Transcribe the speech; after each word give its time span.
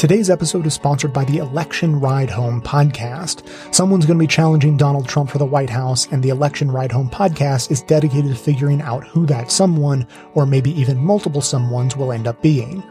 Today's 0.00 0.30
episode 0.30 0.64
is 0.64 0.72
sponsored 0.72 1.12
by 1.12 1.26
the 1.26 1.36
Election 1.36 2.00
Ride 2.00 2.30
Home 2.30 2.62
podcast. 2.62 3.46
Someone's 3.74 4.06
going 4.06 4.18
to 4.18 4.22
be 4.22 4.26
challenging 4.26 4.78
Donald 4.78 5.06
Trump 5.06 5.28
for 5.28 5.36
the 5.36 5.44
White 5.44 5.68
House, 5.68 6.06
and 6.10 6.22
the 6.22 6.30
Election 6.30 6.70
Ride 6.70 6.90
Home 6.90 7.10
podcast 7.10 7.70
is 7.70 7.82
dedicated 7.82 8.30
to 8.30 8.34
figuring 8.34 8.80
out 8.80 9.06
who 9.06 9.26
that 9.26 9.50
someone, 9.50 10.08
or 10.32 10.46
maybe 10.46 10.70
even 10.70 10.96
multiple 10.96 11.42
someones, 11.42 11.96
will 11.96 12.12
end 12.12 12.26
up 12.26 12.40
being. 12.40 12.82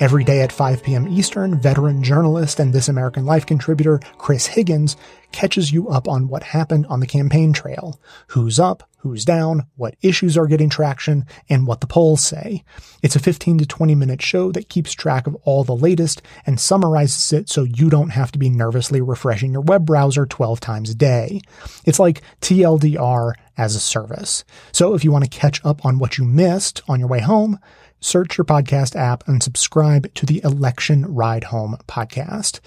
Every 0.00 0.24
day 0.24 0.40
at 0.40 0.50
5 0.50 0.82
p.m. 0.82 1.06
Eastern, 1.06 1.60
veteran 1.60 2.02
journalist 2.02 2.58
and 2.58 2.72
This 2.72 2.88
American 2.88 3.24
Life 3.24 3.46
contributor 3.46 4.00
Chris 4.18 4.46
Higgins 4.46 4.96
catches 5.30 5.72
you 5.72 5.88
up 5.88 6.08
on 6.08 6.28
what 6.28 6.42
happened 6.42 6.86
on 6.86 7.00
the 7.00 7.06
campaign 7.06 7.52
trail. 7.52 8.00
Who's 8.28 8.58
up, 8.58 8.88
who's 8.98 9.24
down, 9.24 9.66
what 9.76 9.96
issues 10.02 10.36
are 10.36 10.46
getting 10.46 10.68
traction, 10.68 11.24
and 11.48 11.66
what 11.66 11.80
the 11.80 11.86
polls 11.86 12.22
say. 12.24 12.64
It's 13.02 13.16
a 13.16 13.20
15 13.20 13.58
to 13.58 13.66
20 13.66 13.94
minute 13.94 14.22
show 14.22 14.50
that 14.52 14.68
keeps 14.68 14.92
track 14.92 15.26
of 15.26 15.36
all 15.44 15.64
the 15.64 15.76
latest 15.76 16.22
and 16.46 16.58
summarizes 16.58 17.32
it 17.32 17.48
so 17.48 17.62
you 17.62 17.88
don't 17.88 18.10
have 18.10 18.32
to 18.32 18.38
be 18.38 18.50
nervously 18.50 19.00
refreshing 19.00 19.52
your 19.52 19.62
web 19.62 19.86
browser 19.86 20.26
12 20.26 20.60
times 20.60 20.90
a 20.90 20.94
day. 20.94 21.40
It's 21.84 22.00
like 22.00 22.22
TLDR 22.40 23.34
as 23.56 23.74
a 23.74 23.80
service. 23.80 24.44
So 24.72 24.94
if 24.94 25.04
you 25.04 25.12
want 25.12 25.24
to 25.24 25.30
catch 25.30 25.64
up 25.64 25.84
on 25.84 25.98
what 25.98 26.18
you 26.18 26.24
missed 26.24 26.82
on 26.88 26.98
your 26.98 27.08
way 27.08 27.20
home, 27.20 27.58
search 28.02 28.36
your 28.36 28.44
podcast 28.44 28.96
app 28.96 29.26
and 29.28 29.42
subscribe 29.42 30.12
to 30.14 30.26
the 30.26 30.42
Election 30.42 31.06
Ride 31.06 31.44
Home 31.44 31.76
podcast. 31.86 32.58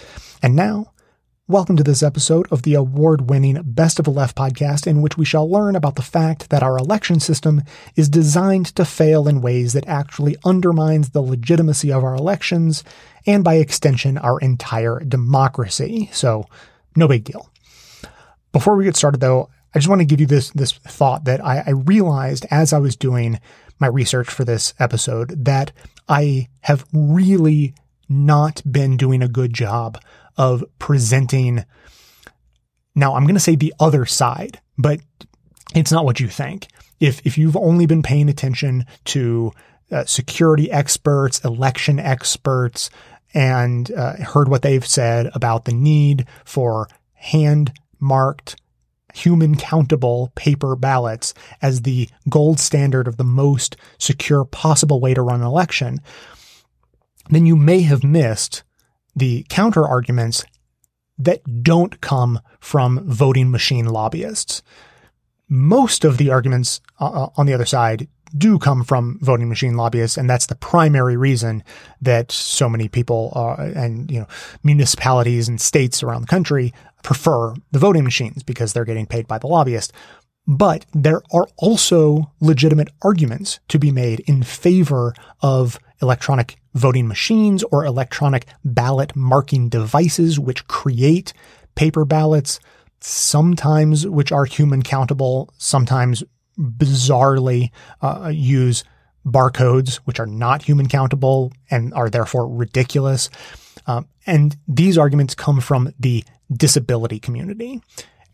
And 0.42 0.56
now, 0.56 0.94
welcome 1.46 1.76
to 1.76 1.84
this 1.84 2.02
episode 2.02 2.48
of 2.52 2.62
the 2.62 2.74
award 2.74 3.30
winning 3.30 3.62
Best 3.62 4.00
of 4.00 4.06
the 4.06 4.12
Left 4.12 4.38
podcast, 4.38 4.88
in 4.88 5.02
which 5.02 5.18
we 5.18 5.26
shall 5.26 5.52
learn 5.52 5.76
about 5.76 5.96
the 5.96 6.02
fact 6.02 6.50
that 6.52 6.64
our 6.64 6.78
election 6.78 7.20
system 7.20 7.62
is 7.98 8.08
designed 8.08 8.68
to 8.78 8.86
fail 8.86 9.28
in 9.28 9.42
ways 9.42 9.74
that 9.74 9.88
actually 9.88 10.38
undermines 10.46 11.10
the 11.10 11.22
legitimacy 11.22 11.92
of 11.92 12.02
our 12.02 12.16
elections 12.16 12.86
and 13.28 13.44
by 13.44 13.56
extension 13.56 14.18
our 14.18 14.40
entire 14.40 15.02
democracy. 15.02 16.10
So, 16.14 16.46
no 16.96 17.10
big 17.10 17.26
deal. 17.26 17.52
Before 18.54 18.78
we 18.78 18.86
get 18.86 18.96
started 18.96 19.20
though, 19.20 19.50
I 19.74 19.80
just 19.80 19.90
want 19.90 20.00
to 20.00 20.06
give 20.06 20.22
you 20.22 20.28
this 20.28 20.52
this 20.52 20.72
thought 20.72 21.26
that 21.26 21.44
I, 21.44 21.62
I 21.68 21.72
realized 21.72 22.46
as 22.50 22.72
I 22.72 22.78
was 22.78 22.96
doing 22.96 23.42
my 23.80 23.88
research 23.88 24.30
for 24.30 24.46
this 24.46 24.74
episode 24.80 25.46
that 25.46 25.72
I 26.08 26.48
have 26.62 26.86
really 26.94 27.74
not 28.08 28.62
been 28.70 28.98
doing 28.98 29.22
a 29.22 29.28
good 29.28 29.54
job 29.54 30.00
of 30.38 30.64
presenting. 30.80 31.66
Now, 32.94 33.16
I'm 33.16 33.24
going 33.24 33.36
to 33.36 33.40
say 33.40 33.56
the 33.56 33.74
other 33.80 34.06
side, 34.06 34.60
but 34.78 35.00
it's 35.74 35.92
not 35.92 36.06
what 36.06 36.20
you 36.20 36.28
think. 36.28 36.68
If, 37.00 37.26
if 37.26 37.38
you've 37.38 37.58
only 37.58 37.86
been 37.86 38.04
paying 38.04 38.30
attention 38.30 38.86
to 39.06 39.52
uh, 39.92 40.06
security 40.06 40.72
experts, 40.72 41.44
election 41.44 42.00
experts, 42.00 42.90
and 43.34 43.92
uh, 43.92 44.14
heard 44.18 44.48
what 44.48 44.62
they've 44.62 44.86
said 44.86 45.30
about 45.34 45.66
the 45.66 45.74
need 45.74 46.26
for 46.46 46.88
hand 47.14 47.74
marked 48.00 48.56
human 49.16 49.56
countable 49.56 50.32
paper 50.36 50.76
ballots 50.76 51.34
as 51.62 51.82
the 51.82 52.10
gold 52.30 52.60
standard 52.60 53.08
of 53.08 53.18
the 53.18 53.24
most 53.24 53.78
secure 53.98 54.44
possible 54.44 55.00
way 55.00 55.14
to 55.14 55.22
run 55.22 55.42
an 55.42 55.48
election, 55.48 56.00
then 57.30 57.46
you 57.46 57.56
may 57.56 57.82
have 57.82 58.04
missed 58.04 58.64
the 59.16 59.46
counter 59.50 59.88
arguments 59.88 60.44
that 61.18 61.64
don't 61.64 62.02
come 62.02 62.42
from 62.60 63.02
voting 63.06 63.50
machine 63.50 63.86
lobbyists. 63.86 64.62
Most 65.48 66.04
of 66.04 66.18
the 66.18 66.30
arguments 66.30 66.82
uh, 67.00 67.06
uh 67.06 67.30
on 67.38 67.46
the 67.46 67.54
other 67.54 67.66
side 67.66 68.08
do 68.38 68.60
come 68.60 68.84
from 68.84 69.18
voting 69.22 69.48
machine 69.48 69.76
lobbyists, 69.76 70.18
and 70.18 70.30
that's 70.30 70.48
the 70.48 70.56
primary 70.56 71.16
reason 71.16 71.64
that 72.02 72.32
so 72.32 72.68
many 72.68 72.90
people 72.90 73.32
uh, 73.36 73.62
and 73.76 74.12
you 74.12 74.20
know 74.20 74.28
municipalities 74.64 75.48
and 75.48 75.62
states 75.62 76.04
around 76.04 76.22
the 76.22 76.28
country 76.28 76.74
prefer 77.06 77.54
the 77.72 77.80
voting 77.80 78.04
machines 78.04 78.42
because 78.42 78.74
they're 78.74 78.84
getting 78.84 79.06
paid 79.06 79.28
by 79.28 79.38
the 79.38 79.48
lobbyist. 79.48 79.94
But 80.48 80.86
there 80.92 81.22
are 81.32 81.48
also 81.58 82.32
legitimate 82.42 82.90
arguments 83.04 83.60
to 83.70 83.80
be 83.80 83.92
made 83.92 84.22
in 84.22 84.42
favor 84.42 85.14
of 85.42 85.80
electronic 86.02 86.58
voting 86.74 87.08
machines 87.08 87.64
or 87.72 87.86
electronic 87.86 88.48
ballot 88.64 89.16
marking 89.16 89.70
devices, 89.70 90.40
which 90.40 90.68
create 90.68 91.32
paper 91.76 92.06
ballots, 92.06 92.60
sometimes 93.00 94.08
which 94.08 94.32
are 94.32 94.46
human 94.46 94.82
countable, 94.82 95.54
sometimes 95.58 96.24
bizarrely 96.60 97.70
uh, 98.02 98.32
use 98.34 98.84
barcodes, 99.26 99.96
which 100.06 100.20
are 100.20 100.28
not 100.28 100.64
human 100.64 100.88
countable 100.88 101.52
and 101.70 101.94
are 101.94 102.10
therefore 102.10 102.48
ridiculous. 102.48 103.30
Um, 103.88 104.08
and 104.26 104.58
these 104.68 104.98
arguments 104.98 105.36
come 105.36 105.62
from 105.62 105.92
the 106.00 106.24
disability 106.52 107.20
community. 107.20 107.82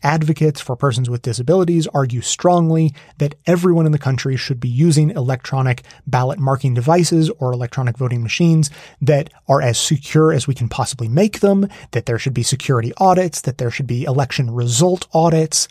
Advocates 0.04 0.60
for 0.60 0.74
persons 0.74 1.08
with 1.08 1.22
disabilities 1.22 1.86
argue 1.88 2.20
strongly 2.20 2.92
that 3.18 3.36
everyone 3.46 3.86
in 3.86 3.92
the 3.92 3.98
country 3.98 4.36
should 4.36 4.58
be 4.58 4.68
using 4.68 5.10
electronic 5.10 5.84
ballot 6.08 6.40
marking 6.40 6.74
devices 6.74 7.30
or 7.38 7.52
electronic 7.52 7.96
voting 7.96 8.20
machines 8.20 8.68
that 9.00 9.30
are 9.46 9.62
as 9.62 9.78
secure 9.78 10.32
as 10.32 10.48
we 10.48 10.54
can 10.54 10.68
possibly 10.68 11.06
make 11.06 11.38
them, 11.38 11.68
that 11.92 12.06
there 12.06 12.18
should 12.18 12.34
be 12.34 12.42
security 12.42 12.92
audits, 12.96 13.40
that 13.42 13.58
there 13.58 13.70
should 13.70 13.86
be 13.86 14.02
election 14.02 14.50
result 14.50 15.06
audits, 15.14 15.68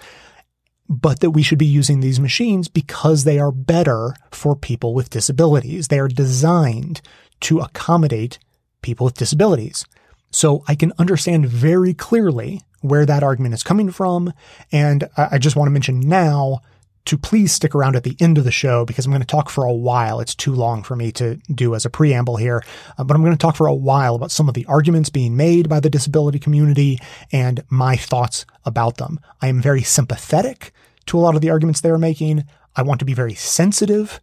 but 0.88 1.20
that 1.20 1.32
we 1.32 1.44
should 1.44 1.60
be 1.60 1.66
using 1.66 2.00
these 2.00 2.20
machines 2.20 2.70
because 2.70 3.26
they 3.26 3.38
are 3.38 3.52
better 3.52 4.16
for 4.32 4.56
people 4.56 4.94
with 4.94 5.10
disabilities. 5.10 5.90
They 5.90 6.00
are 6.00 6.08
designed 6.08 7.02
to 7.42 7.60
accommodate 7.60 8.40
people 8.82 9.06
with 9.06 9.16
disabilities. 9.16 9.86
So 10.32 10.64
I 10.68 10.76
can 10.76 10.94
understand 10.98 11.48
very 11.48 11.94
clearly 11.94 12.62
where 12.82 13.06
that 13.06 13.24
argument 13.24 13.54
is 13.54 13.64
coming 13.64 13.92
from. 13.92 14.34
And 14.72 15.08
I 15.16 15.38
just 15.38 15.56
want 15.56 15.68
to 15.68 15.72
mention 15.72 16.00
now 16.00 16.62
to 17.06 17.18
please 17.18 17.52
stick 17.52 17.74
around 17.74 17.96
at 17.96 18.04
the 18.04 18.16
end 18.20 18.38
of 18.38 18.44
the 18.44 18.52
show 18.52 18.86
because 18.86 19.06
I'm 19.06 19.12
going 19.12 19.22
to 19.22 19.28
talk 19.28 19.50
for 19.50 19.66
a 19.66 19.74
while. 19.74 20.20
It's 20.20 20.36
too 20.36 20.54
long 20.54 20.84
for 20.84 20.96
me 20.96 21.12
to 21.14 21.36
do 21.54 21.74
as 21.74 21.86
a 21.86 21.90
preamble 21.90 22.38
here, 22.38 22.64
uh, 22.98 23.04
but 23.04 23.16
I'm 23.16 23.24
going 23.24 23.36
to 23.36 23.42
talk 23.42 23.56
for 23.56 23.68
a 23.68 23.74
while 23.74 24.16
about 24.16 24.32
some 24.32 24.48
of 24.48 24.54
the 24.54 24.66
arguments 24.66 25.10
being 25.10 25.36
made 25.36 25.68
by 25.68 25.80
the 25.80 25.90
disability 25.90 26.38
community 26.38 27.00
and 27.32 27.64
my 27.70 27.96
thoughts 27.96 28.46
about 28.66 28.98
them. 28.98 29.20
I 29.42 29.48
am 29.48 29.62
very 29.62 29.82
sympathetic 29.82 30.74
to 31.08 31.18
a 31.18 31.22
lot 31.22 31.36
of 31.36 31.42
the 31.42 31.50
arguments 31.50 31.82
they 31.82 31.90
are 31.90 31.98
making. 31.98 32.44
I 32.76 32.84
want 32.84 33.00
to 33.00 33.06
be 33.06 33.16
very 33.16 33.34
sensitive 33.34 34.20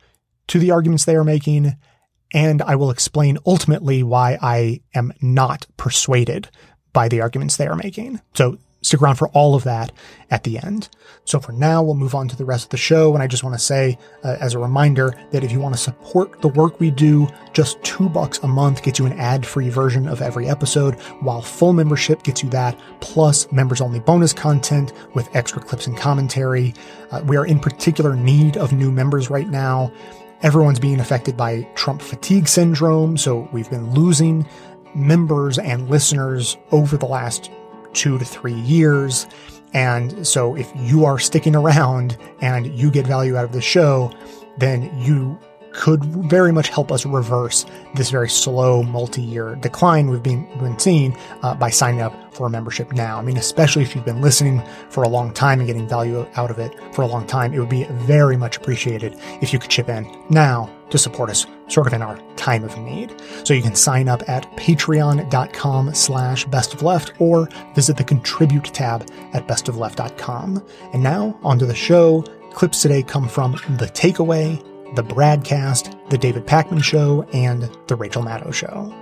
to 0.46 0.58
the 0.58 0.70
arguments 0.70 1.04
they 1.04 1.16
are 1.16 1.24
making 1.24 1.76
and 2.32 2.62
I 2.62 2.76
will 2.76 2.90
explain 2.90 3.38
ultimately 3.46 4.02
why 4.02 4.38
I 4.40 4.80
am 4.94 5.12
not 5.20 5.66
persuaded 5.76 6.48
by 6.92 7.08
the 7.08 7.20
arguments 7.20 7.56
they 7.56 7.66
are 7.66 7.76
making. 7.76 8.20
So 8.34 8.58
stick 8.80 9.02
around 9.02 9.16
for 9.16 9.28
all 9.28 9.54
of 9.54 9.64
that 9.64 9.90
at 10.30 10.44
the 10.44 10.58
end. 10.58 10.88
So 11.24 11.40
for 11.40 11.52
now, 11.52 11.82
we'll 11.82 11.94
move 11.94 12.14
on 12.14 12.28
to 12.28 12.36
the 12.36 12.44
rest 12.44 12.64
of 12.64 12.70
the 12.70 12.76
show. 12.76 13.12
And 13.12 13.22
I 13.22 13.26
just 13.26 13.42
want 13.42 13.54
to 13.54 13.62
say, 13.62 13.98
uh, 14.24 14.36
as 14.40 14.54
a 14.54 14.58
reminder, 14.58 15.14
that 15.32 15.42
if 15.42 15.52
you 15.52 15.60
want 15.60 15.74
to 15.74 15.80
support 15.80 16.40
the 16.40 16.48
work 16.48 16.78
we 16.78 16.90
do, 16.90 17.28
just 17.52 17.82
two 17.82 18.08
bucks 18.08 18.38
a 18.38 18.46
month 18.46 18.82
gets 18.82 18.98
you 18.98 19.06
an 19.06 19.18
ad-free 19.18 19.68
version 19.68 20.06
of 20.06 20.22
every 20.22 20.48
episode, 20.48 20.94
while 21.20 21.42
full 21.42 21.72
membership 21.72 22.22
gets 22.22 22.42
you 22.42 22.48
that, 22.50 22.78
plus 23.00 23.50
members-only 23.50 24.00
bonus 24.00 24.32
content 24.32 24.92
with 25.14 25.28
extra 25.34 25.60
clips 25.60 25.86
and 25.86 25.96
commentary. 25.96 26.72
Uh, 27.10 27.20
we 27.26 27.36
are 27.36 27.46
in 27.46 27.58
particular 27.58 28.14
need 28.14 28.56
of 28.56 28.72
new 28.72 28.92
members 28.92 29.28
right 29.28 29.48
now. 29.48 29.92
Everyone's 30.42 30.78
being 30.78 31.00
affected 31.00 31.36
by 31.36 31.62
Trump 31.74 32.00
fatigue 32.00 32.46
syndrome, 32.46 33.16
so 33.16 33.48
we've 33.52 33.68
been 33.70 33.92
losing 33.92 34.46
members 34.94 35.58
and 35.58 35.88
listeners 35.90 36.56
over 36.70 36.96
the 36.96 37.06
last 37.06 37.50
two 37.92 38.18
to 38.18 38.24
three 38.24 38.54
years. 38.54 39.26
And 39.74 40.26
so 40.26 40.54
if 40.54 40.70
you 40.76 41.04
are 41.04 41.18
sticking 41.18 41.56
around 41.56 42.16
and 42.40 42.66
you 42.66 42.90
get 42.90 43.06
value 43.06 43.36
out 43.36 43.44
of 43.44 43.52
the 43.52 43.60
show, 43.60 44.12
then 44.58 44.96
you 45.00 45.38
could 45.72 46.04
very 46.04 46.52
much 46.52 46.68
help 46.68 46.90
us 46.90 47.04
reverse 47.06 47.66
this 47.94 48.10
very 48.10 48.28
slow 48.28 48.82
multi-year 48.82 49.56
decline 49.56 50.08
we've 50.08 50.22
been, 50.22 50.46
been 50.58 50.78
seeing 50.78 51.16
uh, 51.42 51.54
by 51.54 51.70
signing 51.70 52.00
up 52.00 52.34
for 52.34 52.46
a 52.46 52.50
membership 52.50 52.92
now. 52.92 53.18
I 53.18 53.22
mean, 53.22 53.36
especially 53.36 53.82
if 53.82 53.94
you've 53.94 54.04
been 54.04 54.20
listening 54.20 54.62
for 54.90 55.02
a 55.02 55.08
long 55.08 55.32
time 55.32 55.60
and 55.60 55.66
getting 55.66 55.88
value 55.88 56.26
out 56.36 56.50
of 56.50 56.58
it 56.58 56.74
for 56.94 57.02
a 57.02 57.06
long 57.06 57.26
time, 57.26 57.52
it 57.52 57.58
would 57.58 57.68
be 57.68 57.84
very 57.84 58.36
much 58.36 58.56
appreciated 58.56 59.16
if 59.40 59.52
you 59.52 59.58
could 59.58 59.70
chip 59.70 59.88
in 59.88 60.06
now 60.30 60.70
to 60.90 60.98
support 60.98 61.30
us 61.30 61.46
sort 61.68 61.86
of 61.86 61.92
in 61.92 62.02
our 62.02 62.18
time 62.36 62.64
of 62.64 62.76
need. 62.78 63.14
So 63.44 63.54
you 63.54 63.62
can 63.62 63.74
sign 63.74 64.08
up 64.08 64.26
at 64.28 64.50
patreon.com 64.56 65.94
slash 65.94 66.44
best 66.46 66.74
of 66.74 66.82
left 66.82 67.12
or 67.20 67.48
visit 67.74 67.96
the 67.96 68.04
contribute 68.04 68.64
tab 68.64 69.08
at 69.32 69.46
bestofleft.com. 69.46 70.64
And 70.92 71.02
now 71.02 71.38
onto 71.42 71.66
the 71.66 71.74
show. 71.74 72.24
Clips 72.52 72.82
today 72.82 73.02
come 73.02 73.28
from 73.28 73.52
The 73.52 73.86
Takeaway, 73.86 74.64
the 74.94 75.02
Bradcast, 75.02 76.10
The 76.10 76.18
David 76.18 76.46
Pakman 76.46 76.82
Show, 76.82 77.22
and 77.32 77.70
The 77.86 77.96
Rachel 77.96 78.22
Maddow 78.22 78.52
Show. 78.52 78.92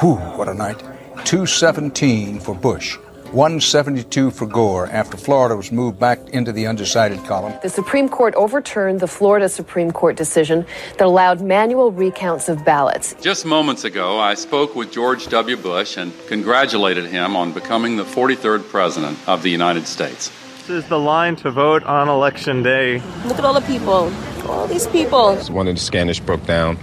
Whew, 0.00 0.16
what 0.36 0.48
a 0.48 0.54
night. 0.54 0.78
217 1.24 2.40
for 2.40 2.54
Bush. 2.54 2.98
172 3.32 4.30
for 4.30 4.44
Gore 4.44 4.88
after 4.88 5.16
Florida 5.16 5.56
was 5.56 5.72
moved 5.72 5.98
back 5.98 6.18
into 6.30 6.52
the 6.52 6.66
undecided 6.66 7.18
column. 7.24 7.54
The 7.62 7.70
Supreme 7.70 8.10
Court 8.10 8.34
overturned 8.34 9.00
the 9.00 9.06
Florida 9.06 9.48
Supreme 9.48 9.90
Court 9.90 10.16
decision 10.16 10.66
that 10.98 11.06
allowed 11.06 11.40
manual 11.40 11.92
recounts 11.92 12.50
of 12.50 12.62
ballots. 12.62 13.14
Just 13.22 13.46
moments 13.46 13.84
ago, 13.84 14.18
I 14.18 14.34
spoke 14.34 14.74
with 14.76 14.92
George 14.92 15.28
W. 15.28 15.56
Bush 15.56 15.96
and 15.96 16.12
congratulated 16.26 17.06
him 17.06 17.34
on 17.34 17.52
becoming 17.52 17.96
the 17.96 18.04
43rd 18.04 18.68
President 18.68 19.18
of 19.26 19.42
the 19.42 19.50
United 19.50 19.86
States. 19.86 20.30
This 20.66 20.84
is 20.84 20.88
the 20.88 20.98
line 20.98 21.34
to 21.36 21.50
vote 21.50 21.84
on 21.84 22.10
election 22.10 22.62
day. 22.62 23.02
Look 23.24 23.38
at 23.38 23.46
all 23.46 23.54
the 23.54 23.62
people, 23.62 24.12
all 24.46 24.66
these 24.66 24.86
people. 24.88 25.36
One 25.46 25.68
of 25.68 25.74
the 25.74 25.80
scanners 25.80 26.20
broke 26.20 26.44
down 26.44 26.78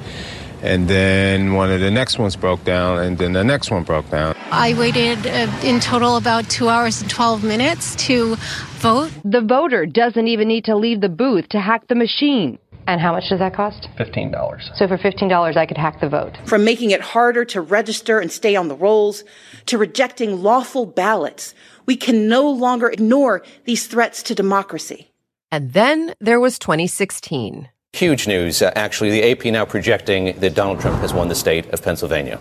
and 0.62 0.88
then 0.88 1.54
one 1.54 1.72
of 1.72 1.80
the 1.80 1.92
next 1.92 2.20
ones 2.20 2.36
broke 2.36 2.64
down, 2.64 3.00
and 3.00 3.18
then 3.18 3.34
the 3.34 3.44
next 3.44 3.72
one 3.72 3.84
broke 3.84 4.10
down. 4.10 4.36
I 4.52 4.74
waited 4.74 5.26
uh, 5.28 5.52
in 5.64 5.80
total 5.80 6.18
about 6.18 6.50
two 6.50 6.70
hours 6.70 7.02
and 7.02 7.10
12 7.10 7.44
minutes 7.44 7.96
to 8.08 8.36
vote. 8.80 9.12
The 9.24 9.42
voter 9.42 9.86
doesn't 9.86 10.28
even 10.28 10.48
need 10.48 10.66
to 10.66 10.76
leave 10.76 11.02
the 11.02 11.10
booth 11.10 11.50
to 11.50 11.60
hack 11.60 11.88
the 11.88 11.96
machine. 11.96 12.60
And 12.88 13.00
how 13.00 13.12
much 13.12 13.30
does 13.30 13.38
that 13.38 13.54
cost? 13.54 13.88
$15. 14.00 14.76
So 14.76 14.88
for 14.88 14.98
$15, 14.98 15.56
I 15.56 15.66
could 15.68 15.78
hack 15.78 16.02
the 16.02 16.10
vote. 16.10 16.38
From 16.46 16.66
making 16.66 16.90
it 16.90 17.02
harder 17.02 17.46
to 17.46 17.62
register 17.62 18.20
and 18.20 18.32
stay 18.32 18.56
on 18.56 18.68
the 18.68 18.76
rolls, 18.76 19.24
to 19.68 19.78
rejecting 19.78 20.42
lawful 20.42 20.88
ballots, 20.88 21.54
we 21.86 21.96
can 21.96 22.28
no 22.28 22.50
longer 22.50 22.90
ignore 22.90 23.44
these 23.66 23.86
threats 23.86 24.24
to 24.24 24.34
democracy. 24.34 25.12
And 25.52 25.74
then 25.74 26.16
there 26.20 26.40
was 26.40 26.58
2016. 26.58 27.70
Huge 27.94 28.28
news. 28.28 28.62
Uh, 28.62 28.72
actually, 28.76 29.10
the 29.10 29.32
AP 29.32 29.46
now 29.46 29.66
projecting 29.66 30.40
that 30.40 30.54
Donald 30.54 30.80
Trump 30.80 31.02
has 31.02 31.14
won 31.14 31.28
the 31.28 31.36
state 31.36 31.66
of 31.74 31.82
Pennsylvania. 31.82 32.40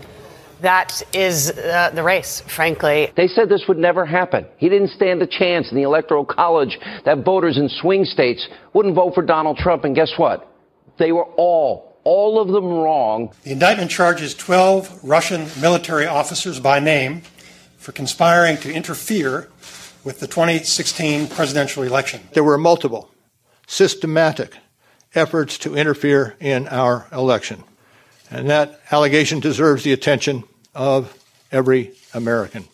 That 0.61 1.01
is 1.13 1.51
uh, 1.51 1.91
the 1.93 2.03
race, 2.03 2.41
frankly. 2.41 3.11
They 3.15 3.27
said 3.27 3.49
this 3.49 3.67
would 3.67 3.77
never 3.77 4.05
happen. 4.05 4.45
He 4.57 4.69
didn't 4.69 4.89
stand 4.89 5.21
a 5.21 5.27
chance 5.27 5.69
in 5.69 5.75
the 5.75 5.83
Electoral 5.83 6.25
College 6.25 6.77
that 7.05 7.25
voters 7.25 7.57
in 7.57 7.67
swing 7.67 8.05
states 8.05 8.47
wouldn't 8.73 8.95
vote 8.95 9.15
for 9.15 9.23
Donald 9.23 9.57
Trump. 9.57 9.85
And 9.85 9.95
guess 9.95 10.11
what? 10.17 10.47
They 10.97 11.11
were 11.11 11.25
all, 11.35 11.97
all 12.03 12.39
of 12.39 12.49
them 12.49 12.65
wrong. 12.65 13.33
The 13.43 13.51
indictment 13.51 13.89
charges 13.89 14.35
12 14.35 15.03
Russian 15.03 15.47
military 15.59 16.05
officers 16.05 16.59
by 16.59 16.79
name 16.79 17.21
for 17.77 17.91
conspiring 17.91 18.57
to 18.57 18.71
interfere 18.71 19.49
with 20.03 20.19
the 20.19 20.27
2016 20.27 21.27
presidential 21.27 21.83
election. 21.83 22.21
There 22.33 22.43
were 22.43 22.57
multiple, 22.57 23.09
systematic, 23.67 24.55
efforts 25.15 25.57
to 25.59 25.75
interfere 25.75 26.35
in 26.39 26.67
our 26.67 27.07
election. 27.11 27.63
And 28.31 28.49
that 28.49 28.81
allegation 28.91 29.39
deserves 29.39 29.83
the 29.83 29.93
attention 29.93 30.43
of 30.75 31.17
every 31.51 31.93
American. 32.13 32.65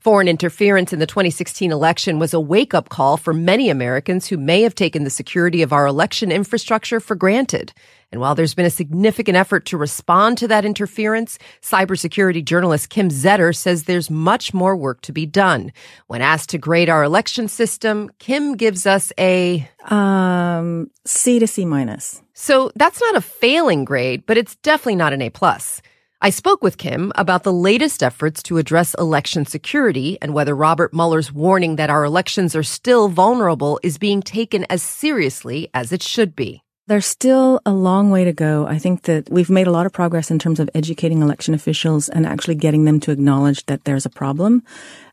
Foreign 0.00 0.28
interference 0.28 0.92
in 0.92 0.98
the 0.98 1.06
2016 1.06 1.72
election 1.72 2.18
was 2.18 2.34
a 2.34 2.40
wake 2.40 2.74
up 2.74 2.90
call 2.90 3.16
for 3.16 3.32
many 3.32 3.70
Americans 3.70 4.26
who 4.26 4.36
may 4.36 4.60
have 4.60 4.74
taken 4.74 5.04
the 5.04 5.08
security 5.08 5.62
of 5.62 5.72
our 5.72 5.86
election 5.86 6.30
infrastructure 6.30 7.00
for 7.00 7.14
granted. 7.14 7.72
And 8.14 8.20
while 8.20 8.36
there's 8.36 8.54
been 8.54 8.64
a 8.64 8.70
significant 8.70 9.36
effort 9.36 9.66
to 9.66 9.76
respond 9.76 10.38
to 10.38 10.46
that 10.46 10.64
interference, 10.64 11.36
cybersecurity 11.62 12.44
journalist 12.44 12.88
Kim 12.88 13.08
Zetter 13.08 13.52
says 13.52 13.82
there's 13.82 14.08
much 14.08 14.54
more 14.54 14.76
work 14.76 15.00
to 15.00 15.12
be 15.12 15.26
done. 15.26 15.72
When 16.06 16.22
asked 16.22 16.50
to 16.50 16.58
grade 16.58 16.88
our 16.88 17.02
election 17.02 17.48
system, 17.48 18.12
Kim 18.20 18.54
gives 18.54 18.86
us 18.86 19.12
a 19.18 19.68
um, 19.86 20.92
C 21.04 21.40
to 21.40 21.48
C 21.48 21.64
minus. 21.64 22.22
So 22.34 22.70
that's 22.76 23.00
not 23.00 23.16
a 23.16 23.20
failing 23.20 23.84
grade, 23.84 24.26
but 24.26 24.38
it's 24.38 24.54
definitely 24.62 24.94
not 24.94 25.12
an 25.12 25.20
A 25.20 25.30
plus. 25.30 25.82
I 26.22 26.30
spoke 26.30 26.62
with 26.62 26.78
Kim 26.78 27.10
about 27.16 27.42
the 27.42 27.52
latest 27.52 28.00
efforts 28.00 28.44
to 28.44 28.58
address 28.58 28.94
election 28.94 29.44
security 29.44 30.18
and 30.22 30.32
whether 30.32 30.54
Robert 30.54 30.94
Mueller's 30.94 31.32
warning 31.32 31.74
that 31.76 31.90
our 31.90 32.04
elections 32.04 32.54
are 32.54 32.62
still 32.62 33.08
vulnerable 33.08 33.80
is 33.82 33.98
being 33.98 34.22
taken 34.22 34.64
as 34.70 34.84
seriously 34.84 35.68
as 35.74 35.90
it 35.90 36.00
should 36.00 36.36
be. 36.36 36.63
There's 36.86 37.06
still 37.06 37.62
a 37.64 37.72
long 37.72 38.10
way 38.10 38.24
to 38.24 38.32
go. 38.34 38.66
I 38.66 38.78
think 38.78 39.04
that 39.04 39.30
we've 39.30 39.48
made 39.48 39.66
a 39.66 39.70
lot 39.70 39.86
of 39.86 39.92
progress 39.94 40.30
in 40.30 40.38
terms 40.38 40.60
of 40.60 40.68
educating 40.74 41.22
election 41.22 41.54
officials 41.54 42.10
and 42.10 42.26
actually 42.26 42.56
getting 42.56 42.84
them 42.84 43.00
to 43.00 43.10
acknowledge 43.10 43.64
that 43.66 43.84
there's 43.84 44.04
a 44.04 44.10
problem. 44.10 44.62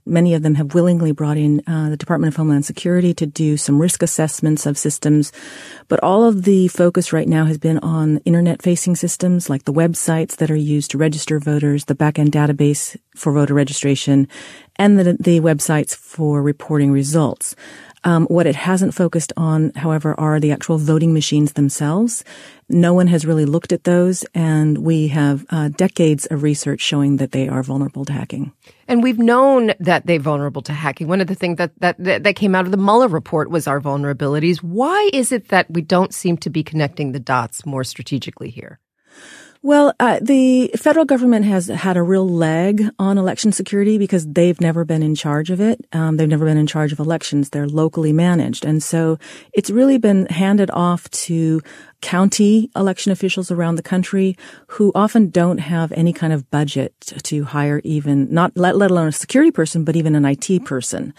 Many 0.06 0.34
of 0.34 0.44
them 0.44 0.56
have 0.56 0.74
willingly 0.74 1.14
brought 1.14 1.38
in 1.38 1.62
uh, 1.68 1.90
the 1.90 1.96
Department 1.96 2.34
of 2.34 2.36
Homeland 2.36 2.66
Security 2.66 3.14
to 3.14 3.26
do 3.26 3.56
some 3.56 3.80
risk 3.80 4.04
assessments 4.04 4.66
of 4.66 4.78
systems. 4.78 5.32
But 5.88 6.04
all 6.04 6.26
of 6.26 6.44
the 6.44 6.68
focus 6.68 7.14
right 7.14 7.28
now 7.28 7.46
has 7.46 7.58
been 7.58 7.78
on 7.80 8.18
internet 8.26 8.62
facing 8.62 8.98
systems 8.98 9.50
like 9.50 9.64
the 9.64 9.72
websites 9.72 10.36
that 10.38 10.52
are 10.52 10.56
used 10.56 10.92
to 10.92 10.98
register 10.98 11.40
voters, 11.40 11.86
the 11.86 11.96
backend 11.96 12.32
database 12.32 12.98
for 13.16 13.32
voter 13.32 13.54
registration, 13.54 14.28
and 14.76 15.00
the, 15.00 15.16
the 15.18 15.40
websites 15.40 15.96
for 15.96 16.42
reporting 16.42 16.92
results. 16.92 17.56
Um, 18.04 18.26
what 18.28 18.48
it 18.48 18.56
hasn't 18.56 18.96
focused 18.96 19.32
on, 19.38 19.72
however, 19.76 20.20
are 20.20 20.40
the 20.40 20.52
actual 20.52 20.80
voting 20.80 21.14
machines 21.14 21.54
themselves. 21.54 22.24
No 22.68 22.94
one 22.94 23.08
has 23.08 23.26
really 23.26 23.46
looked 23.46 23.72
at 23.72 23.84
those, 23.84 24.26
and 24.34 24.80
we 24.80 25.10
have 25.10 25.46
uh, 25.50 25.70
decades 25.70 26.26
of 26.28 26.42
research 26.42 26.82
showing 26.82 27.18
that 27.18 27.32
they 27.32 27.48
are 27.48 27.62
vulnerable 27.62 28.06
to 28.06 28.14
hacking. 28.14 28.54
And 28.88 29.04
we've 29.04 29.20
known 29.20 29.74
that 29.80 30.08
they're 30.08 30.20
vulnerable 30.20 30.64
to 30.64 30.74
hacking. 30.74 31.08
One 31.08 31.22
of 31.22 31.28
the 31.28 31.36
things 31.36 31.58
that, 31.58 31.72
that, 31.80 31.98
that 32.24 32.36
came 32.36 32.56
out 32.56 32.66
of 32.66 32.72
the 32.72 32.78
Mueller 32.78 33.08
report 33.08 33.52
was 33.52 33.68
our 33.68 33.80
vulnerabilities. 33.80 34.58
Why 34.58 35.10
is 35.14 35.32
it 35.32 35.50
that 35.50 35.70
we 35.70 35.82
don't 35.82 36.14
seem 36.14 36.38
to 36.38 36.50
be 36.50 36.64
connecting 36.64 37.12
the 37.12 37.20
dots 37.20 37.66
more 37.66 37.84
strategically 37.84 38.50
here? 38.50 38.80
Well, 39.64 39.94
uh, 40.00 40.18
the 40.20 40.72
federal 40.76 41.06
government 41.06 41.46
has 41.46 41.68
had 41.68 41.96
a 41.96 42.02
real 42.02 42.28
leg 42.28 42.84
on 42.98 43.20
election 43.20 43.52
security 43.52 44.00
because 44.00 44.26
they've 44.26 44.60
never 44.60 44.84
been 44.84 45.04
in 45.04 45.14
charge 45.14 45.52
of 45.52 45.62
it. 45.62 45.86
Um, 45.94 46.18
they've 46.18 46.28
never 46.28 46.46
been 46.46 46.58
in 46.58 46.66
charge 46.66 46.92
of 46.92 46.98
elections. 47.00 47.52
They're 47.52 47.68
locally 47.68 48.12
managed. 48.12 48.66
And 48.66 48.82
so 48.82 49.20
it's 49.54 49.70
really 49.70 50.00
been 50.00 50.26
handed 50.26 50.72
off 50.72 51.08
to 51.12 51.62
county 52.02 52.72
election 52.76 53.12
officials 53.12 53.52
around 53.52 53.76
the 53.76 53.84
country 53.84 54.36
who 54.66 54.92
often 54.96 55.30
don't 55.30 55.60
have 55.60 55.92
any 55.92 56.12
kind 56.12 56.34
of 56.34 56.50
budget 56.50 57.00
to 57.22 57.44
hire 57.44 57.82
even, 57.84 58.34
not 58.34 58.58
let, 58.58 58.76
let 58.76 58.90
alone 58.90 59.10
a 59.10 59.12
security 59.12 59.52
person, 59.52 59.84
but 59.84 59.96
even 59.96 60.16
an 60.16 60.26
IT 60.26 60.66
person. 60.66 61.14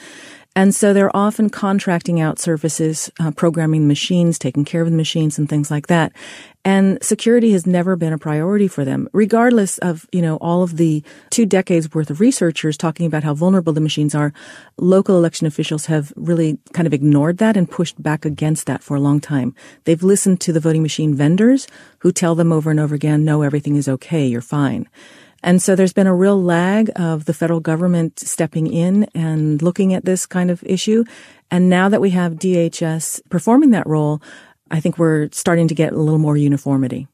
And 0.55 0.75
so 0.75 0.93
they're 0.93 1.17
often 1.17 1.49
contracting 1.49 2.21
out 2.21 2.39
services, 2.39 3.11
uh, 3.19 3.31
programming 3.31 3.89
machines, 3.89 4.39
taking 4.39 4.65
care 4.65 4.83
of 4.83 4.91
the 4.91 4.97
machines 4.97 5.39
and 5.39 5.49
things 5.49 5.71
like 5.71 5.87
that. 5.87 6.13
And 6.65 7.03
security 7.03 7.51
has 7.53 7.67
never 7.67 7.97
been 7.97 8.13
a 8.13 8.19
priority 8.19 8.69
for 8.69 8.85
them, 8.85 9.09
regardless 9.13 9.79
of, 9.79 10.07
you 10.13 10.23
know, 10.23 10.37
all 10.37 10.63
of 10.63 10.77
the 10.77 11.03
two 11.31 11.45
decades 11.45 11.93
worth 11.93 12.09
of 12.09 12.21
researchers 12.21 12.77
talking 12.77 13.05
about 13.05 13.25
how 13.25 13.35
vulnerable 13.35 13.73
the 13.73 13.81
machines 13.81 14.15
are. 14.15 14.33
Local 14.77 15.17
election 15.17 15.49
officials 15.49 15.87
have 15.87 16.13
really 16.15 16.59
kind 16.73 16.87
of 16.87 16.95
ignored 16.95 17.39
that 17.39 17.57
and 17.57 17.69
pushed 17.69 18.01
back 18.01 18.25
against 18.25 18.67
that 18.67 18.83
for 18.83 18.97
a 18.97 19.01
long 19.01 19.21
time. 19.21 19.57
They've 19.85 20.03
listened 20.03 20.41
to 20.43 20.53
the 20.53 20.61
voting 20.61 20.83
machine 20.83 21.17
vendors 21.17 21.67
who 21.99 22.13
tell 22.13 22.37
them 22.37 22.53
over 22.53 22.71
and 22.71 22.79
over 22.79 22.95
again, 22.95 23.25
no, 23.25 23.43
everything 23.43 23.75
is 23.75 23.89
okay. 23.89 24.25
You're 24.25 24.41
fine. 24.41 24.89
And 25.43 25.61
so 25.61 25.75
there's 25.75 25.93
been 25.93 26.07
a 26.07 26.15
real 26.15 26.41
lag 26.41 26.93
of 26.95 27.25
the 27.25 27.35
federal 27.35 27.59
government 27.59 28.21
stepping 28.21 28.69
in 28.69 29.05
and 29.15 29.61
looking 29.61 29.93
at 29.93 30.05
this 30.05 30.25
kind 30.27 30.51
of 30.51 30.63
issue. 30.63 31.03
And 31.51 31.69
now 31.69 31.89
that 31.89 32.01
we 32.01 32.11
have 32.11 32.35
DHS 32.35 33.21
performing 33.29 33.71
that 33.71 33.87
role, 33.87 34.23
I 34.73 34.81
think 34.81 34.99
we're 34.99 35.29
starting 35.33 35.69
to 35.69 35.75
get 35.75 35.93
a 35.93 35.97
little 35.97 36.19
more 36.19 36.37
uniformity 36.37 37.07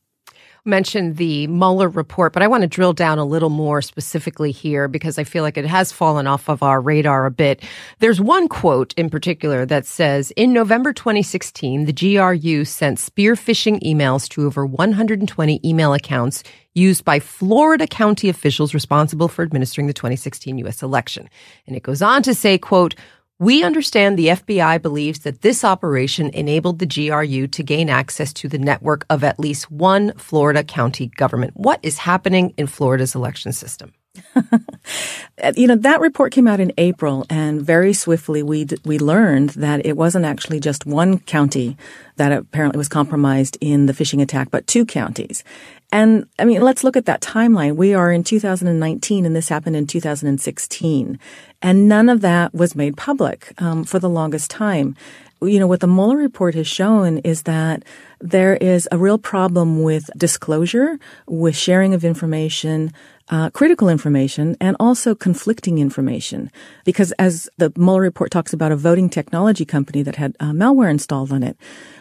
mentioned 0.69 1.17
the 1.17 1.47
Mueller 1.49 1.89
report, 1.89 2.33
but 2.33 2.43
I 2.43 2.47
want 2.47 2.63
to 2.63 2.69
drill 2.69 2.93
down 2.93 3.19
a 3.19 3.25
little 3.25 3.49
more 3.49 3.83
specifically 3.83 4.53
here 4.53 4.87
because 4.87 5.19
I 5.19 5.25
feel 5.25 5.43
like 5.43 5.57
it 5.57 5.67
has 5.67 5.91
fallen 5.91 6.27
off 6.27 6.49
of 6.49 6.63
our 6.63 6.81
radar 6.81 7.27
a 7.27 7.31
bit. 7.31 7.65
There's 7.99 8.21
one 8.21 8.49
quote 8.49 8.95
in 8.95 9.11
particular 9.11 9.67
that 9.67 9.87
says 9.87 10.31
In 10.33 10.53
November 10.53 10.93
2016, 10.93 11.87
the 11.87 11.93
GRU 11.93 12.65
sent 12.65 12.99
spear 12.99 13.35
phishing 13.35 13.81
emails 13.83 14.29
to 14.31 14.47
over 14.47 14.65
120 14.67 15.61
email 15.65 15.95
accounts 15.95 16.45
used 16.75 17.05
by 17.05 17.19
Florida 17.19 17.87
county 17.87 18.29
officials 18.29 18.75
responsible 18.75 19.27
for 19.27 19.43
administering 19.43 19.89
the 19.89 19.93
2016 19.93 20.59
U.S. 20.59 20.83
election. 20.83 21.29
And 21.67 21.75
it 21.75 21.83
goes 21.83 22.03
on 22.03 22.23
to 22.23 22.35
say, 22.35 22.57
quote, 22.57 22.95
we 23.39 23.63
understand 23.63 24.19
the 24.19 24.29
FBI 24.29 24.83
believes 24.83 25.21
that 25.21 25.43
this 25.43 25.63
operation 25.65 26.31
enabled 26.31 26.81
the 26.81 26.87
GRU 26.87 27.47
to 27.47 27.63
gain 27.63 27.89
access 27.89 28.33
to 28.35 28.49
the 28.49 28.59
network 28.59 29.07
of 29.11 29.23
at 29.23 29.39
least 29.39 29.71
one 29.71 30.13
Florida 30.15 30.65
county 30.65 31.07
government. 31.07 31.53
What 31.55 31.79
is 31.83 31.99
happening 31.99 32.53
in 32.57 32.67
Florida's 32.67 33.15
election 33.15 33.53
system? 33.53 33.93
you 35.57 35.69
know, 35.69 35.77
that 35.77 36.01
report 36.01 36.33
came 36.33 36.49
out 36.49 36.59
in 36.59 36.73
April 36.79 37.25
and 37.31 37.63
very 37.63 37.93
swiftly 37.93 38.43
we, 38.43 38.67
we 38.85 38.99
learned 38.99 39.51
that 39.51 39.87
it 39.87 39.97
wasn't 39.97 40.25
actually 40.25 40.59
just 40.59 40.87
one 40.87 41.21
county 41.21 41.77
that 42.17 42.33
apparently 42.33 42.79
was 42.79 42.89
compromised 42.89 43.57
in 43.61 43.87
the 43.87 43.93
phishing 43.93 44.21
attack, 44.21 44.51
but 44.51 44.67
two 44.67 44.85
counties. 44.85 45.45
And 45.91 46.27
I 46.39 46.45
mean, 46.45 46.61
let's 46.61 46.85
look 46.85 46.97
at 46.97 47.07
that 47.07 47.23
timeline. 47.23 47.77
We 47.77 47.95
are 47.95 48.13
in 48.13 48.23
2019 48.23 49.25
and 49.25 49.35
this 49.35 49.49
happened 49.49 49.77
in 49.77 49.87
2016. 49.87 51.19
And 51.63 51.89
none 51.89 52.09
of 52.09 52.21
that 52.21 52.55
was 52.55 52.77
made 52.77 52.97
public 52.97 53.53
um, 53.59 53.85
for 53.85 53.99
the 53.99 54.09
longest 54.09 54.51
time. 54.51 54.97
you 55.41 55.59
know, 55.59 55.67
what 55.67 55.81
the 55.81 55.87
Mueller 55.87 56.17
report 56.17 56.55
has 56.57 56.67
shown 56.67 57.19
is 57.19 57.43
that 57.43 57.85
there 58.21 58.57
is 58.57 58.89
a 58.93 58.99
real 58.99 59.19
problem 59.19 59.83
with 59.83 60.11
disclosure, 60.17 60.99
with 61.27 61.57
sharing 61.57 61.95
of 61.95 62.05
information, 62.05 62.93
uh, 63.31 63.51
critical 63.51 63.89
information, 63.89 64.57
and 64.61 64.77
also 64.81 65.15
conflicting 65.15 65.79
information. 65.79 66.51
Because 66.85 67.13
as 67.13 67.49
the 67.59 67.73
Mueller 67.77 68.01
report 68.01 68.31
talks 68.31 68.53
about 68.53 68.73
a 68.73 68.77
voting 68.77 69.09
technology 69.09 69.65
company 69.65 70.03
that 70.03 70.17
had 70.17 70.37
uh, 70.41 70.53
malware 70.53 70.91
installed 70.91 71.33
on 71.33 71.43
it, 71.43 71.57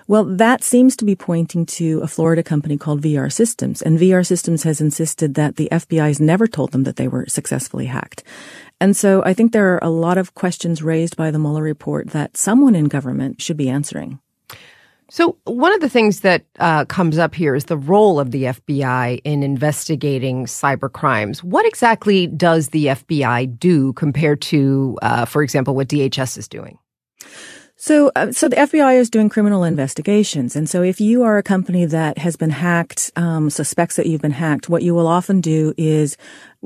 well, 0.08 0.24
that 0.24 0.64
seems 0.64 0.96
to 0.98 1.06
be 1.06 1.16
pointing 1.16 1.66
to 1.66 2.00
a 2.00 2.08
Florida 2.08 2.44
company 2.44 2.78
called 2.78 3.02
VR 3.02 3.32
Systems. 3.32 3.82
And 3.82 4.00
VR 4.00 4.26
Systems 4.26 4.64
has 4.64 4.80
insisted 4.80 5.34
that 5.34 5.58
the 5.58 5.68
FBI 5.72 6.08
has 6.08 6.20
never 6.20 6.48
told 6.48 6.72
them 6.72 6.84
that 6.84 6.96
they 6.96 7.08
were 7.08 7.26
successfully 7.28 7.88
hacked. 7.88 8.24
And 8.80 8.96
so 8.96 9.24
I 9.24 9.34
think 9.34 9.52
there 9.52 9.74
are 9.74 9.80
a 9.82 9.90
lot 9.90 10.18
of 10.18 10.34
questions 10.36 10.84
raised 10.84 11.18
by 11.18 11.32
the 11.32 11.40
Mueller 11.40 11.64
report 11.64 12.12
that 12.12 12.38
someone 12.38 12.76
in 12.76 12.86
government 12.86 13.42
should 13.42 13.58
be 13.58 13.70
answering. 13.70 14.20
So, 15.10 15.38
one 15.46 15.74
of 15.74 15.80
the 15.80 15.88
things 15.88 16.20
that 16.22 16.44
uh, 16.60 16.84
comes 16.86 17.18
up 17.18 17.34
here 17.34 17.56
is 17.56 17.66
the 17.66 17.78
role 17.78 18.20
of 18.20 18.32
the 18.32 18.44
FBI 18.44 19.22
in 19.24 19.42
investigating 19.42 20.46
cyber 20.46 20.92
crimes. 20.92 21.42
What 21.42 21.66
exactly 21.66 22.28
does 22.28 22.70
the 22.70 22.88
FBI 22.88 23.58
do 23.58 23.94
compared 23.94 24.42
to, 24.42 24.98
uh, 25.02 25.24
for 25.24 25.44
example, 25.44 25.76
what 25.76 25.88
DHS 25.88 26.38
is 26.38 26.48
doing? 26.50 26.78
So, 27.80 28.12
uh, 28.16 28.32
so 28.32 28.50
the 28.50 28.56
FBI 28.56 29.00
is 29.00 29.10
doing 29.10 29.30
criminal 29.30 29.64
investigations, 29.64 30.56
and 30.56 30.68
so 30.68 30.82
if 30.82 31.00
you 31.00 31.24
are 31.24 31.38
a 31.38 31.44
company 31.44 31.86
that 31.86 32.18
has 32.18 32.36
been 32.36 32.50
hacked, 32.50 33.12
um, 33.16 33.52
suspects 33.52 33.98
that 33.98 34.08
you've 34.08 34.22
been 34.22 34.32
hacked, 34.32 34.68
what 34.68 34.82
you 34.82 34.96
will 34.96 35.08
often 35.08 35.42
do 35.42 35.76
is 35.78 36.18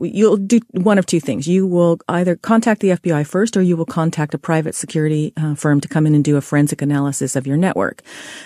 you'll 0.02 0.38
do 0.38 0.60
one 0.72 0.98
of 0.98 1.06
two 1.06 1.20
things. 1.20 1.48
You 1.48 1.68
will 1.68 2.00
either 2.08 2.36
contact 2.36 2.82
the 2.82 2.90
FBI 2.90 3.26
first 3.26 3.56
or 3.56 3.62
you 3.62 3.78
will 3.78 3.86
contact 3.86 4.34
a 4.34 4.38
private 4.38 4.76
security 4.76 5.34
uh, 5.38 5.56
firm 5.56 5.80
to 5.82 5.88
come 5.88 6.06
in 6.06 6.16
and 6.16 6.24
do 6.24 6.38
a 6.38 6.42
forensic 6.42 6.82
analysis 6.82 7.36
of 7.36 7.48
your 7.48 7.58
network. 7.58 8.02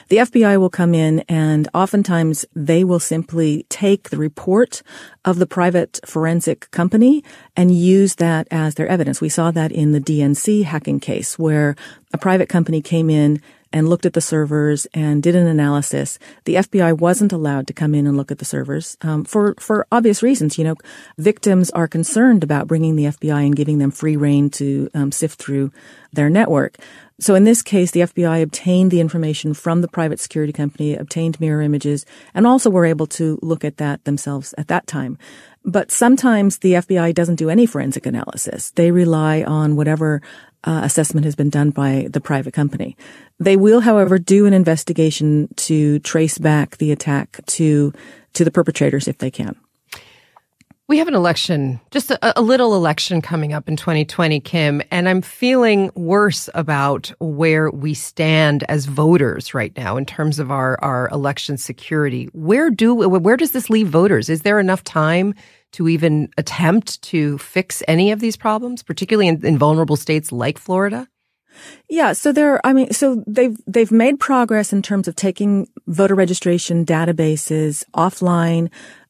The 0.09 0.17
FBI 0.17 0.59
will 0.59 0.69
come 0.69 0.93
in 0.93 1.21
and 1.29 1.67
oftentimes 1.73 2.45
they 2.55 2.83
will 2.83 2.99
simply 2.99 3.65
take 3.69 4.09
the 4.09 4.17
report 4.17 4.81
of 5.23 5.39
the 5.39 5.47
private 5.47 5.99
forensic 6.05 6.69
company 6.71 7.23
and 7.55 7.75
use 7.75 8.15
that 8.15 8.47
as 8.51 8.75
their 8.75 8.87
evidence. 8.87 9.21
We 9.21 9.29
saw 9.29 9.51
that 9.51 9.71
in 9.71 9.91
the 9.91 10.01
DNC 10.01 10.63
hacking 10.63 10.99
case 10.99 11.39
where 11.39 11.75
a 12.13 12.17
private 12.17 12.49
company 12.49 12.81
came 12.81 13.09
in 13.09 13.41
and 13.75 13.89
looked 13.89 14.05
at 14.05 14.13
the 14.13 14.21
servers 14.21 14.87
and 14.93 15.21
did 15.21 15.35
an 15.35 15.47
analysis. 15.47 16.17
The 16.45 16.55
FBI 16.55 16.97
wasn't 16.97 17.33
allowed 17.33 17.67
to 17.67 17.73
come 17.73 17.93
in 17.93 18.07
and 18.07 18.15
look 18.15 18.31
at 18.31 18.37
the 18.37 18.45
servers 18.45 18.95
um, 19.01 19.25
for 19.25 19.53
for 19.59 19.85
obvious 19.91 20.23
reasons. 20.23 20.57
You 20.57 20.63
know, 20.63 20.75
victims 21.17 21.69
are 21.71 21.87
concerned 21.87 22.41
about 22.41 22.67
bringing 22.67 22.95
the 22.95 23.03
FBI 23.03 23.45
and 23.45 23.55
giving 23.55 23.79
them 23.79 23.91
free 23.91 24.15
rein 24.15 24.49
to 24.51 24.89
um, 24.93 25.11
sift 25.11 25.37
through 25.37 25.73
their 26.13 26.29
network. 26.29 26.77
So 27.19 27.35
in 27.35 27.43
this 27.43 27.61
case, 27.61 27.91
the 27.91 28.01
FBI 28.01 28.41
obtained 28.41 28.91
the 28.91 29.01
information 29.01 29.53
from 29.53 29.81
the 29.81 29.87
private 29.89 30.19
security 30.21 30.53
company, 30.53 30.95
obtained 30.95 31.39
mirror 31.41 31.61
images, 31.61 32.05
and 32.33 32.47
also 32.47 32.69
were 32.69 32.85
able 32.85 33.07
to 33.07 33.39
look 33.41 33.65
at 33.65 33.77
that 33.77 34.05
themselves 34.05 34.53
at 34.57 34.69
that 34.69 34.87
time. 34.87 35.17
But 35.65 35.91
sometimes 35.91 36.59
the 36.59 36.73
FBI 36.73 37.13
doesn't 37.13 37.35
do 37.35 37.49
any 37.49 37.65
forensic 37.65 38.05
analysis. 38.05 38.69
They 38.71 38.91
rely 38.91 39.41
on 39.41 39.75
whatever 39.75 40.21
uh, 40.63 40.81
assessment 40.83 41.25
has 41.25 41.35
been 41.35 41.49
done 41.49 41.71
by 41.71 42.07
the 42.11 42.21
private 42.21 42.53
company. 42.53 42.95
They 43.39 43.57
will, 43.57 43.81
however, 43.81 44.19
do 44.19 44.45
an 44.45 44.53
investigation 44.53 45.49
to 45.57 45.99
trace 45.99 46.37
back 46.37 46.77
the 46.77 46.91
attack 46.91 47.39
to 47.47 47.93
to 48.33 48.43
the 48.43 48.51
perpetrators 48.51 49.07
if 49.07 49.17
they 49.17 49.31
can. 49.31 49.55
We 50.87 50.99
have 50.99 51.07
an 51.07 51.15
election, 51.15 51.79
just 51.89 52.11
a, 52.11 52.39
a, 52.39 52.43
little 52.43 52.75
election 52.75 53.19
coming 53.19 53.53
up 53.53 53.67
in 53.67 53.75
2020, 53.75 54.39
Kim, 54.41 54.83
and 54.91 55.09
I'm 55.09 55.23
feeling 55.23 55.89
worse 55.95 56.47
about 56.53 57.11
where 57.19 57.71
we 57.71 57.95
stand 57.95 58.63
as 58.69 58.85
voters 58.85 59.55
right 59.55 59.75
now 59.75 59.97
in 59.97 60.05
terms 60.05 60.37
of 60.37 60.51
our, 60.51 60.77
our 60.83 61.09
election 61.09 61.57
security. 61.57 62.25
Where 62.33 62.69
do 62.69 62.93
where 62.93 63.35
does 63.35 63.49
this 63.49 63.71
leave 63.71 63.87
voters? 63.87 64.29
Is 64.29 64.43
there 64.43 64.59
enough 64.59 64.83
time 64.83 65.33
to 65.71 65.89
even 65.89 66.29
attempt 66.37 67.01
to 67.01 67.39
fix 67.39 67.81
any 67.87 68.11
of 68.11 68.19
these 68.19 68.37
problems, 68.37 68.83
particularly 68.83 69.27
in, 69.27 69.43
in 69.43 69.57
vulnerable 69.57 69.95
states 69.95 70.31
like 70.31 70.59
Florida? 70.59 71.07
Yeah, 71.89 72.13
so 72.13 72.31
there, 72.31 72.63
I 72.65 72.73
mean, 72.73 72.91
so 72.91 73.23
they've, 73.25 73.57
they've 73.65 73.91
made 73.91 74.19
progress 74.19 74.73
in 74.73 74.81
terms 74.81 75.07
of 75.07 75.15
taking 75.15 75.67
voter 75.87 76.13
registration 76.13 76.85
databases 76.85 77.85
offline, 77.95 78.69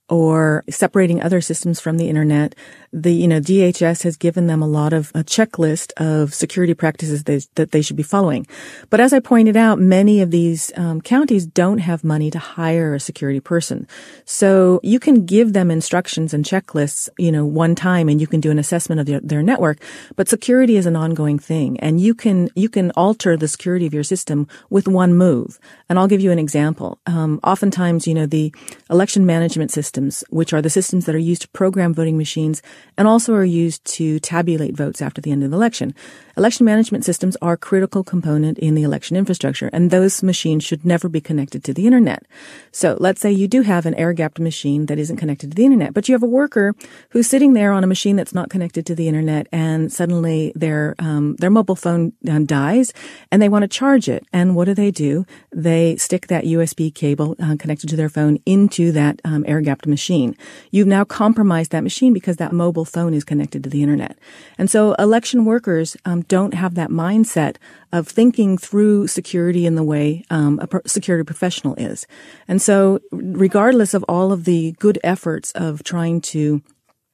or 0.10 0.64
separating 0.70 1.22
other 1.22 1.42
systems 1.42 1.80
from 1.80 1.98
the 1.98 2.10
internet 2.10 2.56
the 2.96 3.12
you 3.12 3.28
know 3.28 3.42
DHS 3.42 4.04
has 4.04 4.16
given 4.16 4.48
them 4.48 4.62
a 4.62 4.68
lot 4.68 4.94
of 4.94 5.12
a 5.14 5.24
checklist 5.24 5.92
of 5.98 6.34
security 6.34 6.74
practices 6.74 7.26
they, 7.26 7.42
that 7.56 7.72
they 7.72 7.82
should 7.82 7.98
be 7.98 8.04
following. 8.04 8.48
But 8.90 9.02
as 9.02 9.12
I 9.12 9.20
pointed 9.20 9.58
out, 9.58 9.80
many 9.80 10.22
of 10.22 10.32
these 10.32 10.72
um, 10.78 11.02
counties 11.02 11.46
don't 11.46 11.80
have 11.80 12.06
money 12.06 12.32
to 12.32 12.40
hire 12.40 12.96
a 12.96 13.00
security 13.00 13.42
person, 13.42 13.86
so 14.24 14.80
you 14.82 15.00
can 15.00 15.26
give 15.26 15.52
them 15.52 15.70
instructions 15.70 16.34
and 16.34 16.46
checklists, 16.46 17.10
you 17.18 17.34
know, 17.34 17.46
one 17.46 17.76
time, 17.76 18.08
and 18.08 18.22
you 18.22 18.28
can 18.28 18.40
do 18.40 18.50
an 18.50 18.58
assessment 18.58 19.02
of 19.02 19.08
their, 19.08 19.20
their 19.20 19.44
network. 19.44 19.78
But 20.16 20.30
security 20.30 20.78
is 20.78 20.86
an 20.86 20.96
ongoing 20.96 21.38
thing, 21.38 21.78
and 21.82 22.00
you 22.00 22.16
can 22.16 22.50
you 22.56 22.70
can 22.70 22.92
alter 22.92 23.36
the 23.36 23.50
security 23.50 23.86
of 23.86 23.94
your 23.94 24.04
system 24.04 24.48
with 24.70 24.88
one 24.88 25.14
move. 25.14 25.60
And 25.90 26.00
I'll 26.00 26.08
give 26.08 26.22
you 26.22 26.32
an 26.32 26.40
example. 26.40 27.00
Um, 27.06 27.42
oftentimes, 27.44 28.08
you 28.08 28.14
know, 28.14 28.26
the 28.26 28.54
election 28.90 29.26
management 29.26 29.72
systems, 29.72 30.24
which 30.30 30.54
are 30.54 30.62
the 30.62 30.70
systems 30.70 31.06
that 31.06 31.16
are 31.16 31.20
used 31.20 31.42
to 31.42 31.50
program 31.50 31.94
voting 31.94 32.18
machines 32.18 32.62
and 32.98 33.08
also 33.08 33.34
are 33.34 33.46
used 33.46 33.84
to 33.86 34.20
tabulate 34.20 34.76
votes 34.76 35.02
after 35.02 35.22
the 35.22 35.32
end 35.32 35.44
of 35.44 35.52
the 35.52 35.58
election. 35.58 35.94
Election 36.38 36.66
management 36.66 37.06
systems 37.06 37.38
are 37.42 37.54
a 37.54 37.58
critical 37.58 38.04
component 38.04 38.60
in 38.60 38.76
the 38.76 38.84
election 38.84 39.16
infrastructure, 39.16 39.70
and 39.72 39.90
those 39.90 40.22
machines 40.22 40.64
should 40.64 40.86
never 40.86 41.08
be 41.08 41.22
connected 41.22 41.64
to 41.64 41.74
the 41.74 41.86
internet. 41.86 42.26
So 42.72 42.98
let's 43.00 43.22
say 43.22 43.32
you 43.32 43.48
do 43.48 43.62
have 43.62 43.86
an 43.86 43.96
air-gapped 43.96 44.40
machine 44.40 44.88
that 44.88 45.00
isn't 45.00 45.16
connected 45.16 45.52
to 45.52 45.56
the 45.56 45.64
internet, 45.64 45.94
but 45.94 46.10
you 46.10 46.14
have 46.14 46.24
a 46.24 46.28
worker 46.28 46.74
who's 47.10 47.28
sitting 47.28 47.54
there 47.54 47.72
on 47.72 47.84
a 47.84 47.88
machine 47.88 48.18
that's 48.18 48.34
not 48.34 48.50
connected 48.50 48.86
to 48.88 48.96
the 48.96 49.08
internet, 49.08 49.48
and 49.52 49.94
suddenly 49.94 50.52
their 50.56 50.96
um, 51.00 51.36
their 51.38 51.50
mobile 51.50 51.76
phone 51.76 52.12
um, 52.30 52.46
dies, 52.46 52.92
and 53.32 53.42
they 53.42 53.50
want 53.50 53.64
to 53.64 53.68
charge 53.68 54.10
it. 54.10 54.26
And 54.34 54.56
what 54.56 54.66
do 54.66 54.74
they 54.74 54.92
do? 54.92 55.26
They 55.52 55.96
stick 55.96 56.28
that 56.28 56.44
USB 56.44 56.94
cable 56.94 57.36
uh, 57.42 57.56
connected 57.58 57.88
to 57.90 57.96
their 57.96 58.10
phone 58.10 58.40
into 58.46 58.92
that 58.92 59.22
um, 59.24 59.46
air-gapped 59.48 59.88
machine. 59.88 60.36
You've 60.70 60.88
now 60.88 61.06
compromised 61.06 61.72
that 61.72 61.84
machine 61.84 62.12
because 62.12 62.38
that 62.38 62.52
mobile 62.52 62.65
phone 62.74 63.14
is 63.14 63.24
connected 63.24 63.64
to 63.64 63.70
the 63.70 63.84
internet. 63.84 64.18
And 64.58 64.70
so 64.70 64.94
election 64.94 65.46
workers 65.46 65.96
um, 66.06 66.22
don't 66.24 66.54
have 66.54 66.76
that 66.76 66.90
mindset 66.90 67.58
of 67.92 68.08
thinking 68.08 68.58
through 68.58 69.08
security 69.08 69.66
in 69.66 69.76
the 69.76 69.84
way 69.84 70.24
um, 70.30 70.60
a 70.60 70.90
security 70.90 71.24
professional 71.24 71.76
is. 71.76 72.08
And 72.48 72.62
so, 72.62 73.00
regardless 73.12 73.94
of 73.94 74.04
all 74.10 74.32
of 74.32 74.46
the 74.46 74.74
good 74.80 75.00
efforts 75.04 75.52
of 75.52 75.84
trying 75.84 76.22
to 76.22 76.62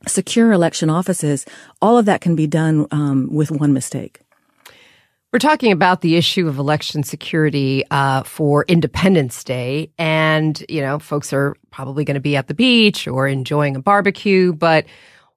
secure 0.07 0.51
election 0.51 0.89
offices, 0.89 1.45
all 1.81 1.97
of 1.97 2.05
that 2.05 2.21
can 2.21 2.35
be 2.35 2.47
done 2.47 2.87
um, 2.91 3.29
with 3.31 3.51
one 3.51 3.73
mistake. 3.73 4.21
We're 5.31 5.39
talking 5.39 5.71
about 5.71 6.01
the 6.01 6.17
issue 6.17 6.49
of 6.49 6.57
election 6.57 7.03
security 7.03 7.85
uh, 7.89 8.23
for 8.23 8.65
Independence 8.67 9.45
Day, 9.45 9.89
and 9.97 10.61
you 10.67 10.81
know, 10.81 10.99
folks 10.99 11.31
are 11.31 11.55
probably 11.71 12.03
going 12.03 12.15
to 12.15 12.21
be 12.21 12.35
at 12.35 12.49
the 12.49 12.53
beach 12.53 13.07
or 13.07 13.29
enjoying 13.29 13.77
a 13.77 13.81
barbecue, 13.81 14.51
but 14.51 14.85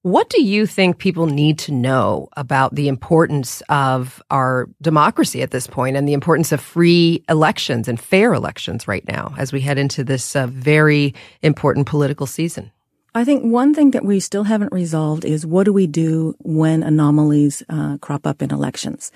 what 0.05 0.29
do 0.29 0.43
you 0.43 0.67
think 0.67 0.99
people 0.99 1.25
need 1.25 1.59
to 1.59 1.73
know 1.73 2.29
about 2.37 2.75
the 2.75 2.89
importance 2.89 3.63
of 3.71 4.23
our 4.31 4.69
democracy 4.83 5.41
at 5.41 5.51
this 5.51 5.67
point 5.67 5.97
and 5.97 6.07
the 6.07 6.13
importance 6.13 6.53
of 6.53 6.61
free 6.61 7.25
elections 7.31 7.89
and 7.89 7.99
fair 7.99 8.35
elections 8.35 8.87
right 8.87 9.09
now 9.09 9.35
as 9.39 9.51
we 9.51 9.63
head 9.63 9.79
into 9.79 10.05
this 10.05 10.37
uh, 10.37 10.47
very 10.49 11.15
important 11.41 11.87
political 11.87 12.27
season? 12.27 12.71
I 13.15 13.25
think 13.25 13.45
one 13.45 13.73
thing 13.73 13.93
that 13.93 14.05
we 14.05 14.21
still 14.21 14.45
haven't 14.45 14.73
resolved 14.73 15.25
is 15.25 15.47
what 15.47 15.65
do 15.65 15.73
we 15.73 15.87
do 15.87 16.35
when 16.41 16.83
anomalies 16.83 17.63
uh, 17.71 17.97
crop 18.03 18.27
up 18.27 18.43
in 18.43 18.51
elections? 18.51 19.11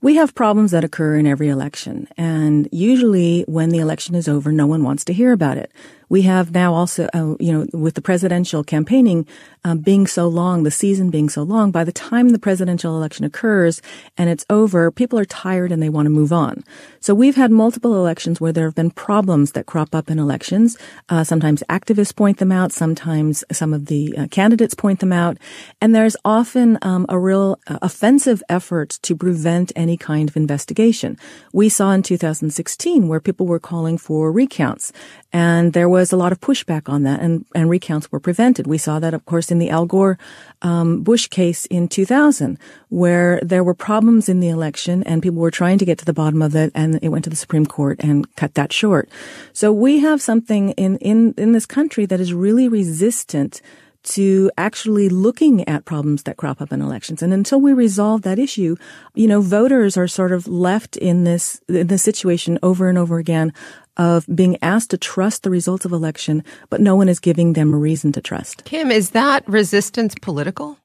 We 0.00 0.16
have 0.16 0.34
problems 0.34 0.70
that 0.70 0.82
occur 0.82 1.16
in 1.16 1.26
every 1.26 1.48
election, 1.48 2.08
and 2.16 2.68
usually 2.72 3.42
when 3.46 3.68
the 3.68 3.78
election 3.78 4.14
is 4.14 4.28
over, 4.28 4.50
no 4.50 4.66
one 4.66 4.82
wants 4.82 5.04
to 5.04 5.12
hear 5.12 5.30
about 5.30 5.58
it. 5.58 5.70
We 6.12 6.22
have 6.22 6.50
now 6.52 6.74
also, 6.74 7.08
uh, 7.14 7.36
you 7.40 7.52
know, 7.52 7.66
with 7.72 7.94
the 7.94 8.02
presidential 8.02 8.62
campaigning 8.62 9.26
um, 9.64 9.78
being 9.78 10.06
so 10.06 10.28
long, 10.28 10.62
the 10.62 10.70
season 10.70 11.08
being 11.08 11.30
so 11.30 11.42
long, 11.42 11.70
by 11.70 11.84
the 11.84 11.92
time 11.92 12.30
the 12.30 12.38
presidential 12.38 12.96
election 12.96 13.24
occurs 13.24 13.80
and 14.18 14.28
it's 14.28 14.44
over, 14.50 14.90
people 14.90 15.18
are 15.18 15.24
tired 15.24 15.70
and 15.72 15.82
they 15.82 15.88
want 15.88 16.06
to 16.06 16.10
move 16.10 16.32
on. 16.32 16.64
So 17.00 17.14
we've 17.14 17.36
had 17.36 17.50
multiple 17.50 17.94
elections 17.94 18.40
where 18.40 18.52
there 18.52 18.66
have 18.66 18.74
been 18.74 18.90
problems 18.90 19.52
that 19.52 19.66
crop 19.66 19.94
up 19.94 20.10
in 20.10 20.18
elections. 20.18 20.76
Uh, 21.08 21.24
sometimes 21.24 21.62
activists 21.68 22.14
point 22.14 22.38
them 22.38 22.52
out. 22.52 22.72
Sometimes 22.72 23.44
some 23.52 23.72
of 23.72 23.86
the 23.86 24.16
uh, 24.18 24.26
candidates 24.28 24.74
point 24.74 25.00
them 25.00 25.12
out. 25.12 25.38
And 25.80 25.94
there's 25.94 26.16
often 26.24 26.78
um, 26.82 27.06
a 27.08 27.18
real 27.18 27.58
uh, 27.68 27.78
offensive 27.80 28.42
effort 28.48 28.98
to 29.02 29.14
prevent 29.14 29.72
any 29.76 29.92
any 29.92 29.98
kind 29.98 30.30
of 30.30 30.36
investigation. 30.36 31.18
We 31.52 31.68
saw 31.68 31.92
in 31.92 32.02
2016 32.02 33.08
where 33.08 33.20
people 33.20 33.46
were 33.46 33.60
calling 33.60 33.98
for 33.98 34.32
recounts 34.32 34.90
and 35.32 35.72
there 35.72 35.88
was 35.88 36.12
a 36.12 36.16
lot 36.16 36.32
of 36.32 36.40
pushback 36.40 36.88
on 36.88 37.04
that 37.04 37.20
and, 37.20 37.46
and 37.54 37.70
recounts 37.70 38.12
were 38.12 38.20
prevented. 38.20 38.66
We 38.66 38.78
saw 38.78 38.98
that, 38.98 39.14
of 39.14 39.24
course, 39.24 39.50
in 39.50 39.58
the 39.58 39.70
Al 39.70 39.86
Gore 39.86 40.18
um, 40.60 41.02
Bush 41.02 41.26
case 41.28 41.64
in 41.66 41.88
2000 41.88 42.58
where 42.90 43.40
there 43.42 43.64
were 43.64 43.74
problems 43.74 44.28
in 44.28 44.40
the 44.40 44.48
election 44.48 45.02
and 45.04 45.22
people 45.22 45.40
were 45.40 45.50
trying 45.50 45.78
to 45.78 45.84
get 45.86 45.98
to 45.98 46.04
the 46.04 46.12
bottom 46.12 46.42
of 46.42 46.54
it 46.54 46.70
and 46.74 46.98
it 47.02 47.08
went 47.08 47.24
to 47.24 47.30
the 47.30 47.36
Supreme 47.36 47.64
Court 47.64 47.98
and 48.00 48.34
cut 48.36 48.54
that 48.54 48.72
short. 48.72 49.08
So 49.54 49.72
we 49.72 50.00
have 50.00 50.20
something 50.20 50.70
in, 50.72 50.98
in, 50.98 51.34
in 51.38 51.52
this 51.52 51.66
country 51.66 52.04
that 52.06 52.20
is 52.20 52.34
really 52.34 52.68
resistant 52.68 53.62
to 54.02 54.50
actually 54.58 55.08
looking 55.08 55.66
at 55.68 55.84
problems 55.84 56.24
that 56.24 56.36
crop 56.36 56.60
up 56.60 56.72
in 56.72 56.82
elections. 56.82 57.22
And 57.22 57.32
until 57.32 57.60
we 57.60 57.72
resolve 57.72 58.22
that 58.22 58.38
issue, 58.38 58.76
you 59.14 59.28
know, 59.28 59.40
voters 59.40 59.96
are 59.96 60.08
sort 60.08 60.32
of 60.32 60.48
left 60.48 60.96
in 60.96 61.24
this, 61.24 61.60
in 61.68 61.86
this 61.86 62.02
situation 62.02 62.58
over 62.62 62.88
and 62.88 62.98
over 62.98 63.18
again 63.18 63.52
of 63.96 64.26
being 64.34 64.56
asked 64.62 64.90
to 64.90 64.98
trust 64.98 65.42
the 65.42 65.50
results 65.50 65.84
of 65.84 65.92
election, 65.92 66.44
but 66.70 66.80
no 66.80 66.96
one 66.96 67.08
is 67.08 67.20
giving 67.20 67.52
them 67.52 67.74
a 67.74 67.78
reason 67.78 68.12
to 68.12 68.20
trust. 68.20 68.64
Kim, 68.64 68.90
is 68.90 69.10
that 69.10 69.46
resistance 69.48 70.14
political? 70.20 70.78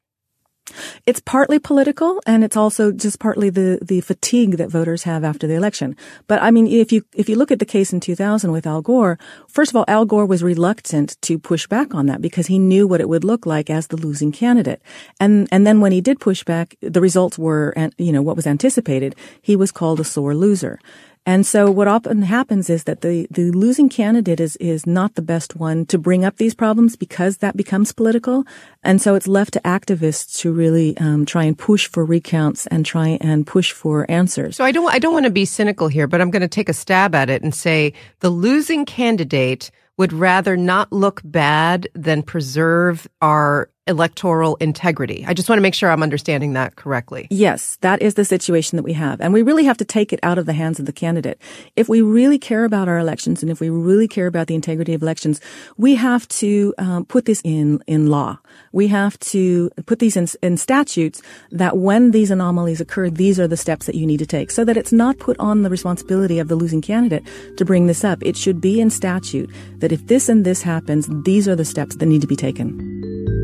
It's 1.06 1.20
partly 1.22 1.60
political 1.60 2.22
and 2.26 2.44
it's 2.44 2.58
also 2.58 2.92
just 2.92 3.20
partly 3.20 3.50
the, 3.50 3.80
the 3.82 4.02
fatigue 4.02 4.58
that 4.58 4.70
voters 4.70 5.04
have 5.04 5.24
after 5.24 5.48
the 5.48 5.54
election. 5.54 5.96
But 6.28 6.42
I 6.42 6.52
mean, 6.52 6.68
if 6.68 6.92
you, 6.92 7.04
if 7.16 7.30
you 7.30 7.36
look 7.36 7.52
at 7.52 7.60
the 7.60 7.66
case 7.66 7.94
in 7.94 8.00
2000 8.00 8.52
with 8.52 8.68
Al 8.68 8.82
Gore, 8.82 9.18
first 9.48 9.72
of 9.72 9.76
all, 9.76 9.86
Al 9.88 10.06
Gore 10.06 10.26
was 10.26 10.44
reluctant 10.44 11.18
to 11.22 11.40
push 11.40 11.68
back 11.68 11.96
on 11.96 12.08
that 12.08 12.22
because 12.22 12.48
he 12.48 12.60
knew 12.60 12.88
what 12.88 13.02
it 13.02 13.10
would 13.10 13.24
look 13.24 13.46
like 13.46 13.70
as 13.70 13.88
the 13.88 13.98
losing 13.98 14.32
candidate. 14.32 14.82
And, 15.20 15.48
and 15.52 15.66
then 15.66 15.80
when 15.80 15.92
he 15.92 16.02
did 16.02 16.20
push 16.20 16.44
back, 16.44 16.76
the 16.82 17.02
results 17.02 17.38
were, 17.38 17.74
you 17.98 18.12
know, 18.12 18.22
what 18.22 18.36
was 18.36 18.48
anticipated. 18.48 19.16
He 19.42 19.56
was 19.56 19.72
called 19.72 20.00
a 20.00 20.04
sore 20.04 20.36
loser. 20.36 20.80
And 21.28 21.46
so 21.46 21.70
what 21.70 21.90
often 21.90 22.22
happens 22.22 22.70
is 22.70 22.86
that 22.86 23.02
the, 23.02 23.28
the 23.30 23.52
losing 23.52 23.90
candidate 23.90 24.40
is, 24.40 24.56
is 24.56 24.88
not 24.88 25.16
the 25.16 25.22
best 25.22 25.58
one 25.58 25.86
to 25.88 25.98
bring 25.98 26.24
up 26.24 26.38
these 26.38 26.56
problems 26.56 26.96
because 26.96 27.40
that 27.40 27.58
becomes 27.58 27.92
political. 27.92 28.46
And 28.82 29.02
so 29.02 29.14
it's 29.14 29.28
left 29.28 29.52
to 29.54 29.60
activists 29.60 30.40
to 30.40 30.54
really 30.54 30.98
um, 31.00 31.26
try 31.26 31.44
and 31.44 31.58
push 31.58 31.86
for 31.86 32.06
recounts 32.06 32.66
and 32.68 32.86
try 32.86 33.18
and 33.20 33.46
push 33.46 33.74
for 33.74 34.10
answers. 34.10 34.56
So 34.56 34.64
I 34.64 34.72
don't, 34.72 34.90
I 34.90 35.00
don't 35.00 35.12
want 35.12 35.26
to 35.26 35.30
be 35.30 35.44
cynical 35.44 35.90
here, 35.90 36.08
but 36.08 36.22
I'm 36.22 36.32
going 36.32 36.44
to 36.44 36.48
take 36.48 36.70
a 36.70 36.74
stab 36.74 37.14
at 37.14 37.30
it 37.30 37.44
and 37.44 37.54
say 37.54 37.92
the 38.22 38.30
losing 38.30 38.86
candidate 38.86 39.70
would 39.98 40.14
rather 40.14 40.56
not 40.56 40.94
look 40.94 41.20
bad 41.26 41.90
than 41.94 42.24
preserve 42.24 43.06
our 43.22 43.70
electoral 43.88 44.56
integrity. 44.58 45.24
I 45.28 45.34
just 45.34 45.50
want 45.50 45.58
to 45.58 45.62
make 45.62 45.74
sure 45.74 45.92
I'm 45.92 46.04
understanding 46.04 46.54
that 46.54 46.76
correctly. 46.76 47.28
Yes, 47.30 47.78
that 47.82 48.02
is 48.02 48.16
the 48.16 48.26
situation 48.26 48.76
that 48.76 48.84
we 48.84 48.94
have. 48.94 49.22
And 49.22 49.34
we 49.34 49.42
really 49.42 49.66
have 49.66 49.78
to 49.78 49.86
take 49.86 50.12
it 50.14 50.20
out 50.24 50.38
of 50.38 50.46
the 50.46 50.54
hands 50.54 50.80
of 50.80 50.86
the 50.86 50.94
candidate. 50.94 51.40
If 51.76 51.90
we 51.90 52.02
really 52.02 52.40
care 52.40 52.66
about 52.66 52.88
our 52.88 52.98
elections 52.98 53.42
and 53.42 53.52
if 53.52 53.60
we 53.60 53.70
really 53.70 54.08
care 54.08 54.28
about 54.28 54.48
the 54.48 54.56
integrity 54.56 54.94
of 54.94 55.02
elections, 55.02 55.42
we 55.78 55.96
have 55.96 56.28
to 56.30 56.74
um, 56.78 57.06
put 57.06 57.26
this 57.26 57.42
in, 57.44 57.82
in 57.88 58.08
law. 58.08 58.40
We 58.72 58.88
have 58.88 59.20
to 59.20 59.70
put 59.86 60.00
these 60.00 60.18
in, 60.18 60.28
in 60.42 60.58
statutes 60.58 61.22
that 61.52 61.78
when 61.78 62.12
these 62.12 62.32
anomalies 62.32 62.82
occur, 62.82 63.10
these 63.10 63.40
are 63.40 63.48
the 63.48 63.58
steps 63.58 63.86
that 63.86 63.96
you 63.96 64.06
need 64.06 64.20
to 64.20 64.26
take 64.26 64.52
so 64.52 64.64
that 64.66 64.78
it's 64.78 64.92
not 64.92 65.18
put 65.20 65.38
on 65.40 65.64
the 65.64 65.70
responsibility 65.70 66.40
of 66.40 66.48
the 66.48 66.56
losing 66.56 66.82
candidate 66.82 67.24
to 67.58 67.66
bring 67.66 67.88
this 67.88 68.04
up. 68.04 68.20
It 68.24 68.38
should 68.38 68.62
be 68.62 68.82
in 68.82 68.90
statute 68.90 69.50
that 69.80 69.92
if 69.92 70.08
this 70.08 70.30
and 70.30 70.46
this 70.46 70.62
happens, 70.62 71.08
these 71.24 71.48
are 71.48 71.56
the 71.56 71.66
steps 71.66 71.96
that 71.96 72.06
need 72.06 72.22
to 72.22 72.28
be 72.28 72.36
taken. 72.36 73.37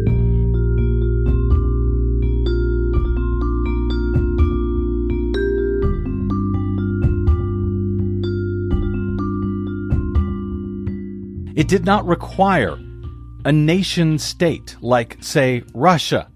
It 11.56 11.68
did 11.68 11.86
not 11.86 12.08
require 12.08 12.80
a 13.46 13.52
nation 13.52 14.18
state 14.18 14.76
like, 14.82 15.18
say, 15.22 15.62
Russia 15.76 16.32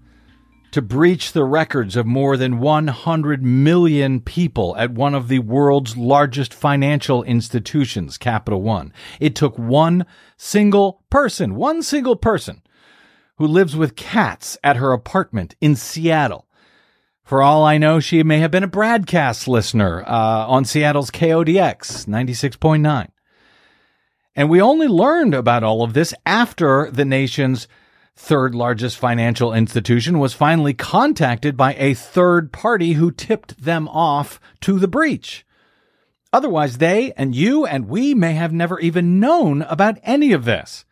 to 0.70 0.80
breach 0.80 1.32
the 1.32 1.44
records 1.44 1.96
of 1.96 2.06
more 2.06 2.36
than 2.36 2.60
100 2.60 3.42
million 3.42 4.20
people 4.20 4.76
at 4.76 4.92
one 4.92 5.16
of 5.16 5.26
the 5.26 5.40
world's 5.40 5.96
largest 5.96 6.54
financial 6.54 7.24
institutions, 7.24 8.16
Capital 8.16 8.62
One. 8.62 8.92
It 9.18 9.34
took 9.34 9.58
one 9.58 10.06
single 10.36 11.02
person, 11.10 11.56
one 11.56 11.82
single 11.82 12.14
person 12.14 12.62
who 13.38 13.46
lives 13.48 13.74
with 13.74 13.96
cats 13.96 14.56
at 14.62 14.76
her 14.76 14.92
apartment 14.92 15.56
in 15.60 15.74
Seattle. 15.74 16.46
For 17.24 17.42
all 17.42 17.64
I 17.64 17.76
know, 17.76 17.98
she 17.98 18.22
may 18.22 18.38
have 18.38 18.52
been 18.52 18.62
a 18.62 18.68
broadcast 18.68 19.48
listener 19.48 20.04
uh, 20.06 20.46
on 20.46 20.64
Seattle's 20.64 21.10
KODX 21.10 22.06
96.9. 22.06 23.08
And 24.38 24.48
we 24.48 24.62
only 24.62 24.86
learned 24.86 25.34
about 25.34 25.64
all 25.64 25.82
of 25.82 25.94
this 25.94 26.14
after 26.24 26.92
the 26.92 27.04
nation's 27.04 27.66
third 28.14 28.54
largest 28.54 28.96
financial 28.96 29.52
institution 29.52 30.20
was 30.20 30.32
finally 30.32 30.74
contacted 30.74 31.56
by 31.56 31.74
a 31.74 31.94
third 31.94 32.52
party 32.52 32.92
who 32.92 33.10
tipped 33.10 33.60
them 33.60 33.88
off 33.88 34.38
to 34.60 34.78
the 34.78 34.86
breach. 34.86 35.44
Otherwise, 36.32 36.78
they 36.78 37.12
and 37.14 37.34
you 37.34 37.66
and 37.66 37.88
we 37.88 38.14
may 38.14 38.34
have 38.34 38.52
never 38.52 38.78
even 38.78 39.18
known 39.18 39.62
about 39.62 39.98
any 40.04 40.30
of 40.32 40.44
this. 40.44 40.84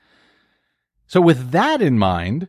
So 1.07 1.21
with 1.21 1.53
that 1.53 1.81
in 1.81 2.01
mind, 2.01 2.49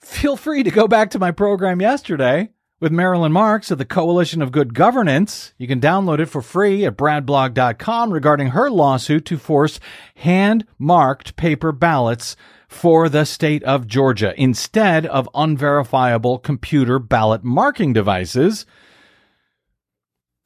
feel 0.00 0.36
free 0.36 0.62
to 0.62 0.70
go 0.70 0.86
back 0.86 1.10
to 1.10 1.18
my 1.18 1.32
program 1.32 1.80
yesterday 1.80 2.50
with 2.78 2.92
Marilyn 2.92 3.32
Marks 3.32 3.70
of 3.70 3.78
the 3.78 3.86
Coalition 3.86 4.42
of 4.42 4.52
Good 4.52 4.74
Governance. 4.74 5.54
You 5.56 5.66
can 5.66 5.80
download 5.80 6.18
it 6.18 6.26
for 6.26 6.42
free 6.42 6.84
at 6.84 6.96
bradblog.com 6.96 8.12
regarding 8.12 8.48
her 8.48 8.70
lawsuit 8.70 9.24
to 9.26 9.38
force 9.38 9.80
hand 10.16 10.66
marked 10.78 11.36
paper 11.36 11.72
ballots 11.72 12.36
for 12.68 13.08
the 13.08 13.24
state 13.24 13.62
of 13.62 13.86
Georgia 13.86 14.34
instead 14.36 15.06
of 15.06 15.28
unverifiable 15.34 16.38
computer 16.38 16.98
ballot 16.98 17.42
marking 17.42 17.92
devices. 17.92 18.66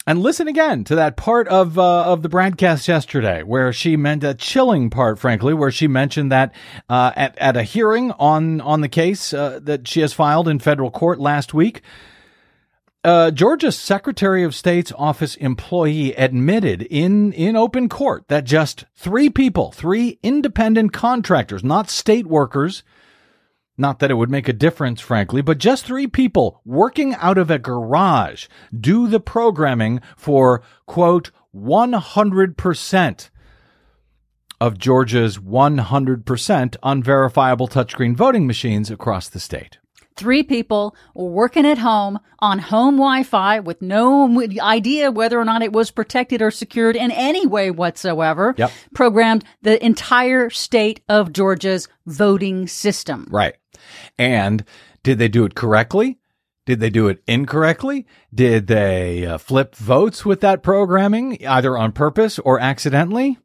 And 0.06 0.22
listen 0.22 0.48
again 0.48 0.84
to 0.84 0.94
that 0.96 1.16
part 1.16 1.46
of 1.48 1.78
uh, 1.78 2.04
of 2.04 2.22
the 2.22 2.28
broadcast 2.28 2.88
yesterday, 2.88 3.42
where 3.42 3.72
she 3.72 3.96
meant 3.96 4.24
a 4.24 4.34
chilling 4.34 4.88
part, 4.88 5.18
frankly, 5.18 5.52
where 5.52 5.70
she 5.70 5.88
mentioned 5.88 6.32
that 6.32 6.54
uh, 6.88 7.12
at 7.16 7.36
at 7.38 7.56
a 7.56 7.62
hearing 7.62 8.10
on 8.12 8.60
on 8.60 8.80
the 8.80 8.88
case 8.88 9.32
uh, 9.32 9.60
that 9.62 9.86
she 9.86 10.00
has 10.00 10.12
filed 10.12 10.48
in 10.48 10.58
federal 10.58 10.90
court 10.90 11.20
last 11.20 11.52
week, 11.52 11.82
uh, 13.02 13.30
Georgia's 13.30 13.78
Secretary 13.78 14.42
of 14.42 14.54
State's 14.54 14.92
office 14.96 15.34
employee 15.36 16.14
admitted 16.14 16.82
in, 16.82 17.32
in 17.32 17.56
open 17.56 17.88
court 17.88 18.24
that 18.28 18.44
just 18.44 18.84
three 18.94 19.30
people, 19.30 19.72
three 19.72 20.18
independent 20.22 20.92
contractors, 20.92 21.64
not 21.64 21.88
state 21.88 22.26
workers, 22.26 22.82
not 23.78 24.00
that 24.00 24.10
it 24.10 24.14
would 24.14 24.30
make 24.30 24.48
a 24.48 24.52
difference, 24.52 25.00
frankly, 25.00 25.40
but 25.40 25.56
just 25.56 25.86
three 25.86 26.06
people 26.06 26.60
working 26.66 27.14
out 27.14 27.38
of 27.38 27.50
a 27.50 27.58
garage 27.58 28.46
do 28.78 29.08
the 29.08 29.20
programming 29.20 30.02
for, 30.16 30.62
quote, 30.84 31.30
100% 31.56 33.30
of 34.60 34.76
Georgia's 34.76 35.38
100% 35.38 36.76
unverifiable 36.82 37.66
touchscreen 37.66 38.14
voting 38.14 38.46
machines 38.46 38.90
across 38.90 39.30
the 39.30 39.40
state 39.40 39.79
three 40.20 40.42
people 40.42 40.94
working 41.14 41.64
at 41.64 41.78
home 41.78 42.18
on 42.40 42.58
home 42.58 42.96
Wi-Fi 42.96 43.60
with 43.60 43.80
no 43.80 44.46
idea 44.60 45.10
whether 45.10 45.40
or 45.40 45.46
not 45.46 45.62
it 45.62 45.72
was 45.72 45.90
protected 45.90 46.42
or 46.42 46.50
secured 46.50 46.94
in 46.94 47.10
any 47.10 47.46
way 47.46 47.70
whatsoever. 47.70 48.54
Yep. 48.58 48.70
Programmed 48.94 49.44
the 49.62 49.82
entire 49.82 50.50
state 50.50 51.00
of 51.08 51.32
Georgia's 51.32 51.88
voting 52.04 52.68
system. 52.68 53.26
Right. 53.30 53.56
And 54.18 54.62
did 55.02 55.18
they 55.18 55.28
do 55.28 55.46
it 55.46 55.54
correctly? 55.54 56.18
Did 56.66 56.80
they 56.80 56.90
do 56.90 57.08
it 57.08 57.22
incorrectly? 57.26 58.06
Did 58.32 58.66
they 58.66 59.24
uh, 59.24 59.38
flip 59.38 59.74
votes 59.74 60.26
with 60.26 60.42
that 60.42 60.62
programming, 60.62 61.44
either 61.46 61.78
on 61.78 61.92
purpose 61.92 62.38
or 62.38 62.60
accidentally? 62.60 63.38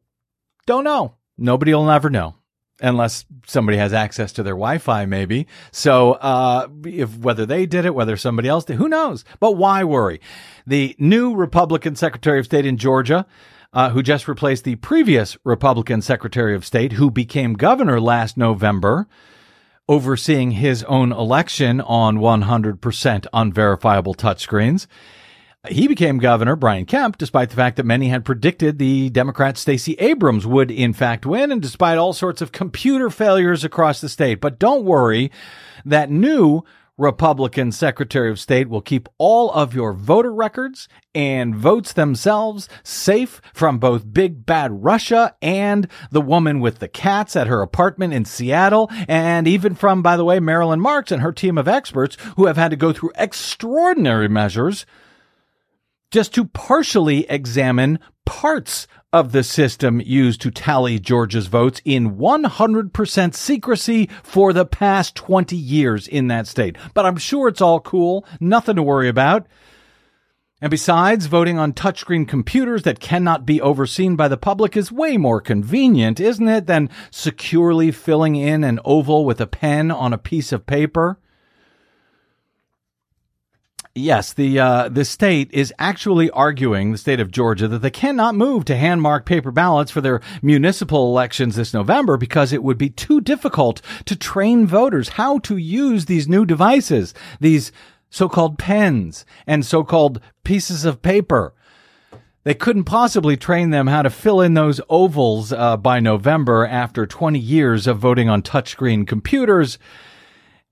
Don't 0.67 0.83
know. 0.83 1.15
Nobody 1.37 1.73
will 1.73 1.89
ever 1.89 2.09
know 2.09 2.35
unless 2.81 3.25
somebody 3.45 3.77
has 3.77 3.93
access 3.93 4.31
to 4.33 4.43
their 4.43 4.53
Wi-Fi, 4.53 5.05
maybe. 5.05 5.47
So, 5.71 6.13
uh, 6.13 6.67
if 6.85 7.17
whether 7.17 7.45
they 7.45 7.65
did 7.65 7.85
it, 7.85 7.95
whether 7.95 8.17
somebody 8.17 8.49
else 8.49 8.65
did, 8.65 8.77
who 8.77 8.89
knows? 8.89 9.23
But 9.39 9.53
why 9.53 9.83
worry? 9.83 10.19
The 10.67 10.95
new 10.99 11.35
Republican 11.35 11.95
Secretary 11.95 12.39
of 12.39 12.45
State 12.45 12.65
in 12.65 12.77
Georgia, 12.77 13.25
uh, 13.73 13.89
who 13.89 14.01
just 14.01 14.27
replaced 14.27 14.63
the 14.63 14.75
previous 14.75 15.37
Republican 15.43 16.01
Secretary 16.01 16.55
of 16.55 16.65
State, 16.65 16.93
who 16.93 17.11
became 17.11 17.53
governor 17.53 17.99
last 17.99 18.37
November, 18.37 19.07
overseeing 19.87 20.51
his 20.51 20.83
own 20.85 21.11
election 21.11 21.79
on 21.81 22.17
100% 22.17 23.27
unverifiable 23.33 24.15
touchscreens. 24.15 24.87
He 25.69 25.87
became 25.87 26.17
governor, 26.17 26.55
Brian 26.55 26.85
Kemp, 26.85 27.17
despite 27.17 27.49
the 27.49 27.55
fact 27.55 27.77
that 27.77 27.85
many 27.85 28.09
had 28.09 28.25
predicted 28.25 28.77
the 28.77 29.09
Democrat 29.09 29.57
Stacey 29.57 29.93
Abrams 29.93 30.45
would 30.45 30.71
in 30.71 30.93
fact 30.93 31.25
win 31.25 31.51
and 31.51 31.61
despite 31.61 31.97
all 31.97 32.13
sorts 32.13 32.41
of 32.41 32.51
computer 32.51 33.09
failures 33.09 33.63
across 33.63 34.01
the 34.01 34.09
state. 34.09 34.41
But 34.41 34.59
don't 34.59 34.85
worry, 34.85 35.31
that 35.85 36.09
new 36.09 36.63
Republican 36.97 37.71
Secretary 37.71 38.31
of 38.31 38.39
State 38.39 38.69
will 38.69 38.81
keep 38.81 39.09
all 39.17 39.51
of 39.51 39.73
your 39.73 39.91
voter 39.91 40.33
records 40.33 40.87
and 41.13 41.55
votes 41.55 41.91
themselves 41.91 42.69
safe 42.83 43.41
from 43.53 43.79
both 43.79 44.13
big 44.13 44.45
bad 44.45 44.83
Russia 44.83 45.35
and 45.41 45.89
the 46.09 46.21
woman 46.21 46.61
with 46.61 46.79
the 46.79 46.87
cats 46.87 47.35
at 47.35 47.47
her 47.47 47.61
apartment 47.61 48.13
in 48.13 48.23
Seattle, 48.23 48.89
and 49.07 49.47
even 49.47 49.75
from, 49.75 50.01
by 50.01 50.15
the 50.15 50.25
way, 50.25 50.39
Marilyn 50.39 50.79
Marks 50.79 51.11
and 51.11 51.21
her 51.21 51.33
team 51.33 51.57
of 51.57 51.67
experts 51.67 52.17
who 52.37 52.45
have 52.45 52.57
had 52.57 52.71
to 52.71 52.77
go 52.77 52.93
through 52.93 53.11
extraordinary 53.15 54.29
measures 54.29 54.85
just 56.15 56.33
to 56.33 56.45
partially 56.45 57.29
examine 57.29 57.99
parts 58.25 58.87
of 59.11 59.33
the 59.33 59.43
system 59.43 59.99
used 59.99 60.39
to 60.39 60.49
tally 60.49 60.97
Georgia's 60.97 61.47
votes 61.47 61.81
in 61.83 62.15
100% 62.15 63.33
secrecy 63.33 64.09
for 64.23 64.53
the 64.53 64.65
past 64.65 65.13
20 65.15 65.57
years 65.57 66.07
in 66.07 66.27
that 66.27 66.47
state. 66.47 66.77
But 66.93 67.05
I'm 67.05 67.17
sure 67.17 67.49
it's 67.49 67.59
all 67.59 67.81
cool. 67.81 68.25
Nothing 68.39 68.77
to 68.77 68.81
worry 68.81 69.09
about. 69.09 69.45
And 70.61 70.71
besides, 70.71 71.25
voting 71.25 71.59
on 71.59 71.73
touchscreen 71.73 72.25
computers 72.25 72.83
that 72.83 73.01
cannot 73.01 73.45
be 73.45 73.59
overseen 73.59 74.15
by 74.15 74.29
the 74.29 74.37
public 74.37 74.77
is 74.77 74.93
way 74.93 75.17
more 75.17 75.41
convenient, 75.41 76.21
isn't 76.21 76.47
it, 76.47 76.65
than 76.65 76.89
securely 77.11 77.91
filling 77.91 78.37
in 78.37 78.63
an 78.63 78.79
oval 78.85 79.25
with 79.25 79.41
a 79.41 79.47
pen 79.47 79.91
on 79.91 80.13
a 80.13 80.17
piece 80.17 80.53
of 80.53 80.65
paper? 80.65 81.19
Yes, 83.97 84.33
the 84.33 84.59
uh, 84.59 84.89
the 84.89 85.05
state 85.05 85.49
is 85.53 85.73
actually 85.79 86.29
arguing 86.31 86.91
the 86.91 86.97
state 86.97 87.21
of 87.21 87.31
Georgia 87.31 87.65
that 87.69 87.79
they 87.79 87.89
cannot 87.89 88.35
move 88.35 88.65
to 88.65 88.75
hand 88.75 89.01
mark 89.01 89.25
paper 89.25 89.51
ballots 89.51 89.89
for 89.89 90.01
their 90.01 90.19
municipal 90.41 91.07
elections 91.07 91.55
this 91.55 91.73
November 91.73 92.17
because 92.17 92.51
it 92.51 92.61
would 92.61 92.77
be 92.77 92.89
too 92.89 93.21
difficult 93.21 93.81
to 94.03 94.17
train 94.17 94.67
voters 94.67 95.09
how 95.09 95.39
to 95.39 95.55
use 95.55 96.05
these 96.05 96.27
new 96.27 96.45
devices, 96.45 97.13
these 97.39 97.71
so-called 98.09 98.59
pens 98.59 99.25
and 99.47 99.65
so-called 99.65 100.19
pieces 100.43 100.83
of 100.83 101.01
paper. 101.01 101.53
They 102.43 102.53
couldn't 102.53 102.83
possibly 102.83 103.37
train 103.37 103.69
them 103.69 103.87
how 103.87 104.01
to 104.01 104.09
fill 104.09 104.41
in 104.41 104.55
those 104.55 104.81
ovals 104.89 105.53
uh, 105.53 105.77
by 105.77 106.01
November 106.01 106.67
after 106.67 107.05
20 107.05 107.39
years 107.39 107.87
of 107.87 107.99
voting 107.99 108.27
on 108.27 108.41
touchscreen 108.41 109.07
computers. 109.07 109.79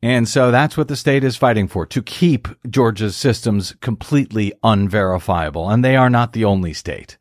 And 0.03 0.27
so 0.27 0.51
that's 0.51 0.75
what 0.75 0.89
the 0.89 0.97
state 0.97 1.23
is 1.23 1.37
fighting 1.37 1.69
for, 1.69 1.85
to 1.85 2.01
keep 2.01 2.49
Georgia's 2.69 3.15
systems 3.15 3.73
completely 3.79 4.51
unverifiable. 4.61 5.69
And 5.69 5.81
they 5.81 5.95
are 5.95 6.09
not 6.09 6.33
the 6.33 6.43
only 6.43 6.73
state. 6.73 7.17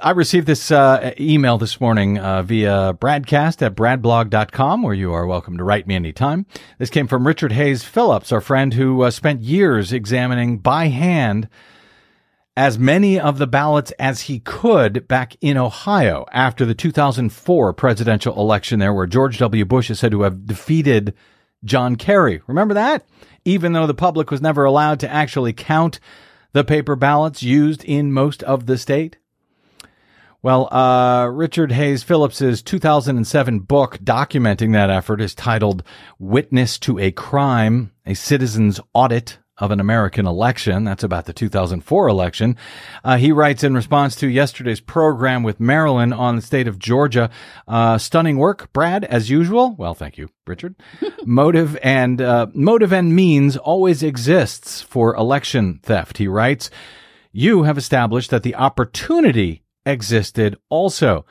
I 0.00 0.12
received 0.12 0.46
this 0.46 0.70
uh, 0.70 1.12
email 1.20 1.58
this 1.58 1.78
morning 1.78 2.16
uh, 2.16 2.40
via 2.42 2.94
bradcast 2.94 3.60
at 3.60 3.74
bradblog.com, 3.74 4.82
where 4.82 4.94
you 4.94 5.12
are 5.12 5.26
welcome 5.26 5.58
to 5.58 5.64
write 5.64 5.86
me 5.86 5.94
anytime. 5.94 6.46
This 6.78 6.88
came 6.88 7.06
from 7.06 7.26
Richard 7.26 7.52
Hayes 7.52 7.84
Phillips, 7.84 8.32
our 8.32 8.40
friend 8.40 8.72
who 8.72 9.02
uh, 9.02 9.10
spent 9.10 9.42
years 9.42 9.92
examining 9.92 10.56
by 10.56 10.86
hand 10.86 11.50
as 12.56 12.78
many 12.78 13.18
of 13.18 13.38
the 13.38 13.46
ballots 13.46 13.90
as 13.92 14.22
he 14.22 14.38
could 14.38 15.08
back 15.08 15.36
in 15.40 15.56
Ohio 15.56 16.24
after 16.32 16.64
the 16.64 16.74
2004 16.74 17.72
presidential 17.72 18.38
election 18.38 18.78
there, 18.78 18.94
where 18.94 19.06
George 19.06 19.38
W. 19.38 19.64
Bush 19.64 19.90
is 19.90 19.98
said 19.98 20.12
to 20.12 20.22
have 20.22 20.46
defeated 20.46 21.14
John 21.64 21.96
Kerry. 21.96 22.42
Remember 22.46 22.74
that? 22.74 23.06
Even 23.44 23.72
though 23.72 23.86
the 23.86 23.94
public 23.94 24.30
was 24.30 24.40
never 24.40 24.64
allowed 24.64 25.00
to 25.00 25.10
actually 25.10 25.52
count 25.52 25.98
the 26.52 26.64
paper 26.64 26.94
ballots 26.94 27.42
used 27.42 27.84
in 27.84 28.12
most 28.12 28.42
of 28.44 28.66
the 28.66 28.78
state. 28.78 29.16
Well, 30.40 30.72
uh, 30.72 31.26
Richard 31.32 31.72
Hayes 31.72 32.02
Phillips's 32.02 32.62
2007 32.62 33.60
book 33.60 33.98
documenting 33.98 34.74
that 34.74 34.90
effort 34.90 35.20
is 35.22 35.34
titled 35.34 35.82
Witness 36.18 36.78
to 36.80 36.98
a 36.98 37.10
Crime, 37.10 37.92
a 38.04 38.14
Citizen's 38.14 38.78
Audit 38.92 39.38
of 39.58 39.70
an 39.70 39.80
American 39.80 40.26
election. 40.26 40.84
That's 40.84 41.04
about 41.04 41.26
the 41.26 41.32
2004 41.32 42.08
election. 42.08 42.56
Uh, 43.04 43.16
he 43.16 43.32
writes 43.32 43.62
in 43.62 43.74
response 43.74 44.16
to 44.16 44.28
yesterday's 44.28 44.80
program 44.80 45.42
with 45.42 45.60
Marilyn 45.60 46.12
on 46.12 46.36
the 46.36 46.42
state 46.42 46.66
of 46.66 46.78
Georgia. 46.78 47.30
Uh, 47.68 47.98
stunning 47.98 48.38
work, 48.38 48.72
Brad, 48.72 49.04
as 49.04 49.30
usual. 49.30 49.74
Well, 49.78 49.94
thank 49.94 50.18
you, 50.18 50.28
Richard. 50.46 50.74
motive 51.24 51.78
and 51.82 52.20
uh, 52.20 52.48
motive 52.52 52.92
and 52.92 53.14
means 53.14 53.56
always 53.56 54.02
exists 54.02 54.82
for 54.82 55.14
election 55.14 55.80
theft. 55.82 56.18
He 56.18 56.26
writes, 56.26 56.70
"You 57.32 57.62
have 57.62 57.78
established 57.78 58.30
that 58.30 58.42
the 58.42 58.56
opportunity 58.56 59.62
existed 59.86 60.56
also." 60.68 61.24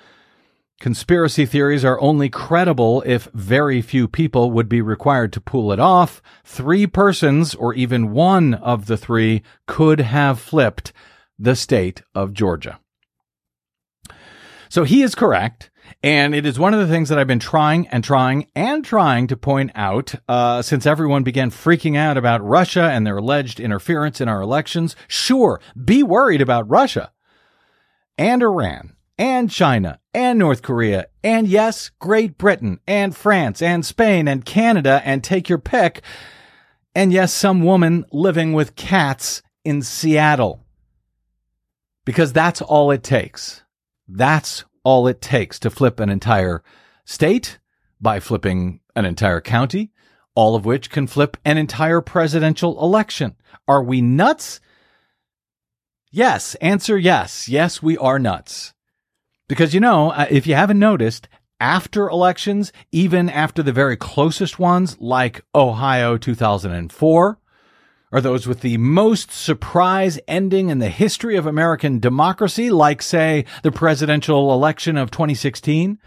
Conspiracy 0.83 1.45
theories 1.45 1.85
are 1.85 2.01
only 2.01 2.27
credible 2.27 3.01
if 3.05 3.29
very 3.33 3.81
few 3.81 4.05
people 4.05 4.51
would 4.51 4.67
be 4.67 4.81
required 4.81 5.31
to 5.31 5.39
pull 5.39 5.71
it 5.71 5.79
off. 5.79 6.21
Three 6.43 6.85
persons, 6.87 7.55
or 7.55 7.73
even 7.73 8.11
one 8.11 8.55
of 8.55 8.87
the 8.87 8.97
three, 8.97 9.43
could 9.65 10.01
have 10.01 10.41
flipped 10.41 10.91
the 11.39 11.55
state 11.55 12.01
of 12.13 12.33
Georgia. 12.33 12.81
So 14.67 14.83
he 14.83 15.03
is 15.03 15.15
correct. 15.15 15.71
And 16.03 16.35
it 16.35 16.45
is 16.45 16.59
one 16.59 16.73
of 16.73 16.81
the 16.81 16.93
things 16.93 17.07
that 17.07 17.17
I've 17.17 17.27
been 17.27 17.39
trying 17.39 17.87
and 17.87 18.03
trying 18.03 18.47
and 18.53 18.83
trying 18.83 19.27
to 19.27 19.37
point 19.37 19.71
out 19.75 20.15
uh, 20.27 20.61
since 20.61 20.85
everyone 20.85 21.23
began 21.23 21.49
freaking 21.49 21.95
out 21.95 22.17
about 22.17 22.43
Russia 22.43 22.89
and 22.91 23.07
their 23.07 23.19
alleged 23.19 23.61
interference 23.61 24.19
in 24.19 24.27
our 24.27 24.41
elections. 24.41 24.97
Sure, 25.07 25.61
be 25.81 26.03
worried 26.03 26.41
about 26.41 26.69
Russia 26.69 27.13
and 28.17 28.43
Iran 28.43 28.92
and 29.17 29.49
China 29.49 29.99
and 30.13 30.39
North 30.39 30.61
Korea 30.61 31.07
and 31.23 31.47
yes, 31.47 31.91
Great 31.99 32.37
Britain 32.37 32.79
and 32.87 33.15
France 33.15 33.61
and 33.61 33.85
Spain 33.85 34.27
and 34.27 34.45
Canada 34.45 35.01
and 35.05 35.23
take 35.23 35.49
your 35.49 35.57
pick. 35.57 36.01
And 36.95 37.11
yes, 37.11 37.33
some 37.33 37.63
woman 37.63 38.05
living 38.11 38.53
with 38.53 38.75
cats 38.75 39.41
in 39.63 39.81
Seattle. 39.81 40.63
Because 42.05 42.33
that's 42.33 42.61
all 42.61 42.91
it 42.91 43.03
takes. 43.03 43.63
That's 44.07 44.65
all 44.83 45.07
it 45.07 45.21
takes 45.21 45.57
to 45.59 45.69
flip 45.69 45.99
an 45.99 46.09
entire 46.09 46.61
state 47.05 47.59
by 48.01 48.19
flipping 48.19 48.81
an 48.95 49.05
entire 49.05 49.39
county, 49.39 49.91
all 50.35 50.55
of 50.55 50.65
which 50.65 50.89
can 50.89 51.07
flip 51.07 51.37
an 51.45 51.57
entire 51.57 52.01
presidential 52.01 52.83
election. 52.83 53.35
Are 53.67 53.81
we 53.81 54.01
nuts? 54.01 54.59
Yes. 56.11 56.55
Answer 56.55 56.97
yes. 56.97 57.47
Yes, 57.47 57.81
we 57.81 57.97
are 57.97 58.19
nuts. 58.19 58.73
Because, 59.47 59.73
you 59.73 59.79
know, 59.79 60.11
uh, 60.11 60.25
if 60.29 60.47
you 60.47 60.55
haven't 60.55 60.79
noticed, 60.79 61.27
after 61.59 62.09
elections, 62.09 62.71
even 62.91 63.29
after 63.29 63.63
the 63.63 63.71
very 63.71 63.97
closest 63.97 64.59
ones, 64.59 64.97
like 64.99 65.43
Ohio 65.55 66.17
2004, 66.17 67.39
are 68.11 68.21
those 68.21 68.45
with 68.45 68.61
the 68.61 68.77
most 68.77 69.31
surprise 69.31 70.19
ending 70.27 70.69
in 70.69 70.79
the 70.79 70.89
history 70.89 71.35
of 71.35 71.47
American 71.47 71.99
democracy, 71.99 72.69
like, 72.69 73.01
say, 73.01 73.45
the 73.63 73.71
presidential 73.71 74.53
election 74.53 74.97
of 74.97 75.09
2016, 75.09 75.97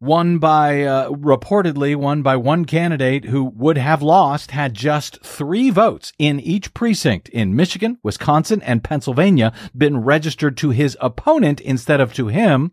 won 0.00 0.38
by, 0.38 0.82
uh, 0.82 1.10
reportedly 1.10 1.96
won 1.96 2.22
by 2.22 2.36
one 2.36 2.64
candidate 2.64 3.24
who 3.24 3.44
would 3.44 3.76
have 3.76 4.00
lost 4.02 4.52
had 4.52 4.74
just 4.74 5.20
three 5.24 5.70
votes 5.70 6.12
in 6.18 6.38
each 6.38 6.72
precinct 6.72 7.28
in 7.30 7.56
Michigan, 7.56 7.98
Wisconsin, 8.02 8.62
and 8.62 8.84
Pennsylvania 8.84 9.52
been 9.76 9.98
registered 9.98 10.56
to 10.58 10.70
his 10.70 10.96
opponent 11.00 11.60
instead 11.60 12.00
of 12.00 12.12
to 12.14 12.28
him. 12.28 12.72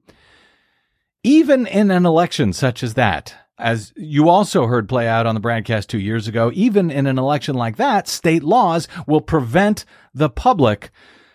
Even 1.23 1.65
in 1.65 1.89
an 1.89 2.05
election 2.05 2.53
such 2.53 2.83
as 2.83 2.93
that, 2.93 3.33
as 3.57 3.91
you 3.95 4.29
also 4.29 4.67
heard 4.67 4.87
play 4.87 5.07
out 5.07 5.25
on 5.25 5.33
the 5.33 5.41
broadcast 5.41 5.89
two 5.89 5.99
years 5.99 6.27
ago, 6.27 6.51
even 6.53 6.91
in 6.91 7.07
an 7.07 7.17
election 7.17 7.55
like 7.55 7.77
that, 7.77 8.07
state 8.07 8.43
laws 8.43 8.87
will 9.07 9.21
prevent 9.21 9.85
the 10.13 10.29
public 10.29 10.91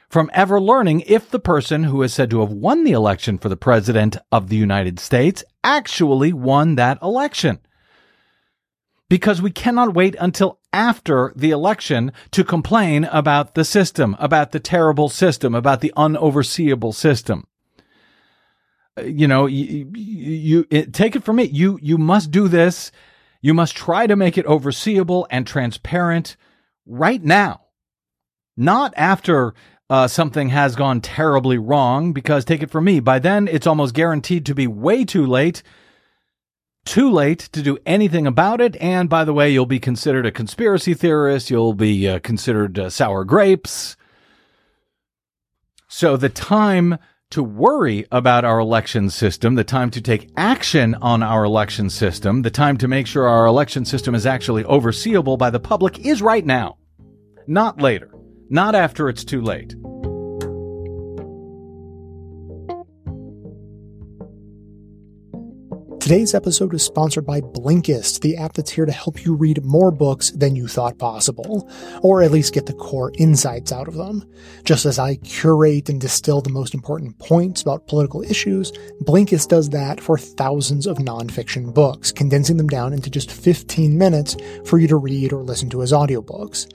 from 0.08 0.30
ever 0.34 0.60
learning 0.60 1.00
if 1.06 1.30
the 1.30 1.38
person 1.38 1.84
who 1.84 2.02
is 2.02 2.12
said 2.12 2.30
to 2.30 2.40
have 2.40 2.52
won 2.52 2.84
the 2.84 2.92
election 2.92 3.38
for 3.38 3.48
the 3.48 3.56
president 3.56 4.16
of 4.30 4.48
the 4.48 4.56
United 4.56 5.00
States 5.00 5.42
actually 5.62 6.32
won 6.32 6.74
that 6.76 6.98
election. 7.02 7.60
Because 9.08 9.42
we 9.42 9.50
cannot 9.50 9.94
wait 9.94 10.14
until 10.20 10.60
after 10.72 11.32
the 11.34 11.50
election 11.50 12.12
to 12.30 12.44
complain 12.44 13.04
about 13.04 13.54
the 13.54 13.64
system, 13.64 14.16
about 14.20 14.52
the 14.52 14.60
terrible 14.60 15.08
system, 15.08 15.54
about 15.54 15.80
the 15.80 15.92
unoverseeable 15.96 16.94
system. 16.94 17.46
Uh, 18.96 19.02
you 19.02 19.26
know, 19.26 19.46
you, 19.46 19.90
you, 19.94 20.66
you 20.70 20.86
take 20.86 21.16
it 21.16 21.24
from 21.24 21.36
me. 21.36 21.44
You, 21.44 21.78
you 21.82 21.98
must 21.98 22.30
do 22.30 22.46
this. 22.46 22.92
You 23.40 23.52
must 23.52 23.76
try 23.76 24.06
to 24.06 24.14
make 24.14 24.38
it 24.38 24.46
overseeable 24.46 25.26
and 25.30 25.46
transparent 25.46 26.36
right 26.86 27.22
now. 27.22 27.62
Not 28.56 28.94
after 28.96 29.54
uh, 29.90 30.06
something 30.06 30.50
has 30.50 30.76
gone 30.76 31.00
terribly 31.00 31.58
wrong 31.58 32.12
because 32.12 32.44
take 32.44 32.62
it 32.62 32.70
from 32.70 32.84
me, 32.84 33.00
by 33.00 33.18
then 33.18 33.48
it's 33.48 33.66
almost 33.66 33.92
guaranteed 33.92 34.46
to 34.46 34.54
be 34.54 34.68
way 34.68 35.04
too 35.04 35.26
late. 35.26 35.62
Too 36.86 37.10
late 37.10 37.40
to 37.52 37.60
do 37.60 37.76
anything 37.84 38.26
about 38.26 38.60
it. 38.60 38.74
And 38.76 39.10
by 39.10 39.24
the 39.24 39.34
way, 39.34 39.50
you'll 39.50 39.66
be 39.66 39.80
considered 39.80 40.24
a 40.24 40.32
conspiracy 40.32 40.94
theorist. 40.94 41.50
You'll 41.50 41.74
be 41.74 42.08
uh, 42.08 42.20
considered 42.20 42.78
uh, 42.78 42.88
sour 42.88 43.24
grapes. 43.24 43.96
So 45.88 46.16
the 46.16 46.30
time 46.30 46.96
to 47.30 47.42
worry 47.42 48.06
about 48.10 48.44
our 48.44 48.58
election 48.58 49.10
system, 49.10 49.56
the 49.56 49.64
time 49.64 49.90
to 49.90 50.00
take 50.00 50.30
action 50.36 50.94
on 50.96 51.22
our 51.22 51.44
election 51.44 51.90
system, 51.90 52.42
the 52.42 52.50
time 52.50 52.76
to 52.78 52.88
make 52.88 53.06
sure 53.06 53.28
our 53.28 53.46
election 53.46 53.84
system 53.84 54.14
is 54.14 54.24
actually 54.24 54.64
overseeable 54.64 55.36
by 55.36 55.50
the 55.50 55.60
public 55.60 55.98
is 55.98 56.22
right 56.22 56.46
now. 56.46 56.78
Not 57.46 57.80
later. 57.80 58.09
Not 58.52 58.74
after 58.74 59.08
it's 59.08 59.24
too 59.24 59.42
late. 59.42 59.76
Today's 66.10 66.34
episode 66.34 66.74
is 66.74 66.82
sponsored 66.82 67.24
by 67.24 67.40
Blinkist, 67.40 68.18
the 68.20 68.36
app 68.36 68.54
that's 68.54 68.72
here 68.72 68.84
to 68.84 68.90
help 68.90 69.24
you 69.24 69.32
read 69.32 69.64
more 69.64 69.92
books 69.92 70.32
than 70.32 70.56
you 70.56 70.66
thought 70.66 70.98
possible, 70.98 71.70
or 72.02 72.20
at 72.20 72.32
least 72.32 72.52
get 72.52 72.66
the 72.66 72.72
core 72.72 73.12
insights 73.16 73.70
out 73.70 73.86
of 73.86 73.94
them. 73.94 74.28
Just 74.64 74.86
as 74.86 74.98
I 74.98 75.14
curate 75.18 75.88
and 75.88 76.00
distill 76.00 76.40
the 76.40 76.50
most 76.50 76.74
important 76.74 77.16
points 77.20 77.62
about 77.62 77.86
political 77.86 78.22
issues, 78.22 78.72
Blinkist 79.04 79.46
does 79.46 79.70
that 79.70 80.00
for 80.00 80.18
thousands 80.18 80.84
of 80.84 80.98
nonfiction 80.98 81.72
books, 81.72 82.10
condensing 82.10 82.56
them 82.56 82.66
down 82.66 82.92
into 82.92 83.08
just 83.08 83.30
15 83.30 83.96
minutes 83.96 84.36
for 84.64 84.80
you 84.80 84.88
to 84.88 84.96
read 84.96 85.32
or 85.32 85.44
listen 85.44 85.70
to 85.70 85.80
as 85.80 85.92
audiobooks. 85.92 86.66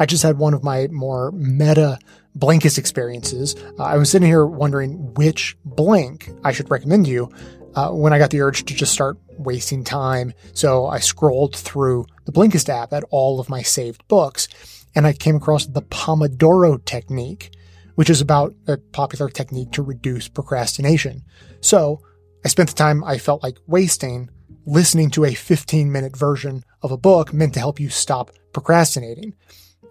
I 0.00 0.04
just 0.04 0.22
had 0.22 0.36
one 0.36 0.52
of 0.52 0.62
my 0.62 0.88
more 0.88 1.32
meta 1.32 1.98
Blinkist 2.38 2.76
experiences. 2.76 3.56
Uh, 3.78 3.84
I 3.84 3.96
was 3.96 4.10
sitting 4.10 4.28
here 4.28 4.44
wondering 4.44 5.14
which 5.14 5.56
Blink 5.64 6.28
I 6.44 6.52
should 6.52 6.70
recommend 6.70 7.06
you 7.06 7.30
uh, 7.74 7.90
when 7.90 8.12
I 8.12 8.18
got 8.18 8.30
the 8.30 8.40
urge 8.40 8.64
to 8.64 8.74
just 8.74 8.92
start 8.92 9.18
wasting 9.38 9.84
time. 9.84 10.32
So 10.52 10.86
I 10.86 10.98
scrolled 10.98 11.56
through 11.56 12.06
the 12.24 12.32
Blinkist 12.32 12.68
app 12.68 12.92
at 12.92 13.04
all 13.10 13.40
of 13.40 13.48
my 13.48 13.62
saved 13.62 14.06
books 14.08 14.48
and 14.94 15.06
I 15.06 15.12
came 15.12 15.36
across 15.36 15.66
the 15.66 15.82
Pomodoro 15.82 16.84
technique, 16.84 17.54
which 17.94 18.10
is 18.10 18.20
about 18.20 18.54
a 18.66 18.76
popular 18.76 19.28
technique 19.28 19.72
to 19.72 19.82
reduce 19.82 20.28
procrastination. 20.28 21.22
So 21.60 22.00
I 22.44 22.48
spent 22.48 22.68
the 22.68 22.74
time 22.74 23.04
I 23.04 23.18
felt 23.18 23.42
like 23.42 23.58
wasting 23.66 24.28
listening 24.66 25.10
to 25.10 25.24
a 25.24 25.34
15 25.34 25.90
minute 25.90 26.16
version 26.16 26.64
of 26.82 26.92
a 26.92 26.96
book 26.96 27.32
meant 27.32 27.54
to 27.54 27.60
help 27.60 27.80
you 27.80 27.88
stop 27.88 28.30
procrastinating. 28.52 29.34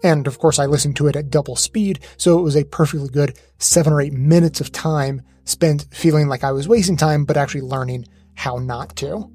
And 0.02 0.26
of 0.26 0.38
course, 0.38 0.58
I 0.58 0.66
listened 0.66 0.96
to 0.96 1.06
it 1.06 1.16
at 1.16 1.30
double 1.30 1.56
speed, 1.56 2.00
so 2.16 2.38
it 2.38 2.42
was 2.42 2.56
a 2.56 2.64
perfectly 2.64 3.08
good 3.08 3.38
seven 3.58 3.92
or 3.92 4.00
eight 4.00 4.12
minutes 4.12 4.60
of 4.60 4.72
time 4.72 5.22
spent 5.44 5.86
feeling 5.90 6.28
like 6.28 6.44
I 6.44 6.52
was 6.52 6.68
wasting 6.68 6.96
time, 6.96 7.24
but 7.24 7.36
actually 7.36 7.62
learning 7.62 8.06
how 8.34 8.56
not 8.56 8.96
to. 8.96 9.30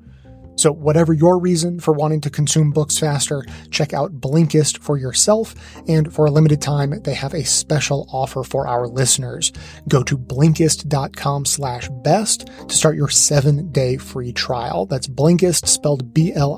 So, 0.58 0.72
whatever 0.72 1.14
your 1.14 1.40
reason 1.40 1.80
for 1.80 1.94
wanting 1.94 2.22
to 2.22 2.32
consume 2.32 2.72
books 2.72 2.98
faster, 2.98 3.46
check 3.70 3.94
out 3.94 4.20
Blinkist 4.20 4.80
for 4.80 4.98
yourself. 4.98 5.54
And 5.88 6.12
for 6.12 6.26
a 6.26 6.32
limited 6.32 6.64
time, 6.64 7.00
they 7.04 7.14
have 7.14 7.36
a 7.36 7.46
special 7.46 8.10
offer 8.12 8.42
for 8.44 8.68
our 8.68 8.88
listeners. 8.88 9.54
Go 9.88 10.02
to 10.02 10.18
Blinkist.com 10.18 11.46
slash 11.46 11.90
best 12.04 12.50
to 12.68 12.76
start 12.76 12.96
your 12.96 13.10
seven 13.10 13.72
day 13.72 13.98
free 13.98 14.34
trial. 14.34 14.88
That's 14.88 15.08
Blinkist 15.08 15.68
spelled 15.68 16.12
B-L-I-N-K-I-S-T. 16.12 16.52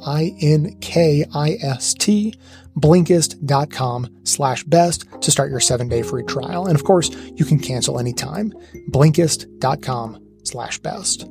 Blinkist.com 2.79 4.07
slash 4.23 4.63
best 4.63 5.05
to 5.21 5.31
start 5.31 5.51
your 5.51 5.59
seven 5.59 5.87
day 5.87 6.01
free 6.01 6.23
trial. 6.23 6.65
And 6.65 6.75
of 6.75 6.83
course, 6.83 7.09
you 7.35 7.45
can 7.45 7.59
cancel 7.59 7.99
anytime. 7.99 8.53
Blinkist.com 8.91 10.23
slash 10.43 10.79
best. 10.79 11.27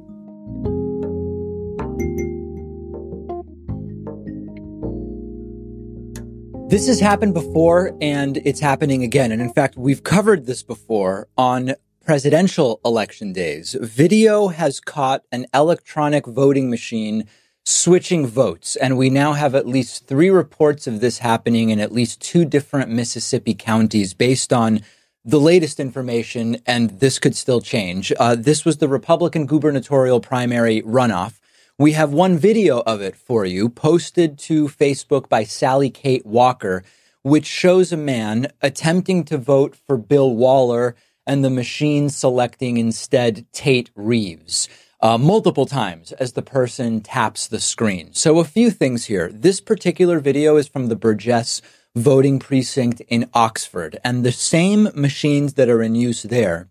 This 6.69 6.87
has 6.87 7.01
happened 7.01 7.33
before 7.33 7.97
and 8.03 8.37
it's 8.45 8.61
happening 8.61 9.03
again. 9.03 9.33
And 9.33 9.41
in 9.41 9.51
fact, 9.55 9.79
we've 9.79 10.05
covered 10.05 10.45
this 10.45 10.63
before 10.63 11.27
on 11.39 11.73
presidential 12.05 12.79
election 12.85 13.33
days. 13.33 13.75
Video 13.81 14.49
has 14.49 14.79
caught 14.79 15.25
an 15.33 15.47
electronic 15.55 16.27
voting 16.27 16.69
machine 16.69 17.27
switching 17.69 18.27
votes. 18.27 18.77
And 18.77 18.97
we 18.97 19.11
now 19.11 19.35
have 19.35 19.55
at 19.55 19.67
least 19.67 20.07
three 20.07 20.31
reports 20.31 20.87
of 20.87 21.01
this 21.01 21.19
happening 21.19 21.69
in 21.69 21.81
at 21.81 21.93
least 21.93 22.21
two 22.21 22.47
different 22.47 22.91
Mississippi 22.91 23.55
counties 23.55 24.15
based 24.15 24.55
on 24.55 24.81
the 25.23 25.39
latest 25.39 25.79
information. 25.79 26.57
And 26.65 26.99
this 27.01 27.19
could 27.19 27.37
still 27.37 27.61
change. 27.61 28.11
Uh, 28.19 28.37
this 28.37 28.65
was 28.65 28.79
the 28.79 28.89
Republican 28.89 29.45
gubernatorial 29.45 30.21
primary 30.21 30.81
runoff. 30.81 31.41
We 31.79 31.93
have 31.93 32.11
one 32.11 32.39
video 32.39 32.81
of 32.81 33.03
it 33.03 33.15
for 33.15 33.45
you 33.45 33.69
posted 33.69 34.39
to 34.41 34.69
Facebook 34.69 35.29
by 35.29 35.45
Sally 35.45 35.91
Kate 35.91 36.25
Walker, 36.25 36.83
which 37.23 37.47
shows 37.47 37.93
a 37.93 37.99
man 37.99 38.47
attempting 38.63 39.25
to 39.25 39.37
vote 39.37 39.77
for 39.77 39.99
Bill 39.99 40.35
Waller 40.35 40.97
and 41.27 41.45
the 41.45 41.51
machine 41.51 42.09
selecting 42.09 42.79
instead 42.79 43.45
Tate 43.53 43.91
Reeves. 43.95 44.69
Uh, 45.01 45.17
multiple 45.17 45.65
times 45.65 46.11
as 46.13 46.33
the 46.33 46.43
person 46.43 47.01
taps 47.01 47.47
the 47.47 47.61
screen. 47.61 48.13
So 48.15 48.41
a 48.41 48.45
few 48.45 48.71
things 48.73 49.05
here. 49.05 49.31
This 49.33 49.61
particular 49.61 50.19
video 50.19 50.57
is 50.57 50.67
from 50.67 50.89
the 50.89 50.97
Burgess 50.97 51.63
voting 51.95 52.41
precinct 52.41 53.01
in 53.03 53.31
Oxford, 53.33 54.01
and 54.03 54.25
the 54.25 54.33
same 54.33 54.89
machines 54.95 55.55
that 55.55 55.69
are 55.69 55.83
in 55.83 55.95
use 55.95 56.25
there 56.25 56.69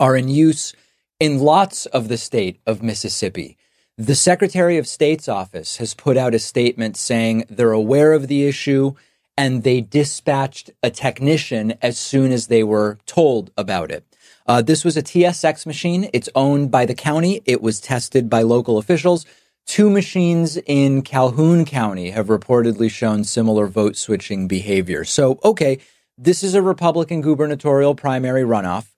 are 0.00 0.16
in 0.16 0.28
use 0.28 0.74
in 1.20 1.40
lots 1.40 1.84
of 1.86 2.08
the 2.08 2.16
state 2.16 2.58
of 2.66 2.82
Mississippi. 2.82 3.58
The 3.98 4.14
Secretary 4.14 4.78
of 4.78 4.88
State's 4.88 5.28
office 5.28 5.76
has 5.76 5.92
put 5.92 6.16
out 6.16 6.34
a 6.34 6.38
statement 6.38 6.96
saying 6.96 7.44
they're 7.50 7.72
aware 7.72 8.14
of 8.14 8.28
the 8.28 8.46
issue 8.46 8.94
and 9.36 9.62
they 9.62 9.82
dispatched 9.82 10.70
a 10.82 10.90
technician 10.90 11.74
as 11.82 11.98
soon 11.98 12.32
as 12.32 12.46
they 12.46 12.64
were 12.64 12.98
told 13.04 13.50
about 13.56 13.90
it. 13.90 14.06
Uh, 14.46 14.62
this 14.62 14.84
was 14.84 14.96
a 14.96 15.02
TSX 15.02 15.66
machine. 15.66 16.08
It's 16.12 16.28
owned 16.34 16.70
by 16.70 16.86
the 16.86 16.94
county. 16.94 17.42
It 17.44 17.62
was 17.62 17.80
tested 17.80 18.28
by 18.28 18.42
local 18.42 18.78
officials. 18.78 19.26
Two 19.66 19.88
machines 19.88 20.56
in 20.66 21.02
Calhoun 21.02 21.64
County 21.64 22.10
have 22.10 22.26
reportedly 22.26 22.90
shown 22.90 23.24
similar 23.24 23.66
vote 23.66 23.96
switching 23.96 24.48
behavior. 24.48 25.04
So, 25.04 25.38
okay, 25.44 25.78
this 26.18 26.42
is 26.42 26.54
a 26.54 26.62
Republican 26.62 27.20
gubernatorial 27.20 27.94
primary 27.94 28.42
runoff 28.42 28.92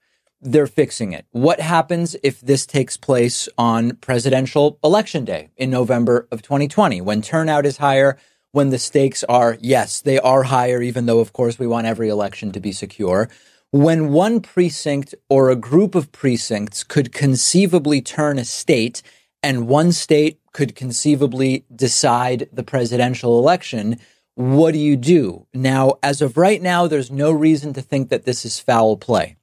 they're 0.45 0.67
fixing 0.67 1.13
it. 1.13 1.27
What 1.31 1.59
happens 1.59 2.15
if 2.23 2.41
this 2.41 2.67
takes 2.67 2.97
place 2.97 3.49
on 3.57 3.97
presidential 3.97 4.79
election 4.85 5.25
day 5.25 5.49
in 5.57 5.71
November 5.71 6.29
of 6.31 6.43
2020 6.43 7.01
when 7.01 7.23
turnout 7.23 7.65
is 7.65 7.79
higher, 7.79 8.19
when 8.53 8.69
the 8.69 8.79
stakes 8.79 9.25
are, 9.25 9.57
yes, 9.61 10.03
they 10.03 10.19
are 10.21 10.45
higher, 10.45 10.83
even 10.83 11.07
though, 11.07 11.19
of 11.19 11.33
course, 11.33 11.59
we 11.59 11.67
want 11.67 11.87
every 11.87 12.09
election 12.09 12.53
to 12.53 12.61
be 12.61 12.73
secure. 12.73 13.29
When 13.75 14.13
one 14.13 14.39
precinct 14.39 15.17
or 15.29 15.51
a 15.51 15.57
group 15.57 15.97
of 15.97 16.13
precincts 16.13 16.85
could 16.85 17.13
conceivably 17.13 18.01
turn 18.01 18.39
a 18.39 18.45
state 18.45 19.03
and 19.43 19.67
one 19.67 19.91
state 19.91 20.39
could 20.53 20.77
conceivably 20.77 21.65
decide 21.75 22.49
the 22.53 22.63
presidential 22.63 23.37
election, 23.37 23.99
what 24.37 24.75
do 24.75 24.79
you 24.79 24.95
do? 24.95 25.49
Now, 25.53 25.95
as 26.05 26.23
of 26.23 26.37
right 26.37 26.63
now, 26.63 26.87
there's 26.87 27.11
no 27.11 27.33
reason 27.33 27.73
to 27.73 27.83
think 27.83 28.11
that 28.11 28.25
this 28.25 28.45
is 28.45 28.61
foul 28.61 28.97
play. 28.97 29.39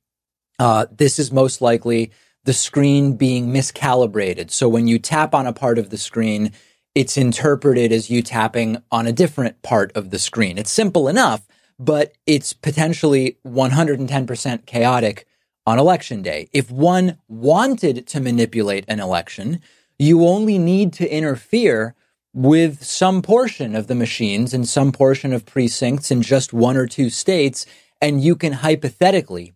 Uh, 0.57 0.85
this 0.89 1.19
is 1.19 1.29
most 1.33 1.59
likely 1.59 2.13
the 2.45 2.53
screen 2.53 3.17
being 3.17 3.51
miscalibrated. 3.51 4.49
So 4.49 4.69
when 4.69 4.87
you 4.87 4.97
tap 4.97 5.35
on 5.35 5.45
a 5.45 5.51
part 5.51 5.77
of 5.77 5.89
the 5.89 5.97
screen, 5.97 6.53
it's 6.95 7.17
interpreted 7.17 7.91
as 7.91 8.09
you 8.09 8.21
tapping 8.21 8.81
on 8.93 9.07
a 9.07 9.11
different 9.11 9.61
part 9.61 9.91
of 9.93 10.09
the 10.09 10.19
screen. 10.19 10.57
It's 10.57 10.71
simple 10.71 11.09
enough, 11.09 11.45
but 11.79 12.13
it's 12.25 12.53
potentially 12.53 13.37
110% 13.45 14.65
chaotic 14.65 15.27
on 15.65 15.79
election 15.79 16.21
day. 16.21 16.49
If 16.53 16.71
one 16.71 17.17
wanted 17.27 18.07
to 18.07 18.19
manipulate 18.19 18.85
an 18.87 18.99
election, 18.99 19.61
you 19.99 20.25
only 20.25 20.57
need 20.57 20.93
to 20.93 21.13
interfere 21.13 21.95
with 22.33 22.83
some 22.83 23.21
portion 23.21 23.75
of 23.75 23.87
the 23.87 23.95
machines 23.95 24.53
and 24.53 24.67
some 24.67 24.91
portion 24.91 25.33
of 25.33 25.45
precincts 25.45 26.11
in 26.11 26.21
just 26.21 26.53
one 26.53 26.77
or 26.77 26.87
two 26.87 27.09
states, 27.09 27.65
and 28.01 28.23
you 28.23 28.35
can 28.35 28.53
hypothetically 28.53 29.53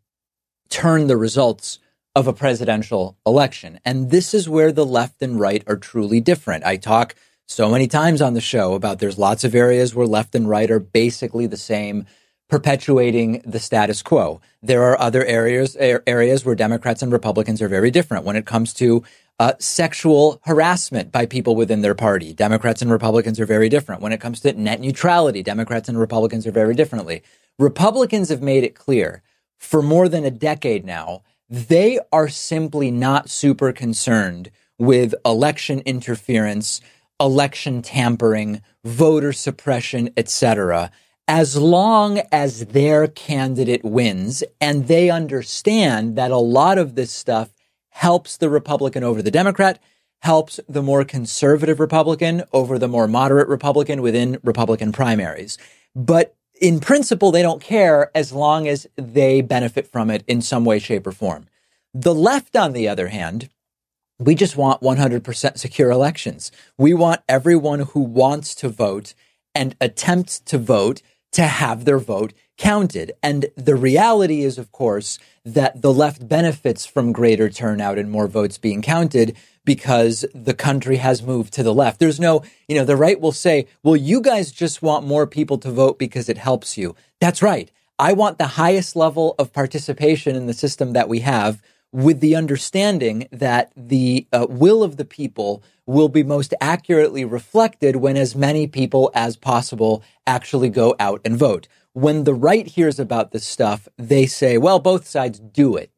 turn 0.70 1.08
the 1.08 1.18
results 1.18 1.80
of 2.16 2.28
a 2.28 2.34
presidential 2.34 3.18
election. 3.26 3.80
And 3.84 4.10
this 4.10 4.34
is 4.34 4.50
where 4.50 4.72
the 4.72 4.86
left 4.86 5.22
and 5.22 5.40
right 5.40 5.64
are 5.68 5.78
truly 5.78 6.20
different. 6.20 6.64
I 6.64 6.78
talk 6.78 7.16
so 7.48 7.70
many 7.70 7.88
times 7.88 8.22
on 8.22 8.34
the 8.34 8.42
show 8.42 8.74
about 8.74 9.00
there's 9.00 9.18
lots 9.18 9.44
of 9.44 9.56
areas 9.56 9.94
where 9.94 10.08
left 10.08 10.36
and 10.36 10.50
right 10.50 10.70
are 10.72 10.80
basically 10.80 11.48
the 11.48 11.58
same, 11.58 12.06
perpetuating 12.50 13.42
the 13.46 13.60
status 13.60 14.02
quo. 14.02 14.42
There 14.62 14.84
are 14.84 15.00
other 15.00 15.24
areas 15.24 15.76
areas 15.76 16.46
where 16.46 16.56
Democrats 16.56 17.02
and 17.02 17.12
Republicans 17.12 17.62
are 17.62 17.68
very 17.68 17.92
different 17.92 18.26
when 18.26 18.36
it 18.36 18.46
comes 18.46 18.74
to 18.76 19.04
uh, 19.40 19.54
sexual 19.60 20.40
harassment 20.46 21.12
by 21.12 21.26
people 21.26 21.56
within 21.56 21.82
their 21.82 21.96
party. 21.96 22.34
Democrats 22.34 22.82
and 22.82 22.90
Republicans 22.90 23.40
are 23.40 23.46
very 23.46 23.70
different. 23.70 24.02
When 24.02 24.14
it 24.14 24.22
comes 24.22 24.40
to 24.42 24.54
net 24.54 24.80
neutrality, 24.80 25.44
Democrats 25.44 25.90
and 25.90 26.00
Republicans 26.00 26.48
are 26.48 26.52
very 26.52 26.74
differently. 26.74 27.22
Republicans 27.60 28.30
have 28.30 28.42
made 28.42 28.64
it 28.64 28.76
clear 28.76 29.24
for 29.58 29.82
more 29.82 30.08
than 30.08 30.24
a 30.24 30.32
decade 30.32 30.86
now, 30.86 31.24
they 31.50 32.00
are 32.12 32.30
simply 32.30 32.92
not 32.92 33.30
super 33.30 33.72
concerned 33.72 34.52
with 34.78 35.16
election 35.26 35.80
interference, 35.86 36.82
election 37.20 37.82
tampering, 37.82 38.62
voter 38.84 39.32
suppression, 39.32 40.10
etc. 40.18 40.92
as 41.28 41.58
long 41.58 42.20
as 42.32 42.68
their 42.68 43.08
candidate 43.08 43.84
wins 43.84 44.44
and 44.62 44.88
they 44.88 45.10
understand 45.10 46.16
that 46.16 46.30
a 46.30 46.38
lot 46.38 46.78
of 46.78 46.96
this 46.96 47.12
stuff 47.12 47.52
helps 47.90 48.38
the 48.38 48.50
Republican 48.50 49.04
over 49.04 49.22
the 49.22 49.32
Democrat, 49.32 49.82
helps 50.20 50.60
the 50.68 50.82
more 50.82 51.06
conservative 51.06 51.80
Republican 51.80 52.44
over 52.52 52.78
the 52.78 52.88
more 52.88 53.08
moderate 53.08 53.48
Republican 53.48 54.02
within 54.02 54.38
Republican 54.44 54.92
primaries. 54.92 55.58
But 55.96 56.36
in 56.60 56.80
principle, 56.80 57.32
they 57.32 57.42
don't 57.42 57.62
care 57.62 58.12
as 58.16 58.32
long 58.32 58.68
as 58.68 58.88
they 58.96 59.42
benefit 59.42 59.88
from 59.88 60.10
it 60.10 60.24
in 60.28 60.42
some 60.42 60.66
way, 60.66 60.80
shape, 60.80 61.08
or 61.08 61.12
form. 61.12 61.48
The 61.94 62.14
left, 62.14 62.56
on 62.56 62.74
the 62.74 62.88
other 62.88 63.08
hand, 63.08 63.50
we 64.20 64.36
just 64.36 64.56
want 64.56 64.82
100% 64.82 65.58
secure 65.58 65.92
elections. 65.92 66.52
We 66.78 66.94
want 66.94 67.22
everyone 67.28 67.82
who 67.82 68.02
wants 68.02 68.56
to 68.56 68.70
vote 68.70 69.14
and 69.54 69.76
attempts 69.82 70.40
to 70.42 70.58
vote 70.58 71.02
to 71.34 71.44
have 71.44 71.84
their 71.84 72.00
vote 72.00 72.34
counted. 72.58 73.12
And 73.22 73.48
the 73.58 73.76
reality 73.76 74.44
is, 74.44 74.58
of 74.58 74.72
course, 74.72 75.20
that 75.44 75.82
the 75.82 75.92
left 75.92 76.28
benefits 76.28 76.86
from 76.86 77.12
greater 77.12 77.50
turnout 77.50 77.98
and 77.98 78.10
more 78.10 78.28
votes 78.28 78.58
being 78.58 78.82
counted 78.82 79.36
because 79.66 80.26
the 80.34 80.54
country 80.54 80.96
has 80.98 81.22
moved 81.22 81.52
to 81.54 81.64
the 81.64 81.74
left. 81.74 82.00
There's 82.00 82.20
no, 82.20 82.44
you 82.70 82.76
know, 82.76 82.86
the 82.86 82.96
right 82.96 83.20
will 83.20 83.34
say, 83.34 83.68
well, 83.84 83.98
you 83.98 84.22
guys 84.22 84.52
just 84.52 84.82
want 84.82 85.06
more 85.06 85.28
people 85.28 85.58
to 85.58 85.72
vote 85.72 86.00
because 86.00 86.30
it 86.30 86.38
helps 86.38 86.78
you. 86.78 86.96
That's 87.20 87.42
right. 87.42 87.70
I 88.00 88.14
want 88.14 88.38
the 88.38 88.48
highest 88.48 88.96
level 88.96 89.36
of 89.38 89.52
participation 89.52 90.36
in 90.36 90.48
the 90.48 90.54
system 90.54 90.94
that 90.94 91.10
we 91.10 91.20
have 91.22 91.62
with 91.96 92.20
the 92.20 92.36
understanding 92.36 93.26
that 93.32 93.72
the 93.78 94.28
uh, 94.34 94.46
will 94.50 94.84
of 94.84 94.98
the 94.98 95.06
people 95.06 95.64
will 95.86 96.10
be 96.10 96.24
most 96.24 96.54
accurately 96.60 97.24
reflected 97.24 97.96
when 97.96 98.18
as 98.18 98.36
many 98.36 98.68
people 98.68 99.10
as 99.16 99.38
possible 99.38 100.04
actually 100.28 100.68
go 100.68 100.94
out 101.00 101.22
and 101.24 101.38
vote. 101.38 101.70
When 101.94 102.26
the 102.26 102.34
right 102.34 102.68
hears 102.68 103.00
about 103.00 103.32
this 103.32 103.46
stuff, 103.46 103.88
they 103.98 104.26
say, 104.26 104.58
well, 104.58 104.80
both 104.80 105.08
sides 105.08 105.40
do 105.40 105.78
it, 105.78 105.90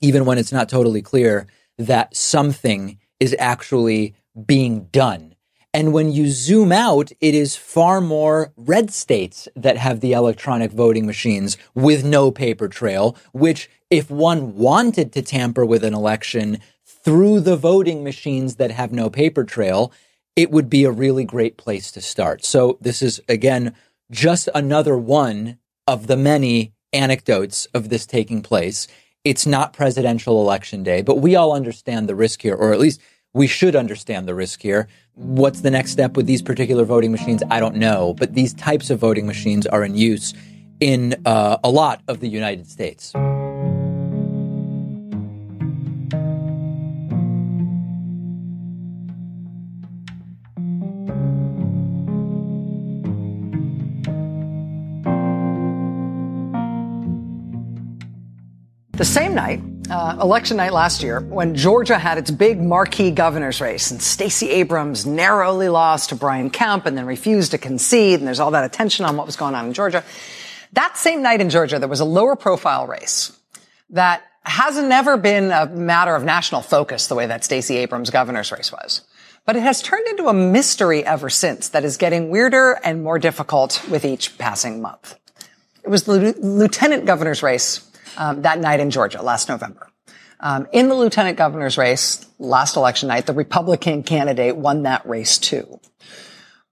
even 0.00 0.24
when 0.24 0.36
it's 0.36 0.50
not 0.50 0.68
totally 0.68 1.00
clear 1.00 1.46
that 1.78 2.16
something 2.16 2.98
is 3.20 3.36
actually 3.38 4.16
being 4.46 4.86
done. 4.86 5.29
And 5.72 5.92
when 5.92 6.10
you 6.10 6.28
zoom 6.28 6.72
out, 6.72 7.12
it 7.20 7.34
is 7.34 7.54
far 7.54 8.00
more 8.00 8.52
red 8.56 8.90
states 8.92 9.48
that 9.54 9.76
have 9.76 10.00
the 10.00 10.12
electronic 10.12 10.72
voting 10.72 11.06
machines 11.06 11.56
with 11.74 12.04
no 12.04 12.32
paper 12.32 12.68
trail, 12.68 13.16
which 13.32 13.70
if 13.88 14.10
one 14.10 14.56
wanted 14.56 15.12
to 15.12 15.22
tamper 15.22 15.64
with 15.64 15.84
an 15.84 15.94
election 15.94 16.58
through 16.84 17.40
the 17.40 17.56
voting 17.56 18.02
machines 18.02 18.56
that 18.56 18.72
have 18.72 18.92
no 18.92 19.08
paper 19.08 19.44
trail, 19.44 19.92
it 20.34 20.50
would 20.50 20.68
be 20.68 20.84
a 20.84 20.90
really 20.90 21.24
great 21.24 21.56
place 21.56 21.92
to 21.92 22.00
start. 22.00 22.44
So 22.44 22.76
this 22.80 23.00
is 23.00 23.20
again, 23.28 23.74
just 24.10 24.48
another 24.54 24.98
one 24.98 25.58
of 25.86 26.08
the 26.08 26.16
many 26.16 26.72
anecdotes 26.92 27.66
of 27.66 27.88
this 27.88 28.06
taking 28.06 28.42
place. 28.42 28.88
It's 29.24 29.46
not 29.46 29.72
presidential 29.72 30.40
election 30.40 30.82
day, 30.82 31.02
but 31.02 31.18
we 31.18 31.36
all 31.36 31.52
understand 31.52 32.08
the 32.08 32.14
risk 32.14 32.42
here, 32.42 32.56
or 32.56 32.72
at 32.72 32.80
least 32.80 33.00
we 33.32 33.46
should 33.46 33.76
understand 33.76 34.26
the 34.26 34.34
risk 34.34 34.60
here. 34.60 34.88
What's 35.14 35.60
the 35.60 35.70
next 35.70 35.92
step 35.92 36.16
with 36.16 36.26
these 36.26 36.42
particular 36.42 36.84
voting 36.84 37.12
machines? 37.12 37.42
I 37.50 37.60
don't 37.60 37.76
know, 37.76 38.14
but 38.14 38.34
these 38.34 38.54
types 38.54 38.90
of 38.90 38.98
voting 38.98 39.26
machines 39.26 39.66
are 39.66 39.84
in 39.84 39.94
use 39.94 40.34
in 40.80 41.14
uh, 41.26 41.58
a 41.62 41.70
lot 41.70 42.02
of 42.08 42.20
the 42.20 42.28
United 42.28 42.66
States. 42.66 43.12
The 58.92 59.06
same 59.06 59.34
night, 59.34 59.62
uh, 59.90 60.16
election 60.20 60.56
night 60.56 60.72
last 60.72 61.02
year, 61.02 61.20
when 61.20 61.54
Georgia 61.54 61.98
had 61.98 62.16
its 62.16 62.30
big 62.30 62.60
marquee 62.60 63.10
governor's 63.10 63.60
race 63.60 63.90
and 63.90 64.00
Stacey 64.00 64.48
Abrams 64.50 65.04
narrowly 65.04 65.68
lost 65.68 66.10
to 66.10 66.14
Brian 66.14 66.48
Kemp 66.48 66.86
and 66.86 66.96
then 66.96 67.06
refused 67.06 67.50
to 67.50 67.58
concede, 67.58 68.20
and 68.20 68.26
there's 68.26 68.40
all 68.40 68.52
that 68.52 68.64
attention 68.64 69.04
on 69.04 69.16
what 69.16 69.26
was 69.26 69.36
going 69.36 69.54
on 69.54 69.66
in 69.66 69.72
Georgia. 69.72 70.04
That 70.72 70.96
same 70.96 71.22
night 71.22 71.40
in 71.40 71.50
Georgia, 71.50 71.78
there 71.78 71.88
was 71.88 72.00
a 72.00 72.04
lower 72.04 72.36
profile 72.36 72.86
race 72.86 73.36
that 73.90 74.22
hasn't 74.42 74.88
never 74.88 75.16
been 75.16 75.50
a 75.50 75.66
matter 75.66 76.14
of 76.14 76.24
national 76.24 76.62
focus 76.62 77.08
the 77.08 77.14
way 77.16 77.26
that 77.26 77.44
Stacey 77.44 77.76
Abrams 77.78 78.10
governor's 78.10 78.52
race 78.52 78.70
was. 78.70 79.02
But 79.44 79.56
it 79.56 79.62
has 79.62 79.82
turned 79.82 80.06
into 80.06 80.28
a 80.28 80.34
mystery 80.34 81.04
ever 81.04 81.28
since 81.28 81.70
that 81.70 81.84
is 81.84 81.96
getting 81.96 82.30
weirder 82.30 82.78
and 82.84 83.02
more 83.02 83.18
difficult 83.18 83.82
with 83.90 84.04
each 84.04 84.38
passing 84.38 84.80
month. 84.80 85.18
It 85.82 85.88
was 85.88 86.04
the 86.04 86.34
lieutenant 86.38 87.06
governor's 87.06 87.42
race 87.42 87.89
um, 88.16 88.42
that 88.42 88.58
night 88.58 88.80
in 88.80 88.90
Georgia 88.90 89.22
last 89.22 89.48
November. 89.48 89.88
Um, 90.40 90.66
in 90.72 90.88
the 90.88 90.94
lieutenant 90.94 91.36
governor's 91.36 91.76
race 91.76 92.26
last 92.38 92.76
election 92.76 93.08
night, 93.08 93.26
the 93.26 93.34
Republican 93.34 94.02
candidate 94.02 94.56
won 94.56 94.84
that 94.84 95.06
race 95.06 95.38
too. 95.38 95.80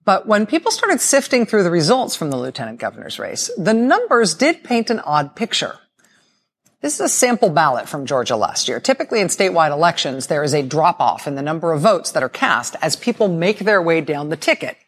But 0.05 0.27
when 0.27 0.47
people 0.47 0.71
started 0.71 1.03
sifting 1.03 1.45
through 1.45 1.65
the 1.65 1.71
results 1.71 2.17
from 2.17 2.31
the 2.31 2.39
lieutenant 2.39 2.81
governor's 2.81 3.19
race, 3.19 3.51
the 3.59 3.75
numbers 3.75 4.35
did 4.35 4.65
paint 4.65 4.89
an 4.89 5.01
odd 5.01 5.37
picture. 5.37 5.79
This 6.81 6.95
is 6.95 7.01
a 7.01 7.09
sample 7.09 7.51
ballot 7.51 7.89
from 7.89 8.07
Georgia 8.07 8.37
last 8.37 8.69
year. 8.69 8.81
Typically 8.81 9.21
in 9.21 9.27
statewide 9.27 9.73
elections, 9.73 10.29
there 10.29 10.45
is 10.45 10.55
a 10.55 10.63
drop 10.63 11.01
off 11.01 11.27
in 11.27 11.35
the 11.35 11.43
number 11.43 11.73
of 11.73 11.83
votes 11.83 12.13
that 12.13 12.23
are 12.23 12.29
cast 12.29 12.77
as 12.81 12.97
people 12.97 13.29
make 13.29 13.59
their 13.59 13.83
way 13.83 14.01
down 14.01 14.29
the 14.29 14.37
ticket. 14.37 14.79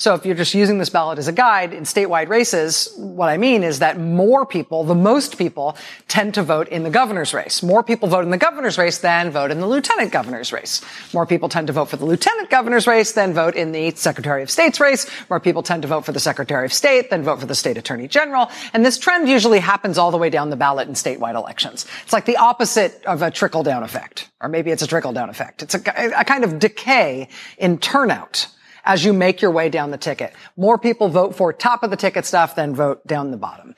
So 0.00 0.14
if 0.14 0.24
you're 0.24 0.34
just 0.34 0.54
using 0.54 0.78
this 0.78 0.88
ballot 0.88 1.18
as 1.18 1.28
a 1.28 1.32
guide 1.32 1.74
in 1.74 1.82
statewide 1.82 2.30
races, 2.30 2.90
what 2.96 3.28
I 3.28 3.36
mean 3.36 3.62
is 3.62 3.80
that 3.80 4.00
more 4.00 4.46
people, 4.46 4.82
the 4.82 4.94
most 4.94 5.36
people, 5.36 5.76
tend 6.08 6.32
to 6.34 6.42
vote 6.42 6.68
in 6.68 6.84
the 6.84 6.90
governor's 6.90 7.34
race. 7.34 7.62
More 7.62 7.82
people 7.82 8.08
vote 8.08 8.24
in 8.24 8.30
the 8.30 8.38
governor's 8.38 8.78
race 8.78 8.96
than 8.96 9.30
vote 9.30 9.50
in 9.50 9.60
the 9.60 9.66
lieutenant 9.66 10.10
governor's 10.10 10.54
race. 10.54 10.80
More 11.12 11.26
people 11.26 11.50
tend 11.50 11.66
to 11.66 11.74
vote 11.74 11.90
for 11.90 11.98
the 11.98 12.06
lieutenant 12.06 12.48
governor's 12.48 12.86
race 12.86 13.12
than 13.12 13.34
vote 13.34 13.54
in 13.54 13.72
the 13.72 13.90
secretary 13.90 14.42
of 14.42 14.50
state's 14.50 14.80
race. 14.80 15.04
More 15.28 15.38
people 15.38 15.62
tend 15.62 15.82
to 15.82 15.88
vote 15.88 16.06
for 16.06 16.12
the 16.12 16.18
secretary 16.18 16.64
of 16.64 16.72
state 16.72 17.10
than 17.10 17.22
vote 17.22 17.38
for 17.38 17.46
the 17.46 17.54
state 17.54 17.76
attorney 17.76 18.08
general. 18.08 18.50
And 18.72 18.86
this 18.86 18.96
trend 18.96 19.28
usually 19.28 19.58
happens 19.58 19.98
all 19.98 20.10
the 20.10 20.16
way 20.16 20.30
down 20.30 20.48
the 20.48 20.56
ballot 20.56 20.88
in 20.88 20.94
statewide 20.94 21.34
elections. 21.34 21.84
It's 22.04 22.14
like 22.14 22.24
the 22.24 22.38
opposite 22.38 23.04
of 23.04 23.20
a 23.20 23.30
trickle 23.30 23.64
down 23.64 23.82
effect. 23.82 24.30
Or 24.40 24.48
maybe 24.48 24.70
it's 24.70 24.82
a 24.82 24.86
trickle 24.86 25.12
down 25.12 25.28
effect. 25.28 25.62
It's 25.62 25.74
a, 25.74 25.82
a 26.18 26.24
kind 26.24 26.42
of 26.42 26.58
decay 26.58 27.28
in 27.58 27.76
turnout 27.76 28.46
as 28.84 29.04
you 29.04 29.12
make 29.12 29.42
your 29.42 29.50
way 29.50 29.68
down 29.68 29.90
the 29.90 29.98
ticket. 29.98 30.32
More 30.56 30.78
people 30.78 31.08
vote 31.08 31.34
for 31.34 31.52
top 31.52 31.82
of 31.82 31.90
the 31.90 31.96
ticket 31.96 32.26
stuff 32.26 32.54
than 32.54 32.74
vote 32.74 33.06
down 33.06 33.30
the 33.30 33.36
bottom. 33.36 33.74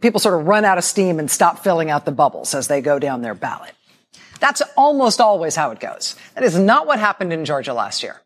People 0.00 0.20
sort 0.20 0.38
of 0.40 0.46
run 0.46 0.64
out 0.64 0.78
of 0.78 0.84
steam 0.84 1.18
and 1.18 1.30
stop 1.30 1.60
filling 1.60 1.90
out 1.90 2.04
the 2.04 2.12
bubbles 2.12 2.54
as 2.54 2.68
they 2.68 2.80
go 2.80 2.98
down 2.98 3.22
their 3.22 3.34
ballot. 3.34 3.72
That's 4.40 4.62
almost 4.76 5.20
always 5.20 5.54
how 5.54 5.70
it 5.70 5.78
goes. 5.78 6.16
That 6.34 6.42
is 6.42 6.58
not 6.58 6.86
what 6.86 6.98
happened 6.98 7.32
in 7.32 7.44
Georgia 7.44 7.72
last 7.72 8.02
year. 8.02 8.20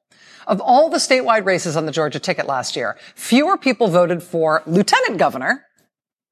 Of 0.46 0.60
all 0.60 0.88
the 0.88 0.98
statewide 0.98 1.44
races 1.44 1.76
on 1.76 1.86
the 1.86 1.92
Georgia 1.92 2.20
ticket 2.20 2.46
last 2.46 2.76
year, 2.76 2.96
fewer 3.14 3.58
people 3.58 3.88
voted 3.88 4.22
for 4.22 4.62
lieutenant 4.66 5.18
governor, 5.18 5.64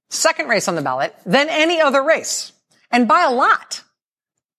second 0.08 0.48
race 0.48 0.68
on 0.68 0.76
the 0.76 0.82
ballot, 0.82 1.14
than 1.26 1.48
any 1.48 1.80
other 1.80 2.02
race. 2.02 2.52
And 2.90 3.08
by 3.08 3.24
a 3.24 3.30
lot. 3.30 3.82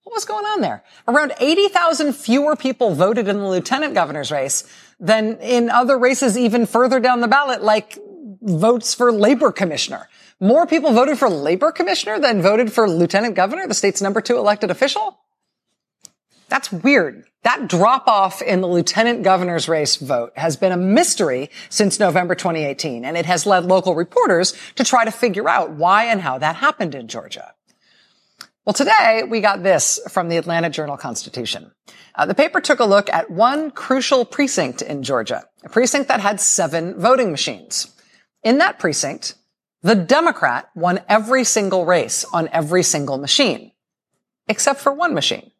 What 0.03 0.13
was 0.13 0.25
going 0.25 0.45
on 0.45 0.61
there? 0.61 0.83
Around 1.07 1.33
80,000 1.39 2.13
fewer 2.13 2.55
people 2.55 2.93
voted 2.93 3.27
in 3.27 3.37
the 3.37 3.49
lieutenant 3.49 3.95
governor's 3.95 4.29
race 4.29 4.63
than 4.99 5.37
in 5.39 5.69
other 5.69 5.97
races 5.97 6.37
even 6.37 6.65
further 6.65 6.99
down 6.99 7.21
the 7.21 7.27
ballot, 7.27 7.63
like 7.63 7.97
votes 8.41 8.93
for 8.93 9.11
labor 9.11 9.51
commissioner. 9.51 10.07
More 10.39 10.67
people 10.67 10.91
voted 10.91 11.17
for 11.17 11.29
labor 11.29 11.71
commissioner 11.71 12.19
than 12.19 12.41
voted 12.41 12.71
for 12.71 12.89
lieutenant 12.89 13.35
governor, 13.35 13.67
the 13.67 13.73
state's 13.73 14.01
number 14.01 14.21
two 14.21 14.37
elected 14.37 14.69
official. 14.69 15.17
That's 16.47 16.71
weird. 16.71 17.25
That 17.43 17.67
drop 17.67 18.07
off 18.07 18.41
in 18.41 18.61
the 18.61 18.67
lieutenant 18.67 19.23
governor's 19.23 19.67
race 19.69 19.95
vote 19.95 20.33
has 20.35 20.57
been 20.57 20.71
a 20.71 20.77
mystery 20.77 21.49
since 21.69 21.99
November 21.99 22.35
2018, 22.35 23.05
and 23.05 23.17
it 23.17 23.25
has 23.25 23.45
led 23.45 23.65
local 23.65 23.95
reporters 23.95 24.53
to 24.75 24.83
try 24.83 25.05
to 25.05 25.11
figure 25.11 25.47
out 25.47 25.71
why 25.71 26.05
and 26.05 26.21
how 26.21 26.37
that 26.37 26.55
happened 26.57 26.95
in 26.95 27.07
Georgia. 27.07 27.54
Well, 28.65 28.73
today 28.73 29.21
we 29.29 29.41
got 29.41 29.61
this 29.61 29.99
from 30.09 30.27
the 30.27 30.37
Atlanta 30.37 30.71
Journal 30.71 30.97
Constitution. 30.97 31.71
Uh, 32.15 32.25
the 32.25 32.33
paper 32.33 32.59
took 32.59 32.79
a 32.79 32.85
look 32.85 33.11
at 33.11 33.29
one 33.29 33.69
crucial 33.69 34.25
precinct 34.25 34.81
in 34.81 35.03
Georgia, 35.03 35.43
a 35.63 35.69
precinct 35.69 36.07
that 36.07 36.19
had 36.19 36.41
seven 36.41 36.99
voting 36.99 37.29
machines. 37.29 37.95
In 38.41 38.57
that 38.57 38.79
precinct, 38.79 39.35
the 39.83 39.93
Democrat 39.93 40.67
won 40.73 40.99
every 41.07 41.43
single 41.43 41.85
race 41.85 42.25
on 42.33 42.49
every 42.51 42.81
single 42.81 43.19
machine, 43.19 43.71
except 44.47 44.79
for 44.79 44.91
one 44.91 45.13
machine. 45.13 45.51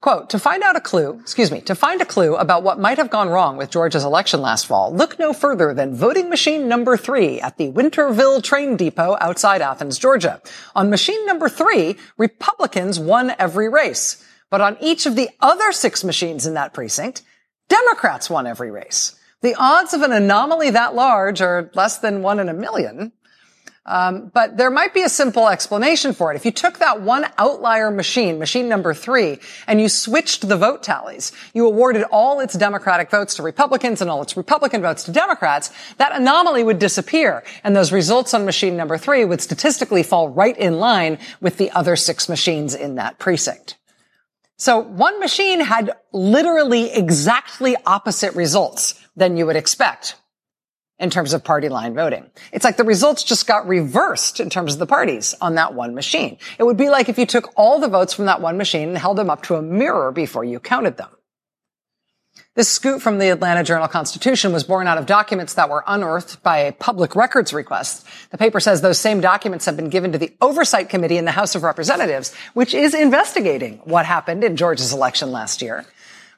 Quote, 0.00 0.30
to 0.30 0.38
find 0.38 0.62
out 0.62 0.76
a 0.76 0.80
clue, 0.80 1.18
excuse 1.20 1.50
me, 1.50 1.60
to 1.60 1.74
find 1.74 2.00
a 2.00 2.06
clue 2.06 2.34
about 2.34 2.62
what 2.62 2.80
might 2.80 2.96
have 2.96 3.10
gone 3.10 3.28
wrong 3.28 3.58
with 3.58 3.70
Georgia's 3.70 4.02
election 4.02 4.40
last 4.40 4.66
fall, 4.66 4.94
look 4.94 5.18
no 5.18 5.34
further 5.34 5.74
than 5.74 5.94
voting 5.94 6.30
machine 6.30 6.68
number 6.68 6.96
three 6.96 7.38
at 7.38 7.58
the 7.58 7.70
Winterville 7.70 8.42
train 8.42 8.78
depot 8.78 9.18
outside 9.20 9.60
Athens, 9.60 9.98
Georgia. 9.98 10.40
On 10.74 10.88
machine 10.88 11.26
number 11.26 11.50
three, 11.50 11.96
Republicans 12.16 12.98
won 12.98 13.34
every 13.38 13.68
race. 13.68 14.24
But 14.48 14.62
on 14.62 14.78
each 14.80 15.04
of 15.04 15.16
the 15.16 15.28
other 15.38 15.70
six 15.70 16.02
machines 16.02 16.46
in 16.46 16.54
that 16.54 16.72
precinct, 16.72 17.20
Democrats 17.68 18.30
won 18.30 18.46
every 18.46 18.70
race. 18.70 19.20
The 19.42 19.54
odds 19.54 19.92
of 19.92 20.00
an 20.00 20.12
anomaly 20.12 20.70
that 20.70 20.94
large 20.94 21.42
are 21.42 21.70
less 21.74 21.98
than 21.98 22.22
one 22.22 22.40
in 22.40 22.48
a 22.48 22.54
million. 22.54 23.12
Um, 23.86 24.30
but 24.32 24.58
there 24.58 24.70
might 24.70 24.92
be 24.92 25.02
a 25.02 25.08
simple 25.08 25.48
explanation 25.48 26.12
for 26.12 26.30
it. 26.30 26.36
If 26.36 26.44
you 26.44 26.50
took 26.50 26.78
that 26.78 27.00
one 27.00 27.24
outlier 27.38 27.90
machine, 27.90 28.38
machine 28.38 28.68
number 28.68 28.92
three, 28.92 29.38
and 29.66 29.80
you 29.80 29.88
switched 29.88 30.46
the 30.46 30.56
vote 30.56 30.82
tallies, 30.82 31.32
you 31.54 31.66
awarded 31.66 32.04
all 32.12 32.40
its 32.40 32.54
Democratic 32.54 33.10
votes 33.10 33.36
to 33.36 33.42
Republicans 33.42 34.02
and 34.02 34.10
all 34.10 34.20
its 34.20 34.36
Republican 34.36 34.82
votes 34.82 35.04
to 35.04 35.12
Democrats, 35.12 35.70
that 35.96 36.14
anomaly 36.14 36.62
would 36.62 36.78
disappear. 36.78 37.42
And 37.64 37.74
those 37.74 37.90
results 37.90 38.34
on 38.34 38.44
machine 38.44 38.76
number 38.76 38.98
three 38.98 39.24
would 39.24 39.40
statistically 39.40 40.02
fall 40.02 40.28
right 40.28 40.56
in 40.56 40.78
line 40.78 41.18
with 41.40 41.56
the 41.56 41.70
other 41.70 41.96
six 41.96 42.28
machines 42.28 42.74
in 42.74 42.96
that 42.96 43.18
precinct. 43.18 43.78
So 44.58 44.78
one 44.78 45.18
machine 45.20 45.60
had 45.60 45.92
literally 46.12 46.92
exactly 46.92 47.76
opposite 47.86 48.34
results 48.34 49.00
than 49.16 49.38
you 49.38 49.46
would 49.46 49.56
expect 49.56 50.16
in 51.00 51.10
terms 51.10 51.32
of 51.32 51.42
party 51.42 51.68
line 51.68 51.94
voting. 51.94 52.30
It's 52.52 52.64
like 52.64 52.76
the 52.76 52.84
results 52.84 53.24
just 53.24 53.46
got 53.46 53.66
reversed 53.66 54.38
in 54.38 54.50
terms 54.50 54.74
of 54.74 54.78
the 54.78 54.86
parties 54.86 55.34
on 55.40 55.56
that 55.56 55.74
one 55.74 55.94
machine. 55.94 56.38
It 56.58 56.64
would 56.64 56.76
be 56.76 56.90
like 56.90 57.08
if 57.08 57.18
you 57.18 57.26
took 57.26 57.52
all 57.56 57.80
the 57.80 57.88
votes 57.88 58.12
from 58.12 58.26
that 58.26 58.40
one 58.40 58.58
machine 58.58 58.90
and 58.90 58.98
held 58.98 59.18
them 59.18 59.30
up 59.30 59.42
to 59.44 59.56
a 59.56 59.62
mirror 59.62 60.12
before 60.12 60.44
you 60.44 60.60
counted 60.60 60.98
them. 60.98 61.08
This 62.54 62.68
scoop 62.68 63.00
from 63.00 63.18
the 63.18 63.30
Atlanta 63.30 63.62
Journal 63.64 63.88
Constitution 63.88 64.52
was 64.52 64.64
born 64.64 64.86
out 64.86 64.98
of 64.98 65.06
documents 65.06 65.54
that 65.54 65.70
were 65.70 65.84
unearthed 65.86 66.42
by 66.42 66.58
a 66.58 66.72
public 66.72 67.16
records 67.16 67.52
request. 67.52 68.04
The 68.30 68.38
paper 68.38 68.60
says 68.60 68.80
those 68.80 68.98
same 68.98 69.20
documents 69.20 69.66
have 69.66 69.76
been 69.76 69.88
given 69.88 70.12
to 70.12 70.18
the 70.18 70.32
Oversight 70.40 70.88
Committee 70.88 71.16
in 71.16 71.24
the 71.24 71.30
House 71.30 71.54
of 71.54 71.62
Representatives, 71.62 72.34
which 72.54 72.74
is 72.74 72.92
investigating 72.92 73.80
what 73.84 74.04
happened 74.04 74.44
in 74.44 74.56
Georgia's 74.56 74.92
election 74.92 75.30
last 75.30 75.62
year. 75.62 75.86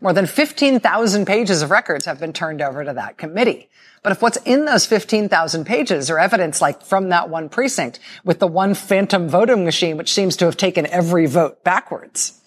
More 0.02 0.12
than 0.12 0.26
15,000 0.26 1.26
pages 1.26 1.62
of 1.62 1.70
records 1.70 2.06
have 2.06 2.18
been 2.18 2.32
turned 2.32 2.60
over 2.60 2.84
to 2.84 2.92
that 2.94 3.18
committee. 3.18 3.70
But 4.02 4.10
if 4.10 4.20
what's 4.20 4.36
in 4.38 4.64
those 4.64 4.84
15,000 4.84 5.64
pages 5.64 6.10
are 6.10 6.18
evidence 6.18 6.60
like 6.60 6.82
from 6.82 7.10
that 7.10 7.30
one 7.30 7.48
precinct 7.48 8.00
with 8.24 8.40
the 8.40 8.48
one 8.48 8.74
phantom 8.74 9.28
voting 9.28 9.64
machine, 9.64 9.96
which 9.96 10.12
seems 10.12 10.36
to 10.38 10.44
have 10.46 10.56
taken 10.56 10.86
every 10.86 11.26
vote 11.26 11.62
backwards, 11.62 12.40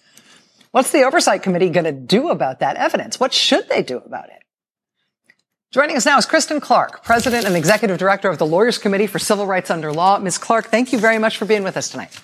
what's 0.71 0.91
the 0.91 1.03
oversight 1.03 1.43
committee 1.43 1.69
going 1.69 1.85
to 1.85 1.93
do 1.93 2.27
about 2.27 2.59
that 2.59 2.75
evidence? 2.75 3.21
What 3.21 3.33
should 3.33 3.69
they 3.69 3.81
do 3.81 3.99
about 3.99 4.25
it? 4.25 4.43
Joining 5.71 5.95
us 5.95 6.05
now 6.05 6.17
is 6.17 6.25
Kristen 6.25 6.59
Clarke, 6.59 7.05
President 7.05 7.45
and 7.45 7.55
Executive 7.55 7.97
Director 7.97 8.29
of 8.29 8.37
the 8.37 8.45
Lawyers 8.45 8.77
Committee 8.77 9.07
for 9.07 9.19
Civil 9.19 9.45
Rights 9.45 9.71
Under 9.71 9.93
Law. 9.93 10.19
Ms. 10.19 10.37
Clarke, 10.37 10.67
thank 10.67 10.91
you 10.91 10.99
very 10.99 11.19
much 11.19 11.37
for 11.37 11.45
being 11.45 11.63
with 11.63 11.77
us 11.77 11.87
tonight. 11.87 12.19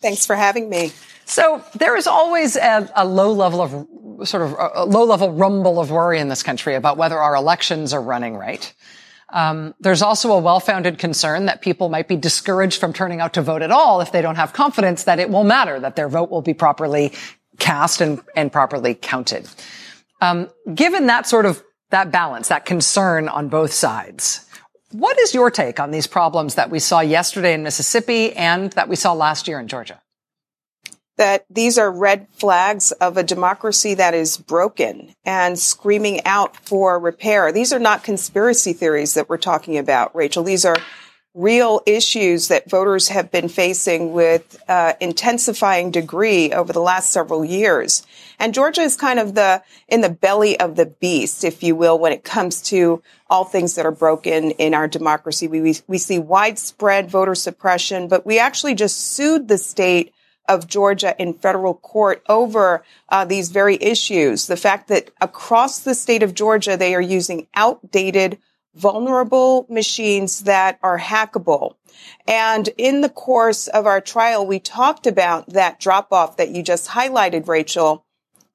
Thanks 0.00 0.26
for 0.26 0.36
having 0.36 0.68
me. 0.68 0.92
So 1.24 1.64
there 1.74 1.96
is 1.96 2.06
always 2.06 2.56
a, 2.56 2.90
a 2.94 3.04
low 3.04 3.32
level 3.32 3.60
of 3.60 4.28
sort 4.28 4.42
of 4.44 4.56
a 4.74 4.84
low 4.84 5.04
level 5.04 5.32
rumble 5.32 5.80
of 5.80 5.90
worry 5.90 6.18
in 6.18 6.28
this 6.28 6.42
country 6.42 6.74
about 6.74 6.96
whether 6.96 7.18
our 7.18 7.34
elections 7.34 7.92
are 7.92 8.00
running 8.00 8.36
right. 8.36 8.72
Um, 9.30 9.74
there's 9.80 10.02
also 10.02 10.32
a 10.32 10.38
well-founded 10.38 10.98
concern 10.98 11.46
that 11.46 11.60
people 11.60 11.88
might 11.88 12.06
be 12.06 12.16
discouraged 12.16 12.78
from 12.78 12.92
turning 12.92 13.20
out 13.20 13.34
to 13.34 13.42
vote 13.42 13.62
at 13.62 13.72
all 13.72 14.00
if 14.00 14.12
they 14.12 14.22
don't 14.22 14.36
have 14.36 14.52
confidence 14.52 15.04
that 15.04 15.18
it 15.18 15.30
will 15.30 15.42
matter, 15.42 15.80
that 15.80 15.96
their 15.96 16.08
vote 16.08 16.30
will 16.30 16.42
be 16.42 16.54
properly 16.54 17.12
cast 17.58 18.00
and, 18.00 18.20
and 18.36 18.52
properly 18.52 18.94
counted. 18.94 19.48
Um, 20.20 20.48
given 20.72 21.06
that 21.08 21.26
sort 21.26 21.44
of 21.44 21.62
that 21.90 22.12
balance, 22.12 22.48
that 22.48 22.64
concern 22.64 23.28
on 23.28 23.48
both 23.48 23.72
sides, 23.72 24.45
what 24.92 25.18
is 25.18 25.34
your 25.34 25.50
take 25.50 25.80
on 25.80 25.90
these 25.90 26.06
problems 26.06 26.54
that 26.54 26.70
we 26.70 26.78
saw 26.78 27.00
yesterday 27.00 27.54
in 27.54 27.62
Mississippi 27.62 28.32
and 28.34 28.72
that 28.72 28.88
we 28.88 28.96
saw 28.96 29.12
last 29.12 29.48
year 29.48 29.58
in 29.58 29.68
Georgia? 29.68 30.00
that 31.16 31.46
these 31.48 31.78
are 31.78 31.90
red 31.90 32.26
flags 32.32 32.92
of 32.92 33.16
a 33.16 33.22
democracy 33.22 33.94
that 33.94 34.14
is 34.14 34.36
broken 34.36 35.14
and 35.24 35.58
screaming 35.58 36.24
out 36.24 36.56
for 36.56 36.98
repair. 36.98 37.52
These 37.52 37.72
are 37.72 37.78
not 37.78 38.04
conspiracy 38.04 38.72
theories 38.72 39.14
that 39.14 39.28
we're 39.28 39.38
talking 39.38 39.78
about, 39.78 40.14
Rachel. 40.14 40.42
These 40.42 40.64
are 40.64 40.76
real 41.34 41.82
issues 41.86 42.48
that 42.48 42.70
voters 42.70 43.08
have 43.08 43.30
been 43.30 43.48
facing 43.48 44.12
with 44.12 44.62
uh, 44.68 44.94
intensifying 45.00 45.90
degree 45.90 46.52
over 46.52 46.72
the 46.72 46.80
last 46.80 47.12
several 47.12 47.44
years. 47.44 48.06
And 48.38 48.54
Georgia 48.54 48.82
is 48.82 48.96
kind 48.96 49.18
of 49.18 49.34
the 49.34 49.62
in 49.88 50.00
the 50.00 50.10
belly 50.10 50.58
of 50.58 50.76
the 50.76 50.86
beast, 50.86 51.44
if 51.44 51.62
you 51.62 51.74
will, 51.76 51.98
when 51.98 52.12
it 52.12 52.24
comes 52.24 52.62
to 52.62 53.02
all 53.28 53.44
things 53.44 53.74
that 53.74 53.86
are 53.86 53.92
broken 53.92 54.52
in 54.52 54.74
our 54.74 54.88
democracy. 54.88 55.48
We 55.48 55.60
we, 55.60 55.76
we 55.86 55.98
see 55.98 56.18
widespread 56.18 57.10
voter 57.10 57.34
suppression, 57.34 58.08
but 58.08 58.26
we 58.26 58.38
actually 58.38 58.74
just 58.74 58.98
sued 58.98 59.48
the 59.48 59.58
state 59.58 60.12
of 60.48 60.66
Georgia 60.66 61.14
in 61.18 61.34
federal 61.34 61.74
court 61.74 62.22
over 62.28 62.84
uh, 63.08 63.24
these 63.24 63.50
very 63.50 63.76
issues. 63.82 64.46
The 64.46 64.56
fact 64.56 64.88
that 64.88 65.10
across 65.20 65.80
the 65.80 65.94
state 65.94 66.22
of 66.22 66.34
Georgia, 66.34 66.76
they 66.76 66.94
are 66.94 67.00
using 67.00 67.48
outdated, 67.54 68.38
vulnerable 68.74 69.66
machines 69.68 70.42
that 70.42 70.78
are 70.82 70.98
hackable. 70.98 71.74
And 72.28 72.68
in 72.76 73.00
the 73.00 73.08
course 73.08 73.68
of 73.68 73.86
our 73.86 74.00
trial, 74.00 74.46
we 74.46 74.60
talked 74.60 75.06
about 75.06 75.48
that 75.50 75.80
drop 75.80 76.12
off 76.12 76.36
that 76.36 76.50
you 76.50 76.62
just 76.62 76.90
highlighted, 76.90 77.48
Rachel. 77.48 78.04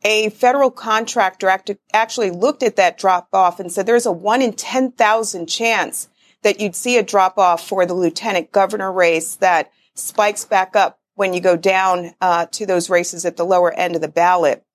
A 0.03 0.29
federal 0.29 0.71
contractor 0.71 1.49
actually 1.93 2.31
looked 2.31 2.63
at 2.63 2.75
that 2.77 2.97
drop 2.97 3.27
off 3.33 3.59
and 3.59 3.71
said 3.71 3.85
there's 3.85 4.05
a 4.05 4.11
one 4.11 4.41
in 4.41 4.53
10,000 4.53 5.47
chance 5.47 6.09
that 6.41 6.59
you'd 6.59 6.75
see 6.75 6.97
a 6.97 7.03
drop 7.03 7.37
off 7.37 7.67
for 7.67 7.85
the 7.85 7.93
lieutenant 7.93 8.51
governor 8.51 8.91
race 8.91 9.35
that 9.35 9.71
spikes 9.93 10.43
back 10.43 10.75
up 10.75 10.99
when 11.15 11.33
you 11.33 11.39
go 11.39 11.55
down 11.55 12.13
uh, 12.19 12.47
to 12.47 12.65
those 12.65 12.89
races 12.89 13.25
at 13.25 13.37
the 13.37 13.45
lower 13.45 13.71
end 13.73 13.95
of 13.95 14.01
the 14.01 14.07
ballot. 14.07 14.65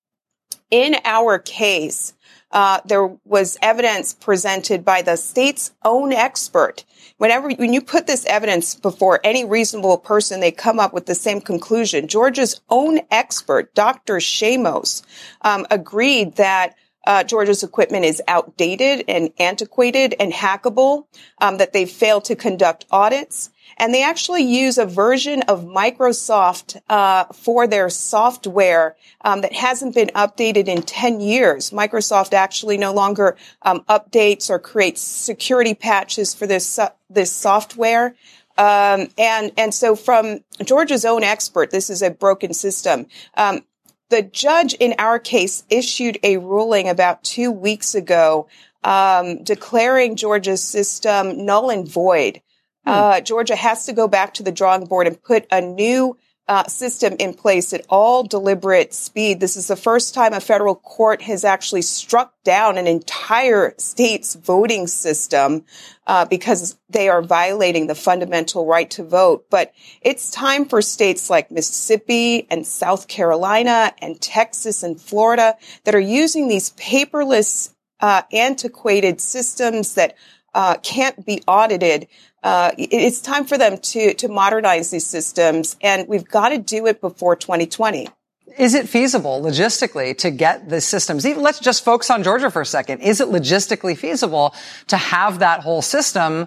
In 0.71 0.97
our 1.05 1.39
case, 1.39 2.15
uh, 2.53 2.81
there 2.85 3.07
was 3.25 3.59
evidence 3.61 4.15
presented 4.15 4.85
by 4.85 5.03
the 5.03 5.17
state's 5.17 5.73
own 5.85 6.13
expert. 6.13 6.85
Whenever 7.19 7.51
when 7.51 7.73
you 7.73 7.81
put 7.81 8.07
this 8.07 8.25
evidence 8.27 8.75
before 8.75 9.21
any 9.25 9.45
reasonable 9.45 9.99
person, 9.99 10.41
they 10.41 10.53
come 10.53 10.79
up 10.79 10.93
with 10.93 11.07
the 11.07 11.15
same 11.15 11.41
conclusion. 11.41 12.09
Georgia's 12.09 12.61
own 12.69 13.01
expert, 13.11 13.75
Dr. 13.75 14.17
Shamos, 14.17 15.03
um, 15.43 15.67
agreed 15.71 16.37
that 16.37 16.75
uh, 17.07 17.23
Georgia's 17.23 17.63
equipment 17.63 18.05
is 18.05 18.21
outdated 18.27 19.05
and 19.09 19.31
antiquated 19.39 20.15
and 20.19 20.33
hackable, 20.33 21.07
um, 21.41 21.59
that 21.59 21.73
they 21.73 21.87
failed 21.87 22.25
to 22.25 22.37
conduct 22.37 22.85
audits, 22.91 23.51
and 23.77 23.93
they 23.93 24.03
actually 24.03 24.43
use 24.43 24.79
a 24.79 24.87
version 24.87 25.43
of 25.43 25.65
Microsoft 25.65 26.81
uh, 26.89 27.25
for 27.27 27.67
their 27.67 27.91
software 27.91 28.97
um, 29.23 29.43
that 29.43 29.53
hasn't 29.53 29.95
been 29.95 30.09
updated 30.09 30.69
in 30.69 30.83
10 30.83 31.21
years. 31.21 31.71
Microsoft 31.71 32.33
actually 32.33 32.79
no 32.79 32.93
longer 32.93 33.37
um, 33.63 33.81
updates 33.89 34.49
or 34.49 34.59
creates 34.59 35.01
security 35.01 35.75
patches 35.75 36.35
for 36.35 36.47
this 36.47 36.79
uh, 36.79 36.91
this 37.11 37.31
software. 37.31 38.15
Um, 38.59 39.09
and 39.19 39.53
and 39.57 39.75
so 39.75 39.95
from 39.95 40.41
Georgia's 40.65 41.05
own 41.05 41.23
expert, 41.23 41.71
this 41.71 41.91
is 41.91 42.03
a 42.03 42.11
broken 42.11 42.55
system. 42.55 43.07
Um, 43.35 43.65
the 44.09 44.23
judge 44.23 44.75
in 44.75 44.95
our 44.99 45.19
case 45.19 45.65
issued 45.69 46.19
a 46.23 46.37
ruling 46.39 46.89
about 46.89 47.25
two 47.25 47.51
weeks 47.51 47.95
ago 47.95 48.47
um, 48.85 49.43
declaring 49.43 50.15
Georgia's 50.15 50.63
system 50.63 51.45
null 51.45 51.71
and 51.71 51.89
void. 51.89 52.41
Hmm. 52.87 52.93
Uh, 52.93 53.21
Georgia 53.21 53.57
has 53.57 53.87
to 53.87 53.93
go 53.93 54.07
back 54.09 54.35
to 54.35 54.43
the 54.43 54.53
drawing 54.53 54.87
board 54.87 55.07
and 55.07 55.21
put 55.23 55.47
a 55.51 55.61
new 55.61 56.17
uh, 56.49 56.65
system 56.69 57.17
in 57.19 57.35
place 57.35 57.73
at 57.73 57.85
all 57.89 58.23
deliberate 58.23 58.95
speed. 58.95 59.41
This 59.41 59.57
is 59.57 59.67
the 59.67 59.77
first 59.77 60.15
time 60.15 60.33
a 60.33 60.41
federal 60.41 60.77
court 60.77 61.23
has 61.23 61.45
actually 61.45 61.83
struck 61.83 62.35
down 62.45 62.79
an 62.79 62.87
entire 62.87 63.75
state's 63.79 64.35
voting 64.37 64.87
system 64.87 65.65
uh, 66.07 66.25
because 66.27 66.77
they 66.89 67.09
are 67.09 67.21
violating 67.21 67.89
the 67.89 67.97
fundamental 67.97 68.65
right 68.65 68.89
to 68.91 69.03
vote. 69.03 69.47
But 69.51 69.73
it's 70.01 70.31
time 70.31 70.67
for 70.67 70.81
states 70.83 71.29
like 71.29 71.51
Mississippi 71.51 72.47
and 72.49 72.65
South 72.65 73.09
Carolina 73.09 73.93
and 74.01 74.21
Texas 74.21 74.85
and 74.85 75.01
Florida 75.01 75.57
that 75.83 75.97
are 75.97 76.01
using 76.01 76.47
these 76.47 76.71
paperless, 76.71 77.75
uh, 77.99 78.23
antiquated 78.33 79.21
systems 79.21 79.95
that 79.95 80.17
uh, 80.55 80.77
can't 80.79 81.27
be 81.27 81.43
audited 81.49 82.07
uh, 82.47 82.71
it's 82.79 83.21
time 83.21 83.45
for 83.45 83.59
them 83.59 83.77
to 83.77 84.15
to 84.15 84.29
modernize 84.29 84.93
these 84.93 85.05
systems, 85.05 85.77
and 85.83 86.07
we've 86.07 86.29
got 86.29 86.51
to 86.51 86.59
do 86.59 86.87
it 86.87 87.01
before 87.01 87.35
2020. 87.35 88.09
Is 88.57 88.75
it 88.75 88.89
feasible 88.89 89.43
logistically 89.43 90.17
to 90.19 90.31
get 90.31 90.69
the 90.69 90.81
systems? 90.81 91.27
Even, 91.27 91.43
let's 91.43 91.59
just 91.59 91.85
focus 91.85 92.09
on 92.09 92.23
Georgia 92.23 92.49
for 92.49 92.63
a 92.63 92.67
second. 92.67 93.01
Is 93.01 93.21
it 93.21 93.29
logistically 93.29 93.99
feasible 93.99 94.55
to 94.87 94.97
have 94.97 95.41
that 95.41 95.61
whole 95.61 95.83
system 95.83 96.47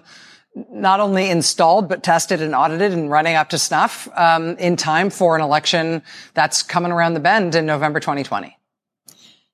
not 0.72 1.00
only 1.00 1.28
installed 1.28 1.88
but 1.88 2.02
tested 2.02 2.40
and 2.40 2.54
audited 2.54 2.92
and 2.92 3.10
running 3.10 3.36
up 3.36 3.50
to 3.50 3.58
snuff 3.58 4.08
um, 4.16 4.56
in 4.56 4.76
time 4.76 5.10
for 5.10 5.36
an 5.36 5.42
election 5.42 6.02
that's 6.32 6.62
coming 6.62 6.92
around 6.92 7.12
the 7.12 7.20
bend 7.20 7.54
in 7.54 7.66
November 7.66 8.00
2020? 8.00 8.56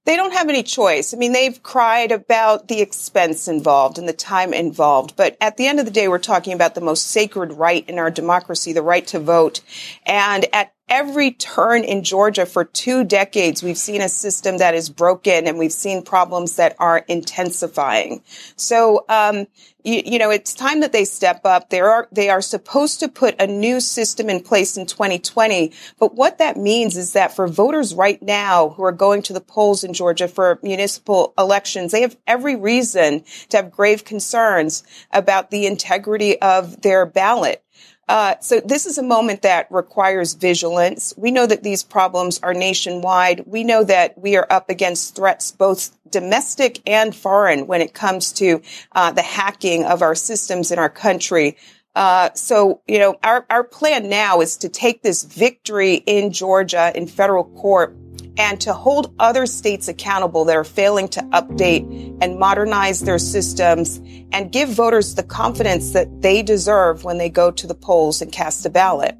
They 0.06 0.16
don't 0.16 0.32
have 0.32 0.48
any 0.48 0.62
choice. 0.62 1.12
I 1.12 1.16
mean, 1.16 1.32
they've 1.32 1.62
cried 1.62 2.12
about 2.12 2.68
the 2.68 2.80
expense 2.80 3.48
involved 3.48 3.98
and 3.98 4.08
the 4.08 4.12
time 4.12 4.54
involved, 4.54 5.16
but 5.16 5.36
at 5.40 5.56
the 5.56 5.66
end 5.66 5.80
of 5.80 5.84
the 5.84 5.90
day, 5.90 6.08
we're 6.08 6.18
talking 6.18 6.52
about 6.52 6.74
the 6.74 6.80
most 6.80 7.08
sacred 7.08 7.52
right 7.52 7.86
in 7.88 7.98
our 7.98 8.10
democracy, 8.10 8.72
the 8.72 8.82
right 8.82 9.06
to 9.08 9.18
vote. 9.18 9.60
And 10.06 10.46
at 10.52 10.72
every 10.88 11.32
turn 11.32 11.82
in 11.82 12.04
Georgia 12.04 12.46
for 12.46 12.64
two 12.64 13.04
decades, 13.04 13.62
we've 13.62 13.76
seen 13.76 14.00
a 14.00 14.08
system 14.08 14.58
that 14.58 14.74
is 14.74 14.88
broken 14.88 15.48
and 15.48 15.58
we've 15.58 15.72
seen 15.72 16.02
problems 16.02 16.56
that 16.56 16.76
are 16.78 16.98
intensifying. 17.08 18.22
So, 18.54 19.04
um, 19.08 19.46
you, 19.86 20.02
you, 20.04 20.18
know, 20.18 20.30
it's 20.30 20.52
time 20.52 20.80
that 20.80 20.92
they 20.92 21.04
step 21.04 21.42
up. 21.44 21.70
They 21.70 21.80
are, 21.80 22.08
they 22.10 22.28
are 22.28 22.42
supposed 22.42 22.98
to 23.00 23.08
put 23.08 23.40
a 23.40 23.46
new 23.46 23.78
system 23.78 24.28
in 24.28 24.40
place 24.40 24.76
in 24.76 24.84
2020. 24.84 25.72
But 26.00 26.16
what 26.16 26.38
that 26.38 26.56
means 26.56 26.96
is 26.96 27.12
that 27.12 27.36
for 27.36 27.46
voters 27.46 27.94
right 27.94 28.20
now 28.20 28.70
who 28.70 28.82
are 28.82 28.92
going 28.92 29.22
to 29.22 29.32
the 29.32 29.40
polls 29.40 29.84
in 29.84 29.92
Georgia 29.92 30.26
for 30.26 30.58
municipal 30.60 31.32
elections, 31.38 31.92
they 31.92 32.00
have 32.00 32.16
every 32.26 32.56
reason 32.56 33.22
to 33.50 33.58
have 33.58 33.70
grave 33.70 34.04
concerns 34.04 34.82
about 35.12 35.52
the 35.52 35.66
integrity 35.66 36.40
of 36.42 36.82
their 36.82 37.06
ballot. 37.06 37.62
Uh, 38.08 38.36
so 38.40 38.60
this 38.60 38.86
is 38.86 38.98
a 38.98 39.02
moment 39.02 39.42
that 39.42 39.66
requires 39.70 40.34
vigilance. 40.34 41.12
We 41.16 41.30
know 41.32 41.46
that 41.46 41.64
these 41.64 41.82
problems 41.82 42.38
are 42.42 42.54
nationwide. 42.54 43.44
We 43.46 43.64
know 43.64 43.82
that 43.84 44.16
we 44.16 44.36
are 44.36 44.46
up 44.48 44.70
against 44.70 45.16
threats 45.16 45.50
both 45.50 45.96
domestic 46.10 46.80
and 46.86 47.14
foreign 47.14 47.66
when 47.66 47.80
it 47.80 47.94
comes 47.94 48.32
to 48.34 48.62
uh, 48.92 49.10
the 49.10 49.22
hacking 49.22 49.84
of 49.84 50.02
our 50.02 50.14
systems 50.14 50.70
in 50.70 50.78
our 50.78 50.88
country. 50.88 51.56
Uh, 51.96 52.30
so, 52.34 52.80
you 52.86 52.98
know, 52.98 53.16
our, 53.24 53.46
our 53.50 53.64
plan 53.64 54.08
now 54.08 54.40
is 54.40 54.58
to 54.58 54.68
take 54.68 55.02
this 55.02 55.24
victory 55.24 55.94
in 55.94 56.30
Georgia 56.30 56.92
in 56.94 57.06
federal 57.06 57.44
court 57.44 57.96
and 58.38 58.60
to 58.60 58.72
hold 58.72 59.14
other 59.18 59.46
states 59.46 59.88
accountable 59.88 60.44
that 60.44 60.56
are 60.56 60.64
failing 60.64 61.08
to 61.08 61.20
update 61.32 62.16
and 62.20 62.38
modernize 62.38 63.00
their 63.00 63.18
systems 63.18 64.00
and 64.32 64.52
give 64.52 64.68
voters 64.68 65.14
the 65.14 65.22
confidence 65.22 65.92
that 65.92 66.22
they 66.22 66.42
deserve 66.42 67.04
when 67.04 67.18
they 67.18 67.28
go 67.28 67.50
to 67.50 67.66
the 67.66 67.74
polls 67.74 68.20
and 68.20 68.32
cast 68.32 68.66
a 68.66 68.70
ballot. 68.70 69.16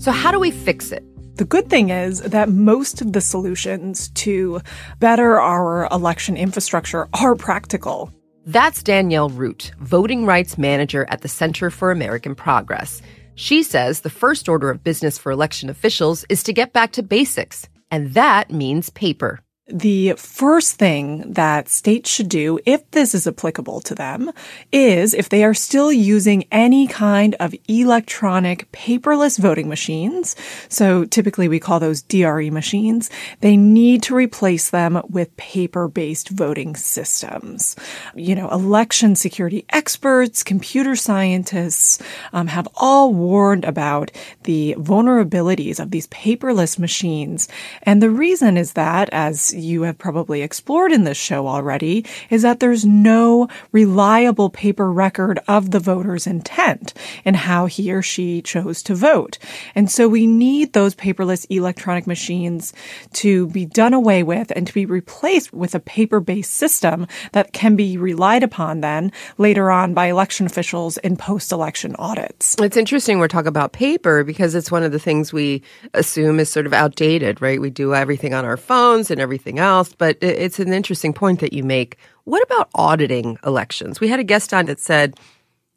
So, 0.00 0.12
how 0.12 0.32
do 0.32 0.40
we 0.40 0.50
fix 0.50 0.92
it? 0.92 1.09
The 1.36 1.44
good 1.46 1.70
thing 1.70 1.90
is 1.90 2.20
that 2.20 2.50
most 2.50 3.00
of 3.00 3.12
the 3.12 3.20
solutions 3.20 4.10
to 4.10 4.60
better 4.98 5.40
our 5.40 5.88
election 5.90 6.36
infrastructure 6.36 7.08
are 7.14 7.34
practical. 7.34 8.12
That's 8.46 8.82
Danielle 8.82 9.30
Root, 9.30 9.72
voting 9.80 10.26
rights 10.26 10.58
manager 10.58 11.06
at 11.08 11.22
the 11.22 11.28
Center 11.28 11.70
for 11.70 11.90
American 11.90 12.34
Progress. 12.34 13.00
She 13.36 13.62
says 13.62 14.00
the 14.00 14.10
first 14.10 14.48
order 14.48 14.70
of 14.70 14.84
business 14.84 15.16
for 15.16 15.32
election 15.32 15.70
officials 15.70 16.24
is 16.28 16.42
to 16.42 16.52
get 16.52 16.72
back 16.72 16.92
to 16.92 17.02
basics, 17.02 17.68
and 17.90 18.12
that 18.14 18.50
means 18.50 18.90
paper 18.90 19.40
the 19.72 20.14
first 20.16 20.74
thing 20.76 21.32
that 21.32 21.68
states 21.68 22.10
should 22.10 22.28
do, 22.28 22.58
if 22.66 22.88
this 22.90 23.14
is 23.14 23.26
applicable 23.26 23.80
to 23.82 23.94
them, 23.94 24.30
is 24.72 25.14
if 25.14 25.28
they 25.28 25.44
are 25.44 25.54
still 25.54 25.92
using 25.92 26.44
any 26.50 26.86
kind 26.86 27.34
of 27.40 27.54
electronic 27.68 28.70
paperless 28.72 29.38
voting 29.38 29.68
machines, 29.68 30.34
so 30.68 31.04
typically 31.04 31.48
we 31.48 31.60
call 31.60 31.80
those 31.80 32.02
DRE 32.02 32.50
machines, 32.50 33.10
they 33.40 33.56
need 33.56 34.02
to 34.02 34.14
replace 34.14 34.70
them 34.70 35.00
with 35.08 35.36
paper-based 35.36 36.30
voting 36.30 36.74
systems. 36.74 37.76
You 38.14 38.34
know, 38.34 38.48
election 38.50 39.14
security 39.14 39.64
experts, 39.70 40.42
computer 40.42 40.96
scientists 40.96 41.98
um, 42.32 42.48
have 42.48 42.68
all 42.76 43.14
warned 43.14 43.64
about 43.64 44.10
the 44.44 44.74
vulnerabilities 44.78 45.78
of 45.78 45.90
these 45.90 46.08
paperless 46.08 46.78
machines. 46.78 47.48
And 47.82 48.02
the 48.02 48.10
reason 48.10 48.56
is 48.56 48.72
that, 48.72 49.08
as 49.12 49.54
you 49.60 49.82
have 49.82 49.98
probably 49.98 50.42
explored 50.42 50.92
in 50.92 51.04
this 51.04 51.16
show 51.16 51.46
already 51.46 52.04
is 52.30 52.42
that 52.42 52.60
there's 52.60 52.84
no 52.84 53.48
reliable 53.72 54.50
paper 54.50 54.92
record 54.92 55.38
of 55.48 55.70
the 55.70 55.80
voter's 55.80 56.26
intent 56.26 56.94
and 57.24 57.36
how 57.36 57.66
he 57.66 57.92
or 57.92 58.02
she 58.02 58.42
chose 58.42 58.82
to 58.82 58.94
vote. 58.94 59.38
And 59.74 59.90
so 59.90 60.08
we 60.08 60.26
need 60.26 60.72
those 60.72 60.94
paperless 60.94 61.46
electronic 61.50 62.06
machines 62.06 62.72
to 63.14 63.48
be 63.48 63.66
done 63.66 63.94
away 63.94 64.22
with 64.22 64.52
and 64.54 64.66
to 64.66 64.74
be 64.74 64.86
replaced 64.86 65.52
with 65.52 65.74
a 65.74 65.80
paper-based 65.80 66.52
system 66.52 67.06
that 67.32 67.52
can 67.52 67.76
be 67.76 67.96
relied 67.96 68.42
upon 68.42 68.80
then 68.80 69.12
later 69.38 69.70
on 69.70 69.94
by 69.94 70.06
election 70.06 70.46
officials 70.46 70.96
in 70.98 71.16
post-election 71.16 71.96
audits. 71.96 72.56
It's 72.60 72.76
interesting 72.76 73.18
we're 73.18 73.28
talking 73.28 73.48
about 73.48 73.72
paper 73.72 74.24
because 74.24 74.54
it's 74.54 74.70
one 74.70 74.82
of 74.82 74.92
the 74.92 74.98
things 74.98 75.32
we 75.32 75.62
assume 75.94 76.40
is 76.40 76.50
sort 76.50 76.66
of 76.66 76.72
outdated, 76.72 77.40
right? 77.42 77.60
We 77.60 77.70
do 77.70 77.94
everything 77.94 78.34
on 78.34 78.44
our 78.44 78.56
phones 78.56 79.10
and 79.10 79.20
everything 79.20 79.49
else, 79.58 79.92
but 79.92 80.16
it's 80.20 80.58
an 80.58 80.72
interesting 80.72 81.12
point 81.12 81.40
that 81.40 81.52
you 81.52 81.64
make. 81.64 81.96
What 82.24 82.42
about 82.42 82.70
auditing 82.74 83.38
elections? 83.44 84.00
We 84.00 84.08
had 84.08 84.20
a 84.20 84.24
guest 84.24 84.54
on 84.54 84.66
that 84.66 84.78
said, 84.78 85.18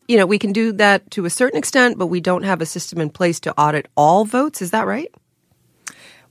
you 0.07 0.17
know, 0.17 0.26
we 0.26 0.39
can 0.39 0.53
do 0.53 0.71
that 0.74 1.09
to 1.11 1.26
a 1.26 1.30
certain 1.30 1.57
extent, 1.57 1.97
but 1.97 2.07
we 2.07 2.21
don't 2.21 2.43
have 2.43 2.61
a 2.61 2.65
system 2.65 2.99
in 2.99 3.09
place 3.09 3.39
to 3.41 3.57
audit 3.57 3.88
all 3.95 4.26
votes. 4.26 4.61
Is 4.61 4.71
that 4.71 4.86
right? 4.86 5.13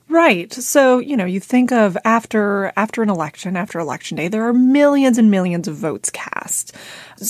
Right. 0.09 0.51
So, 0.53 0.99
you 0.99 1.17
know, 1.17 1.25
you 1.25 1.39
think 1.39 1.71
of 1.71 1.97
after 2.05 2.71
after 2.75 3.01
an 3.01 3.09
election, 3.09 3.55
after 3.55 3.79
election 3.79 4.17
day, 4.17 4.27
there 4.27 4.47
are 4.47 4.53
millions 4.53 5.17
and 5.17 5.31
millions 5.31 5.67
of 5.67 5.75
votes 5.75 6.09
cast. 6.09 6.75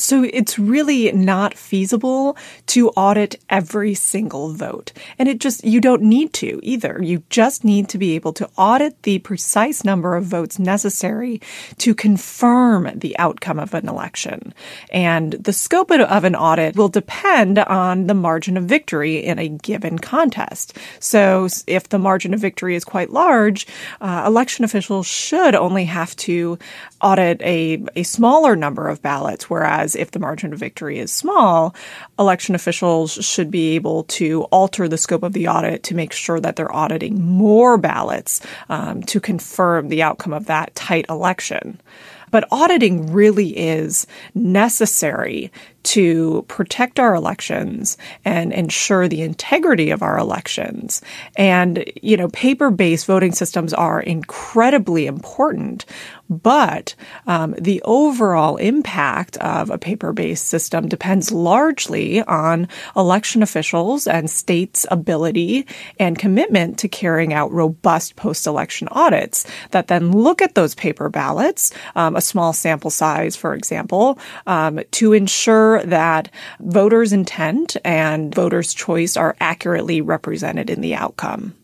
So 0.02 0.24
it's 0.24 0.58
really 0.58 1.12
not 1.12 1.54
feasible 1.54 2.38
to 2.68 2.89
audit 2.89 3.36
every 3.50 3.94
single 3.94 4.54
vote. 4.54 4.91
And 5.20 5.30
it 5.30 5.39
just, 5.39 5.64
you 5.64 5.80
don't 5.80 6.02
need 6.02 6.34
to 6.34 6.60
either. 6.64 7.00
You 7.02 7.24
just 7.30 7.64
need 7.64 7.89
to 7.89 7.98
be 7.98 8.16
able 8.16 8.34
to 8.34 8.50
audit 8.58 9.02
the 9.04 9.20
precise 9.20 9.84
number 9.84 10.16
of 10.16 10.26
votes 10.26 10.60
necessary 10.60 11.41
to 11.80 11.94
confirm 11.94 12.91
the 12.98 13.18
outcome 13.20 13.60
of 13.60 13.74
an 13.74 13.88
election. 13.88 14.54
And 14.91 15.34
the 15.34 15.54
scope 15.54 15.91
of 15.91 16.24
an 16.24 16.36
audit 16.36 16.76
will 16.76 16.89
depend 16.89 17.60
on 17.60 18.08
the 18.08 18.14
margin 18.14 18.58
of 18.58 18.66
victory 18.66 19.18
in 19.18 19.38
a 19.39 19.50
given 19.50 20.00
contest. 20.00 20.78
So 21.00 21.48
if 21.68 21.89
the 21.89 22.00
margin 22.00 22.34
of 22.34 22.39
victory 22.39 22.76
is 22.76 22.86
quite 22.86 23.10
large, 23.10 23.68
uh, 24.00 24.24
election 24.26 24.64
officials 24.64 25.06
should 25.06 25.56
only 25.56 25.86
have 25.86 26.16
to 26.16 26.58
audit 27.02 27.41
a, 27.41 27.84
a 27.96 28.04
smaller 28.04 28.56
number 28.56 28.88
of 28.88 29.02
ballots, 29.02 29.50
whereas 29.50 29.83
if 29.96 30.12
the 30.12 30.20
margin 30.20 30.54
of 30.54 30.60
victory 30.60 31.00
is 31.00 31.12
small, 31.12 31.76
election 32.18 32.56
officials 32.56 33.14
should 33.14 33.52
be 33.52 33.76
able 33.76 34.04
to 34.06 34.44
alter 34.46 34.88
the 34.88 34.98
scope 34.98 35.24
of 35.24 35.34
the 35.34 35.48
audit 35.48 35.84
to 35.84 35.96
make 35.96 36.14
sure 36.14 36.40
that 36.40 36.56
they're 36.56 36.76
auditing 36.76 37.22
more 37.22 37.78
ballots 37.78 38.42
um, 38.70 39.04
to 39.04 39.20
confirm 39.20 39.90
the 39.90 40.02
outcome 40.02 40.34
of 40.34 40.46
that 40.46 40.74
tight 40.76 41.06
election. 41.10 41.80
But 42.32 42.48
auditing 42.52 43.14
really 43.14 43.56
is 43.56 44.08
necessary 44.34 45.52
to 45.84 46.44
protect 46.48 47.00
our 47.00 47.14
elections 47.14 47.98
and 48.26 48.54
ensure 48.54 49.08
the 49.08 49.22
integrity 49.22 49.92
of 49.92 50.02
our 50.02 50.18
elections. 50.18 51.02
And, 51.36 51.84
you 52.02 52.18
know, 52.18 52.30
paper 52.30 52.72
based 52.72 53.06
voting 53.06 53.34
systems 53.34 53.74
are 53.74 54.02
incredibly 54.02 55.06
important, 55.06 55.86
but 56.30 56.96
um, 57.28 57.56
the 57.60 57.82
overall 57.84 58.56
impact 58.58 59.38
of 59.38 59.70
a 59.70 59.78
paper 59.78 60.14
based 60.14 60.48
system 60.48 60.88
depends 60.88 61.32
largely 61.32 62.24
on 62.24 62.68
election 62.96 63.44
officials 63.44 64.08
and 64.08 64.30
states' 64.30 64.86
ability 64.90 65.68
and 66.00 66.18
commitment 66.18 66.80
to 66.80 66.88
carrying 66.88 67.34
out 67.34 67.52
robust 67.52 68.16
post 68.16 68.48
election 68.48 68.88
audits 68.92 69.46
that 69.72 69.88
then 69.88 70.12
look 70.12 70.42
at 70.42 70.56
those 70.56 70.76
paper 70.76 71.10
ballots, 71.10 71.72
um, 71.96 72.16
a 72.16 72.22
small 72.22 72.54
sample 72.54 72.90
size, 72.90 73.36
for 73.36 73.54
example, 73.54 74.18
um, 74.48 74.80
to 74.92 75.14
ensure 75.14 75.73
that 75.84 76.30
voters' 76.60 77.14
intent 77.14 77.78
and 77.84 78.34
voters' 78.34 78.74
choice 78.74 79.18
are 79.18 79.36
accurately 79.40 80.02
represented 80.02 80.70
in 80.70 80.82
the 80.82 80.96
outcome. 80.96 81.56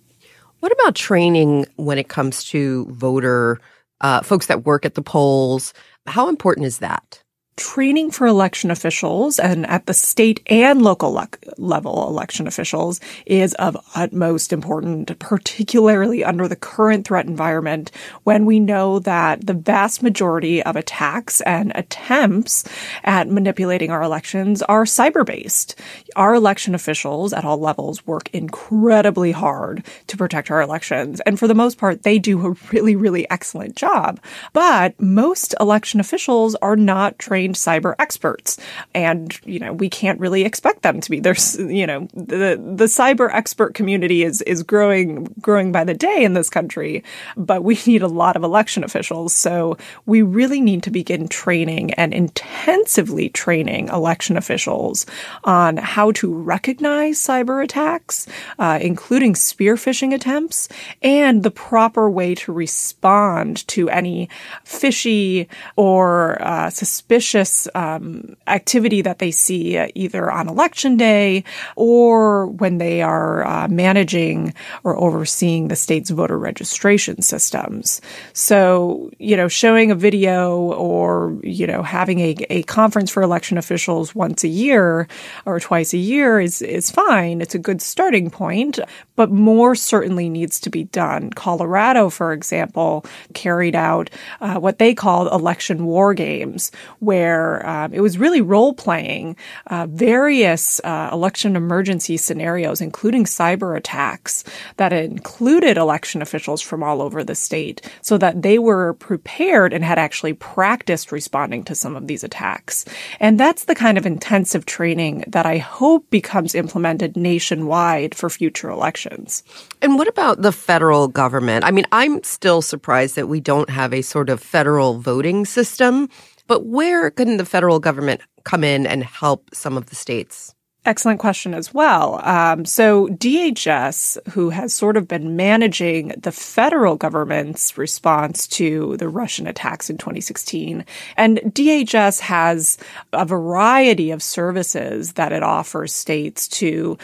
What 0.59 0.71
about 0.71 0.95
training 0.95 1.65
when 1.75 1.97
it 1.97 2.09
comes 2.09 2.43
to 2.45 2.85
voter 2.87 3.59
uh, 4.01 4.21
folks 4.21 4.47
that 4.47 4.65
work 4.65 4.85
at 4.85 4.95
the 4.95 5.01
polls. 5.01 5.73
How 6.05 6.29
important 6.29 6.65
is 6.65 6.79
that? 6.79 7.23
Training 7.59 8.09
for 8.09 8.25
election 8.25 8.71
officials 8.71 9.37
and 9.37 9.67
at 9.67 9.85
the 9.85 9.93
state 9.93 10.41
and 10.47 10.81
local 10.81 11.11
le- 11.11 11.27
level 11.57 12.07
election 12.07 12.47
officials 12.47 13.01
is 13.25 13.53
of 13.55 13.75
utmost 13.95 14.53
importance, 14.53 15.11
particularly 15.19 16.23
under 16.23 16.47
the 16.47 16.55
current 16.55 17.05
threat 17.05 17.25
environment 17.25 17.91
when 18.23 18.45
we 18.45 18.61
know 18.61 18.97
that 18.99 19.45
the 19.45 19.53
vast 19.53 20.01
majority 20.01 20.63
of 20.63 20.77
attacks 20.77 21.41
and 21.41 21.73
attempts 21.75 22.63
at 23.03 23.27
manipulating 23.27 23.91
our 23.91 24.03
elections 24.03 24.61
are 24.63 24.85
cyber 24.85 25.25
based. 25.25 25.77
Our 26.15 26.35
election 26.35 26.73
officials 26.73 27.33
at 27.33 27.43
all 27.43 27.57
levels 27.57 28.07
work 28.07 28.29
incredibly 28.31 29.33
hard 29.33 29.85
to 30.07 30.15
protect 30.15 30.49
our 30.49 30.61
elections. 30.61 31.19
And 31.25 31.37
for 31.37 31.47
the 31.47 31.53
most 31.53 31.77
part, 31.77 32.03
they 32.03 32.19
do 32.19 32.45
a 32.45 32.55
really, 32.71 32.95
really 32.95 33.29
excellent 33.29 33.75
job. 33.75 34.21
But 34.53 34.97
most 35.01 35.53
election 35.59 35.99
officials 35.99 36.55
are 36.61 36.77
not 36.77 37.19
trained 37.19 37.48
trained 37.49 37.83
cyber 37.83 37.95
experts. 37.99 38.57
And, 38.93 39.37
you 39.45 39.59
know, 39.59 39.73
we 39.73 39.89
can't 39.89 40.19
really 40.19 40.43
expect 40.43 40.81
them 40.81 41.01
to 41.01 41.09
be. 41.09 41.19
There's, 41.19 41.57
you 41.57 41.87
know, 41.87 42.07
the, 42.13 42.61
the 42.75 42.85
cyber 42.85 43.29
expert 43.33 43.73
community 43.73 44.23
is, 44.23 44.41
is 44.43 44.63
growing, 44.63 45.33
growing 45.41 45.71
by 45.71 45.83
the 45.83 45.93
day 45.93 46.23
in 46.23 46.33
this 46.33 46.49
country, 46.49 47.03
but 47.37 47.63
we 47.63 47.79
need 47.87 48.01
a 48.01 48.07
lot 48.07 48.35
of 48.35 48.43
election 48.43 48.83
officials. 48.83 49.33
So 49.33 49.77
we 50.05 50.21
really 50.21 50.61
need 50.61 50.83
to 50.83 50.91
begin 50.91 51.27
training 51.27 51.93
and 51.93 52.13
intensively 52.13 53.29
training 53.29 53.89
election 53.89 54.37
officials 54.37 55.05
on 55.43 55.77
how 55.77 56.11
to 56.11 56.33
recognize 56.33 57.19
cyber 57.19 57.63
attacks, 57.63 58.27
uh, 58.57 58.79
including 58.81 59.35
spear 59.35 59.75
phishing 59.75 60.13
attempts, 60.13 60.69
and 61.01 61.43
the 61.43 61.51
proper 61.51 62.09
way 62.09 62.35
to 62.35 62.51
respond 62.51 63.67
to 63.67 63.89
any 63.89 64.29
fishy 64.63 65.47
or 65.75 66.41
uh, 66.41 66.69
suspicious 66.69 67.38
um, 67.73 68.35
activity 68.47 69.01
that 69.01 69.19
they 69.19 69.31
see 69.31 69.77
uh, 69.77 69.87
either 69.95 70.31
on 70.31 70.47
election 70.47 70.97
day 70.97 71.43
or 71.75 72.47
when 72.47 72.77
they 72.77 73.01
are 73.01 73.45
uh, 73.45 73.67
managing 73.67 74.53
or 74.83 74.97
overseeing 74.97 75.67
the 75.67 75.75
state's 75.75 76.09
voter 76.09 76.37
registration 76.37 77.21
systems. 77.21 78.01
So, 78.33 79.11
you 79.19 79.37
know, 79.37 79.47
showing 79.47 79.91
a 79.91 79.95
video 79.95 80.57
or, 80.73 81.37
you 81.43 81.67
know, 81.67 81.83
having 81.83 82.19
a, 82.19 82.35
a 82.49 82.63
conference 82.63 83.11
for 83.11 83.23
election 83.23 83.57
officials 83.57 84.15
once 84.15 84.43
a 84.43 84.47
year 84.47 85.07
or 85.45 85.59
twice 85.59 85.93
a 85.93 85.97
year 85.97 86.39
is, 86.39 86.61
is 86.61 86.89
fine. 86.89 87.41
It's 87.41 87.55
a 87.55 87.59
good 87.59 87.81
starting 87.81 88.29
point, 88.29 88.79
but 89.15 89.31
more 89.31 89.75
certainly 89.75 90.29
needs 90.29 90.59
to 90.61 90.69
be 90.69 90.85
done. 90.85 91.31
Colorado, 91.31 92.09
for 92.09 92.33
example, 92.33 93.05
carried 93.33 93.75
out 93.75 94.09
uh, 94.41 94.59
what 94.59 94.79
they 94.79 94.93
called 94.93 95.31
election 95.31 95.85
war 95.85 96.13
games, 96.13 96.71
where 96.99 97.28
um, 97.65 97.93
it 97.93 98.01
was 98.01 98.17
really 98.17 98.41
role 98.41 98.73
playing 98.73 99.35
uh, 99.67 99.87
various 99.89 100.79
uh, 100.83 101.09
election 101.11 101.55
emergency 101.55 102.17
scenarios, 102.17 102.81
including 102.81 103.25
cyber 103.25 103.77
attacks 103.77 104.43
that 104.77 104.93
included 104.93 105.77
election 105.77 106.21
officials 106.21 106.61
from 106.61 106.83
all 106.83 107.01
over 107.01 107.23
the 107.23 107.35
state, 107.35 107.81
so 108.01 108.17
that 108.17 108.41
they 108.41 108.59
were 108.59 108.93
prepared 108.95 109.73
and 109.73 109.83
had 109.83 109.99
actually 109.99 110.33
practiced 110.33 111.11
responding 111.11 111.63
to 111.63 111.75
some 111.75 111.95
of 111.95 112.07
these 112.07 112.23
attacks. 112.23 112.85
And 113.19 113.39
that's 113.39 113.65
the 113.65 113.75
kind 113.75 113.97
of 113.97 114.05
intensive 114.05 114.65
training 114.65 115.23
that 115.27 115.45
I 115.45 115.57
hope 115.57 116.09
becomes 116.09 116.55
implemented 116.55 117.15
nationwide 117.15 118.15
for 118.15 118.29
future 118.29 118.69
elections. 118.69 119.43
And 119.81 119.97
what 119.97 120.07
about 120.07 120.41
the 120.41 120.51
federal 120.51 121.07
government? 121.07 121.65
I 121.65 121.71
mean, 121.71 121.85
I'm 121.91 122.23
still 122.23 122.61
surprised 122.61 123.15
that 123.15 123.27
we 123.27 123.39
don't 123.39 123.69
have 123.69 123.93
a 123.93 124.01
sort 124.01 124.29
of 124.29 124.41
federal 124.41 124.99
voting 124.99 125.45
system, 125.45 126.09
but 126.49 126.65
where 126.65 127.11
can 127.11 127.37
the 127.37 127.45
federal 127.45 127.79
government 127.79 128.19
come 128.43 128.65
in 128.65 128.85
and 128.85 129.03
help 129.03 129.49
some 129.53 129.77
of 129.77 129.85
the 129.85 129.95
states? 129.95 130.53
Excellent 130.85 131.19
question 131.19 131.53
as 131.53 131.73
well. 131.73 132.19
Um, 132.23 132.65
so 132.65 133.07
DHS, 133.09 134.29
who 134.29 134.49
has 134.49 134.73
sort 134.73 134.97
of 134.97 135.07
been 135.07 135.35
managing 135.35 136.07
the 136.17 136.31
federal 136.31 136.95
government's 136.95 137.77
response 137.77 138.47
to 138.47 138.97
the 138.97 139.09
Russian 139.09 139.45
attacks 139.45 139.89
in 139.89 139.97
2016, 139.97 140.85
and 141.15 141.37
DHS 141.39 142.21
has 142.21 142.77
a 143.13 143.25
variety 143.25 144.09
of 144.09 144.23
services 144.23 145.13
that 145.13 145.31
it 145.31 145.43
offers 145.43 145.93
states 145.93 146.47
to 146.47 146.97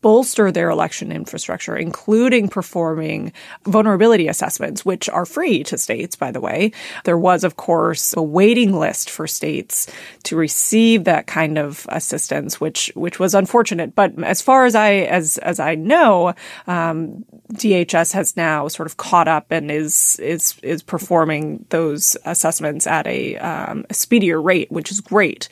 bolster 0.00 0.52
their 0.52 0.70
election 0.70 1.10
infrastructure, 1.10 1.76
including 1.76 2.48
performing 2.48 3.32
vulnerability 3.66 4.28
assessments, 4.28 4.84
which 4.84 5.08
are 5.08 5.26
free 5.26 5.64
to 5.64 5.76
states, 5.76 6.14
by 6.14 6.30
the 6.30 6.40
way. 6.40 6.72
There 7.04 7.18
was, 7.18 7.44
of 7.44 7.56
course, 7.56 8.14
a 8.16 8.22
waiting 8.22 8.78
list 8.78 9.10
for 9.10 9.26
states 9.26 9.86
to 10.24 10.36
receive 10.36 11.04
that 11.04 11.26
kind 11.26 11.58
of 11.58 11.86
assistance, 11.88 12.60
which 12.60 12.92
which 12.94 13.18
was 13.18 13.34
unfortunate. 13.34 13.94
But 13.94 14.22
as 14.22 14.40
far 14.40 14.66
as 14.66 14.74
I 14.74 14.92
as 14.92 15.38
as 15.38 15.58
I 15.58 15.74
know, 15.74 16.34
um, 16.66 17.24
DHS 17.52 18.12
has 18.12 18.36
now 18.36 18.68
sort 18.68 18.86
of 18.86 18.96
caught 18.96 19.26
up 19.26 19.50
and 19.50 19.70
is 19.70 20.18
is 20.20 20.58
is 20.62 20.82
performing 20.82 21.64
those 21.70 22.16
assessments 22.24 22.86
at 22.86 23.06
a, 23.06 23.36
um, 23.38 23.84
a 23.90 23.94
speedier 23.94 24.40
rate, 24.40 24.70
which 24.70 24.90
is 24.90 25.00
great. 25.00 25.48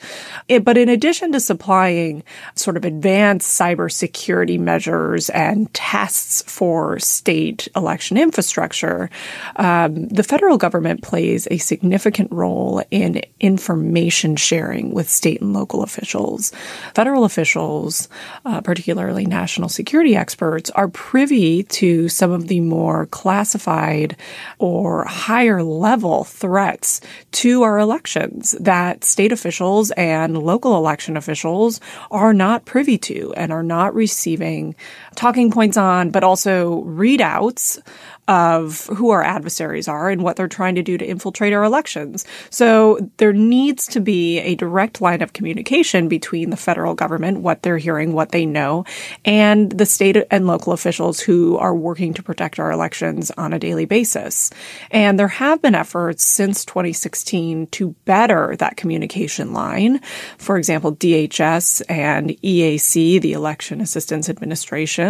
It, 0.47 0.63
but 0.63 0.77
in 0.77 0.89
addition 0.89 1.31
to 1.31 1.39
supplying 1.39 2.23
sort 2.55 2.77
of 2.77 2.85
advanced 2.85 3.59
cybersecurity 3.59 4.36
security 4.37 4.59
measures 4.59 5.31
and 5.31 5.73
tests 5.73 6.43
for 6.45 6.99
state 6.99 7.67
election 7.75 8.17
infrastructure, 8.17 9.09
um, 9.55 10.07
the 10.09 10.21
federal 10.21 10.59
government 10.59 11.01
plays 11.01 11.47
a 11.49 11.57
significant 11.57 12.31
role 12.31 12.83
in 12.91 13.19
information 13.39 14.35
sharing 14.35 14.93
with 14.93 15.09
state 15.09 15.41
and 15.41 15.53
local 15.53 15.81
officials. 15.81 16.51
Federal 16.93 17.23
officials, 17.23 18.09
uh, 18.45 18.61
particularly 18.61 19.25
national 19.25 19.69
security 19.69 20.15
experts, 20.15 20.69
are 20.71 20.87
privy 20.87 21.63
to 21.63 22.07
some 22.07 22.29
of 22.29 22.47
the 22.47 22.59
more 22.59 23.07
classified 23.07 24.15
or 24.59 25.03
higher 25.05 25.63
level 25.63 26.25
threats 26.25 27.01
to 27.31 27.63
our 27.63 27.79
elections 27.79 28.55
that 28.59 29.03
state 29.03 29.31
officials 29.31 29.89
and 29.97 30.37
local 30.37 30.77
election 30.77 31.17
officials 31.17 31.81
are 32.11 32.33
not 32.33 32.65
privy 32.65 32.99
to 32.99 33.33
and 33.35 33.51
are 33.51 33.63
not 33.63 33.95
receiving 33.95 34.26
receiving 34.27 34.75
talking 35.17 35.51
points 35.51 35.75
on, 35.75 36.11
but 36.11 36.23
also 36.23 36.83
readouts 36.83 37.79
of 38.27 38.85
who 38.87 39.09
our 39.09 39.23
adversaries 39.23 39.87
are 39.87 40.09
and 40.09 40.21
what 40.21 40.35
they're 40.35 40.49
trying 40.49 40.75
to 40.75 40.83
do 40.83 40.97
to 40.97 41.05
infiltrate 41.05 41.53
our 41.53 41.63
elections. 41.63 42.25
So 42.49 42.99
there 43.17 43.31
needs 43.31 43.87
to 43.87 44.01
be 44.01 44.39
a 44.39 44.55
direct 44.55 45.01
line 45.01 45.21
of 45.21 45.33
communication 45.33 46.07
between 46.09 46.49
the 46.49 46.57
federal 46.57 46.93
government, 46.93 47.39
what 47.39 47.63
they're 47.63 47.77
hearing, 47.77 48.13
what 48.13 48.31
they 48.31 48.45
know, 48.45 48.83
and 49.23 49.71
the 49.71 49.85
state 49.85 50.17
and 50.29 50.45
local 50.45 50.73
officials 50.73 51.21
who 51.21 51.57
are 51.57 51.73
working 51.73 52.13
to 52.15 52.23
protect 52.23 52.59
our 52.59 52.71
elections 52.71 53.31
on 53.31 53.53
a 53.53 53.59
daily 53.59 53.85
basis. 53.85 54.51
And 54.91 55.17
there 55.17 55.29
have 55.29 55.61
been 55.61 55.75
efforts 55.75 56.25
since 56.25 56.65
2016 56.65 57.67
to 57.67 57.95
better 58.05 58.55
that 58.57 58.75
communication 58.77 59.53
line. 59.53 60.01
For 60.37 60.57
example, 60.57 60.95
DHS 60.95 61.81
and 61.89 62.31
EAC, 62.41 63.21
the 63.21 63.33
Election 63.33 63.79
Assistance 63.79 64.29
Administration, 64.29 65.06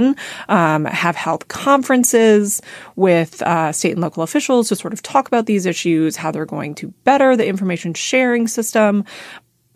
um, 0.49 0.85
have 0.85 1.15
held 1.15 1.47
conferences 1.47 2.61
with 2.95 3.41
uh, 3.41 3.71
state 3.71 3.93
and 3.93 4.01
local 4.01 4.23
officials 4.23 4.69
to 4.69 4.75
sort 4.75 4.93
of 4.93 5.01
talk 5.01 5.27
about 5.27 5.45
these 5.45 5.65
issues, 5.65 6.15
how 6.15 6.31
they're 6.31 6.45
going 6.45 6.75
to 6.75 6.87
better 7.03 7.35
the 7.35 7.47
information 7.47 7.93
sharing 7.93 8.47
system. 8.47 9.03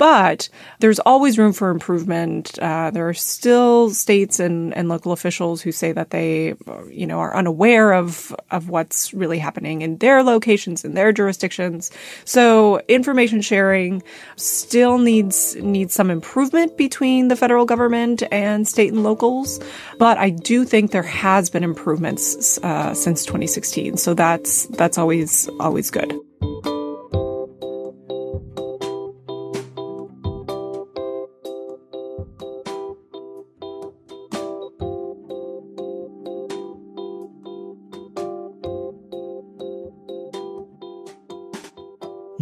But 0.02 0.50
there's 0.80 0.98
always 0.98 1.38
room 1.38 1.54
for 1.54 1.70
improvement. 1.70 2.58
Uh, 2.58 2.90
there 2.90 3.08
are 3.08 3.14
still 3.14 3.92
states 3.92 4.40
and, 4.40 4.76
and 4.76 4.90
local 4.90 5.12
officials 5.12 5.62
who 5.62 5.72
say 5.72 5.92
that 5.92 6.10
they, 6.10 6.56
you 6.90 7.06
know, 7.06 7.20
are 7.20 7.36
unaware 7.36 7.94
of 7.94 8.36
of 8.50 8.68
what's 8.68 9.14
really 9.14 9.38
happening 9.38 9.84
in 9.84 10.00
their 10.00 10.24
locations 10.24 10.84
in 10.84 10.96
their 10.96 11.12
jurisdictions. 11.12 11.92
So 12.26 12.82
information 12.88 13.42
sharing 13.42 14.02
still 14.38 14.98
needs 14.98 15.56
needs 15.58 15.94
some 15.94 16.10
improvement 16.10 16.78
between 16.78 17.28
the 17.28 17.36
federal 17.36 17.66
government 17.66 18.24
and 18.32 18.68
state 18.68 18.92
and 18.92 19.04
locals. 19.04 19.60
But 20.00 20.18
I 20.18 20.32
do 20.32 20.66
think 20.66 20.90
there 20.90 21.04
has 21.04 21.52
been 21.52 21.64
improvements 21.64 22.58
uh, 22.64 22.96
since 22.96 23.24
2016. 23.24 23.98
So 23.98 24.16
that's 24.16 24.66
that's 24.66 24.98
always 24.98 25.48
always 25.60 25.92
good. 25.92 26.12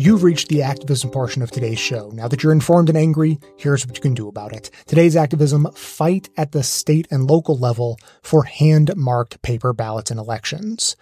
You've 0.09 0.23
reached 0.23 0.47
the 0.47 0.63
activism 0.63 1.11
portion 1.11 1.43
of 1.43 1.51
today's 1.51 1.77
show. 1.77 2.09
Now 2.09 2.27
that 2.29 2.41
you're 2.41 2.51
informed 2.51 2.89
and 2.89 2.97
angry, 2.97 3.39
here's 3.57 3.85
what 3.85 3.95
you 3.95 4.01
can 4.01 4.15
do 4.15 4.27
about 4.27 4.53
it. 4.53 4.71
Today's 4.87 5.15
activism 5.15 5.71
fight 5.75 6.29
at 6.35 6.51
the 6.51 6.63
state 6.63 7.07
and 7.11 7.29
local 7.29 7.55
level 7.55 7.99
for 8.23 8.45
hand 8.45 8.91
marked 8.97 9.39
paper 9.43 9.71
ballots 9.71 10.09
in 10.09 10.17
elections. 10.17 10.95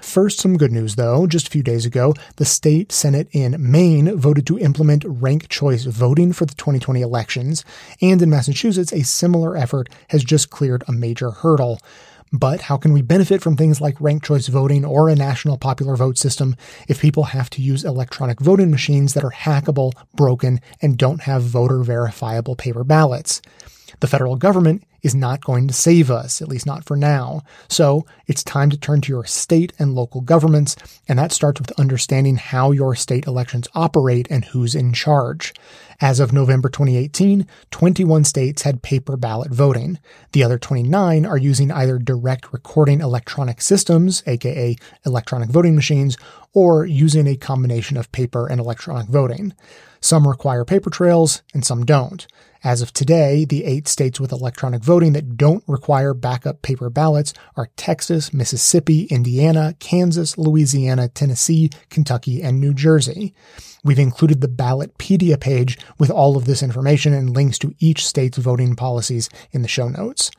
First, 0.00 0.38
some 0.38 0.56
good 0.56 0.70
news 0.70 0.94
though. 0.94 1.26
Just 1.26 1.48
a 1.48 1.50
few 1.50 1.64
days 1.64 1.84
ago, 1.84 2.14
the 2.36 2.44
state 2.44 2.92
Senate 2.92 3.26
in 3.32 3.56
Maine 3.58 4.16
voted 4.16 4.46
to 4.46 4.60
implement 4.60 5.02
ranked 5.08 5.50
choice 5.50 5.82
voting 5.82 6.32
for 6.32 6.46
the 6.46 6.54
2020 6.54 7.00
elections. 7.00 7.64
And 8.00 8.22
in 8.22 8.30
Massachusetts, 8.30 8.92
a 8.92 9.02
similar 9.02 9.56
effort 9.56 9.88
has 10.10 10.22
just 10.22 10.50
cleared 10.50 10.84
a 10.86 10.92
major 10.92 11.32
hurdle. 11.32 11.80
But 12.32 12.62
how 12.62 12.78
can 12.78 12.94
we 12.94 13.02
benefit 13.02 13.42
from 13.42 13.56
things 13.56 13.80
like 13.80 14.00
ranked 14.00 14.24
choice 14.24 14.48
voting 14.48 14.86
or 14.86 15.08
a 15.08 15.14
national 15.14 15.58
popular 15.58 15.96
vote 15.96 16.16
system 16.16 16.56
if 16.88 17.00
people 17.00 17.24
have 17.24 17.50
to 17.50 17.62
use 17.62 17.84
electronic 17.84 18.40
voting 18.40 18.70
machines 18.70 19.12
that 19.12 19.24
are 19.24 19.32
hackable, 19.32 19.92
broken, 20.14 20.60
and 20.80 20.96
don't 20.96 21.22
have 21.22 21.42
voter 21.42 21.82
verifiable 21.82 22.56
paper 22.56 22.84
ballots? 22.84 23.42
The 24.00 24.06
federal 24.06 24.36
government 24.36 24.82
is 25.02 25.14
not 25.14 25.44
going 25.44 25.68
to 25.68 25.74
save 25.74 26.10
us, 26.10 26.40
at 26.40 26.48
least 26.48 26.66
not 26.66 26.84
for 26.84 26.96
now. 26.96 27.42
So 27.68 28.06
it's 28.26 28.44
time 28.44 28.70
to 28.70 28.76
turn 28.76 29.00
to 29.02 29.12
your 29.12 29.24
state 29.24 29.72
and 29.78 29.94
local 29.94 30.20
governments, 30.20 30.76
and 31.08 31.18
that 31.18 31.32
starts 31.32 31.60
with 31.60 31.78
understanding 31.78 32.36
how 32.36 32.70
your 32.70 32.94
state 32.94 33.26
elections 33.26 33.68
operate 33.74 34.26
and 34.30 34.44
who's 34.46 34.74
in 34.74 34.92
charge. 34.92 35.52
As 36.00 36.18
of 36.18 36.32
November 36.32 36.68
2018, 36.68 37.46
21 37.70 38.24
states 38.24 38.62
had 38.62 38.82
paper 38.82 39.16
ballot 39.16 39.52
voting. 39.52 39.98
The 40.32 40.42
other 40.42 40.58
29 40.58 41.24
are 41.24 41.38
using 41.38 41.70
either 41.70 41.98
direct 41.98 42.52
recording 42.52 43.00
electronic 43.00 43.60
systems, 43.60 44.22
aka 44.26 44.76
electronic 45.06 45.50
voting 45.50 45.76
machines, 45.76 46.16
or 46.52 46.84
using 46.84 47.26
a 47.26 47.36
combination 47.36 47.96
of 47.96 48.10
paper 48.12 48.48
and 48.48 48.60
electronic 48.60 49.08
voting. 49.08 49.54
Some 50.00 50.26
require 50.26 50.64
paper 50.64 50.90
trails 50.90 51.42
and 51.54 51.64
some 51.64 51.84
don't. 51.84 52.26
As 52.64 52.80
of 52.80 52.92
today, 52.92 53.44
the 53.44 53.64
eight 53.64 53.88
states 53.88 54.20
with 54.20 54.30
electronic 54.30 54.84
voting 54.84 55.14
that 55.14 55.36
don't 55.36 55.64
require 55.66 56.14
backup 56.14 56.62
paper 56.62 56.88
ballots 56.90 57.34
are 57.56 57.70
Texas, 57.76 58.32
Mississippi, 58.32 59.04
Indiana, 59.06 59.74
Kansas, 59.80 60.38
Louisiana, 60.38 61.08
Tennessee, 61.08 61.70
Kentucky, 61.90 62.40
and 62.40 62.60
New 62.60 62.72
Jersey. 62.72 63.34
We've 63.82 63.98
included 63.98 64.40
the 64.40 64.48
Ballotpedia 64.48 65.40
page 65.40 65.76
with 65.98 66.08
all 66.08 66.36
of 66.36 66.44
this 66.44 66.62
information 66.62 67.12
and 67.12 67.34
links 67.34 67.58
to 67.58 67.74
each 67.80 68.06
state's 68.06 68.38
voting 68.38 68.76
policies 68.76 69.28
in 69.50 69.62
the 69.62 69.68
show 69.68 69.88
notes. 69.88 70.30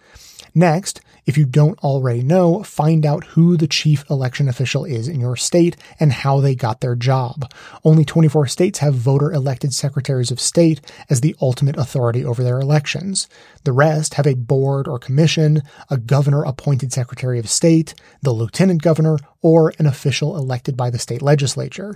Next, 0.56 1.02
if 1.26 1.38
you 1.38 1.46
don't 1.46 1.80
already 1.84 2.22
know, 2.22 2.64
find 2.64 3.06
out 3.06 3.24
who 3.26 3.58
the 3.58 3.68
chief 3.68 4.08
election 4.10 4.48
official 4.48 4.86
is 4.86 5.08
in 5.08 5.20
your 5.20 5.36
state 5.36 5.76
and 6.00 6.12
how 6.12 6.40
they 6.40 6.54
got 6.54 6.82
their 6.82 6.96
job. 6.96 7.52
Only 7.84 8.06
24 8.06 8.48
states 8.48 8.80
have 8.80 8.94
voter 8.94 9.32
elected 9.32 9.74
secretaries 9.74 10.32
of 10.32 10.40
state 10.40 10.82
as 11.10 11.22
the 11.22 11.36
ultimate 11.42 11.78
authority 11.78 12.24
over 12.24 12.44
their 12.44 12.60
elections. 12.60 13.28
The 13.64 13.72
rest 13.72 14.16
have 14.16 14.28
a 14.28 14.36
board 14.36 14.88
or 14.88 15.00
commission, 15.00 15.64
a 15.90 15.98
governor 15.98 16.44
appointed 16.44 16.94
secretary 16.94 17.40
of 17.40 17.50
state, 17.50 17.96
the 18.22 18.32
lieutenant 18.32 18.84
governor, 18.84 19.18
or 19.42 19.74
an 19.80 19.88
official 19.88 20.38
elected 20.38 20.78
by 20.78 20.90
the 20.90 21.00
state 21.00 21.22
legislature. 21.22 21.96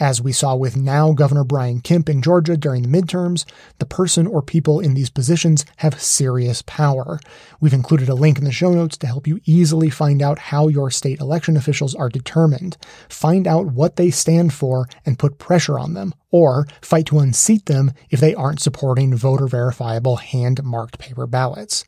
As 0.00 0.20
we 0.20 0.32
saw 0.32 0.56
with 0.56 0.76
now 0.76 1.12
Governor 1.12 1.44
Brian 1.44 1.80
Kemp 1.80 2.08
in 2.08 2.20
Georgia 2.20 2.56
during 2.56 2.82
the 2.82 2.88
midterms, 2.88 3.44
the 3.78 3.86
person 3.86 4.26
or 4.26 4.42
people 4.42 4.80
in 4.80 4.94
these 4.94 5.08
positions 5.08 5.64
have 5.76 6.02
serious 6.02 6.62
power. 6.62 7.20
We've 7.60 7.72
included 7.72 8.08
a 8.08 8.14
link 8.14 8.36
in 8.38 8.44
the 8.44 8.50
show 8.50 8.72
notes 8.72 8.96
to 8.98 9.06
help 9.06 9.28
you 9.28 9.40
easily 9.44 9.90
find 9.90 10.20
out 10.20 10.38
how 10.38 10.66
your 10.66 10.90
state 10.90 11.20
election 11.20 11.56
officials 11.56 11.94
are 11.94 12.08
determined. 12.08 12.76
Find 13.08 13.46
out 13.46 13.66
what 13.66 13.94
they 13.94 14.10
stand 14.10 14.52
for 14.52 14.88
and 15.06 15.16
put 15.16 15.38
pressure 15.38 15.78
on 15.78 15.94
them, 15.94 16.12
or 16.32 16.66
fight 16.80 17.06
to 17.06 17.20
unseat 17.20 17.66
them 17.66 17.92
if 18.10 18.18
they 18.18 18.34
aren't 18.34 18.60
supporting 18.60 19.14
voter 19.14 19.46
verifiable 19.46 20.16
hand 20.16 20.64
marked 20.64 20.98
paper 20.98 21.28
ballots. 21.28 21.84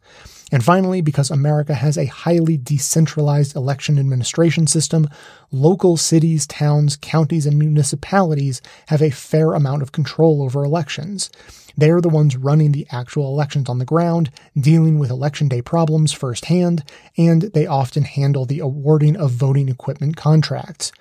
And 0.52 0.64
finally, 0.64 1.00
because 1.00 1.30
America 1.30 1.74
has 1.74 1.98
a 1.98 2.06
highly 2.06 2.56
decentralized 2.56 3.56
election 3.56 3.98
administration 3.98 4.68
system, 4.68 5.08
local 5.50 5.96
cities, 5.96 6.46
towns, 6.46 6.96
counties, 6.96 7.46
and 7.46 7.58
municipalities 7.58 8.62
have 8.86 9.02
a 9.02 9.10
fair 9.10 9.54
amount 9.54 9.82
of 9.82 9.90
control 9.90 10.42
over 10.42 10.62
elections. 10.62 11.30
They're 11.76 12.00
the 12.00 12.08
ones 12.08 12.36
running 12.36 12.72
the 12.72 12.86
actual 12.90 13.26
elections 13.26 13.68
on 13.68 13.78
the 13.78 13.84
ground, 13.84 14.30
dealing 14.58 14.98
with 14.98 15.10
election 15.10 15.48
day 15.48 15.62
problems 15.62 16.12
firsthand, 16.12 16.84
and 17.18 17.42
they 17.42 17.66
often 17.66 18.04
handle 18.04 18.46
the 18.46 18.60
awarding 18.60 19.16
of 19.16 19.32
voting 19.32 19.68
equipment 19.68 20.16
contracts. 20.16 20.92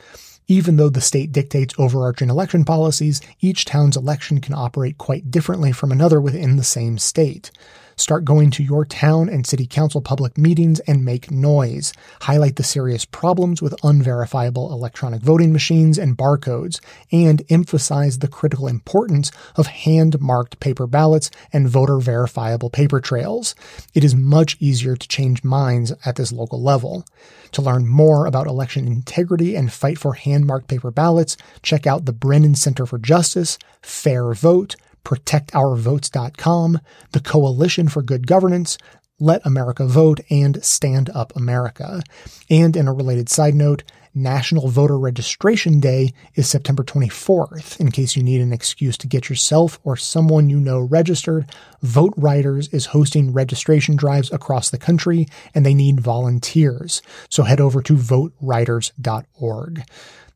Even 0.48 0.78
though 0.78 0.90
the 0.90 1.02
state 1.02 1.32
dictates 1.32 1.74
overarching 1.78 2.30
election 2.30 2.66
policies, 2.66 3.22
each 3.42 3.66
town's 3.66 3.98
election 3.98 4.42
can 4.42 4.54
operate 4.54 4.98
quite 4.98 5.32
differently 5.32 5.72
from 5.72 5.92
another 5.92 6.20
within 6.20 6.56
the 6.56 6.64
same 6.64 6.98
state. 6.98 7.52
Start 7.98 8.26
going 8.26 8.52
to 8.52 8.64
your 8.64 8.84
town 8.84 9.30
and 9.30 9.48
city 9.48 9.66
council 9.66 10.02
public 10.02 10.38
meetings 10.38 10.82
and 10.82 11.06
make 11.06 11.32
noise. 11.32 11.94
Highlight 12.22 12.58
the 12.58 12.64
serious 12.64 13.06
problems 13.06 13.62
with 13.62 13.74
unverifiable 13.84 14.74
electronic 14.74 15.22
voting 15.22 15.54
machines 15.54 15.98
and 15.98 16.18
barcodes, 16.18 16.82
and 17.12 17.42
emphasize 17.50 18.20
the 18.20 18.28
critical 18.28 18.68
importance 18.68 19.32
of 19.56 19.68
hand 19.68 20.20
marked 20.20 20.60
paper 20.60 20.88
ballots 20.88 21.32
and 21.54 21.70
voter 21.70 22.00
verifiable 22.00 22.70
paper 22.70 23.00
trails. 23.00 23.56
It 23.94 24.04
is 24.04 24.14
much 24.14 24.58
easier 24.60 24.98
to 24.98 25.08
change 25.08 25.46
minds 25.46 25.94
at 26.06 26.18
this 26.18 26.34
local 26.34 26.62
level. 26.62 27.06
To 27.54 27.62
learn 27.62 27.88
more 27.88 28.26
about 28.26 28.48
election 28.48 28.88
integrity 28.88 29.56
and 29.56 29.72
fight 29.72 29.98
for 29.98 30.16
hand 30.16 30.46
marked 30.46 30.68
paper 30.68 30.92
ballots, 30.92 31.38
check 31.62 31.88
out 31.88 32.04
the 32.04 32.14
Brennan 32.14 32.56
Center 32.56 32.86
for 32.86 32.98
Justice, 32.98 33.58
FairVote, 33.82 34.76
protectourvotes.com, 35.06 36.80
the 37.14 37.22
Coalition 37.22 37.88
for 37.88 38.02
Good 38.02 38.28
Governance, 38.28 38.78
Let 39.20 39.46
America 39.46 39.86
Vote, 39.88 40.20
and 40.30 40.62
Stand 40.66 41.10
Up 41.12 41.34
America. 41.36 42.02
And 42.50 42.76
in 42.76 42.90
a 42.90 42.94
related 42.94 43.30
side 43.30 43.56
note, 43.56 43.84
National 44.18 44.70
Voter 44.70 44.98
Registration 44.98 45.82
Day 45.82 46.14
is 46.36 46.48
September 46.48 46.84
24th. 46.84 47.78
In 47.82 47.92
case 47.92 48.16
you 48.16 48.24
need 48.24 48.40
an 48.40 48.54
excuse 48.54 48.98
to 49.00 49.08
get 49.08 49.30
yourself 49.30 49.78
or 49.84 49.98
someone 49.98 50.50
you 50.50 50.58
know 50.58 50.80
registered, 50.80 51.52
VoteRiders 51.84 52.74
is 52.74 52.88
hosting 52.88 53.34
registration 53.34 53.98
drives 53.98 54.32
across 54.32 54.70
the 54.70 54.78
country 54.78 55.28
and 55.54 55.66
they 55.66 55.74
need 55.74 56.00
volunteers. 56.00 57.02
So 57.30 57.44
head 57.44 57.60
over 57.60 57.82
to 57.82 57.94
voteriders.org. 57.94 59.84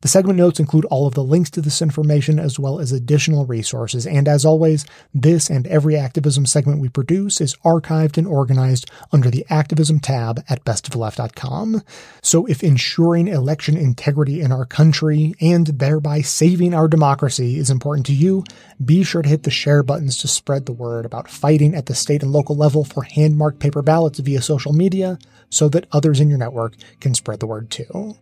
The 0.02 0.08
segment 0.08 0.38
notes 0.38 0.58
include 0.58 0.86
all 0.86 1.06
of 1.06 1.12
the 1.12 1.22
links 1.22 1.50
to 1.50 1.60
this 1.60 1.82
information 1.82 2.38
as 2.38 2.58
well 2.58 2.80
as 2.80 2.90
additional 2.90 3.44
resources. 3.44 4.06
And 4.06 4.28
as 4.28 4.46
always, 4.46 4.86
this 5.12 5.50
and 5.50 5.66
every 5.66 5.94
activism 5.94 6.46
segment 6.46 6.80
we 6.80 6.88
produce 6.88 7.38
is 7.38 7.56
archived 7.64 8.16
and 8.16 8.26
organized 8.26 8.90
under 9.12 9.30
the 9.30 9.44
activism 9.50 10.00
tab 10.00 10.42
at 10.48 10.64
bestoftheleft.com. 10.64 11.82
So 12.22 12.46
if 12.46 12.62
ensuring 12.62 13.28
election 13.28 13.76
integrity 13.76 14.40
in 14.40 14.52
our 14.52 14.64
country 14.64 15.34
and 15.38 15.66
thereby 15.66 16.22
saving 16.22 16.72
our 16.72 16.88
democracy 16.88 17.58
is 17.58 17.68
important 17.68 18.06
to 18.06 18.14
you, 18.14 18.44
be 18.82 19.04
sure 19.04 19.20
to 19.20 19.28
hit 19.28 19.42
the 19.42 19.50
share 19.50 19.82
buttons 19.82 20.16
to 20.18 20.28
spread 20.28 20.64
the 20.64 20.72
word 20.72 21.04
about 21.04 21.28
fighting 21.28 21.74
at 21.74 21.86
the 21.86 21.94
state 21.94 22.22
and 22.22 22.32
local 22.32 22.56
level 22.56 22.84
for 22.84 23.02
hand 23.02 23.36
marked 23.36 23.58
paper 23.58 23.82
ballots 23.82 24.18
via 24.18 24.40
social 24.40 24.72
media 24.72 25.18
so 25.50 25.68
that 25.68 25.86
others 25.92 26.20
in 26.20 26.30
your 26.30 26.38
network 26.38 26.74
can 27.00 27.12
spread 27.14 27.40
the 27.40 27.46
word 27.46 27.70
too. 27.70 28.16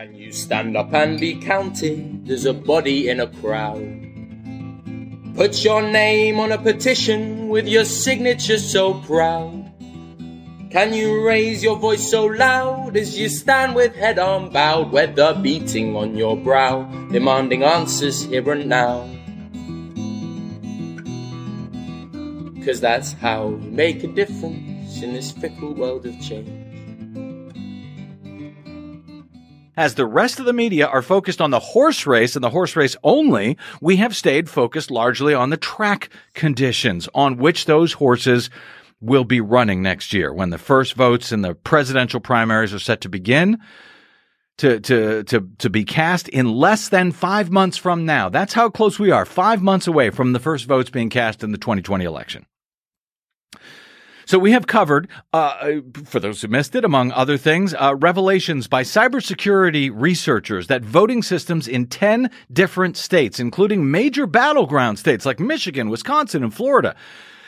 Can 0.00 0.16
you 0.16 0.32
stand 0.32 0.78
up 0.78 0.94
and 0.94 1.20
be 1.20 1.34
counted 1.34 2.30
as 2.30 2.46
a 2.46 2.54
body 2.54 3.10
in 3.10 3.20
a 3.20 3.26
crowd? 3.26 3.84
Put 5.36 5.62
your 5.62 5.82
name 5.82 6.40
on 6.40 6.52
a 6.52 6.56
petition 6.56 7.50
with 7.50 7.68
your 7.68 7.84
signature 7.84 8.56
so 8.56 8.94
proud. 8.94 9.70
Can 10.70 10.94
you 10.94 11.22
raise 11.22 11.62
your 11.62 11.76
voice 11.76 12.10
so 12.10 12.24
loud 12.24 12.96
as 12.96 13.18
you 13.18 13.28
stand 13.28 13.74
with 13.74 13.94
head 13.94 14.18
on 14.18 14.48
bowed, 14.48 14.90
weather 14.90 15.34
beating 15.34 15.94
on 15.94 16.16
your 16.16 16.34
brow, 16.34 16.84
demanding 17.12 17.62
answers 17.62 18.22
here 18.22 18.50
and 18.52 18.70
now? 18.70 19.06
Cause 22.64 22.80
that's 22.80 23.12
how 23.12 23.50
you 23.50 23.70
make 23.70 24.02
a 24.02 24.08
difference 24.08 25.02
in 25.02 25.12
this 25.12 25.30
fickle 25.30 25.74
world 25.74 26.06
of 26.06 26.18
change. 26.22 26.69
As 29.80 29.94
the 29.94 30.04
rest 30.04 30.38
of 30.38 30.44
the 30.44 30.52
media 30.52 30.86
are 30.86 31.00
focused 31.00 31.40
on 31.40 31.52
the 31.52 31.58
horse 31.58 32.06
race 32.06 32.36
and 32.36 32.44
the 32.44 32.50
horse 32.50 32.76
race 32.76 32.96
only, 33.02 33.56
we 33.80 33.96
have 33.96 34.14
stayed 34.14 34.50
focused 34.50 34.90
largely 34.90 35.32
on 35.32 35.48
the 35.48 35.56
track 35.56 36.10
conditions 36.34 37.08
on 37.14 37.38
which 37.38 37.64
those 37.64 37.94
horses 37.94 38.50
will 39.00 39.24
be 39.24 39.40
running 39.40 39.80
next 39.80 40.12
year 40.12 40.34
when 40.34 40.50
the 40.50 40.58
first 40.58 40.92
votes 40.92 41.32
in 41.32 41.40
the 41.40 41.54
presidential 41.54 42.20
primaries 42.20 42.74
are 42.74 42.78
set 42.78 43.00
to 43.00 43.08
begin 43.08 43.58
to, 44.58 44.80
to, 44.80 45.24
to, 45.24 45.48
to 45.56 45.70
be 45.70 45.84
cast 45.84 46.28
in 46.28 46.52
less 46.52 46.90
than 46.90 47.10
five 47.10 47.50
months 47.50 47.78
from 47.78 48.04
now. 48.04 48.28
That's 48.28 48.52
how 48.52 48.68
close 48.68 48.98
we 48.98 49.10
are. 49.10 49.24
Five 49.24 49.62
months 49.62 49.86
away 49.86 50.10
from 50.10 50.34
the 50.34 50.40
first 50.40 50.66
votes 50.66 50.90
being 50.90 51.08
cast 51.08 51.42
in 51.42 51.52
the 51.52 51.58
2020 51.58 52.04
election. 52.04 52.44
So 54.30 54.38
we 54.38 54.52
have 54.52 54.68
covered, 54.68 55.08
uh, 55.32 55.80
for 56.04 56.20
those 56.20 56.40
who 56.40 56.46
missed 56.46 56.76
it, 56.76 56.84
among 56.84 57.10
other 57.10 57.36
things, 57.36 57.74
uh, 57.74 57.96
revelations 57.96 58.68
by 58.68 58.84
cybersecurity 58.84 59.90
researchers 59.92 60.68
that 60.68 60.84
voting 60.84 61.20
systems 61.20 61.66
in 61.66 61.88
10 61.88 62.30
different 62.52 62.96
states, 62.96 63.40
including 63.40 63.90
major 63.90 64.28
battleground 64.28 65.00
states 65.00 65.26
like 65.26 65.40
Michigan, 65.40 65.90
Wisconsin, 65.90 66.44
and 66.44 66.54
Florida, 66.54 66.94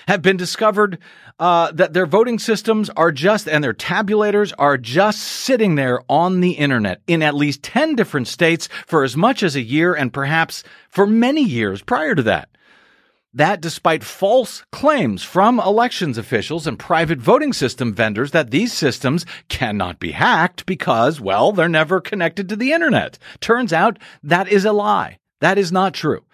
have 0.09 0.23
been 0.23 0.37
discovered 0.37 0.99
uh, 1.39 1.71
that 1.71 1.93
their 1.93 2.05
voting 2.05 2.41
systems 2.41 2.91
are 2.97 3.13
just 3.13 3.49
and 3.49 3.63
their 3.63 3.73
tabulators 3.73 4.53
are 4.59 4.77
just 4.77 5.21
sitting 5.23 5.77
there 5.77 6.01
on 6.09 6.41
the 6.41 6.55
internet 6.55 7.01
in 7.07 7.23
at 7.23 7.37
least 7.37 7.63
10 7.63 7.95
different 7.95 8.27
states 8.27 8.69
for 8.89 9.05
as 9.05 9.17
much 9.17 9.45
as 9.45 9.55
a 9.55 9.63
year 9.63 9.95
and 9.95 10.13
perhaps 10.13 10.65
for 10.89 11.07
many 11.07 11.45
years 11.45 11.81
prior 11.81 12.17
to 12.17 12.25
that. 12.25 12.49
That 13.35 13.63
despite 13.63 14.05
false 14.05 14.63
claims 14.73 15.23
from 15.23 15.59
elections 15.59 16.19
officials 16.19 16.67
and 16.67 16.79
private 16.79 17.19
voting 17.19 17.55
system 17.55 17.95
vendors 17.95 18.33
that 18.33 18.51
these 18.51 18.75
systems 18.75 19.25
cannot 19.49 19.99
be 19.99 20.13
hacked 20.13 20.67
because, 20.67 21.19
well, 21.19 21.51
they're 21.51 21.67
never 21.67 21.99
connected 21.99 22.47
to 22.51 22.57
the 22.57 22.73
internet. 22.73 23.19
Turns 23.41 23.73
out 23.73 23.99
that 24.23 24.49
is 24.49 24.67
a 24.67 24.73
lie. 24.73 25.17
That 25.41 25.57
is 25.57 25.73
not 25.73 25.95
true. 25.95 26.25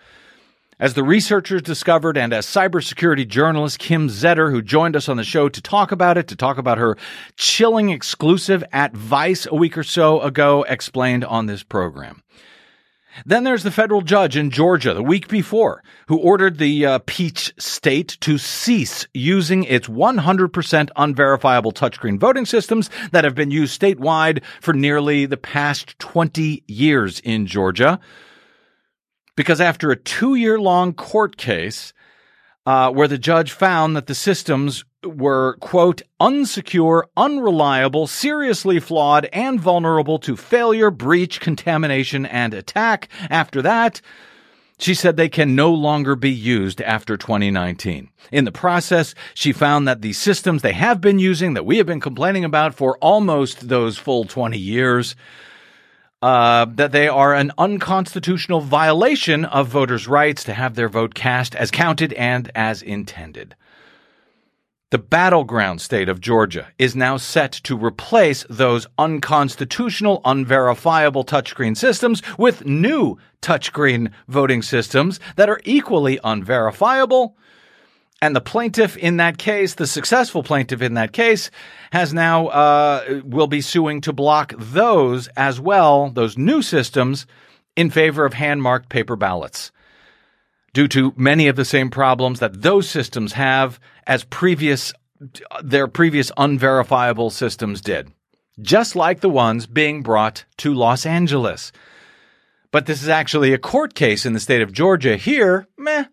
As 0.81 0.95
the 0.95 1.05
researchers 1.05 1.63
discovered, 1.63 2.17
and 2.17 2.33
as 2.33 2.47
cybersecurity 2.47 3.27
journalist 3.29 3.79
Kim 3.79 4.09
Zetter, 4.09 4.51
who 4.51 4.61
joined 4.61 4.97
us 4.97 5.09
on 5.09 5.17
the 5.17 5.25
show 5.25 5.49
to 5.49 5.63
talk 5.63 5.93
about 5.93 6.19
it, 6.19 6.27
to 6.29 6.37
talk 6.37 6.59
about 6.59 6.79
her 6.79 6.97
chilling 7.37 7.91
exclusive 7.91 8.65
at 8.73 8.97
Vice 8.97 9.47
a 9.47 9.55
week 9.55 9.79
or 9.79 9.85
so 9.85 10.21
ago, 10.21 10.65
explained 10.69 11.25
on 11.25 11.47
this 11.47 11.63
program. 11.63 12.23
Then 13.27 13.45
there's 13.45 13.63
the 13.63 13.71
federal 13.71 14.03
judge 14.03 14.37
in 14.37 14.51
Georgia 14.51 14.95
the 14.95 15.03
week 15.03 15.29
before 15.29 15.83
who 16.07 16.19
ordered 16.19 16.59
the 16.59 16.87
uh, 16.87 16.99
Peach 17.07 17.53
State 17.59 18.17
to 18.21 18.39
cease 18.39 19.07
using 19.13 19.65
its 19.65 19.89
100% 19.89 20.91
unverifiable 20.97 21.73
touchscreen 21.73 22.19
voting 22.19 22.47
systems 22.47 22.91
that 23.13 23.25
have 23.25 23.35
been 23.35 23.51
used 23.51 23.81
statewide 23.81 24.43
for 24.61 24.73
nearly 24.73 25.27
the 25.27 25.37
past 25.37 25.99
20 25.99 26.63
years 26.67 27.21
in 27.21 27.47
Georgia. 27.47 27.99
Because 29.37 29.61
after 29.61 29.91
a 29.91 29.97
two 29.97 30.35
year 30.35 30.59
long 30.59 30.93
court 30.93 31.37
case, 31.37 31.93
uh, 32.67 32.91
where 32.91 33.09
the 33.09 33.19
judge 33.19 33.53
found 33.53 33.97
that 33.97 34.07
the 34.07 34.15
systems 34.15 34.85
were, 35.05 35.57
quote, 35.61 36.03
unsecure, 36.21 37.05
unreliable, 37.17 38.07
seriously 38.07 38.81
flawed, 38.81 39.29
and 39.33 39.61
vulnerable 39.61 40.19
to 40.19 40.37
failure, 40.37 40.91
breach, 40.91 41.41
contamination, 41.41 42.27
and 42.27 42.53
attack. 42.53 43.09
After 43.31 43.63
that, 43.63 44.01
she 44.79 44.95
said 44.95 45.17
they 45.17 45.29
can 45.29 45.55
no 45.55 45.73
longer 45.73 46.15
be 46.15 46.31
used 46.31 46.81
after 46.81 47.17
2019. 47.17 48.11
In 48.31 48.45
the 48.45 48.53
process, 48.53 49.15
she 49.35 49.53
found 49.53 49.89
that 49.89 50.03
the 50.03 50.13
systems 50.13 50.63
they 50.63 50.73
have 50.73 51.01
been 51.01 51.19
using 51.19 51.55
that 51.55 51.67
we 51.67 51.79
have 51.79 51.87
been 51.87 52.01
complaining 52.01 52.45
about 52.45 52.75
for 52.75 52.97
almost 52.99 53.69
those 53.69 53.99
full 53.99 54.25
20 54.25 54.57
years 54.57 55.17
uh, 56.23 56.67
that 56.75 56.93
they 56.93 57.09
are 57.09 57.35
an 57.35 57.53
unconstitutional 57.59 58.61
violation 58.61 59.45
of 59.45 59.69
voters' 59.69 60.09
rights 60.09 60.43
to 60.45 60.55
have 60.55 60.75
their 60.75 60.89
vote 60.89 61.15
cast 61.15 61.55
as 61.55 61.71
counted 61.71 62.13
and 62.15 62.51
as 62.55 62.83
intended. 62.83 63.55
The 64.91 64.99
battleground 64.99 65.83
state 65.83 66.09
of 66.09 66.19
Georgia 66.19 66.69
is 66.79 66.97
now 66.97 67.19
set 67.19 67.53
to 67.65 67.77
replace 67.77 68.47
those 68.49 68.87
unconstitutional, 68.97 70.23
unverifiable 70.25 71.25
touchscreen 71.25 71.77
systems 71.77 72.23
with 72.39 72.65
new 72.65 73.19
touchscreen 73.43 74.11
voting 74.29 74.63
systems 74.63 75.21
that 75.37 75.51
are 75.51 75.61
equally 75.65 76.19
unverifiable. 76.25 77.37
And 78.23 78.35
the 78.35 78.41
plaintiff 78.41 78.97
in 78.97 79.19
that 79.19 79.37
case, 79.37 79.75
the 79.75 79.87
successful 79.87 80.43
plaintiff 80.43 80.81
in 80.81 80.95
that 80.95 81.13
case, 81.13 81.51
has 81.93 82.15
now 82.15 82.47
uh, 82.47 83.21
will 83.25 83.47
be 83.47 83.61
suing 83.61 84.01
to 84.01 84.15
block 84.15 84.55
those 84.57 85.29
as 85.37 85.61
well, 85.61 86.09
those 86.09 86.39
new 86.39 86.63
systems, 86.63 87.27
in 87.77 87.91
favor 87.91 88.25
of 88.25 88.33
hand 88.33 88.63
marked 88.63 88.89
paper 88.89 89.17
ballots, 89.17 89.71
due 90.73 90.89
to 90.89 91.13
many 91.17 91.49
of 91.49 91.57
the 91.57 91.65
same 91.65 91.91
problems 91.91 92.41
that 92.41 92.63
those 92.63 92.89
systems 92.89 93.33
have 93.33 93.81
as 94.07 94.25
previous 94.25 94.93
their 95.63 95.89
previous 95.89 96.31
unverifiable 96.37 97.31
systems 97.31 97.81
did, 97.81 98.13
just 98.61 98.95
like 98.95 99.21
the 99.21 99.29
ones 99.29 99.67
being 99.67 100.03
brought 100.03 100.45
to 100.59 100.73
Los 100.73 101.05
Angeles. 101.05 101.73
But 102.71 102.87
this 102.87 103.03
is 103.03 103.09
actually 103.09 103.53
a 103.53 103.59
court 103.59 103.95
case 103.95 104.27
in 104.27 104.33
the 104.33 104.41
state 104.41 104.63
of 104.63 104.73
Georgia. 104.73 105.17
Here, 105.17 105.67
meh, 105.77 106.05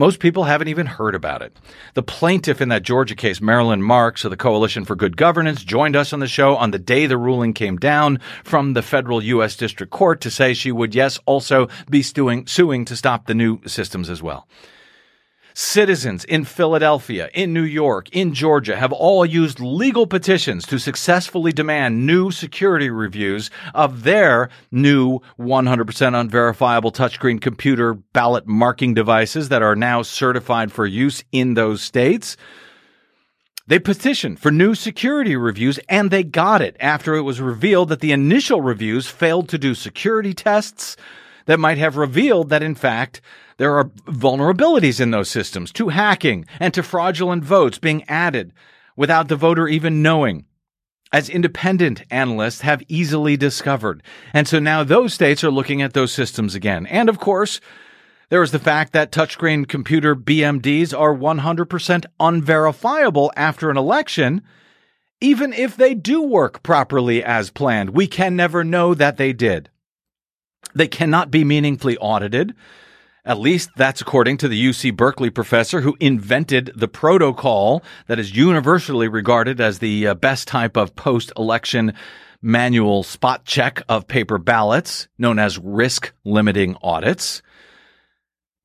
most 0.00 0.18
people 0.18 0.44
haven't 0.44 0.68
even 0.68 0.86
heard 0.86 1.14
about 1.14 1.42
it. 1.42 1.54
The 1.92 2.02
plaintiff 2.02 2.62
in 2.62 2.70
that 2.70 2.82
Georgia 2.82 3.14
case, 3.14 3.38
Marilyn 3.38 3.82
Marks 3.82 4.24
of 4.24 4.30
the 4.30 4.36
Coalition 4.38 4.86
for 4.86 4.96
Good 4.96 5.14
Governance, 5.14 5.62
joined 5.62 5.94
us 5.94 6.14
on 6.14 6.20
the 6.20 6.26
show 6.26 6.56
on 6.56 6.70
the 6.70 6.78
day 6.78 7.04
the 7.04 7.18
ruling 7.18 7.52
came 7.52 7.76
down 7.76 8.18
from 8.42 8.72
the 8.72 8.80
federal 8.80 9.22
U.S. 9.22 9.56
District 9.56 9.92
Court 9.92 10.22
to 10.22 10.30
say 10.30 10.54
she 10.54 10.72
would, 10.72 10.94
yes, 10.94 11.18
also 11.26 11.68
be 11.90 12.00
suing, 12.00 12.46
suing 12.46 12.86
to 12.86 12.96
stop 12.96 13.26
the 13.26 13.34
new 13.34 13.60
systems 13.66 14.08
as 14.08 14.22
well. 14.22 14.48
Citizens 15.54 16.24
in 16.24 16.44
Philadelphia, 16.44 17.28
in 17.34 17.52
New 17.52 17.62
York, 17.62 18.08
in 18.10 18.34
Georgia 18.34 18.76
have 18.76 18.92
all 18.92 19.26
used 19.26 19.60
legal 19.60 20.06
petitions 20.06 20.66
to 20.66 20.78
successfully 20.78 21.52
demand 21.52 22.06
new 22.06 22.30
security 22.30 22.88
reviews 22.90 23.50
of 23.74 24.04
their 24.04 24.48
new 24.70 25.20
100% 25.38 26.20
unverifiable 26.20 26.92
touchscreen 26.92 27.40
computer 27.40 27.94
ballot 27.94 28.46
marking 28.46 28.94
devices 28.94 29.48
that 29.48 29.62
are 29.62 29.76
now 29.76 30.02
certified 30.02 30.72
for 30.72 30.86
use 30.86 31.24
in 31.32 31.54
those 31.54 31.82
states. 31.82 32.36
They 33.66 33.78
petitioned 33.78 34.40
for 34.40 34.50
new 34.50 34.74
security 34.74 35.36
reviews 35.36 35.78
and 35.88 36.10
they 36.10 36.24
got 36.24 36.60
it 36.60 36.76
after 36.80 37.14
it 37.14 37.22
was 37.22 37.40
revealed 37.40 37.88
that 37.90 38.00
the 38.00 38.10
initial 38.10 38.60
reviews 38.60 39.06
failed 39.06 39.48
to 39.50 39.58
do 39.58 39.74
security 39.74 40.34
tests 40.34 40.96
that 41.50 41.58
might 41.58 41.78
have 41.78 41.96
revealed 41.96 42.48
that, 42.48 42.62
in 42.62 42.76
fact, 42.76 43.20
there 43.56 43.76
are 43.76 43.86
vulnerabilities 44.06 45.00
in 45.00 45.10
those 45.10 45.28
systems 45.28 45.72
to 45.72 45.88
hacking 45.88 46.44
and 46.60 46.72
to 46.72 46.80
fraudulent 46.80 47.42
votes 47.42 47.76
being 47.76 48.04
added 48.08 48.52
without 48.94 49.26
the 49.26 49.34
voter 49.34 49.66
even 49.66 50.00
knowing, 50.00 50.44
as 51.12 51.28
independent 51.28 52.04
analysts 52.08 52.60
have 52.60 52.84
easily 52.86 53.36
discovered. 53.36 54.00
And 54.32 54.46
so 54.46 54.60
now 54.60 54.84
those 54.84 55.12
states 55.12 55.42
are 55.42 55.50
looking 55.50 55.82
at 55.82 55.92
those 55.92 56.12
systems 56.12 56.54
again. 56.54 56.86
And 56.86 57.08
of 57.08 57.18
course, 57.18 57.60
there 58.28 58.44
is 58.44 58.52
the 58.52 58.60
fact 58.60 58.92
that 58.92 59.10
touchscreen 59.10 59.66
computer 59.66 60.14
BMDs 60.14 60.96
are 60.96 61.12
100% 61.12 62.06
unverifiable 62.20 63.32
after 63.34 63.70
an 63.70 63.76
election. 63.76 64.42
Even 65.20 65.52
if 65.52 65.76
they 65.76 65.94
do 65.96 66.22
work 66.22 66.62
properly 66.62 67.24
as 67.24 67.50
planned, 67.50 67.90
we 67.90 68.06
can 68.06 68.36
never 68.36 68.62
know 68.62 68.94
that 68.94 69.16
they 69.16 69.32
did. 69.32 69.68
They 70.74 70.88
cannot 70.88 71.30
be 71.30 71.44
meaningfully 71.44 71.96
audited. 71.98 72.54
At 73.24 73.38
least 73.38 73.70
that's 73.76 74.00
according 74.00 74.38
to 74.38 74.48
the 74.48 74.68
UC 74.68 74.96
Berkeley 74.96 75.30
professor 75.30 75.82
who 75.82 75.96
invented 76.00 76.72
the 76.74 76.88
protocol 76.88 77.82
that 78.06 78.18
is 78.18 78.34
universally 78.34 79.08
regarded 79.08 79.60
as 79.60 79.78
the 79.78 80.06
uh, 80.06 80.14
best 80.14 80.48
type 80.48 80.76
of 80.76 80.96
post 80.96 81.32
election 81.36 81.92
manual 82.42 83.02
spot 83.02 83.44
check 83.44 83.82
of 83.88 84.08
paper 84.08 84.38
ballots, 84.38 85.08
known 85.18 85.38
as 85.38 85.58
risk 85.58 86.12
limiting 86.24 86.76
audits. 86.82 87.42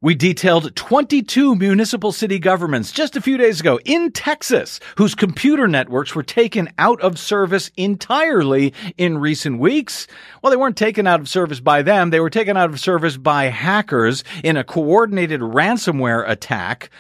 We 0.06 0.14
detailed 0.14 0.76
22 0.76 1.56
municipal 1.56 2.12
city 2.12 2.38
governments 2.38 2.92
just 2.92 3.16
a 3.16 3.22
few 3.22 3.38
days 3.38 3.60
ago 3.60 3.80
in 3.86 4.12
Texas 4.12 4.80
whose 4.98 5.16
computer 5.16 5.68
networks 5.68 6.14
were 6.14 6.22
taken 6.22 6.70
out 6.78 7.02
of 7.02 7.18
service 7.18 7.72
entirely 7.76 8.72
in 9.00 9.18
recent 9.18 9.58
weeks. 9.58 10.06
Well, 10.44 10.52
they 10.52 10.58
weren't 10.58 10.78
taken 10.78 11.08
out 11.08 11.22
of 11.22 11.28
service 11.28 11.60
by 11.60 11.82
them. 11.82 12.12
They 12.12 12.20
were 12.20 12.30
taken 12.30 12.56
out 12.56 12.70
of 12.70 12.80
service 12.80 13.18
by 13.18 13.46
hackers 13.46 14.24
in 14.44 14.58
a 14.58 14.64
coordinated 14.64 15.42
ransomware 15.42 16.30
attack 16.30 16.92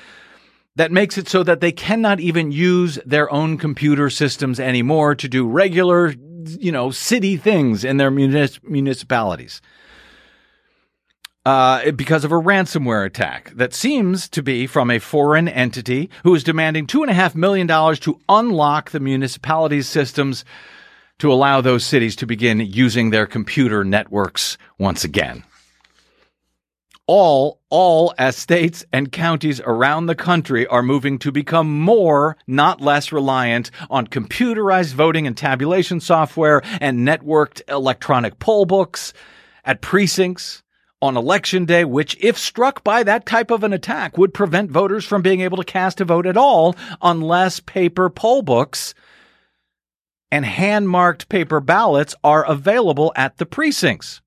that 0.75 0.91
makes 0.91 1.15
it 1.19 1.29
so 1.29 1.43
that 1.43 1.61
they 1.61 1.71
cannot 1.71 2.19
even 2.19 2.51
use 2.51 2.97
their 3.05 3.31
own 3.31 3.59
computer 3.59 4.09
systems 4.09 4.59
anymore 4.59 5.13
to 5.13 5.29
do 5.29 5.47
regular, 5.47 6.15
you 6.57 6.71
know, 6.71 6.89
city 6.89 7.37
things 7.37 7.83
in 7.83 7.97
their 7.97 8.09
municipalities 8.09 9.61
uh, 11.45 11.91
because 11.91 12.23
of 12.23 12.31
a 12.31 12.35
ransomware 12.35 13.05
attack 13.05 13.51
that 13.55 13.73
seems 13.73 14.27
to 14.29 14.41
be 14.41 14.65
from 14.65 14.89
a 14.89 14.99
foreign 14.99 15.47
entity 15.47 16.09
who 16.23 16.33
is 16.33 16.43
demanding 16.43 16.87
$2.5 16.87 17.35
million 17.35 17.67
to 17.67 18.19
unlock 18.27 18.89
the 18.89 18.99
municipality's 18.99 19.87
systems 19.87 20.43
to 21.19 21.31
allow 21.31 21.61
those 21.61 21.85
cities 21.85 22.15
to 22.15 22.25
begin 22.25 22.59
using 22.59 23.09
their 23.09 23.27
computer 23.27 23.83
networks 23.83 24.57
once 24.79 25.03
again. 25.03 25.43
All, 27.07 27.61
all 27.69 28.15
as 28.17 28.35
states 28.35 28.83
and 28.91 29.11
counties 29.11 29.61
around 29.61 30.07
the 30.07 30.15
country 30.15 30.65
are 30.65 30.81
moving 30.81 31.19
to 31.19 31.31
become 31.31 31.79
more, 31.79 32.35
not 32.47 32.81
less 32.81 33.11
reliant 33.11 33.69
on 33.91 34.07
computerized 34.07 34.93
voting 34.93 35.27
and 35.27 35.37
tabulation 35.37 35.99
software 35.99 36.63
and 36.81 37.07
networked 37.07 37.61
electronic 37.69 38.39
poll 38.39 38.65
books 38.65 39.13
at 39.63 39.81
precincts 39.81 40.63
on 41.01 41.17
election 41.17 41.65
day, 41.65 41.85
which, 41.85 42.17
if 42.19 42.37
struck 42.37 42.83
by 42.83 43.03
that 43.03 43.25
type 43.25 43.51
of 43.51 43.63
an 43.63 43.73
attack, 43.73 44.17
would 44.17 44.33
prevent 44.33 44.71
voters 44.71 45.05
from 45.05 45.21
being 45.21 45.41
able 45.41 45.57
to 45.57 45.63
cast 45.63 46.01
a 46.01 46.05
vote 46.05 46.25
at 46.25 46.37
all 46.37 46.75
unless 47.01 47.59
paper 47.59 48.09
poll 48.09 48.41
books 48.41 48.93
and 50.31 50.45
hand 50.45 50.89
marked 50.89 51.29
paper 51.29 51.59
ballots 51.59 52.15
are 52.23 52.45
available 52.45 53.13
at 53.15 53.37
the 53.37 53.45
precincts. 53.45 54.21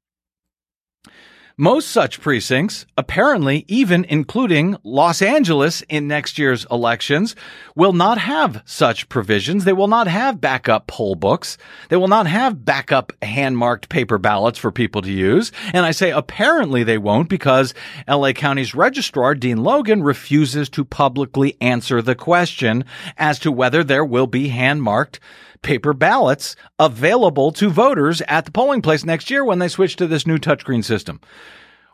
Most 1.61 1.88
such 1.88 2.20
precincts, 2.20 2.86
apparently 2.96 3.64
even 3.66 4.04
including 4.04 4.76
Los 4.84 5.20
Angeles 5.20 5.82
in 5.88 6.06
next 6.06 6.38
year's 6.38 6.64
elections, 6.70 7.34
will 7.74 7.92
not 7.92 8.16
have 8.16 8.62
such 8.64 9.09
provisions. 9.09 9.64
They 9.64 9.72
will 9.72 9.88
not 9.88 10.06
have 10.06 10.40
backup 10.40 10.86
poll 10.86 11.16
books. 11.16 11.59
They 11.88 11.96
will 11.96 12.06
not 12.06 12.28
have 12.28 12.64
backup 12.64 13.12
hand-marked 13.24 13.88
paper 13.88 14.18
ballots 14.18 14.56
for 14.56 14.70
people 14.70 15.02
to 15.02 15.11
use. 15.11 15.50
And 15.74 15.84
I 15.84 15.90
say 15.90 16.12
apparently 16.12 16.84
they 16.84 16.96
won't 16.96 17.28
because 17.28 17.74
LA 18.06 18.34
County's 18.34 18.76
registrar, 18.76 19.34
Dean 19.34 19.56
Logan, 19.56 20.04
refuses 20.04 20.68
to 20.68 20.84
publicly 20.84 21.56
answer 21.61 22.00
the 22.00 22.14
question 22.14 22.84
as 23.16 23.40
to 23.40 23.50
whether 23.50 23.82
there 23.82 24.04
will 24.04 24.28
be 24.28 24.46
hand-marked 24.46 25.18
paper 25.62 25.92
ballots 25.92 26.56
available 26.78 27.52
to 27.52 27.70
voters 27.70 28.20
at 28.22 28.44
the 28.44 28.50
polling 28.50 28.82
place 28.82 29.04
next 29.04 29.30
year 29.30 29.44
when 29.44 29.59
they 29.59 29.68
switch 29.68 29.96
to 29.96 30.06
this 30.06 30.26
new 30.26 30.38
touchscreen 30.38 30.84
system. 30.84 31.20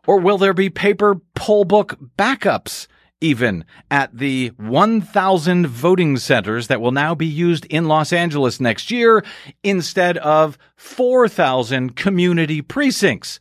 Or 0.07 0.19
will 0.19 0.39
there 0.39 0.55
be 0.55 0.71
paper 0.71 1.17
poll 1.35 1.65
book 1.65 1.99
backups 2.19 2.87
even 3.21 3.65
at 3.91 4.17
the 4.17 4.49
1,000 4.59 5.67
voting 5.67 6.17
centers 6.19 6.69
that 6.69 6.81
will 6.81 6.93
now 6.93 7.15
be 7.15 7.27
used 7.27 7.65
in 7.67 7.89
Los 7.89 8.13
Angeles 8.13 8.61
next 8.61 8.91
year 8.91 9.25
instead 9.63 10.19
of 10.19 10.59
4,000 10.77 11.97
community 11.97 12.61
precincts? 12.61 13.41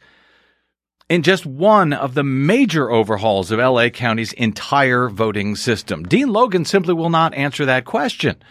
in 1.09 1.21
just 1.21 1.45
one 1.45 1.93
of 1.93 2.15
the 2.15 2.23
major 2.23 2.89
overhauls 2.89 3.51
of 3.51 3.59
LA 3.59 3.89
County's 3.89 4.33
entire 4.33 5.09
voting 5.09 5.55
system. 5.55 6.03
Dean 6.03 6.29
Logan 6.29 6.65
simply 6.65 6.93
will 6.93 7.09
not 7.09 7.33
answer 7.35 7.65
that 7.65 7.85
question. 7.85 8.41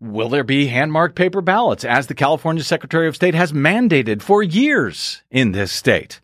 Will 0.00 0.28
there 0.28 0.44
be 0.44 0.68
hand 0.68 0.92
marked 0.92 1.16
paper 1.16 1.40
ballots 1.40 1.84
as 1.84 2.06
the 2.06 2.14
California 2.14 2.62
Secretary 2.62 3.08
of 3.08 3.16
State 3.16 3.34
has 3.34 3.52
mandated 3.52 4.22
for 4.22 4.44
years 4.44 5.22
in 5.28 5.50
this 5.50 5.72
state? 5.72 6.20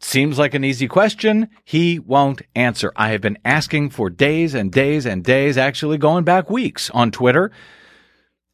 Seems 0.00 0.38
like 0.38 0.52
an 0.52 0.64
easy 0.64 0.86
question. 0.86 1.48
He 1.64 1.98
won't 1.98 2.42
answer. 2.54 2.92
I 2.94 3.08
have 3.08 3.22
been 3.22 3.38
asking 3.42 3.88
for 3.88 4.10
days 4.10 4.52
and 4.52 4.70
days 4.70 5.06
and 5.06 5.24
days, 5.24 5.56
actually 5.56 5.96
going 5.96 6.24
back 6.24 6.50
weeks 6.50 6.90
on 6.90 7.10
Twitter. 7.10 7.50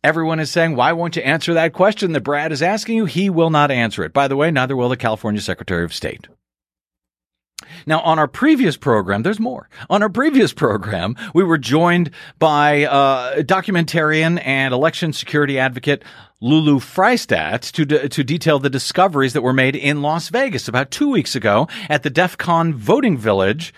Everyone 0.04 0.38
is 0.38 0.48
saying, 0.48 0.76
why 0.76 0.92
won't 0.92 1.16
you 1.16 1.22
answer 1.22 1.52
that 1.54 1.72
question 1.72 2.12
that 2.12 2.20
Brad 2.20 2.52
is 2.52 2.62
asking 2.62 2.98
you? 2.98 3.06
He 3.06 3.30
will 3.30 3.50
not 3.50 3.72
answer 3.72 4.04
it. 4.04 4.12
By 4.12 4.28
the 4.28 4.36
way, 4.36 4.52
neither 4.52 4.76
will 4.76 4.88
the 4.88 4.96
California 4.96 5.40
Secretary 5.40 5.84
of 5.84 5.92
State. 5.92 6.28
Now, 7.86 8.00
on 8.00 8.18
our 8.18 8.28
previous 8.28 8.76
program, 8.76 9.22
there's 9.22 9.40
more. 9.40 9.68
On 9.88 10.02
our 10.02 10.08
previous 10.08 10.52
program, 10.52 11.16
we 11.34 11.44
were 11.44 11.58
joined 11.58 12.10
by 12.38 12.84
uh, 12.84 13.42
documentarian 13.42 14.40
and 14.44 14.74
election 14.74 15.12
security 15.12 15.58
advocate 15.58 16.04
Lulu 16.40 16.80
Friesdat 16.80 17.70
to, 17.72 17.84
de- 17.84 18.08
to 18.08 18.24
detail 18.24 18.58
the 18.58 18.70
discoveries 18.70 19.34
that 19.34 19.42
were 19.42 19.52
made 19.52 19.76
in 19.76 20.02
Las 20.02 20.28
Vegas 20.28 20.68
about 20.68 20.90
two 20.90 21.10
weeks 21.10 21.34
ago 21.34 21.68
at 21.88 22.02
the 22.02 22.10
DEF 22.10 22.38
CON 22.38 22.74
voting 22.74 23.18
village 23.18 23.74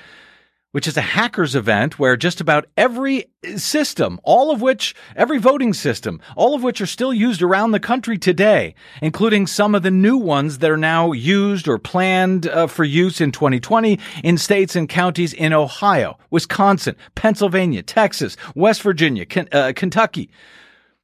which 0.73 0.89
is 0.89 0.97
a 0.97 1.03
hackers 1.03 1.55
event 1.55 1.99
where 1.99 2.17
just 2.17 2.41
about 2.41 2.67
every 2.77 3.27
system, 3.57 4.19
all 4.25 4.51
of 4.51 4.61
which, 4.61 4.95
every 5.15 5.39
voting 5.39 5.73
system, 5.73 6.21
all 6.37 6.55
of 6.55 6.63
which 6.63 6.81
are 6.81 6.87
still 6.87 7.13
used 7.13 7.43
around 7.43 7.71
the 7.71 7.81
country 7.81 8.19
today, 8.19 8.75
including 9.01 9.47
some 9.47 9.75
of 9.75 9.83
the 9.83 9.91
new 9.91 10.17
ones 10.17 10.59
that 10.59 10.71
are 10.71 10.77
now 10.77 11.13
used 11.13 11.69
or 11.69 11.79
planned 11.79 12.47
uh, 12.47 12.67
for 12.67 12.85
use 12.85 13.21
in 13.21 13.31
2020 13.31 13.99
in 14.25 14.37
states 14.39 14.75
and 14.75 14.89
counties 14.89 15.33
in 15.33 15.53
Ohio, 15.53 16.19
Wisconsin, 16.31 16.97
Pennsylvania, 17.15 17.83
Texas, 17.83 18.37
West 18.55 18.83
Virginia, 18.83 19.27
uh, 19.53 19.73
Kentucky, 19.77 20.31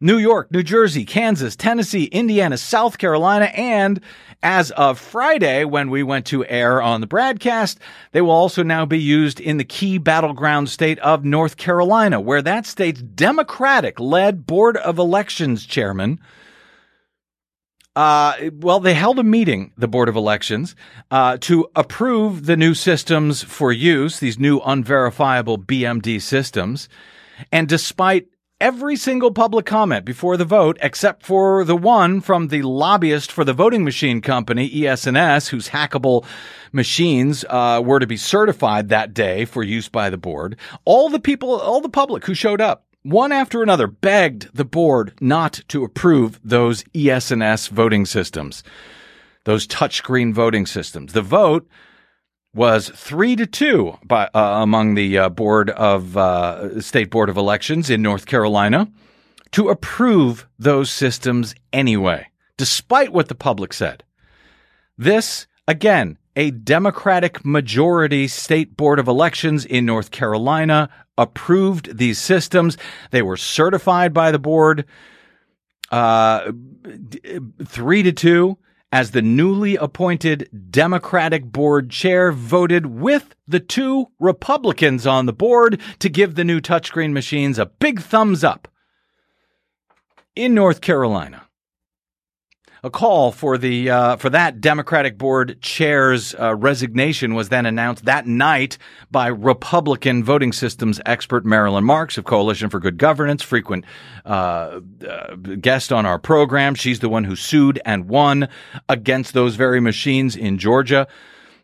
New 0.00 0.18
York, 0.18 0.52
New 0.52 0.62
Jersey, 0.62 1.04
Kansas, 1.04 1.56
Tennessee, 1.56 2.04
Indiana, 2.04 2.56
South 2.56 2.98
Carolina, 2.98 3.46
and 3.46 4.00
as 4.42 4.70
of 4.72 4.98
Friday, 4.98 5.64
when 5.64 5.90
we 5.90 6.04
went 6.04 6.26
to 6.26 6.46
air 6.46 6.80
on 6.80 7.00
the 7.00 7.06
broadcast, 7.06 7.80
they 8.12 8.20
will 8.20 8.30
also 8.30 8.62
now 8.62 8.86
be 8.86 9.00
used 9.00 9.40
in 9.40 9.56
the 9.56 9.64
key 9.64 9.98
battleground 9.98 10.68
state 10.68 10.98
of 11.00 11.24
North 11.24 11.56
Carolina, 11.56 12.20
where 12.20 12.42
that 12.42 12.64
state's 12.64 13.02
Democratic 13.02 13.98
led 13.98 14.46
Board 14.46 14.76
of 14.76 14.98
Elections 14.98 15.66
chairman 15.66 16.20
uh, 17.98 18.50
well, 18.52 18.78
they 18.78 18.94
held 18.94 19.18
a 19.18 19.24
meeting, 19.24 19.72
the 19.76 19.88
Board 19.88 20.08
of 20.08 20.14
Elections, 20.14 20.76
uh, 21.10 21.36
to 21.38 21.68
approve 21.74 22.46
the 22.46 22.56
new 22.56 22.72
systems 22.72 23.42
for 23.42 23.72
use, 23.72 24.20
these 24.20 24.38
new 24.38 24.60
unverifiable 24.60 25.58
BMD 25.58 26.22
systems. 26.22 26.88
And 27.50 27.68
despite 27.68 28.28
every 28.60 28.96
single 28.96 29.30
public 29.30 29.66
comment 29.66 30.04
before 30.04 30.36
the 30.36 30.44
vote, 30.44 30.78
except 30.80 31.24
for 31.24 31.64
the 31.64 31.76
one 31.76 32.20
from 32.20 32.48
the 32.48 32.62
lobbyist 32.62 33.30
for 33.30 33.44
the 33.44 33.52
voting 33.52 33.84
machine 33.84 34.20
company, 34.20 34.86
ES&S, 34.86 35.48
whose 35.48 35.68
hackable 35.68 36.24
machines 36.72 37.44
uh, 37.48 37.80
were 37.84 38.00
to 38.00 38.06
be 38.06 38.16
certified 38.16 38.88
that 38.88 39.14
day 39.14 39.44
for 39.44 39.62
use 39.62 39.88
by 39.88 40.10
the 40.10 40.18
board. 40.18 40.56
All 40.84 41.08
the 41.08 41.20
people, 41.20 41.60
all 41.60 41.80
the 41.80 41.88
public 41.88 42.24
who 42.24 42.34
showed 42.34 42.60
up, 42.60 42.84
one 43.02 43.32
after 43.32 43.62
another, 43.62 43.86
begged 43.86 44.54
the 44.54 44.64
board 44.64 45.14
not 45.20 45.60
to 45.68 45.84
approve 45.84 46.40
those 46.42 46.84
ES&S 46.94 47.68
voting 47.68 48.04
systems, 48.06 48.64
those 49.44 49.66
touchscreen 49.66 50.32
voting 50.34 50.66
systems. 50.66 51.12
The 51.12 51.22
vote 51.22 51.66
was 52.58 52.90
three 52.90 53.36
to 53.36 53.46
two 53.46 53.96
by, 54.04 54.28
uh, 54.34 54.58
among 54.60 54.94
the 54.94 55.16
uh, 55.16 55.28
board 55.28 55.70
of 55.70 56.16
uh, 56.16 56.80
state 56.80 57.08
board 57.08 57.28
of 57.28 57.36
elections 57.36 57.88
in 57.88 58.02
North 58.02 58.26
Carolina 58.26 58.90
to 59.52 59.68
approve 59.68 60.46
those 60.58 60.90
systems 60.90 61.54
anyway, 61.72 62.26
despite 62.56 63.12
what 63.12 63.28
the 63.28 63.34
public 63.36 63.72
said. 63.72 64.02
This 64.98 65.46
again, 65.68 66.18
a 66.34 66.50
Democratic 66.50 67.44
majority 67.44 68.26
state 68.26 68.76
board 68.76 68.98
of 68.98 69.06
elections 69.06 69.64
in 69.64 69.86
North 69.86 70.10
Carolina 70.10 70.90
approved 71.16 71.96
these 71.96 72.18
systems. 72.18 72.76
They 73.12 73.22
were 73.22 73.36
certified 73.36 74.12
by 74.12 74.32
the 74.32 74.38
board, 74.40 74.84
uh, 75.92 76.50
three 77.64 78.02
to 78.02 78.12
two 78.12 78.58
as 78.90 79.10
the 79.10 79.22
newly 79.22 79.76
appointed 79.76 80.48
Democratic 80.70 81.44
board 81.44 81.90
chair 81.90 82.32
voted 82.32 82.86
with 82.86 83.34
the 83.46 83.60
two 83.60 84.06
Republicans 84.18 85.06
on 85.06 85.26
the 85.26 85.32
board 85.32 85.80
to 85.98 86.08
give 86.08 86.34
the 86.34 86.44
new 86.44 86.60
touchscreen 86.60 87.12
machines 87.12 87.58
a 87.58 87.66
big 87.66 88.00
thumbs 88.00 88.42
up. 88.42 88.68
In 90.34 90.54
North 90.54 90.80
Carolina, 90.80 91.47
a 92.82 92.90
call 92.90 93.32
for 93.32 93.58
the 93.58 93.90
uh, 93.90 94.16
for 94.16 94.30
that 94.30 94.60
Democratic 94.60 95.18
board 95.18 95.60
chair's 95.60 96.34
uh, 96.34 96.54
resignation 96.54 97.34
was 97.34 97.48
then 97.48 97.66
announced 97.66 98.04
that 98.04 98.26
night 98.26 98.78
by 99.10 99.26
Republican 99.28 100.22
voting 100.22 100.52
systems 100.52 101.00
expert 101.04 101.44
Marilyn 101.44 101.84
Marks 101.84 102.18
of 102.18 102.24
Coalition 102.24 102.70
for 102.70 102.78
Good 102.78 102.98
Governance, 102.98 103.42
frequent 103.42 103.84
uh, 104.24 104.80
uh, 105.08 105.34
guest 105.36 105.92
on 105.92 106.06
our 106.06 106.18
program. 106.18 106.74
She's 106.74 107.00
the 107.00 107.08
one 107.08 107.24
who 107.24 107.36
sued 107.36 107.80
and 107.84 108.08
won 108.08 108.48
against 108.88 109.34
those 109.34 109.56
very 109.56 109.80
machines 109.80 110.36
in 110.36 110.58
Georgia. 110.58 111.08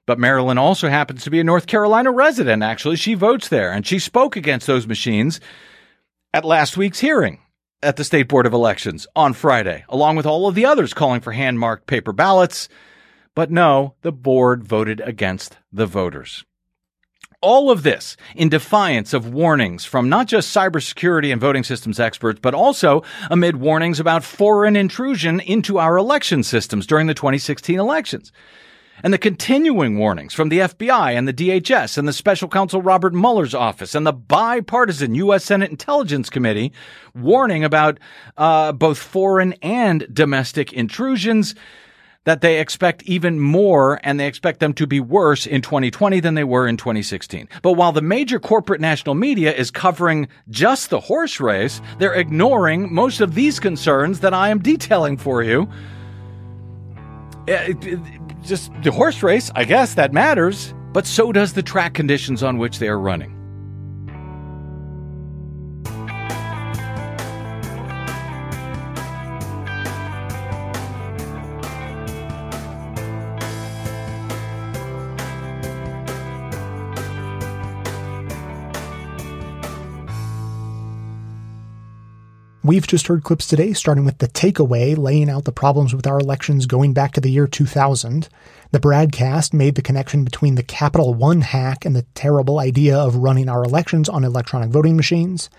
But 0.06 0.18
Marilyn 0.18 0.58
also 0.58 0.90
happens 0.90 1.24
to 1.24 1.30
be 1.30 1.40
a 1.40 1.44
North 1.44 1.66
Carolina 1.66 2.10
resident. 2.10 2.62
Actually, 2.62 2.96
she 2.96 3.14
votes 3.14 3.48
there, 3.48 3.72
and 3.72 3.86
she 3.86 3.98
spoke 3.98 4.36
against 4.36 4.66
those 4.66 4.86
machines 4.86 5.40
at 6.34 6.44
last 6.44 6.76
week's 6.76 7.00
hearing 7.00 7.38
at 7.84 7.96
the 7.96 8.04
State 8.04 8.28
Board 8.28 8.46
of 8.46 8.52
Elections 8.52 9.06
on 9.14 9.34
Friday, 9.34 9.84
along 9.88 10.16
with 10.16 10.26
all 10.26 10.48
of 10.48 10.54
the 10.54 10.64
others 10.64 10.94
calling 10.94 11.20
for 11.20 11.32
hand 11.32 11.60
marked 11.60 11.86
paper 11.86 12.12
ballots. 12.12 12.68
But 13.34 13.50
no, 13.50 13.94
the 14.02 14.12
board 14.12 14.64
voted 14.64 15.00
against 15.00 15.58
the 15.72 15.86
voters. 15.86 16.44
All 17.40 17.70
of 17.70 17.82
this 17.82 18.16
in 18.34 18.48
defiance 18.48 19.12
of 19.12 19.34
warnings 19.34 19.84
from 19.84 20.08
not 20.08 20.26
just 20.26 20.54
cybersecurity 20.54 21.30
and 21.30 21.40
voting 21.40 21.62
systems 21.62 22.00
experts, 22.00 22.40
but 22.40 22.54
also 22.54 23.02
amid 23.30 23.56
warnings 23.56 24.00
about 24.00 24.24
foreign 24.24 24.76
intrusion 24.76 25.40
into 25.40 25.78
our 25.78 25.98
election 25.98 26.42
systems 26.42 26.86
during 26.86 27.06
the 27.06 27.14
2016 27.14 27.78
elections 27.78 28.32
and 29.04 29.12
the 29.12 29.18
continuing 29.18 29.98
warnings 29.98 30.32
from 30.32 30.48
the 30.48 30.60
FBI 30.60 31.16
and 31.16 31.28
the 31.28 31.32
DHS 31.32 31.98
and 31.98 32.08
the 32.08 32.12
special 32.12 32.48
counsel 32.48 32.80
Robert 32.80 33.12
Mueller's 33.12 33.54
office 33.54 33.94
and 33.94 34.06
the 34.06 34.14
bipartisan 34.14 35.14
U.S. 35.16 35.44
Senate 35.44 35.70
Intelligence 35.70 36.30
Committee 36.30 36.72
warning 37.14 37.64
about 37.64 38.00
uh, 38.38 38.72
both 38.72 38.96
foreign 38.96 39.52
and 39.60 40.08
domestic 40.10 40.72
intrusions 40.72 41.54
that 42.24 42.40
they 42.40 42.58
expect 42.58 43.02
even 43.02 43.38
more 43.38 44.00
and 44.02 44.18
they 44.18 44.26
expect 44.26 44.60
them 44.60 44.72
to 44.72 44.86
be 44.86 45.00
worse 45.00 45.46
in 45.46 45.60
2020 45.60 46.20
than 46.20 46.34
they 46.34 46.44
were 46.44 46.66
in 46.66 46.78
2016. 46.78 47.46
But 47.60 47.72
while 47.72 47.92
the 47.92 48.00
major 48.00 48.40
corporate 48.40 48.80
national 48.80 49.16
media 49.16 49.54
is 49.54 49.70
covering 49.70 50.28
just 50.48 50.88
the 50.88 51.00
horse 51.00 51.40
race, 51.40 51.82
they're 51.98 52.14
ignoring 52.14 52.90
most 52.90 53.20
of 53.20 53.34
these 53.34 53.60
concerns 53.60 54.20
that 54.20 54.32
I 54.32 54.48
am 54.48 54.60
detailing 54.60 55.18
for 55.18 55.42
you. 55.42 55.68
Uh, 57.46 57.74
just 58.44 58.70
the 58.82 58.92
horse 58.92 59.22
race, 59.22 59.50
I 59.54 59.64
guess 59.64 59.94
that 59.94 60.12
matters, 60.12 60.74
but 60.92 61.06
so 61.06 61.32
does 61.32 61.52
the 61.52 61.62
track 61.62 61.94
conditions 61.94 62.42
on 62.42 62.58
which 62.58 62.78
they 62.78 62.88
are 62.88 62.98
running. 62.98 63.43
We've 82.64 82.86
just 82.86 83.08
heard 83.08 83.24
clips 83.24 83.46
today, 83.46 83.74
starting 83.74 84.06
with 84.06 84.16
the 84.16 84.26
takeaway, 84.26 84.96
laying 84.96 85.28
out 85.28 85.44
the 85.44 85.52
problems 85.52 85.94
with 85.94 86.06
our 86.06 86.18
elections 86.18 86.64
going 86.64 86.94
back 86.94 87.12
to 87.12 87.20
the 87.20 87.28
year 87.28 87.46
2000. 87.46 88.26
The 88.70 88.80
broadcast 88.80 89.52
made 89.52 89.74
the 89.74 89.82
connection 89.82 90.24
between 90.24 90.54
the 90.54 90.62
Capital 90.62 91.12
One 91.12 91.42
hack 91.42 91.84
and 91.84 91.94
the 91.94 92.06
terrible 92.14 92.58
idea 92.58 92.96
of 92.96 93.16
running 93.16 93.50
our 93.50 93.64
elections 93.64 94.08
on 94.08 94.24
electronic 94.24 94.70
voting 94.70 94.96
machines. 94.96 95.50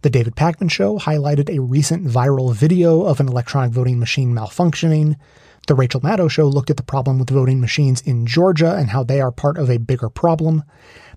The 0.00 0.08
David 0.08 0.36
Pakman 0.36 0.70
Show 0.70 0.98
highlighted 0.98 1.50
a 1.50 1.60
recent 1.60 2.06
viral 2.06 2.54
video 2.54 3.02
of 3.02 3.20
an 3.20 3.28
electronic 3.28 3.72
voting 3.72 3.98
machine 3.98 4.32
malfunctioning. 4.32 5.16
The 5.66 5.74
Rachel 5.74 6.00
Maddow 6.00 6.30
Show 6.30 6.46
looked 6.46 6.70
at 6.70 6.78
the 6.78 6.82
problem 6.82 7.18
with 7.18 7.28
voting 7.28 7.60
machines 7.60 8.00
in 8.00 8.24
Georgia 8.24 8.74
and 8.74 8.88
how 8.88 9.04
they 9.04 9.20
are 9.20 9.30
part 9.30 9.58
of 9.58 9.68
a 9.68 9.76
bigger 9.76 10.08
problem. 10.08 10.62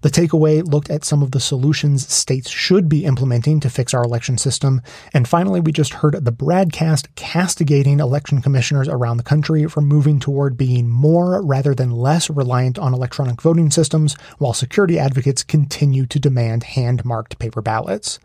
The 0.02 0.10
takeaway 0.10 0.64
looked 0.64 0.90
at 0.90 1.04
some 1.04 1.24
of 1.24 1.32
the 1.32 1.40
solutions 1.40 2.08
states 2.12 2.50
should 2.50 2.88
be 2.88 3.06
implementing 3.06 3.60
to 3.62 3.70
fix 3.70 3.94
our 3.94 4.04
election 4.04 4.38
system. 4.38 4.82
And 5.14 5.28
finally, 5.28 5.60
we 5.60 5.72
just 5.72 5.96
heard 5.96 6.14
the 6.24 6.32
broadcast 6.32 7.14
castigating 7.16 8.00
election 8.00 8.42
commissioners 8.42 8.88
around 8.88 9.18
the 9.18 9.24
country 9.24 9.66
for 9.68 9.82
moving 9.82 10.20
toward 10.20 10.58
being 10.58 10.90
more 10.90 11.42
rather 11.44 11.74
than 11.74 11.92
less 11.92 12.30
reliant 12.30 12.78
on 12.78 12.94
electronic 12.94 13.42
voting 13.42 13.72
systems, 13.72 14.16
while 14.38 14.54
security 14.54 15.00
advocates 15.00 15.44
continue 15.44 16.06
to 16.06 16.20
demand 16.20 16.64
hand 16.64 17.04
marked 17.04 17.40
paper 17.40 17.62
ballots. 17.62 18.20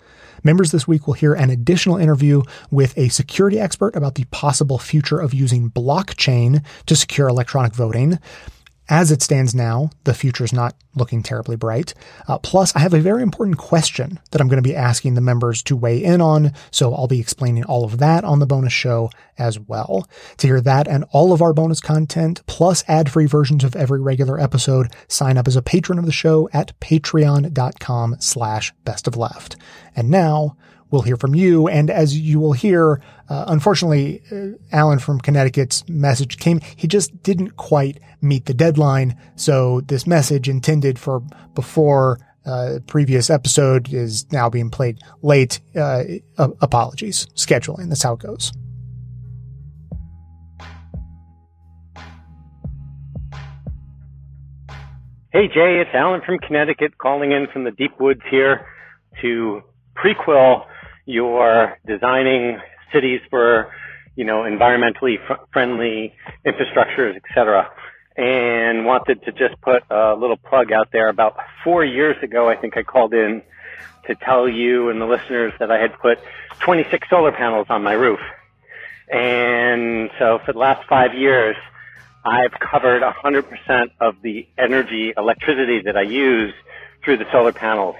Members 0.44 0.72
this 0.72 0.88
week 0.88 1.06
will 1.06 1.14
hear 1.14 1.34
an 1.34 1.50
additional 1.50 1.96
interview 1.96 2.42
with 2.70 2.96
a 2.98 3.08
security 3.08 3.60
expert 3.60 3.94
about 3.94 4.16
the 4.16 4.24
possible 4.24 4.78
future 4.78 5.20
of 5.20 5.32
using 5.32 5.70
blockchain 5.70 6.64
to 6.86 6.96
secure 6.96 7.28
electronic 7.28 7.74
voting. 7.74 8.18
As 8.88 9.12
it 9.12 9.22
stands 9.22 9.54
now, 9.54 9.90
the 10.04 10.12
future 10.12 10.44
is 10.44 10.52
not 10.52 10.74
looking 10.94 11.22
terribly 11.22 11.56
bright. 11.56 11.94
Uh, 12.26 12.38
plus, 12.38 12.74
I 12.74 12.80
have 12.80 12.92
a 12.92 13.00
very 13.00 13.22
important 13.22 13.56
question 13.56 14.18
that 14.30 14.40
I'm 14.40 14.48
going 14.48 14.62
to 14.62 14.68
be 14.68 14.74
asking 14.74 15.14
the 15.14 15.20
members 15.20 15.62
to 15.64 15.76
weigh 15.76 16.02
in 16.02 16.20
on, 16.20 16.52
so 16.70 16.92
I'll 16.94 17.06
be 17.06 17.20
explaining 17.20 17.64
all 17.64 17.84
of 17.84 17.98
that 17.98 18.24
on 18.24 18.40
the 18.40 18.46
bonus 18.46 18.72
show 18.72 19.10
as 19.38 19.58
well. 19.58 20.08
To 20.38 20.46
hear 20.46 20.60
that 20.60 20.88
and 20.88 21.04
all 21.12 21.32
of 21.32 21.40
our 21.40 21.52
bonus 21.52 21.80
content, 21.80 22.42
plus 22.46 22.84
ad-free 22.88 23.26
versions 23.26 23.64
of 23.64 23.76
every 23.76 24.00
regular 24.00 24.38
episode, 24.38 24.92
sign 25.08 25.38
up 25.38 25.46
as 25.46 25.56
a 25.56 25.62
patron 25.62 25.98
of 25.98 26.06
the 26.06 26.12
show 26.12 26.48
at 26.52 26.78
patreon.com 26.80 28.16
slash 28.18 28.74
bestofleft. 28.84 29.56
And 29.94 30.10
now, 30.10 30.56
we'll 30.92 31.02
hear 31.02 31.16
from 31.16 31.34
you. 31.34 31.66
And 31.66 31.90
as 31.90 32.16
you 32.16 32.38
will 32.38 32.52
hear, 32.52 33.02
uh, 33.28 33.46
unfortunately, 33.48 34.22
uh, 34.30 34.58
Alan 34.70 35.00
from 35.00 35.20
Connecticut's 35.20 35.88
message 35.88 36.38
came. 36.38 36.60
He 36.76 36.86
just 36.86 37.22
didn't 37.24 37.56
quite 37.56 37.98
meet 38.20 38.44
the 38.44 38.54
deadline. 38.54 39.16
So 39.34 39.80
this 39.80 40.06
message 40.06 40.48
intended 40.48 40.98
for 40.98 41.20
before 41.54 42.20
uh, 42.44 42.80
previous 42.86 43.30
episode 43.30 43.92
is 43.92 44.30
now 44.30 44.50
being 44.50 44.70
played 44.70 45.00
late. 45.22 45.60
Uh, 45.74 46.04
apologies. 46.36 47.26
Scheduling. 47.34 47.88
That's 47.88 48.02
how 48.02 48.12
it 48.12 48.20
goes. 48.20 48.52
Hey 55.32 55.48
Jay, 55.48 55.80
it's 55.80 55.88
Alan 55.94 56.20
from 56.26 56.38
Connecticut 56.38 56.98
calling 56.98 57.32
in 57.32 57.46
from 57.50 57.64
the 57.64 57.70
deep 57.70 57.98
woods 57.98 58.20
here 58.30 58.66
to 59.22 59.62
prequel 59.96 60.66
your 61.04 61.78
designing 61.86 62.58
cities 62.92 63.20
for, 63.30 63.72
you 64.16 64.24
know, 64.24 64.42
environmentally 64.42 65.16
fr- 65.26 65.42
friendly 65.52 66.14
infrastructures, 66.46 67.16
etc. 67.16 67.70
And 68.16 68.84
wanted 68.84 69.22
to 69.24 69.32
just 69.32 69.60
put 69.62 69.82
a 69.90 70.14
little 70.14 70.36
plug 70.36 70.72
out 70.72 70.88
there. 70.92 71.08
About 71.08 71.36
four 71.64 71.84
years 71.84 72.16
ago, 72.22 72.48
I 72.48 72.56
think 72.56 72.76
I 72.76 72.82
called 72.82 73.14
in 73.14 73.42
to 74.06 74.14
tell 74.14 74.48
you 74.48 74.90
and 74.90 75.00
the 75.00 75.06
listeners 75.06 75.52
that 75.58 75.70
I 75.70 75.78
had 75.78 75.98
put 75.98 76.18
26 76.60 77.08
solar 77.08 77.32
panels 77.32 77.66
on 77.70 77.82
my 77.82 77.92
roof. 77.92 78.20
And 79.10 80.10
so 80.18 80.40
for 80.44 80.52
the 80.52 80.58
last 80.58 80.88
five 80.88 81.14
years, 81.14 81.56
I've 82.24 82.52
covered 82.52 83.02
100% 83.02 83.90
of 84.00 84.16
the 84.22 84.46
energy, 84.56 85.12
electricity 85.16 85.82
that 85.84 85.96
I 85.96 86.02
use 86.02 86.54
through 87.04 87.18
the 87.18 87.26
solar 87.32 87.52
panels. 87.52 87.96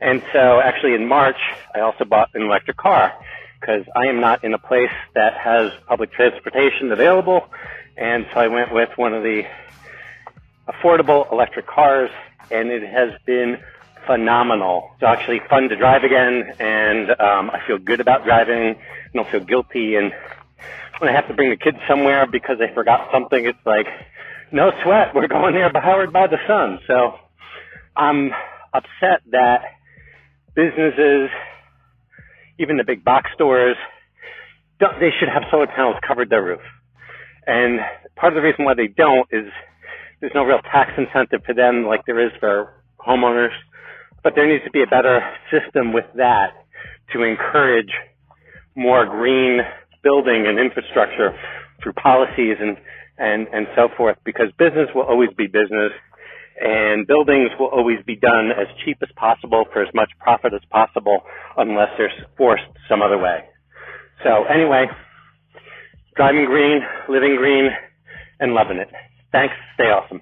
And 0.00 0.22
so 0.32 0.60
actually 0.60 0.94
in 0.94 1.08
March, 1.08 1.38
I 1.74 1.80
also 1.80 2.04
bought 2.04 2.30
an 2.34 2.42
electric 2.42 2.76
car 2.76 3.12
because 3.60 3.84
I 3.96 4.06
am 4.06 4.20
not 4.20 4.44
in 4.44 4.54
a 4.54 4.58
place 4.58 4.92
that 5.14 5.34
has 5.36 5.72
public 5.86 6.12
transportation 6.12 6.92
available. 6.92 7.48
And 7.96 8.26
so 8.32 8.40
I 8.40 8.46
went 8.46 8.72
with 8.72 8.90
one 8.96 9.14
of 9.14 9.22
the 9.22 9.42
affordable 10.68 11.30
electric 11.32 11.66
cars 11.66 12.10
and 12.50 12.70
it 12.70 12.88
has 12.88 13.12
been 13.26 13.58
phenomenal. 14.06 14.90
It's 14.94 15.02
actually 15.02 15.40
fun 15.50 15.68
to 15.68 15.76
drive 15.76 16.04
again 16.04 16.54
and 16.60 17.10
um, 17.10 17.50
I 17.50 17.60
feel 17.66 17.78
good 17.78 18.00
about 18.00 18.24
driving. 18.24 18.58
And 18.58 18.76
I 18.76 19.10
don't 19.14 19.28
feel 19.30 19.40
guilty. 19.40 19.96
And 19.96 20.12
when 20.98 21.10
I 21.10 21.12
have 21.12 21.26
to 21.28 21.34
bring 21.34 21.50
the 21.50 21.56
kids 21.56 21.78
somewhere 21.88 22.26
because 22.26 22.58
they 22.58 22.72
forgot 22.72 23.08
something, 23.12 23.44
it's 23.44 23.66
like, 23.66 23.86
no 24.52 24.70
sweat. 24.82 25.14
We're 25.14 25.28
going 25.28 25.54
there 25.54 25.70
powered 25.72 26.12
by 26.12 26.26
the 26.26 26.38
sun. 26.46 26.78
So 26.86 27.18
I'm 27.96 28.30
upset 28.72 29.22
that 29.30 29.77
businesses, 30.58 31.30
even 32.58 32.78
the 32.78 32.84
big 32.84 33.04
box 33.04 33.30
stores, 33.32 33.76
they 34.80 35.14
should 35.14 35.30
have 35.30 35.44
solar 35.52 35.68
panels 35.68 35.94
covered 36.06 36.30
their 36.30 36.42
roof. 36.42 36.60
And 37.46 37.78
part 38.16 38.32
of 38.32 38.42
the 38.42 38.42
reason 38.42 38.64
why 38.64 38.74
they 38.74 38.88
don't 38.88 39.28
is 39.30 39.46
there's 40.20 40.34
no 40.34 40.42
real 40.42 40.58
tax 40.66 40.90
incentive 40.98 41.46
for 41.46 41.54
them 41.54 41.86
like 41.86 42.02
there 42.06 42.18
is 42.18 42.32
for 42.40 42.74
homeowners. 42.98 43.54
But 44.24 44.32
there 44.34 44.50
needs 44.50 44.64
to 44.64 44.72
be 44.72 44.82
a 44.82 44.90
better 44.90 45.22
system 45.46 45.92
with 45.92 46.06
that 46.16 46.50
to 47.12 47.22
encourage 47.22 47.94
more 48.74 49.06
green 49.06 49.60
building 50.02 50.46
and 50.48 50.58
infrastructure 50.58 51.38
through 51.80 51.92
policies 51.92 52.56
and, 52.58 52.76
and, 53.16 53.46
and 53.54 53.68
so 53.76 53.88
forth 53.96 54.16
because 54.24 54.48
business 54.58 54.88
will 54.92 55.06
always 55.06 55.30
be 55.38 55.46
business 55.46 55.94
and 56.60 57.06
buildings 57.06 57.50
will 57.58 57.68
always 57.68 57.98
be 58.06 58.16
done 58.16 58.50
as 58.50 58.66
cheap 58.84 58.98
as 59.02 59.08
possible 59.16 59.64
for 59.72 59.82
as 59.82 59.92
much 59.94 60.10
profit 60.18 60.52
as 60.54 60.60
possible 60.70 61.20
unless 61.56 61.88
they're 61.96 62.12
forced 62.36 62.64
some 62.88 63.02
other 63.02 63.18
way. 63.18 63.44
So 64.24 64.44
anyway, 64.44 64.86
driving 66.16 66.46
green, 66.46 66.80
living 67.08 67.36
green, 67.36 67.68
and 68.40 68.52
loving 68.52 68.78
it. 68.78 68.88
Thanks. 69.30 69.54
Stay 69.74 69.84
awesome. 69.84 70.20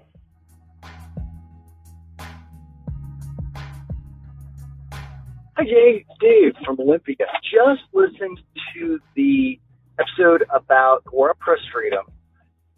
Hi, 5.56 5.64
Jay. 5.64 6.04
Dave 6.20 6.52
from 6.66 6.78
Olympia. 6.78 7.26
Just 7.42 7.82
listened 7.94 8.38
to 8.74 8.98
the 9.14 9.58
episode 9.98 10.44
about 10.54 11.02
war 11.10 11.34
press 11.40 11.60
freedom. 11.72 12.04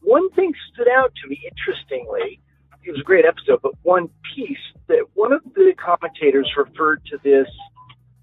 One 0.02 0.30
thing 0.30 0.52
stood 0.72 0.86
out 0.88 1.12
to 1.22 1.28
me 1.28 1.40
interestingly 1.50 2.40
it 2.84 2.90
was 2.92 3.00
a 3.00 3.04
great 3.04 3.24
episode, 3.24 3.60
but 3.62 3.72
one 3.82 4.08
piece 4.34 4.56
that 4.86 5.04
one 5.14 5.32
of 5.32 5.42
the 5.54 5.74
commentators 5.76 6.50
referred 6.56 7.04
to 7.06 7.18
this 7.22 7.48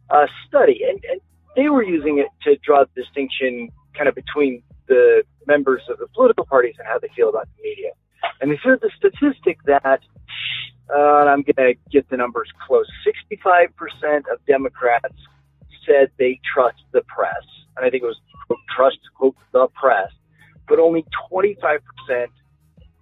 uh, 0.09 0.25
study, 0.47 0.81
and, 0.87 1.03
and 1.09 1.21
they 1.55 1.69
were 1.69 1.83
using 1.83 2.19
it 2.19 2.27
to 2.43 2.57
draw 2.65 2.83
the 2.83 3.01
distinction 3.01 3.69
kind 3.95 4.09
of 4.09 4.15
between 4.15 4.61
the 4.87 5.23
members 5.47 5.81
of 5.89 5.97
the 5.99 6.07
political 6.13 6.45
parties 6.45 6.75
and 6.77 6.87
how 6.87 6.99
they 6.99 7.09
feel 7.15 7.29
about 7.29 7.47
the 7.55 7.63
media. 7.63 7.91
And 8.41 8.51
they 8.51 8.59
said 8.63 8.79
the 8.81 8.91
statistic 8.97 9.57
that, 9.65 10.01
uh, 10.93 10.99
I'm 10.99 11.43
going 11.43 11.55
to 11.55 11.73
get 11.91 12.09
the 12.09 12.17
numbers 12.17 12.49
close, 12.67 12.85
65% 13.05 13.69
of 14.31 14.45
Democrats 14.45 15.15
said 15.85 16.09
they 16.17 16.39
trust 16.53 16.81
the 16.91 17.01
press. 17.01 17.43
And 17.77 17.85
I 17.85 17.89
think 17.89 18.03
it 18.03 18.07
was, 18.07 18.19
trust, 18.75 18.97
quote, 19.15 19.35
the 19.51 19.67
press. 19.79 20.11
But 20.67 20.79
only 20.79 21.05
25% 21.31 21.79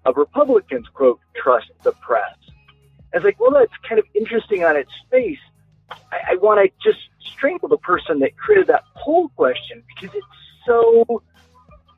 of 0.05 0.17
Republicans, 0.17 0.87
quote, 0.93 1.19
trust 1.43 1.71
the 1.83 1.91
press. 1.93 2.37
I 3.13 3.17
was 3.17 3.23
like, 3.23 3.39
well, 3.39 3.51
that's 3.51 3.73
kind 3.87 3.99
of 3.99 4.05
interesting 4.15 4.63
on 4.63 4.75
its 4.75 4.91
face. 5.11 5.37
I, 6.11 6.31
I 6.31 6.35
want 6.35 6.59
to 6.63 6.91
just 6.91 7.03
strangle 7.19 7.69
the 7.69 7.77
person 7.77 8.19
that 8.19 8.35
created 8.37 8.67
that 8.67 8.83
poll 8.95 9.29
question 9.29 9.83
because 9.87 10.15
it's 10.15 10.25
so 10.65 11.21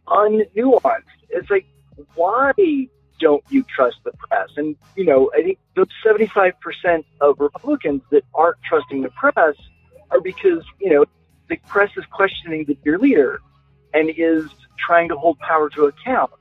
unnuanced. 0.08 1.04
It's 1.30 1.50
like, 1.50 1.66
why 2.16 2.52
don't 3.20 3.44
you 3.50 3.64
trust 3.64 3.98
the 4.04 4.12
press? 4.12 4.50
And, 4.58 4.76
you 4.96 5.06
know, 5.06 5.32
I 5.34 5.42
think 5.42 5.60
the 5.76 5.88
75% 6.06 7.06
of 7.22 7.40
Republicans 7.40 8.02
that 8.12 8.24
aren't 8.34 8.58
trusting 8.68 9.02
the 9.02 9.10
press 9.12 9.56
are 10.12 10.22
because, 10.22 10.64
you 10.80 10.90
know, 10.90 11.06
the 11.48 11.58
press 11.68 11.92
is 11.96 12.04
questioning 12.12 12.66
the, 12.66 12.78
your 12.84 13.00
leader 13.00 13.40
and 13.94 14.10
is 14.18 14.50
trying 14.78 15.08
to 15.10 15.16
hold 15.16 15.40
power 15.40 15.70
to 15.70 15.86
account. 15.86 16.32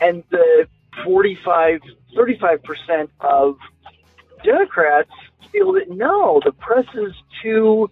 And 0.00 0.24
the 0.30 0.66
45, 1.04 1.80
35% 2.16 3.08
of 3.20 3.56
Democrats 4.44 5.10
feel 5.52 5.72
that 5.72 5.90
no, 5.90 6.40
the 6.44 6.52
press 6.52 6.86
is 6.94 7.12
too 7.42 7.90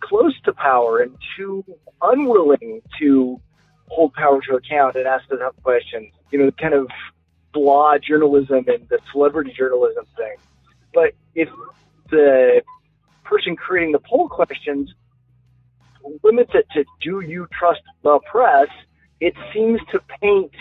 close 0.00 0.38
to 0.42 0.52
power 0.52 1.00
and 1.00 1.16
too 1.36 1.64
unwilling 2.00 2.82
to 2.98 3.40
hold 3.88 4.12
power 4.14 4.40
to 4.48 4.56
account 4.56 4.96
and 4.96 5.06
ask 5.06 5.28
the 5.28 5.36
tough 5.36 5.54
questions. 5.62 6.12
You 6.30 6.38
know, 6.40 6.46
the 6.46 6.52
kind 6.52 6.74
of 6.74 6.88
blah 7.52 7.98
journalism 7.98 8.64
and 8.66 8.88
the 8.88 8.98
celebrity 9.12 9.52
journalism 9.56 10.04
thing. 10.16 10.36
But 10.94 11.12
if 11.34 11.48
the 12.10 12.62
person 13.24 13.56
creating 13.56 13.92
the 13.92 14.00
poll 14.00 14.28
questions 14.28 14.92
limits 16.22 16.50
it 16.54 16.66
to 16.72 16.84
do 17.00 17.20
you 17.20 17.46
trust 17.58 17.80
the 18.02 18.18
press, 18.30 18.68
it 19.20 19.34
seems 19.54 19.80
to 19.92 20.00
paint 20.20 20.52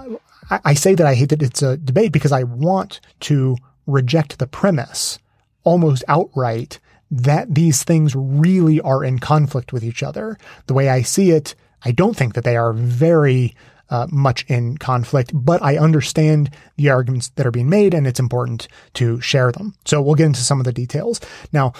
I, 0.51 0.59
I 0.63 0.73
say 0.75 0.93
that 0.93 1.07
I 1.07 1.15
hate 1.15 1.29
that 1.29 1.41
it's 1.41 1.63
a 1.63 1.77
debate 1.77 2.11
because 2.11 2.31
I 2.31 2.43
want 2.43 2.99
to 3.21 3.57
reject 3.87 4.37
the 4.37 4.45
premise 4.45 5.17
almost 5.63 6.03
outright 6.07 6.79
that 7.09 7.55
these 7.55 7.83
things 7.83 8.15
really 8.15 8.79
are 8.81 9.03
in 9.03 9.17
conflict 9.17 9.73
with 9.73 9.83
each 9.83 10.03
other. 10.03 10.37
The 10.67 10.75
way 10.75 10.89
I 10.89 11.01
see 11.01 11.31
it, 11.31 11.55
I 11.83 11.91
don't 11.91 12.15
think 12.15 12.35
that 12.35 12.43
they 12.43 12.55
are 12.55 12.71
very 12.71 13.55
uh, 13.89 14.07
much 14.11 14.45
in 14.47 14.77
conflict, 14.77 15.31
but 15.33 15.61
I 15.61 15.77
understand 15.77 16.49
the 16.75 16.89
arguments 16.89 17.29
that 17.29 17.45
are 17.45 17.51
being 17.51 17.69
made 17.69 17.93
and 17.93 18.07
it's 18.07 18.19
important 18.19 18.67
to 18.95 19.21
share 19.21 19.51
them. 19.51 19.75
So 19.85 20.01
we'll 20.01 20.15
get 20.15 20.25
into 20.25 20.41
some 20.41 20.59
of 20.59 20.65
the 20.65 20.73
details. 20.73 21.19
Now, 21.51 21.73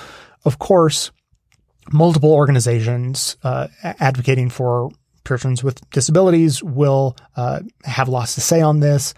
of 0.45 0.59
course, 0.59 1.11
multiple 1.91 2.33
organizations 2.33 3.37
uh, 3.43 3.67
advocating 3.83 4.49
for 4.49 4.91
persons 5.23 5.63
with 5.63 5.87
disabilities 5.89 6.63
will 6.63 7.17
uh, 7.35 7.59
have 7.83 8.07
lots 8.07 8.35
to 8.35 8.41
say 8.41 8.61
on 8.61 8.79
this. 8.79 9.13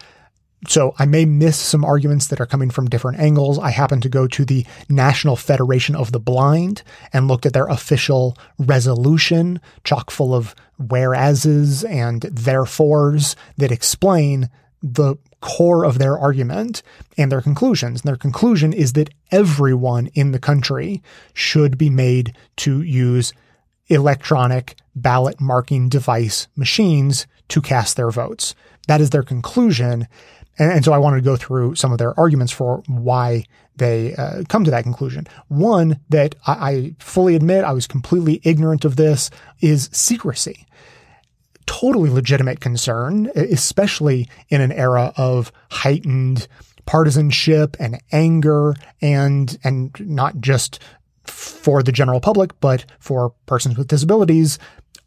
So 0.68 0.94
I 0.98 1.06
may 1.06 1.24
miss 1.24 1.56
some 1.56 1.84
arguments 1.84 2.26
that 2.26 2.40
are 2.40 2.46
coming 2.46 2.70
from 2.70 2.90
different 2.90 3.18
angles. 3.18 3.58
I 3.58 3.70
happen 3.70 4.00
to 4.02 4.10
go 4.10 4.26
to 4.26 4.44
the 4.44 4.66
National 4.88 5.36
Federation 5.36 5.96
of 5.96 6.12
the 6.12 6.20
Blind 6.20 6.82
and 7.12 7.28
looked 7.28 7.46
at 7.46 7.54
their 7.54 7.66
official 7.66 8.36
resolution, 8.58 9.60
chock 9.84 10.10
full 10.10 10.34
of 10.34 10.54
whereases 10.78 11.82
and 11.84 12.22
therefores 12.22 13.36
that 13.56 13.72
explain 13.72 14.50
the 14.82 15.16
core 15.40 15.84
of 15.84 15.98
their 15.98 16.18
argument 16.18 16.82
and 17.16 17.32
their 17.32 17.40
conclusions. 17.40 18.00
And 18.00 18.08
their 18.08 18.16
conclusion 18.16 18.72
is 18.72 18.92
that 18.94 19.10
everyone 19.30 20.08
in 20.08 20.32
the 20.32 20.38
country 20.38 21.02
should 21.32 21.78
be 21.78 21.88
made 21.88 22.36
to 22.56 22.82
use 22.82 23.32
electronic 23.88 24.76
ballot 24.94 25.40
marking 25.40 25.88
device 25.88 26.48
machines 26.54 27.26
to 27.48 27.60
cast 27.60 27.96
their 27.96 28.10
votes. 28.10 28.54
That 28.88 29.00
is 29.00 29.10
their 29.10 29.22
conclusion. 29.22 30.06
And, 30.60 30.70
and 30.70 30.84
so 30.84 30.92
I 30.92 30.98
wanted 30.98 31.16
to 31.16 31.22
go 31.22 31.36
through 31.36 31.74
some 31.74 31.90
of 31.90 31.98
their 31.98 32.18
arguments 32.20 32.52
for 32.52 32.84
why 32.86 33.44
they 33.76 34.14
uh, 34.14 34.42
come 34.48 34.62
to 34.64 34.70
that 34.70 34.84
conclusion. 34.84 35.26
One 35.48 35.98
that 36.10 36.34
I, 36.46 36.52
I 36.52 36.94
fully 37.00 37.34
admit 37.34 37.64
I 37.64 37.72
was 37.72 37.88
completely 37.88 38.40
ignorant 38.44 38.84
of 38.84 38.96
this 38.96 39.30
is 39.60 39.88
secrecy. 39.90 40.66
Totally 41.66 42.10
legitimate 42.10 42.60
concern, 42.60 43.30
especially 43.34 44.28
in 44.50 44.60
an 44.60 44.70
era 44.72 45.12
of 45.16 45.50
heightened 45.70 46.46
partisanship 46.84 47.76
and 47.78 48.00
anger 48.12 48.74
and 49.00 49.56
and 49.62 49.94
not 50.00 50.40
just 50.40 50.80
for 51.24 51.82
the 51.82 51.92
general 51.92 52.20
public, 52.20 52.58
but 52.60 52.84
for 52.98 53.30
persons 53.46 53.78
with 53.78 53.86
disabilities, 53.86 54.58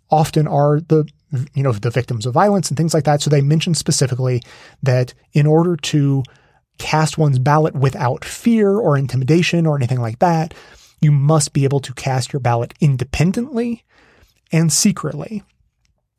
often 0.10 0.48
are 0.48 0.80
the 0.80 1.06
you 1.54 1.64
know, 1.64 1.72
the 1.72 1.90
victims 1.90 2.26
of 2.26 2.34
violence 2.34 2.70
and 2.70 2.78
things 2.78 2.94
like 2.94 3.06
that. 3.06 3.22
So 3.22 3.30
they 3.30 3.42
mentioned 3.42 3.78
specifically 3.78 4.42
that 4.82 5.14
in 5.34 5.48
order 5.48 5.76
to 5.78 6.24
cast 6.78 7.18
one's 7.18 7.40
ballot 7.40 7.76
without 7.76 8.26
fear 8.26 8.72
or 8.72 8.98
intimidation 8.98 9.66
or 9.66 9.76
anything 9.76 10.02
like 10.02 10.20
that, 10.20 10.54
you 11.02 11.12
must 11.12 11.54
be 11.54 11.64
able 11.64 11.80
to 11.82 11.94
cast 11.94 12.34
your 12.34 12.40
ballot 12.40 12.74
independently 12.80 13.84
and 14.52 14.72
secretly. 14.72 15.44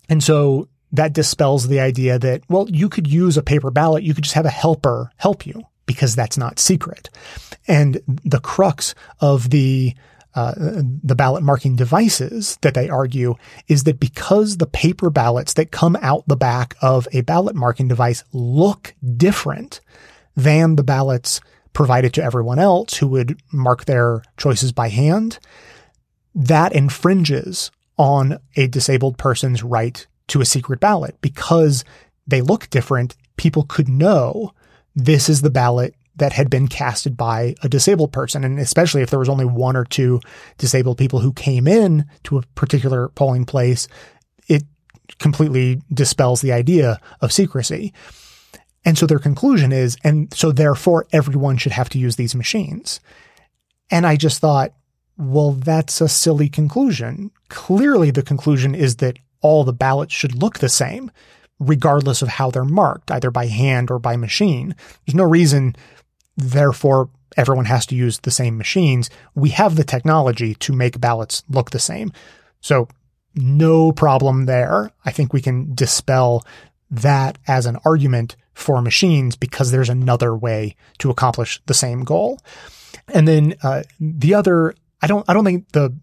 And 0.08 0.22
so 0.22 0.68
that 0.92 1.12
dispels 1.12 1.68
the 1.68 1.80
idea 1.80 2.18
that, 2.18 2.42
well, 2.48 2.68
you 2.70 2.88
could 2.88 3.10
use 3.10 3.36
a 3.36 3.42
paper 3.42 3.70
ballot. 3.70 4.04
You 4.04 4.14
could 4.14 4.24
just 4.24 4.34
have 4.34 4.46
a 4.46 4.50
helper 4.50 5.10
help 5.16 5.46
you 5.46 5.62
because 5.86 6.14
that's 6.14 6.38
not 6.38 6.58
secret. 6.58 7.10
And 7.66 8.00
the 8.06 8.40
crux 8.40 8.94
of 9.20 9.50
the 9.50 9.94
uh, 10.34 10.52
the 10.56 11.14
ballot 11.14 11.42
marking 11.42 11.76
devices 11.76 12.58
that 12.62 12.74
they 12.74 12.88
argue 12.88 13.34
is 13.68 13.84
that 13.84 14.00
because 14.00 14.56
the 14.56 14.66
paper 14.66 15.08
ballots 15.08 15.54
that 15.54 15.70
come 15.70 15.96
out 16.02 16.26
the 16.26 16.36
back 16.36 16.74
of 16.82 17.06
a 17.12 17.20
ballot 17.20 17.54
marking 17.54 17.86
device 17.86 18.24
look 18.32 18.94
different 19.16 19.80
than 20.36 20.74
the 20.74 20.82
ballots 20.82 21.40
provided 21.72 22.14
to 22.14 22.22
everyone 22.22 22.58
else 22.58 22.94
who 22.96 23.08
would 23.08 23.40
mark 23.52 23.84
their 23.84 24.22
choices 24.36 24.72
by 24.72 24.88
hand, 24.88 25.38
that 26.34 26.74
infringes 26.74 27.70
on 27.96 28.38
a 28.56 28.66
disabled 28.66 29.18
person's 29.18 29.62
right 29.62 30.06
to 30.26 30.40
a 30.40 30.44
secret 30.44 30.80
ballot 30.80 31.16
because 31.20 31.84
they 32.26 32.40
look 32.40 32.68
different. 32.70 33.14
People 33.36 33.64
could 33.64 33.88
know 33.88 34.52
this 34.96 35.28
is 35.28 35.42
the 35.42 35.50
ballot 35.50 35.94
that 36.16 36.32
had 36.32 36.50
been 36.50 36.68
casted 36.68 37.16
by 37.16 37.54
a 37.62 37.68
disabled 37.68 38.12
person. 38.12 38.44
And 38.44 38.58
especially 38.58 39.02
if 39.02 39.10
there 39.10 39.18
was 39.18 39.28
only 39.28 39.44
one 39.44 39.76
or 39.76 39.84
two 39.84 40.20
disabled 40.58 40.98
people 40.98 41.20
who 41.20 41.32
came 41.32 41.66
in 41.66 42.06
to 42.24 42.38
a 42.38 42.42
particular 42.54 43.08
polling 43.10 43.44
place, 43.44 43.88
it 44.48 44.62
completely 45.18 45.82
dispels 45.92 46.40
the 46.40 46.52
idea 46.52 47.00
of 47.20 47.32
secrecy. 47.32 47.92
And 48.84 48.98
so 48.98 49.06
their 49.06 49.18
conclusion 49.18 49.72
is, 49.72 49.96
and 50.04 50.32
so 50.34 50.52
therefore 50.52 51.06
everyone 51.12 51.56
should 51.56 51.72
have 51.72 51.88
to 51.90 51.98
use 51.98 52.16
these 52.16 52.34
machines. 52.34 53.00
And 53.90 54.06
I 54.06 54.16
just 54.16 54.40
thought, 54.40 54.72
well, 55.16 55.52
that's 55.52 56.00
a 56.00 56.08
silly 56.08 56.48
conclusion. 56.48 57.30
Clearly 57.48 58.10
the 58.10 58.22
conclusion 58.22 58.74
is 58.74 58.96
that 58.96 59.18
all 59.40 59.64
the 59.64 59.72
ballots 59.72 60.12
should 60.12 60.34
look 60.34 60.58
the 60.58 60.68
same, 60.68 61.10
regardless 61.58 62.20
of 62.22 62.28
how 62.28 62.50
they're 62.50 62.64
marked, 62.64 63.10
either 63.10 63.30
by 63.30 63.46
hand 63.46 63.90
or 63.90 63.98
by 63.98 64.16
machine. 64.16 64.74
There's 65.06 65.14
no 65.14 65.24
reason 65.24 65.76
Therefore, 66.36 67.10
everyone 67.36 67.66
has 67.66 67.86
to 67.86 67.94
use 67.94 68.18
the 68.18 68.30
same 68.30 68.56
machines. 68.56 69.10
We 69.34 69.50
have 69.50 69.76
the 69.76 69.84
technology 69.84 70.54
to 70.56 70.72
make 70.72 71.00
ballots 71.00 71.42
look 71.48 71.70
the 71.70 71.78
same. 71.78 72.12
So 72.60 72.88
no 73.34 73.92
problem 73.92 74.46
there. 74.46 74.90
I 75.04 75.10
think 75.10 75.32
we 75.32 75.42
can 75.42 75.74
dispel 75.74 76.44
that 76.90 77.38
as 77.46 77.66
an 77.66 77.78
argument 77.84 78.36
for 78.54 78.80
machines 78.80 79.36
because 79.36 79.70
there's 79.70 79.88
another 79.88 80.36
way 80.36 80.76
to 80.98 81.10
accomplish 81.10 81.60
the 81.66 81.74
same 81.74 82.04
goal. 82.04 82.38
And 83.08 83.26
then 83.26 83.54
uh, 83.62 83.82
the 83.98 84.34
other, 84.34 84.74
I 85.02 85.08
don't, 85.08 85.28
I 85.28 85.34
don't 85.34 85.44
think 85.44 85.72
the 85.72 85.94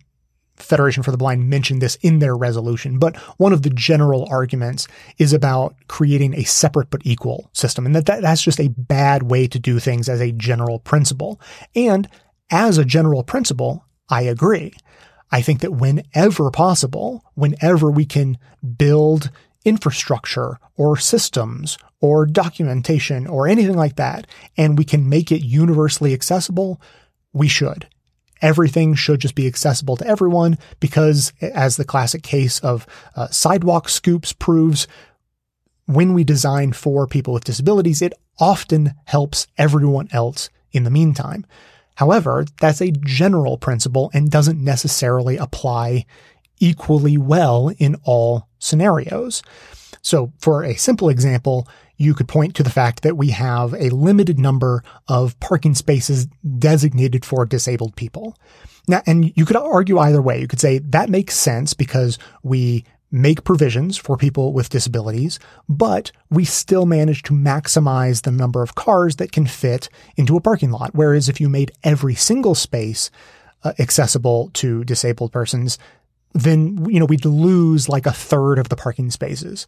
Federation 0.61 1.03
for 1.03 1.11
the 1.11 1.17
Blind 1.17 1.49
mentioned 1.49 1.81
this 1.81 1.95
in 2.01 2.19
their 2.19 2.35
resolution, 2.35 2.99
but 2.99 3.15
one 3.38 3.53
of 3.53 3.61
the 3.61 3.69
general 3.69 4.27
arguments 4.29 4.88
is 5.17 5.33
about 5.33 5.75
creating 5.88 6.33
a 6.33 6.43
separate 6.43 6.89
but 6.89 7.01
equal 7.03 7.49
system, 7.53 7.85
and 7.85 7.95
that, 7.95 8.05
that 8.05 8.21
that's 8.21 8.41
just 8.41 8.59
a 8.59 8.69
bad 8.69 9.23
way 9.23 9.47
to 9.47 9.59
do 9.59 9.79
things 9.79 10.09
as 10.09 10.21
a 10.21 10.31
general 10.31 10.79
principle. 10.79 11.39
And 11.75 12.07
as 12.49 12.77
a 12.77 12.85
general 12.85 13.23
principle, 13.23 13.85
I 14.09 14.23
agree. 14.23 14.73
I 15.31 15.41
think 15.41 15.61
that 15.61 15.71
whenever 15.71 16.51
possible, 16.51 17.23
whenever 17.35 17.89
we 17.89 18.05
can 18.05 18.38
build 18.77 19.31
infrastructure 19.63 20.57
or 20.75 20.97
systems 20.97 21.77
or 22.01 22.25
documentation 22.25 23.27
or 23.27 23.47
anything 23.47 23.75
like 23.75 23.95
that, 23.95 24.27
and 24.57 24.77
we 24.77 24.83
can 24.83 25.07
make 25.07 25.31
it 25.31 25.41
universally 25.41 26.13
accessible, 26.13 26.81
we 27.31 27.47
should 27.47 27.88
everything 28.41 28.95
should 28.95 29.19
just 29.19 29.35
be 29.35 29.47
accessible 29.47 29.95
to 29.97 30.07
everyone 30.07 30.57
because 30.80 31.34
as 31.41 31.77
the 31.77 31.85
classic 31.85 32.23
case 32.23 32.59
of 32.59 32.88
uh, 33.15 33.27
sidewalk 33.27 33.89
scoops 33.89 34.34
proves, 34.34 34.88
when 35.85 36.13
we 36.13 36.23
design 36.23 36.73
for 36.73 37.07
people 37.07 37.34
with 37.34 37.43
disabilities, 37.43 38.01
it 38.01 38.13
often 38.39 38.93
helps 39.05 39.47
everyone 39.57 40.07
else 40.11 40.49
in 40.72 40.84
the 40.84 40.89
meantime. 40.89 41.45
However, 41.95 42.45
that's 42.59 42.81
a 42.81 42.91
general 42.91 43.57
principle 43.57 44.09
and 44.13 44.31
doesn't 44.31 44.63
necessarily 44.63 45.38
apply 45.38 46.05
equally 46.59 47.18
well 47.18 47.72
in 47.77 47.95
all 48.03 48.47
scenarios. 48.59 49.43
So 50.01 50.31
for 50.39 50.63
a 50.63 50.76
simple 50.76 51.09
example, 51.09 51.68
you 52.02 52.14
could 52.14 52.28
point 52.28 52.56
to 52.56 52.64
the 52.64 52.69
fact 52.69 53.03
that 53.03 53.18
we 53.18 53.30
have 53.30 53.73
a 53.73 53.90
limited 53.90 54.40
number 54.40 54.84
of 55.07 55.40
parking 55.40 55.76
spaces 55.76 56.28
designated 56.57 57.23
for 57.23 57.45
disabled 57.45 57.95
people. 57.95 58.36
Now, 58.88 59.02
and 59.06 59.32
you 59.36 59.45
could 59.45 59.56
argue 59.56 59.99
either 59.99 60.22
way. 60.22 60.40
You 60.41 60.48
could 60.48 60.60
say 60.60 60.80
that 60.80 61.10
makes 61.10 61.36
sense 61.36 61.73
because 61.73 62.18
we 62.41 62.84
make 63.11 63.44
provisions 63.44 63.98
for 63.98 64.18
people 64.18 64.53
with 64.53 64.69
disabilities, 64.69 65.38
but 65.68 66.11
we 66.30 66.45
still 66.45 66.86
manage 66.86 67.23
to 67.23 67.34
maximize 67.34 68.23
the 68.23 68.32
number 68.32 68.64
of 68.64 68.76
cars 68.76 69.18
that 69.18 69.32
can 69.32 69.45
fit 69.45 69.90
into 70.15 70.38
a 70.38 70.41
parking 70.41 70.72
lot. 70.72 70.91
Whereas 70.94 71.30
if 71.30 71.40
you 71.41 71.49
made 71.49 71.72
every 71.84 72.15
single 72.15 72.56
space 72.56 73.11
uh, 73.64 73.73
accessible 73.80 74.49
to 74.53 74.84
disabled 74.86 75.32
persons, 75.32 75.78
then, 76.34 76.86
you 76.90 76.99
know, 76.99 77.06
we'd 77.06 77.26
lose 77.26 77.90
like 77.90 78.06
a 78.06 78.14
third 78.14 78.57
of 78.57 78.69
the 78.69 78.78
parking 78.78 79.11
spaces. 79.11 79.68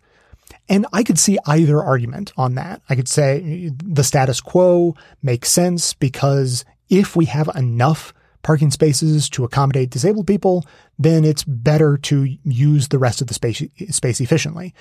And 0.69 0.85
I 0.94 1.03
could 1.03 1.19
see 1.19 1.38
either 1.45 1.81
argument 1.81 2.31
on 2.38 2.56
that. 2.56 2.81
I 2.90 2.95
could 2.95 3.07
say 3.07 3.72
the 3.84 4.03
status 4.03 4.40
quo 4.40 4.95
makes 5.22 5.52
sense 5.52 5.94
because 5.94 6.64
if 6.90 7.15
we 7.15 7.26
have 7.26 7.49
enough 7.56 8.14
parking 8.44 8.69
spaces 8.69 9.30
to 9.30 9.45
accommodate 9.45 9.90
disabled 9.90 10.27
people, 10.27 10.65
then 10.99 11.23
it's 11.23 11.45
better 11.45 11.98
to 11.98 12.38
use 12.44 12.90
the 12.90 12.99
rest 12.99 13.22
of 13.22 13.27
the 13.27 13.34
space, 13.34 13.64
space 13.90 14.19
efficiently. 14.19 14.73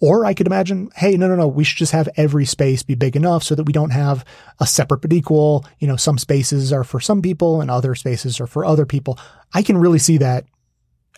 Or 0.00 0.26
I 0.26 0.34
could 0.34 0.46
imagine, 0.46 0.90
hey, 0.94 1.16
no, 1.16 1.26
no, 1.26 1.34
no, 1.34 1.48
we 1.48 1.64
should 1.64 1.78
just 1.78 1.92
have 1.92 2.10
every 2.16 2.44
space 2.44 2.82
be 2.82 2.94
big 2.94 3.16
enough 3.16 3.42
so 3.42 3.54
that 3.54 3.64
we 3.64 3.72
don't 3.72 3.90
have 3.90 4.24
a 4.60 4.66
separate 4.66 5.00
but 5.00 5.14
equal, 5.14 5.64
you 5.78 5.88
know, 5.88 5.96
some 5.96 6.18
spaces 6.18 6.72
are 6.72 6.84
for 6.84 7.00
some 7.00 7.22
people 7.22 7.62
and 7.62 7.70
other 7.70 7.94
spaces 7.94 8.38
are 8.38 8.46
for 8.46 8.64
other 8.64 8.84
people. 8.84 9.18
I 9.54 9.62
can 9.62 9.78
really 9.78 9.98
see 9.98 10.18
that 10.18 10.44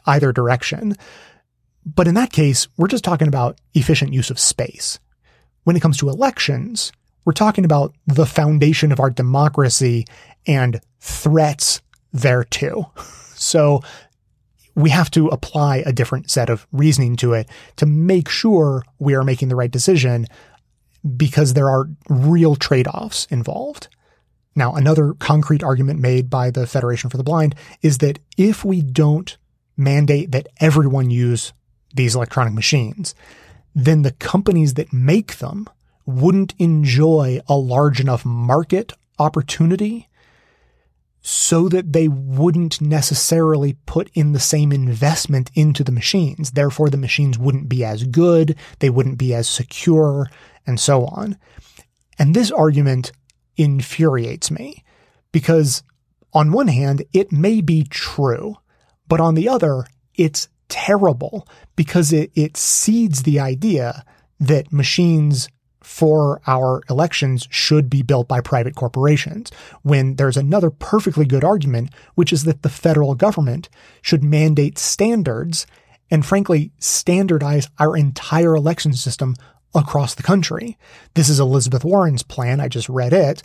either 0.07 0.33
direction. 0.33 0.95
But 1.85 2.09
in 2.09 2.15
that 2.15 2.33
case, 2.33 2.69
we're 2.77 2.89
just 2.89 3.05
talking 3.05 3.29
about 3.29 3.59
efficient 3.75 4.13
use 4.13 4.31
of 4.31 4.39
space. 4.39 4.99
When 5.65 5.77
it 5.77 5.81
comes 5.81 5.99
to 5.99 6.09
elections, 6.09 6.93
we're 7.25 7.33
talking 7.33 7.65
about 7.65 7.95
the 8.07 8.27
foundation 8.27 8.93
of 8.93 9.01
our 9.01 9.11
democracy 9.11 10.07
and 10.47 10.81
threats 11.01 11.81
thereto. 12.13 12.91
So 13.35 13.83
we 14.75 14.91
have 14.91 15.11
to 15.11 15.29
apply 15.29 15.79
a 15.79 15.93
different 15.93 16.31
set 16.31 16.49
of 16.49 16.67
reasoning 16.73 17.17
to 17.17 17.35
it 17.35 17.49
to 17.77 17.87
make 17.87 18.29
sure 18.29 18.83
we 18.99 19.15
are 19.15 19.25
making 19.25 19.49
the 19.49 19.57
right 19.57 19.71
decision 19.71 20.27
because 21.17 21.55
there 21.55 21.69
are 21.69 21.89
real 22.09 22.57
trade-offs 22.57 23.27
involved. 23.31 23.89
Now, 24.55 24.75
another 24.75 25.15
concrete 25.15 25.63
argument 25.63 26.01
made 26.01 26.29
by 26.29 26.51
the 26.51 26.67
Federation 26.67 27.11
for 27.11 27.17
the 27.17 27.25
Blind 27.25 27.55
is 27.83 27.99
that 27.99 28.19
if 28.37 28.65
we 28.65 28.83
don't 28.83 29.37
mandate 29.77 30.33
that 30.33 30.49
everyone 30.61 31.11
use 31.11 31.53
these 31.99 32.15
electronic 32.15 32.55
machines, 32.55 33.15
then 33.75 34.01
the 34.03 34.13
companies 34.13 34.75
that 34.75 34.93
make 34.93 35.37
them 35.39 35.69
wouldn't 36.07 36.55
enjoy 36.59 37.39
a 37.49 37.55
large 37.55 38.01
enough 38.01 38.25
market 38.25 38.95
opportunity 39.19 40.09
so 41.21 41.69
that 41.69 41.93
they 41.93 42.09
wouldn't 42.09 42.81
necessarily 42.81 43.77
put 43.85 44.09
in 44.15 44.33
the 44.33 44.41
same 44.41 44.73
investment 44.73 45.51
into 45.55 45.85
the 45.85 45.93
machines. 45.93 46.53
Therefore, 46.53 46.89
the 46.89 46.97
machines 46.97 47.39
wouldn't 47.39 47.69
be 47.69 47.85
as 47.85 48.05
good, 48.05 48.57
they 48.79 48.89
wouldn't 48.89 49.19
be 49.19 49.35
as 49.35 49.47
secure, 49.49 50.31
and 50.67 50.81
so 50.81 51.05
on. 51.05 51.37
And 52.19 52.35
this 52.35 52.51
argument 52.51 53.13
infuriates 53.57 54.51
me 54.51 54.85
because 55.33 55.83
on 56.33 56.53
one 56.53 56.69
hand, 56.69 57.05
it 57.13 57.33
may 57.33 57.61
be 57.61 57.85
true, 57.85 58.57
but 59.09 59.21
on 59.21 59.35
the 59.35 59.49
other, 59.49 59.85
it's 60.15 60.49
terrible 60.69 61.47
because 61.77 62.13
it, 62.13 62.31
it 62.35 62.57
seeds 62.57 63.23
the 63.23 63.41
idea 63.41 64.05
that 64.41 64.73
machines 64.73 65.49
for 65.83 66.41
our 66.47 66.83
elections 66.91 67.49
should 67.51 67.89
be 67.89 68.03
built 68.03 68.29
by 68.29 68.41
private 68.41 68.75
corporations 68.75 69.51
when 69.83 70.17
there's 70.17 70.37
another 70.37 70.71
perfectly 70.71 71.25
good 71.25 71.43
argument, 71.43 71.91
which 72.15 72.33
is 72.33 72.45
that 72.45 72.63
the 72.63 72.69
federal 72.69 73.15
government 73.15 73.69
should 74.03 74.23
mandate 74.23 74.77
standards 74.77 75.67
and 76.11 76.27
frankly 76.27 76.73
standardize 76.79 77.69
our 77.79 77.97
entire 77.97 78.55
election 78.55 78.93
system 78.93 79.35
across 79.75 80.15
the 80.15 80.23
country. 80.23 80.77
This 81.15 81.29
is 81.29 81.41
Elizabeth 81.41 81.85
Warren's 81.85 82.23
plan. 82.23 82.61
I 82.61 82.69
just 82.69 82.89
read 82.89 83.13
it 83.13 83.43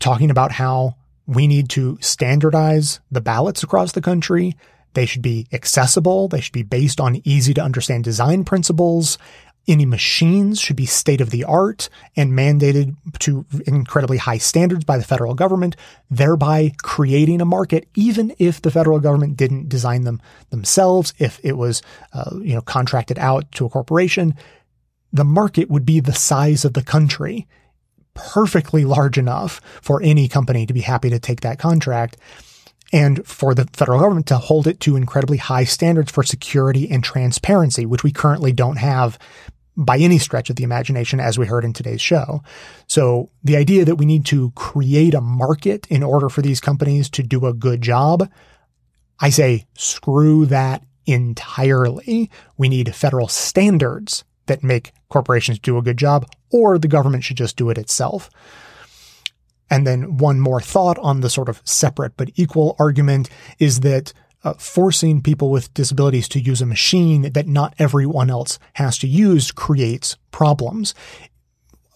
talking 0.00 0.30
about 0.30 0.52
how 0.52 0.96
we 1.26 1.46
need 1.46 1.68
to 1.70 1.98
standardize 2.00 3.00
the 3.10 3.20
ballots 3.20 3.62
across 3.62 3.92
the 3.92 4.00
country. 4.00 4.56
They 4.94 5.06
should 5.06 5.22
be 5.22 5.46
accessible. 5.52 6.28
They 6.28 6.40
should 6.40 6.52
be 6.52 6.62
based 6.62 7.00
on 7.00 7.20
easy 7.24 7.54
to 7.54 7.62
understand 7.62 8.04
design 8.04 8.44
principles. 8.44 9.18
Any 9.66 9.84
machines 9.84 10.58
should 10.58 10.76
be 10.76 10.86
state 10.86 11.20
of 11.20 11.28
the 11.28 11.44
art 11.44 11.90
and 12.16 12.32
mandated 12.32 12.96
to 13.18 13.44
incredibly 13.66 14.16
high 14.16 14.38
standards 14.38 14.84
by 14.84 14.96
the 14.96 15.04
federal 15.04 15.34
government, 15.34 15.76
thereby 16.10 16.72
creating 16.82 17.42
a 17.42 17.44
market, 17.44 17.86
even 17.94 18.34
if 18.38 18.62
the 18.62 18.70
federal 18.70 18.98
government 18.98 19.36
didn't 19.36 19.68
design 19.68 20.04
them 20.04 20.22
themselves, 20.48 21.12
if 21.18 21.38
it 21.42 21.52
was, 21.52 21.82
uh, 22.14 22.30
you 22.40 22.54
know, 22.54 22.62
contracted 22.62 23.18
out 23.18 23.52
to 23.52 23.66
a 23.66 23.68
corporation. 23.68 24.34
The 25.12 25.24
market 25.24 25.68
would 25.68 25.84
be 25.84 26.00
the 26.00 26.14
size 26.14 26.64
of 26.64 26.72
the 26.72 26.82
country, 26.82 27.46
perfectly 28.14 28.86
large 28.86 29.18
enough 29.18 29.60
for 29.82 30.02
any 30.02 30.28
company 30.28 30.64
to 30.64 30.72
be 30.72 30.80
happy 30.80 31.10
to 31.10 31.18
take 31.18 31.42
that 31.42 31.58
contract 31.58 32.16
and 32.92 33.26
for 33.26 33.54
the 33.54 33.66
federal 33.72 34.00
government 34.00 34.26
to 34.28 34.38
hold 34.38 34.66
it 34.66 34.80
to 34.80 34.96
incredibly 34.96 35.36
high 35.36 35.64
standards 35.64 36.10
for 36.10 36.22
security 36.22 36.90
and 36.90 37.04
transparency, 37.04 37.84
which 37.84 38.02
we 38.02 38.12
currently 38.12 38.52
don't 38.52 38.76
have 38.76 39.18
by 39.76 39.96
any 39.98 40.18
stretch 40.18 40.50
of 40.50 40.56
the 40.56 40.64
imagination, 40.64 41.20
as 41.20 41.38
we 41.38 41.46
heard 41.46 41.64
in 41.64 41.72
today's 41.72 42.00
show. 42.00 42.42
So 42.88 43.30
the 43.44 43.56
idea 43.56 43.84
that 43.84 43.94
we 43.94 44.06
need 44.06 44.26
to 44.26 44.50
create 44.56 45.14
a 45.14 45.20
market 45.20 45.86
in 45.88 46.02
order 46.02 46.28
for 46.28 46.42
these 46.42 46.60
companies 46.60 47.08
to 47.10 47.22
do 47.22 47.46
a 47.46 47.54
good 47.54 47.80
job, 47.80 48.28
I 49.20 49.30
say 49.30 49.66
screw 49.76 50.46
that 50.46 50.84
entirely. 51.06 52.28
We 52.56 52.68
need 52.68 52.94
federal 52.94 53.28
standards 53.28 54.24
that 54.46 54.64
make 54.64 54.92
corporations 55.10 55.60
do 55.60 55.78
a 55.78 55.82
good 55.82 55.96
job, 55.96 56.26
or 56.50 56.76
the 56.76 56.88
government 56.88 57.22
should 57.22 57.36
just 57.36 57.56
do 57.56 57.70
it 57.70 57.78
itself. 57.78 58.30
And 59.70 59.86
then 59.86 60.16
one 60.16 60.40
more 60.40 60.60
thought 60.60 60.98
on 60.98 61.20
the 61.20 61.30
sort 61.30 61.48
of 61.48 61.60
separate 61.64 62.16
but 62.16 62.30
equal 62.36 62.76
argument 62.78 63.28
is 63.58 63.80
that 63.80 64.12
uh, 64.44 64.54
forcing 64.54 65.20
people 65.20 65.50
with 65.50 65.72
disabilities 65.74 66.28
to 66.28 66.40
use 66.40 66.62
a 66.62 66.66
machine 66.66 67.32
that 67.32 67.46
not 67.46 67.74
everyone 67.78 68.30
else 68.30 68.58
has 68.74 68.96
to 68.98 69.08
use 69.08 69.50
creates 69.50 70.16
problems. 70.30 70.94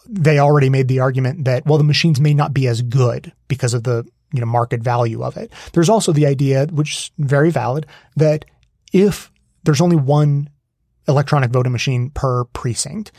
They 0.08 0.38
already 0.38 0.68
made 0.68 0.88
the 0.88 1.00
argument 1.00 1.44
that, 1.44 1.64
well, 1.64 1.78
the 1.78 1.84
machines 1.84 2.20
may 2.20 2.34
not 2.34 2.52
be 2.52 2.66
as 2.66 2.82
good 2.82 3.32
because 3.48 3.74
of 3.74 3.84
the 3.84 4.04
you 4.32 4.40
know, 4.40 4.46
market 4.46 4.82
value 4.82 5.22
of 5.22 5.36
it. 5.36 5.52
There's 5.72 5.88
also 5.88 6.12
the 6.12 6.26
idea, 6.26 6.66
which 6.66 6.94
is 6.94 7.10
very 7.18 7.50
valid, 7.50 7.86
that 8.16 8.44
if 8.92 9.30
there's 9.62 9.80
only 9.80 9.96
one 9.96 10.50
electronic 11.06 11.50
voting 11.50 11.72
machine 11.72 12.10
per 12.10 12.44
precinct, 12.46 13.12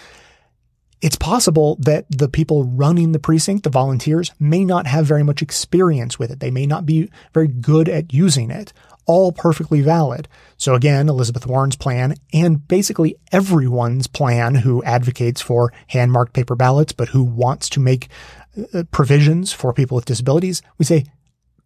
it's 1.03 1.17
possible 1.17 1.75
that 1.81 2.05
the 2.09 2.29
people 2.29 2.63
running 2.63 3.11
the 3.11 3.19
precinct, 3.19 3.65
the 3.65 3.69
volunteers, 3.69 4.31
may 4.39 4.63
not 4.63 4.87
have 4.87 5.05
very 5.05 5.21
much 5.21 5.41
experience 5.41 6.17
with 6.17 6.31
it. 6.31 6.39
They 6.39 6.49
may 6.49 6.65
not 6.65 6.85
be 6.85 7.11
very 7.33 7.49
good 7.49 7.89
at 7.89 8.13
using 8.13 8.49
it 8.49 8.71
all 9.05 9.33
perfectly 9.33 9.81
valid. 9.81 10.29
So 10.55 10.75
again, 10.75 11.09
Elizabeth 11.09 11.45
Warren's 11.45 11.75
plan 11.75 12.15
and 12.31 12.65
basically 12.65 13.17
everyone's 13.33 14.07
plan 14.07 14.55
who 14.55 14.81
advocates 14.83 15.41
for 15.41 15.73
hand 15.87 16.13
marked 16.13 16.31
paper 16.31 16.55
ballots, 16.55 16.93
but 16.93 17.09
who 17.09 17.21
wants 17.21 17.67
to 17.71 17.81
make 17.81 18.07
uh, 18.73 18.83
provisions 18.91 19.51
for 19.51 19.73
people 19.73 19.95
with 19.95 20.05
disabilities, 20.05 20.61
we 20.77 20.85
say 20.85 21.03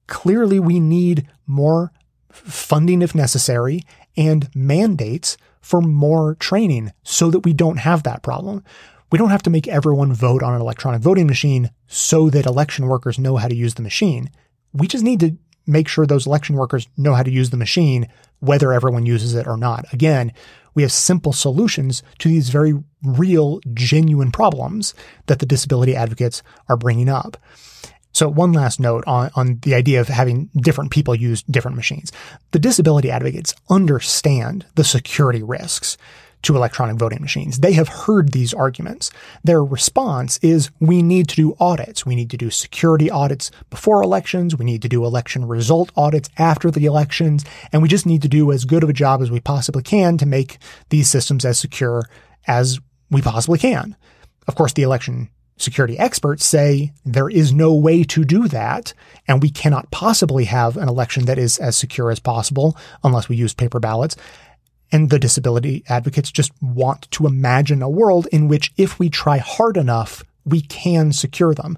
clearly 0.08 0.60
we 0.60 0.80
need 0.80 1.28
more 1.46 1.92
funding 2.32 3.04
if 3.04 3.14
necessary 3.14 3.82
and 4.16 4.50
mandates 4.56 5.38
for 5.62 5.80
more 5.80 6.34
training 6.36 6.92
so 7.04 7.30
that 7.30 7.42
we 7.42 7.54
don't 7.54 7.78
have 7.78 8.02
that 8.02 8.24
problem. 8.24 8.64
We 9.10 9.18
don't 9.18 9.30
have 9.30 9.44
to 9.44 9.50
make 9.50 9.68
everyone 9.68 10.14
vote 10.14 10.44
on 10.44 10.54
an 10.54 10.62
electronic 10.62 11.02
voting 11.02 11.28
machine 11.28 11.72
so 11.88 12.30
that 12.30 12.46
election 12.46 12.88
workers 12.88 13.18
know 13.18 13.38
how 13.38 13.48
to 13.48 13.56
use 13.56 13.76
the 13.76 13.82
machine. 13.82 14.30
We 14.74 14.88
just 14.88 15.04
need 15.04 15.20
to 15.22 15.38
make 15.66 15.88
sure 15.88 16.06
those 16.06 16.28
election 16.28 16.56
workers 16.56 16.88
know 16.98 17.14
how 17.14 17.24
to 17.24 17.32
use 17.32 17.50
the 17.50 17.58
machine, 17.58 18.08
whether 18.40 18.74
everyone 18.74 19.06
uses 19.06 19.36
it 19.36 19.48
or 19.48 19.58
not. 19.58 19.86
Again, 19.94 20.34
we 20.74 20.82
have 20.82 20.92
simple 20.92 21.34
solutions 21.34 22.04
to 22.20 22.30
these 22.30 22.50
very 22.50 22.74
real, 23.04 23.60
genuine 23.74 24.32
problems 24.32 24.94
that 25.26 25.40
the 25.40 25.46
disability 25.46 25.96
advocates 25.96 26.44
are 26.70 26.78
bringing 26.78 27.10
up. 27.10 27.38
So 28.14 28.28
one 28.28 28.52
last 28.52 28.80
note 28.80 29.04
on, 29.06 29.30
on 29.36 29.60
the 29.62 29.76
idea 29.76 30.02
of 30.02 30.08
having 30.08 30.50
different 30.56 30.92
people 30.92 31.16
use 31.16 31.44
different 31.44 31.78
machines. 31.78 32.12
The 32.52 32.60
disability 32.60 33.12
advocates 33.12 33.54
understand 33.70 34.66
the 34.76 34.84
security 34.84 35.44
risks 35.44 35.98
to 36.44 36.56
electronic 36.56 36.98
voting 36.98 37.22
machines. 37.22 37.60
They 37.60 37.74
have 37.74 37.88
heard 37.88 38.32
these 38.32 38.54
arguments. 38.54 39.12
Their 39.44 39.64
response 39.64 40.38
is 40.42 40.70
we 40.80 41.02
need 41.02 41.28
to 41.30 41.36
do 41.36 41.56
audits. 41.60 42.06
We 42.06 42.16
need 42.16 42.30
to 42.30 42.38
do 42.38 42.50
security 42.50 43.10
audits 43.10 43.52
before 43.70 44.04
elections. 44.04 44.56
We 44.56 44.66
need 44.66 44.82
to 44.84 44.90
do 44.90 45.06
election 45.06 45.46
result 45.46 45.92
audits 45.96 46.30
after 46.38 46.72
the 46.72 46.86
elections. 46.86 47.44
And 47.74 47.82
we 47.82 47.90
just 47.90 48.06
need 48.06 48.22
to 48.22 48.28
do 48.28 48.52
as 48.52 48.66
good 48.66 48.84
of 48.84 48.90
a 48.90 48.94
job 48.94 49.22
as 49.22 49.32
we 49.32 49.40
possibly 49.40 49.84
can 49.84 50.18
to 50.20 50.26
make 50.26 50.58
these 50.90 51.10
systems 51.10 51.44
as 51.44 51.60
secure 51.60 52.04
as 52.48 52.80
we 53.10 53.22
possibly 53.22 53.60
can. 53.60 53.96
Of 54.48 54.56
course, 54.56 54.74
the 54.74 54.84
election 54.84 55.30
security 55.58 55.98
experts 55.98 56.46
say 56.46 56.94
there 57.04 57.30
is 57.30 57.52
no 57.52 57.74
way 57.74 58.04
to 58.04 58.24
do 58.24 58.48
that, 58.48 58.94
and 59.28 59.42
we 59.42 59.50
cannot 59.50 59.90
possibly 59.92 60.46
have 60.46 60.78
an 60.78 60.88
election 60.88 61.26
that 61.26 61.40
is 61.40 61.58
as 61.58 61.76
secure 61.76 62.12
as 62.12 62.20
possible 62.20 62.78
unless 63.04 63.28
we 63.28 63.36
use 63.36 63.54
paper 63.54 63.80
ballots. 63.80 64.16
And 64.92 65.10
the 65.10 65.20
disability 65.20 65.84
advocates 65.90 66.32
just 66.32 66.52
want 66.62 67.12
to 67.12 67.28
imagine 67.28 67.82
a 67.82 67.90
world 67.90 68.28
in 68.32 68.48
which 68.48 68.72
if 68.78 69.00
we 69.00 69.10
try 69.10 69.38
hard 69.38 69.78
enough, 69.78 70.24
we 70.46 70.62
can 70.62 71.12
secure 71.12 71.54
them. 71.54 71.78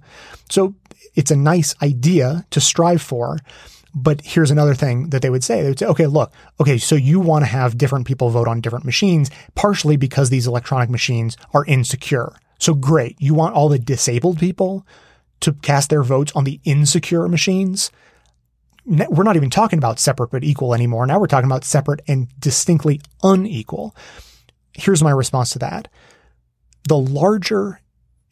So 0.49 0.76
it's 1.15 1.31
a 1.31 1.36
nice 1.36 1.76
idea 1.81 2.45
to 2.52 2.61
strive 2.61 3.02
for. 3.02 3.40
But 3.95 4.22
here's 4.22 4.52
another 4.52 4.76
thing 4.76 5.10
that 5.10 5.23
they 5.23 5.31
would 5.31 5.44
say. 5.44 5.61
They 5.61 5.69
would 5.69 5.80
say, 5.80 5.88
okay, 5.88 6.06
look, 6.06 6.31
okay, 6.60 6.77
so 6.77 6.95
you 6.95 7.19
want 7.19 7.44
to 7.44 7.48
have 7.48 7.77
different 7.77 8.06
people 8.06 8.30
vote 8.30 8.48
on 8.48 8.61
different 8.61 8.86
machines, 8.86 9.31
partially 9.56 9.98
because 9.98 10.30
these 10.30 10.45
electronic 10.45 10.90
machines 10.90 11.36
are 11.53 11.65
insecure. 11.65 12.34
So 12.60 12.76
great. 12.76 13.15
You 13.19 13.34
want 13.34 13.56
all 13.56 13.69
the 13.69 13.80
disabled 13.80 14.38
people 14.38 14.86
to 15.40 15.53
cast 15.53 15.90
their 15.90 16.03
votes 16.03 16.31
on 16.36 16.44
the 16.44 16.60
insecure 16.65 17.27
machines? 17.27 17.90
We're 18.90 19.24
not 19.24 19.36
even 19.36 19.49
talking 19.49 19.78
about 19.78 19.99
separate 19.99 20.32
but 20.32 20.44
equal 20.44 20.74
anymore. 20.74 21.06
Now 21.06 21.20
we're 21.20 21.28
talking 21.28 21.49
about 21.49 21.64
separate 21.64 22.02
and 22.07 22.28
distinctly 22.40 23.02
unequal. 23.24 23.95
Here's 24.74 25.03
my 25.03 25.11
response 25.11 25.52
to 25.52 25.60
that. 25.60 25.88
The 26.88 26.98
larger 26.98 27.80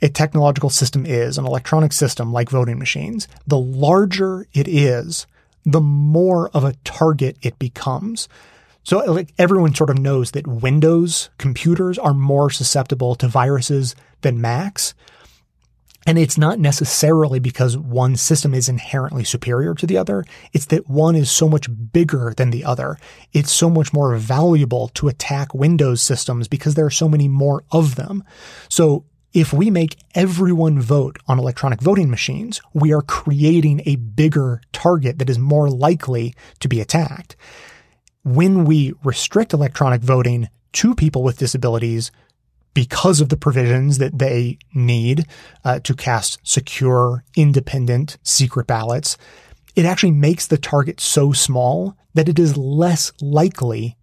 a 0.02 0.10
technological 0.10 0.70
system 0.70 1.06
is, 1.06 1.38
an 1.38 1.46
electronic 1.46 1.92
system 1.92 2.32
like 2.32 2.50
voting 2.50 2.78
machines, 2.78 3.28
the 3.48 3.58
larger 3.58 4.48
it 4.54 4.68
is, 4.68 5.26
the 5.66 5.82
more 5.82 6.50
of 6.50 6.64
a 6.64 6.76
target 6.84 7.38
it 7.42 7.58
becomes. 7.60 8.30
So 8.84 9.00
like 9.00 9.34
everyone 9.38 9.76
sort 9.76 9.90
of 9.90 9.98
knows 9.98 10.32
that 10.32 10.48
Windows 10.48 11.30
computers 11.38 11.98
are 11.98 12.14
more 12.14 12.50
susceptible 12.50 13.16
to 13.16 13.28
viruses 13.28 13.96
than 14.22 14.40
Macs. 14.40 14.94
And 16.08 16.18
it's 16.18 16.38
not 16.38 16.58
necessarily 16.58 17.40
because 17.40 17.78
one 17.78 18.16
system 18.16 18.54
is 18.54 18.70
inherently 18.70 19.26
superior 19.26 19.76
to 19.76 19.86
the 19.86 19.98
other. 19.98 20.24
It's 20.54 20.68
that 20.68 20.90
one 20.90 21.18
is 21.18 21.30
so 21.30 21.50
much 21.50 21.68
bigger 21.92 22.34
than 22.38 22.50
the 22.50 22.64
other. 22.64 22.98
It's 23.34 23.52
so 23.52 23.70
much 23.70 23.92
more 23.92 24.16
valuable 24.16 24.88
to 24.96 25.10
attack 25.10 25.54
Windows 25.54 26.02
systems 26.02 26.48
because 26.48 26.76
there 26.76 26.86
are 26.86 26.90
so 26.90 27.10
many 27.10 27.28
more 27.28 27.66
of 27.74 27.96
them. 27.96 28.24
So 28.70 29.04
if 29.34 29.52
we 29.52 29.70
make 29.70 29.98
everyone 30.16 30.80
vote 30.80 31.20
on 31.28 31.40
electronic 31.40 31.82
voting 31.82 32.10
machines, 32.10 32.62
we 32.74 32.94
are 32.94 33.02
creating 33.02 33.82
a 33.86 33.98
bigger 33.98 34.62
target 34.72 35.20
that 35.20 35.30
is 35.30 35.38
more 35.38 35.70
likely 35.70 36.34
to 36.62 36.70
be 36.70 36.80
attacked. 36.80 37.36
When 38.24 38.64
we 38.64 38.94
restrict 39.04 39.52
electronic 39.52 40.02
voting 40.02 40.48
to 40.72 40.96
people 40.96 41.22
with 41.22 41.38
disabilities, 41.38 42.12
because 42.73 43.22
of 43.22 43.30
the 43.30 43.38
provisions 43.38 43.98
that 43.98 44.19
they 44.19 44.57
need 44.73 45.26
uh, 45.64 45.80
to 45.80 45.95
cast 45.95 46.39
secure, 46.44 47.23
independent, 47.35 48.18
secret 48.23 48.68
ballots, 48.68 49.18
it 49.76 49.85
actually 49.85 50.11
makes 50.11 50.48
the 50.48 50.57
target 50.57 50.99
so 50.99 51.31
small 51.31 51.95
that 52.14 52.30
it 52.30 52.39
is 52.39 52.57
less 52.57 53.11
likely 53.22 53.98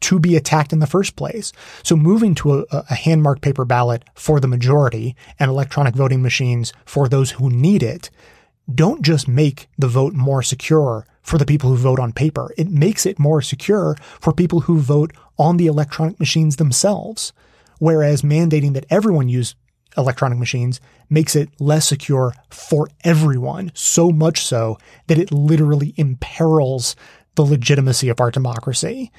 to 0.00 0.18
be 0.18 0.36
attacked 0.36 0.72
in 0.72 0.80
the 0.80 0.86
first 0.86 1.16
place. 1.16 1.52
So 1.82 1.96
moving 1.96 2.34
to 2.36 2.66
a, 2.70 2.84
a 2.90 2.94
hand 2.94 3.22
marked 3.22 3.42
paper 3.42 3.64
ballot 3.64 4.04
for 4.14 4.40
the 4.40 4.48
majority 4.48 5.16
and 5.38 5.48
electronic 5.48 5.94
voting 5.94 6.22
machines 6.22 6.72
for 6.84 7.08
those 7.08 7.32
who 7.32 7.50
need 7.50 7.82
it 7.82 8.10
don't 8.72 9.02
just 9.02 9.28
make 9.28 9.68
the 9.78 9.88
vote 9.88 10.14
more 10.14 10.42
secure 10.42 11.06
for 11.22 11.38
the 11.38 11.46
people 11.46 11.70
who 11.70 11.76
vote 11.76 12.00
on 12.00 12.12
paper. 12.12 12.52
It 12.56 12.68
makes 12.68 13.06
it 13.06 13.18
more 13.18 13.42
secure 13.42 13.96
for 14.20 14.32
people 14.32 14.60
who 14.60 14.78
vote 14.78 15.12
on 15.38 15.56
the 15.56 15.66
electronic 15.66 16.18
machines 16.18 16.56
themselves. 16.56 17.32
Whereas 17.82 18.22
mandating 18.22 18.74
that 18.74 18.86
everyone 18.90 19.28
use 19.28 19.56
electronic 19.96 20.38
machines 20.38 20.80
makes 21.10 21.34
it 21.34 21.48
less 21.58 21.88
secure 21.88 22.32
for 22.48 22.88
everyone, 23.02 23.72
so 23.74 24.12
much 24.12 24.46
so 24.46 24.78
that 25.08 25.18
it 25.18 25.32
literally 25.32 25.92
imperils 25.96 26.94
the 27.34 27.42
legitimacy 27.42 28.08
of 28.08 28.20
our 28.20 28.30
democracy. 28.30 29.10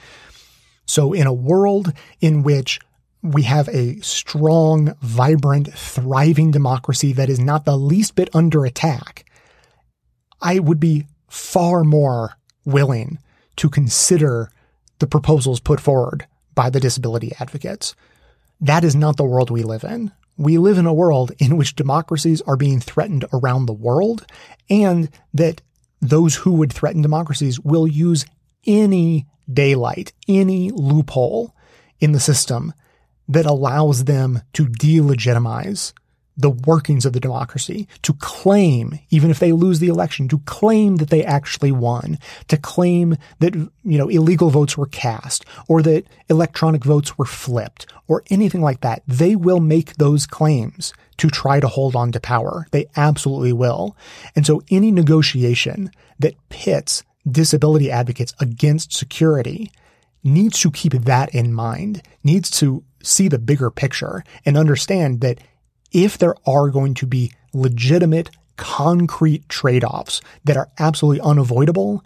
So 0.85 1.11
in 1.11 1.27
a 1.27 1.33
world 1.33 1.91
in 2.21 2.41
which 2.41 2.79
we 3.21 3.41
have 3.41 3.67
a 3.67 3.99
strong, 3.99 4.95
vibrant, 5.01 5.73
thriving 5.73 6.51
democracy 6.51 7.11
that 7.11 7.29
is 7.29 7.41
not 7.41 7.65
the 7.65 7.75
least 7.75 8.15
bit 8.15 8.29
under 8.33 8.63
attack, 8.63 9.25
I 10.41 10.59
would 10.59 10.79
be 10.79 11.07
far 11.27 11.83
more 11.83 12.37
willing 12.63 13.19
to 13.57 13.69
consider 13.69 14.51
the 14.99 15.07
proposals 15.07 15.59
put 15.59 15.81
forward 15.81 16.27
by 16.55 16.69
the 16.69 16.79
disability 16.79 17.33
advocates. 17.41 17.93
That 18.63 18.85
is 18.85 18.95
not 18.95 19.17
the 19.17 19.25
world 19.25 19.51
we 19.51 19.63
live 19.63 19.83
in. 19.83 20.13
We 20.37 20.57
live 20.57 20.77
in 20.77 20.85
a 20.85 20.93
world 20.93 21.33
in 21.37 21.57
which 21.57 21.75
democracies 21.75 22.41
are 22.43 22.55
being 22.55 22.79
threatened 22.79 23.25
around 23.33 23.65
the 23.65 23.73
world 23.73 24.25
and 24.69 25.09
that 25.33 25.61
those 25.99 26.35
who 26.37 26.53
would 26.53 26.71
threaten 26.71 27.01
democracies 27.01 27.59
will 27.59 27.85
use 27.85 28.25
any 28.65 29.27
daylight, 29.51 30.13
any 30.29 30.71
loophole 30.71 31.53
in 31.99 32.13
the 32.13 32.21
system 32.21 32.73
that 33.27 33.45
allows 33.45 34.05
them 34.05 34.41
to 34.53 34.65
delegitimize 34.65 35.91
the 36.35 36.49
workings 36.49 37.05
of 37.05 37.13
the 37.13 37.19
democracy, 37.19 37.87
to 38.01 38.13
claim, 38.13 38.99
even 39.09 39.29
if 39.29 39.39
they 39.39 39.51
lose 39.51 39.79
the 39.79 39.87
election, 39.87 40.27
to 40.27 40.39
claim 40.39 40.95
that 40.97 41.09
they 41.09 41.23
actually 41.23 41.71
won, 41.71 42.17
to 42.47 42.57
claim 42.57 43.15
that, 43.39 43.53
you 43.55 43.97
know, 43.97 44.09
illegal 44.09 44.49
votes 44.49 44.77
were 44.77 44.87
cast 44.87 45.45
or 45.67 45.81
that 45.83 46.05
electronic 46.29 46.83
votes 46.83 47.17
were 47.17 47.25
flipped 47.25 47.85
or 48.07 48.23
anything 48.29 48.61
like 48.61 48.81
that. 48.81 49.03
They 49.07 49.35
will 49.35 49.59
make 49.59 49.95
those 49.95 50.25
claims 50.25 50.93
to 51.17 51.29
try 51.29 51.59
to 51.59 51.67
hold 51.67 51.95
on 51.95 52.11
to 52.11 52.19
power. 52.19 52.65
They 52.71 52.87
absolutely 52.95 53.53
will. 53.53 53.95
And 54.35 54.45
so 54.45 54.63
any 54.71 54.91
negotiation 54.91 55.91
that 56.19 56.35
pits 56.49 57.03
disability 57.29 57.91
advocates 57.91 58.33
against 58.39 58.93
security 58.93 59.71
needs 60.23 60.59
to 60.61 60.71
keep 60.71 60.93
that 60.93 61.33
in 61.35 61.53
mind, 61.53 62.01
needs 62.23 62.49
to 62.49 62.83
see 63.03 63.27
the 63.27 63.39
bigger 63.39 63.69
picture 63.69 64.23
and 64.45 64.57
understand 64.57 65.21
that 65.21 65.39
if 65.93 66.17
there 66.17 66.35
are 66.45 66.69
going 66.69 66.95
to 66.95 67.05
be 67.05 67.31
legitimate, 67.53 68.29
concrete 68.57 69.47
trade-offs 69.47 70.21
that 70.43 70.57
are 70.57 70.69
absolutely 70.79 71.21
unavoidable, 71.21 72.03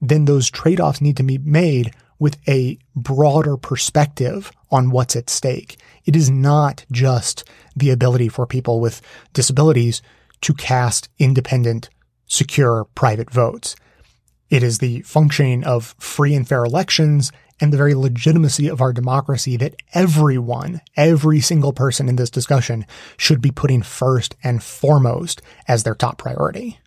then 0.00 0.26
those 0.26 0.50
trade-offs 0.50 1.00
need 1.00 1.16
to 1.16 1.22
be 1.22 1.38
made 1.38 1.92
with 2.18 2.36
a 2.48 2.78
broader 2.96 3.56
perspective 3.56 4.50
on 4.70 4.90
what's 4.90 5.16
at 5.16 5.30
stake. 5.30 5.76
It 6.04 6.16
is 6.16 6.30
not 6.30 6.84
just 6.90 7.44
the 7.76 7.90
ability 7.90 8.28
for 8.28 8.46
people 8.46 8.80
with 8.80 9.00
disabilities 9.32 10.02
to 10.42 10.54
cast 10.54 11.08
independent, 11.18 11.90
secure 12.26 12.86
private 12.94 13.30
votes. 13.30 13.76
It 14.50 14.62
is 14.62 14.78
the 14.78 15.02
functioning 15.02 15.64
of 15.64 15.94
free 15.98 16.34
and 16.34 16.46
fair 16.46 16.64
elections 16.64 17.32
and 17.60 17.72
the 17.72 17.76
very 17.76 17.94
legitimacy 17.94 18.68
of 18.68 18.80
our 18.80 18.92
democracy 18.92 19.56
that 19.56 19.76
everyone, 19.94 20.80
every 20.96 21.40
single 21.40 21.72
person 21.72 22.08
in 22.08 22.16
this 22.16 22.30
discussion 22.30 22.86
should 23.16 23.40
be 23.40 23.50
putting 23.50 23.82
first 23.82 24.36
and 24.42 24.62
foremost 24.62 25.42
as 25.66 25.82
their 25.82 25.94
top 25.94 26.18
priority. 26.18 26.78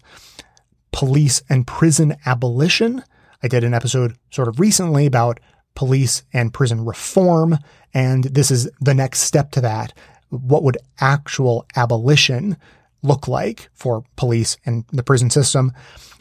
Police 0.94 1.44
and 1.50 1.68
prison 1.68 2.16
abolition. 2.26 3.04
I 3.42 3.48
did 3.50 3.66
an 3.66 3.74
episode 3.74 4.16
sort 4.30 4.48
of 4.48 4.60
recently 4.60 5.06
about 5.06 5.40
police 5.76 6.24
and 6.32 6.54
prison 6.54 6.86
reform. 6.86 7.58
And 7.94 8.24
this 8.26 8.52
is 8.52 8.70
the 8.80 8.94
next 8.94 9.22
step 9.22 9.52
to 9.52 9.62
that. 9.62 9.94
What 10.30 10.64
would 10.64 10.78
actual 11.00 11.66
abolition 11.76 12.58
look 13.02 13.28
like 13.28 13.70
for 13.74 14.04
police 14.16 14.56
and 14.66 14.86
the 14.92 15.04
prison 15.04 15.30
system? 15.30 15.74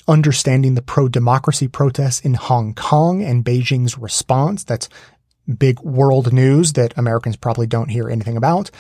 Understanding 0.08 0.74
the 0.74 0.82
pro 0.82 1.08
democracy 1.08 1.68
protests 1.68 2.20
in 2.20 2.34
Hong 2.34 2.74
Kong 2.74 3.22
and 3.22 3.44
Beijing's 3.44 3.96
response. 3.96 4.64
That's 4.64 4.88
big 5.58 5.80
world 5.80 6.32
news 6.32 6.72
that 6.74 6.96
Americans 6.96 7.36
probably 7.36 7.66
don't 7.66 7.90
hear 7.90 8.08
anything 8.08 8.36
about. 8.36 8.70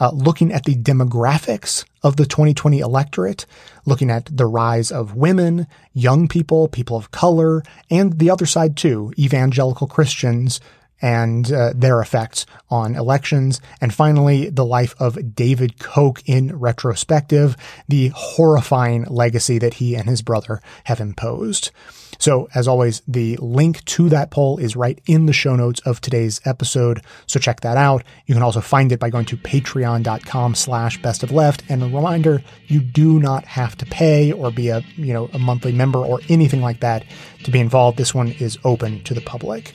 Uh, 0.00 0.10
looking 0.10 0.52
at 0.52 0.64
the 0.64 0.74
demographics 0.74 1.84
of 2.02 2.16
the 2.16 2.26
2020 2.26 2.80
electorate, 2.80 3.46
looking 3.86 4.10
at 4.10 4.28
the 4.36 4.46
rise 4.46 4.90
of 4.90 5.14
women, 5.14 5.66
young 5.92 6.26
people, 6.26 6.66
people 6.66 6.96
of 6.96 7.12
color, 7.12 7.62
and 7.90 8.18
the 8.18 8.30
other 8.30 8.46
side 8.46 8.76
too, 8.76 9.12
evangelical 9.16 9.86
Christians 9.86 10.60
and 11.02 11.52
uh, 11.52 11.72
their 11.74 12.00
effects 12.00 12.46
on 12.70 12.94
elections. 12.94 13.60
And 13.80 13.92
finally, 13.92 14.48
the 14.48 14.64
life 14.64 14.94
of 14.98 15.34
David 15.34 15.78
Koch 15.78 16.22
in 16.26 16.56
retrospective, 16.56 17.56
the 17.88 18.08
horrifying 18.08 19.04
legacy 19.04 19.58
that 19.58 19.74
he 19.74 19.94
and 19.94 20.08
his 20.08 20.22
brother 20.22 20.60
have 20.84 21.00
imposed. 21.00 21.70
So 22.18 22.48
as 22.54 22.68
always, 22.68 23.02
the 23.06 23.36
link 23.40 23.84
to 23.84 24.08
that 24.08 24.30
poll 24.30 24.58
is 24.58 24.76
right 24.76 25.00
in 25.06 25.26
the 25.26 25.32
show 25.32 25.56
notes 25.56 25.80
of 25.80 26.00
today's 26.00 26.40
episode. 26.44 27.02
So 27.26 27.38
check 27.38 27.60
that 27.60 27.76
out. 27.76 28.04
You 28.26 28.34
can 28.34 28.42
also 28.42 28.60
find 28.60 28.92
it 28.92 29.00
by 29.00 29.10
going 29.10 29.26
to 29.26 29.36
patreon.com 29.36 30.54
slash 30.54 31.02
best 31.02 31.22
of 31.22 31.32
left. 31.32 31.64
And 31.68 31.82
a 31.82 31.86
reminder, 31.86 32.42
you 32.66 32.80
do 32.80 33.18
not 33.18 33.44
have 33.44 33.76
to 33.78 33.86
pay 33.86 34.32
or 34.32 34.50
be 34.50 34.68
a, 34.68 34.82
you 34.96 35.12
know, 35.12 35.28
a 35.32 35.38
monthly 35.38 35.72
member 35.72 35.98
or 35.98 36.20
anything 36.28 36.60
like 36.62 36.80
that 36.80 37.04
to 37.42 37.50
be 37.50 37.60
involved. 37.60 37.98
This 37.98 38.14
one 38.14 38.28
is 38.28 38.58
open 38.64 39.02
to 39.04 39.14
the 39.14 39.20
public. 39.20 39.74